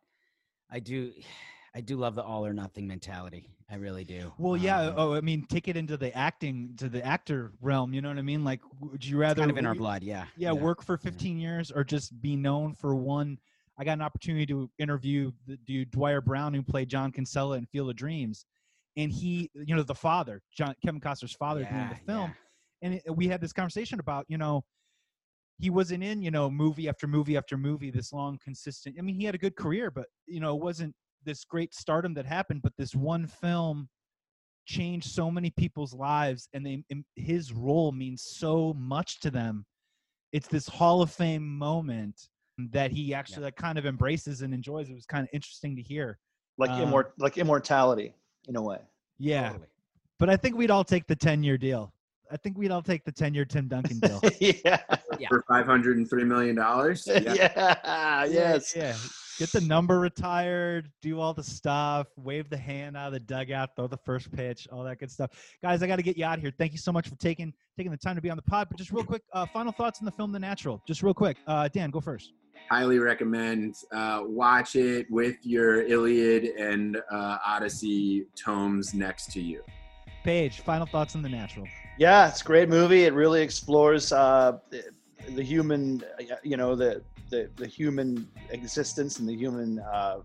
I 0.69 0.79
do 0.79 1.11
I 1.75 1.81
do 1.81 1.97
love 1.97 2.13
the 2.13 2.23
all 2.23 2.45
or 2.45 2.53
nothing 2.53 2.87
mentality. 2.87 3.49
I 3.67 3.77
really 3.77 4.03
do. 4.03 4.31
Well, 4.37 4.55
yeah. 4.55 4.81
Um, 4.81 4.93
oh, 4.95 5.13
I 5.15 5.21
mean, 5.21 5.47
take 5.49 5.67
it 5.67 5.75
into 5.75 5.97
the 5.97 6.15
acting, 6.15 6.75
to 6.77 6.87
the 6.87 7.03
actor 7.03 7.51
realm. 7.61 7.91
You 7.95 8.01
know 8.01 8.09
what 8.09 8.19
I 8.19 8.21
mean? 8.21 8.43
Like, 8.43 8.61
would 8.79 9.03
you 9.03 9.17
rather 9.17 9.39
kind 9.39 9.49
of 9.49 9.57
in 9.57 9.65
our 9.65 9.73
blood? 9.73 10.03
Yeah. 10.03 10.25
Yeah. 10.37 10.49
yeah. 10.49 10.51
Work 10.51 10.83
for 10.83 10.97
15 10.97 11.35
yeah. 11.35 11.49
years 11.49 11.71
or 11.71 11.83
just 11.83 12.21
be 12.21 12.35
known 12.35 12.75
for 12.75 12.93
one. 12.93 13.39
I 13.79 13.83
got 13.83 13.93
an 13.93 14.03
opportunity 14.03 14.45
to 14.47 14.69
interview 14.77 15.31
the 15.47 15.57
dude 15.57 15.89
Dwier 15.89 16.23
Brown, 16.23 16.53
who 16.53 16.61
played 16.61 16.89
John 16.89 17.11
Kinsella 17.11 17.57
in 17.57 17.65
Field 17.65 17.89
of 17.89 17.95
Dreams, 17.95 18.45
and 18.97 19.11
he, 19.11 19.49
you 19.53 19.75
know, 19.75 19.83
the 19.83 19.95
father, 19.95 20.41
John 20.55 20.75
Kevin 20.83 21.01
Costner's 21.01 21.33
father, 21.33 21.61
yeah, 21.61 21.71
doing 21.71 21.89
the 21.89 22.11
film, 22.11 22.33
yeah. 22.81 22.87
and 22.87 22.93
it, 22.95 23.15
we 23.15 23.27
had 23.27 23.41
this 23.41 23.53
conversation 23.53 23.99
about, 23.99 24.25
you 24.27 24.37
know, 24.37 24.63
he 25.59 25.69
wasn't 25.69 26.03
in, 26.03 26.21
you 26.21 26.31
know, 26.31 26.49
movie 26.49 26.89
after 26.89 27.07
movie 27.07 27.37
after 27.37 27.57
movie, 27.57 27.91
this 27.91 28.11
long, 28.11 28.39
consistent. 28.43 28.95
I 28.97 29.01
mean, 29.01 29.15
he 29.15 29.25
had 29.25 29.35
a 29.35 29.39
good 29.39 29.55
career, 29.55 29.91
but 29.91 30.07
you 30.25 30.39
know, 30.39 30.55
it 30.55 30.61
wasn't 30.61 30.93
this 31.25 31.45
great 31.45 31.73
stardom 31.73 32.13
that 32.15 32.25
happened. 32.25 32.61
But 32.61 32.73
this 32.77 32.95
one 32.95 33.27
film 33.27 33.87
changed 34.65 35.09
so 35.09 35.29
many 35.29 35.51
people's 35.51 35.93
lives, 35.93 36.47
and 36.53 36.65
they, 36.65 36.83
his 37.15 37.53
role 37.53 37.91
means 37.91 38.23
so 38.23 38.73
much 38.77 39.19
to 39.21 39.31
them. 39.31 39.65
It's 40.31 40.47
this 40.47 40.67
Hall 40.67 41.01
of 41.01 41.11
Fame 41.11 41.57
moment 41.57 42.27
that 42.71 42.91
he 42.91 43.13
actually 43.13 43.41
yeah. 43.41 43.47
like 43.47 43.55
kind 43.55 43.77
of 43.77 43.85
embraces 43.85 44.41
and 44.41 44.53
enjoys. 44.53 44.89
It 44.89 44.95
was 44.95 45.05
kind 45.05 45.23
of 45.23 45.29
interesting 45.33 45.75
to 45.75 45.81
hear, 45.81 46.17
like 46.57 46.71
um, 46.71 46.91
immort- 46.91 47.11
like 47.19 47.37
immortality 47.37 48.15
in 48.47 48.55
a 48.55 48.61
way. 48.61 48.79
Yeah. 49.17 49.49
Totally. 49.49 49.67
But 50.19 50.29
I 50.29 50.37
think 50.37 50.55
we'd 50.55 50.71
all 50.71 50.83
take 50.83 51.07
the 51.07 51.15
10 51.15 51.43
year 51.43 51.57
deal. 51.57 51.93
I 52.31 52.37
think 52.37 52.57
we'd 52.57 52.71
all 52.71 52.81
take 52.81 53.03
the 53.03 53.11
10 53.11 53.33
year 53.33 53.45
Tim 53.45 53.67
Duncan 53.67 53.99
deal. 53.99 54.21
yeah. 54.39 54.79
For 55.29 55.43
$503 55.49 56.25
million. 56.25 56.55
Yeah. 57.05 57.33
yeah. 57.83 58.25
Yes. 58.25 58.75
Yeah. 58.75 58.95
Get 59.39 59.51
the 59.51 59.61
number 59.61 59.99
retired, 59.99 60.91
do 61.01 61.19
all 61.19 61.33
the 61.33 61.43
stuff, 61.43 62.07
wave 62.17 62.49
the 62.49 62.57
hand 62.57 62.95
out 62.95 63.07
of 63.07 63.13
the 63.13 63.19
dugout, 63.19 63.75
throw 63.75 63.87
the 63.87 63.97
first 63.97 64.31
pitch, 64.31 64.67
all 64.71 64.83
that 64.83 64.99
good 64.99 65.09
stuff. 65.09 65.31
Guys, 65.63 65.81
I 65.81 65.87
got 65.87 65.95
to 65.95 66.03
get 66.03 66.17
you 66.17 66.25
out 66.25 66.37
of 66.37 66.41
here. 66.41 66.53
Thank 66.55 66.71
you 66.71 66.77
so 66.77 66.91
much 66.91 67.07
for 67.07 67.15
taking 67.15 67.51
taking 67.75 67.91
the 67.91 67.97
time 67.97 68.15
to 68.15 68.21
be 68.21 68.29
on 68.29 68.37
the 68.37 68.43
pod. 68.43 68.67
But 68.69 68.77
just 68.77 68.91
real 68.91 69.03
quick, 69.03 69.23
uh, 69.33 69.47
final 69.47 69.71
thoughts 69.71 69.99
on 69.99 70.05
the 70.05 70.11
film 70.11 70.31
The 70.31 70.39
Natural. 70.39 70.83
Just 70.87 71.01
real 71.01 71.15
quick. 71.15 71.37
Uh, 71.47 71.67
Dan, 71.67 71.89
go 71.89 71.99
first 71.99 72.31
highly 72.69 72.99
recommend 72.99 73.75
uh, 73.91 74.21
watch 74.23 74.75
it 74.75 75.09
with 75.09 75.37
your 75.43 75.83
iliad 75.83 76.45
and 76.57 76.97
uh, 77.11 77.37
odyssey 77.45 78.25
tomes 78.35 78.93
next 78.93 79.31
to 79.31 79.41
you. 79.41 79.61
Paige, 80.23 80.61
final 80.61 80.85
thoughts 80.85 81.15
on 81.15 81.21
the 81.21 81.29
natural? 81.29 81.67
Yeah 81.97 82.27
it's 82.27 82.41
a 82.41 82.45
great 82.45 82.69
movie. 82.69 83.03
It 83.03 83.13
really 83.13 83.41
explores 83.41 84.11
uh, 84.11 84.57
the 85.29 85.43
human 85.43 86.03
you 86.43 86.57
know 86.57 86.75
the, 86.75 87.01
the, 87.29 87.49
the 87.55 87.67
human 87.67 88.27
existence 88.49 89.19
and 89.19 89.27
the 89.27 89.35
human 89.35 89.79
uh, 89.79 90.19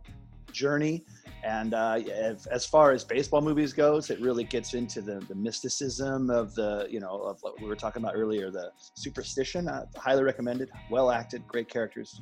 journey. 0.62 1.04
And 1.44 1.72
uh, 1.72 2.00
as, 2.12 2.46
as 2.46 2.66
far 2.66 2.90
as 2.92 3.04
baseball 3.04 3.40
movies 3.40 3.72
goes, 3.72 4.10
it 4.10 4.20
really 4.20 4.42
gets 4.44 4.74
into 4.74 5.00
the, 5.00 5.20
the 5.28 5.34
mysticism 5.36 6.30
of 6.30 6.54
the, 6.56 6.88
you 6.90 6.98
know, 6.98 7.16
of 7.22 7.38
what 7.42 7.60
we 7.60 7.68
were 7.68 7.76
talking 7.76 8.02
about 8.02 8.14
earlier, 8.16 8.50
the 8.50 8.72
superstition. 8.94 9.68
Uh, 9.68 9.86
highly 9.96 10.24
recommended. 10.24 10.68
Well 10.90 11.10
acted, 11.12 11.46
great 11.46 11.68
characters, 11.68 12.20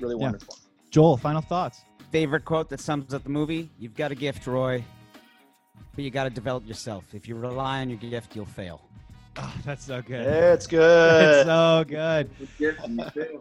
really 0.00 0.16
Yeah. 0.16 0.24
wonderful. 0.24 0.56
Joel, 0.90 1.16
final 1.16 1.40
thoughts. 1.40 1.80
Favorite 2.12 2.44
quote 2.44 2.68
that 2.70 2.80
sums 2.80 3.12
up 3.12 3.22
the 3.22 3.28
movie: 3.30 3.68
"You've 3.78 3.94
got 3.94 4.10
a 4.10 4.14
gift, 4.14 4.46
Roy, 4.46 4.82
but 5.94 6.02
you 6.04 6.10
got 6.10 6.24
to 6.24 6.30
develop 6.30 6.66
yourself. 6.66 7.04
If 7.14 7.28
you 7.28 7.34
rely 7.36 7.80
on 7.82 7.90
your 7.90 7.98
gift, 7.98 8.34
you'll 8.34 8.46
fail." 8.46 8.80
Oh, 9.36 9.54
that's 9.64 9.84
so 9.84 10.00
good. 10.02 10.26
It's 10.26 10.66
That's 10.66 10.66
good. 10.66 11.44
so 11.46 11.84
good. 11.86 12.30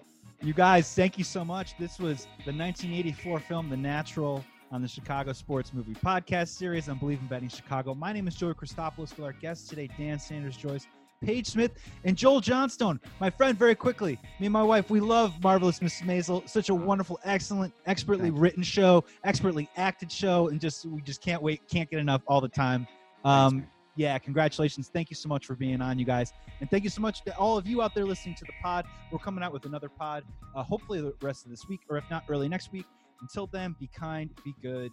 Yeah, 0.39 0.45
me 0.45 0.47
too. 0.47 0.47
You 0.47 0.53
guys, 0.53 0.93
thank 0.93 1.17
you 1.17 1.23
so 1.23 1.43
much. 1.43 1.77
This 1.77 1.99
was 1.99 2.25
the 2.45 2.53
1984 2.53 3.39
film 3.41 3.69
The 3.69 3.77
Natural 3.77 4.43
on 4.71 4.81
the 4.81 4.87
Chicago 4.87 5.33
Sports 5.33 5.73
Movie 5.73 5.93
Podcast 5.93 6.49
Series 6.49 6.89
on 6.89 6.99
Bleav 6.99 7.19
in 7.19 7.27
Betting 7.27 7.49
Chicago. 7.49 7.93
My 7.93 8.11
name 8.11 8.27
is 8.27 8.35
Joey 8.35 8.53
Christopoulos 8.53 9.15
with 9.15 9.21
our 9.21 9.33
guests 9.33 9.67
today, 9.69 9.89
Dan 9.97 10.19
Sanders 10.19 10.57
Joyce, 10.57 10.87
Paige 11.23 11.47
Smith, 11.47 11.71
and 12.03 12.15
Joel 12.17 12.41
Johnstone. 12.41 12.99
My 13.19 13.29
friend, 13.29 13.57
very 13.57 13.75
quickly, 13.75 14.19
me 14.39 14.47
and 14.47 14.53
my 14.53 14.63
wife, 14.63 14.89
we 14.89 14.99
love 14.99 15.41
Marvelous 15.41 15.79
Mrs. 15.79 16.03
Maisel. 16.03 16.47
Such 16.49 16.69
a 16.69 16.75
wonderful, 16.75 17.19
excellent, 17.23 17.73
expertly 17.85 18.29
written 18.29 18.61
show, 18.61 19.05
expertly 19.23 19.69
acted 19.77 20.11
show, 20.11 20.49
and 20.49 20.59
just 20.59 20.85
we 20.85 21.01
just 21.01 21.21
can't 21.21 21.41
wait, 21.41 21.67
can't 21.69 21.89
get 21.89 21.99
enough 21.99 22.21
all 22.27 22.41
the 22.41 22.49
time. 22.49 22.87
Um. 23.25 23.65
Yeah, 23.97 24.17
congratulations. 24.19 24.89
Thank 24.93 25.09
you 25.09 25.15
so 25.15 25.27
much 25.27 25.45
for 25.45 25.55
being 25.55 25.81
on, 25.81 25.99
you 25.99 26.05
guys. 26.05 26.31
And 26.61 26.69
thank 26.69 26.83
you 26.83 26.89
so 26.89 27.01
much 27.01 27.23
to 27.25 27.35
all 27.35 27.57
of 27.57 27.67
you 27.67 27.81
out 27.81 27.93
there 27.95 28.05
listening 28.05 28.35
to 28.35 28.45
the 28.45 28.53
pod. 28.61 28.85
We're 29.11 29.17
coming 29.17 29.43
out 29.43 29.51
with 29.51 29.65
another 29.65 29.89
pod, 29.89 30.23
uh, 30.55 30.63
hopefully 30.63 31.01
the 31.01 31.13
rest 31.21 31.45
of 31.45 31.51
this 31.51 31.67
week, 31.67 31.81
or 31.89 31.97
if 31.97 32.05
not, 32.09 32.23
early 32.29 32.47
next 32.47 32.71
week. 32.71 32.85
Until 33.21 33.47
then, 33.47 33.75
be 33.79 33.87
kind, 33.87 34.29
be 34.45 34.53
good, 34.61 34.91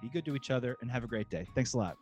be 0.00 0.08
good 0.08 0.24
to 0.24 0.34
each 0.34 0.50
other, 0.50 0.76
and 0.80 0.90
have 0.90 1.04
a 1.04 1.06
great 1.06 1.28
day. 1.28 1.46
Thanks 1.54 1.74
a 1.74 1.78
lot. 1.78 2.01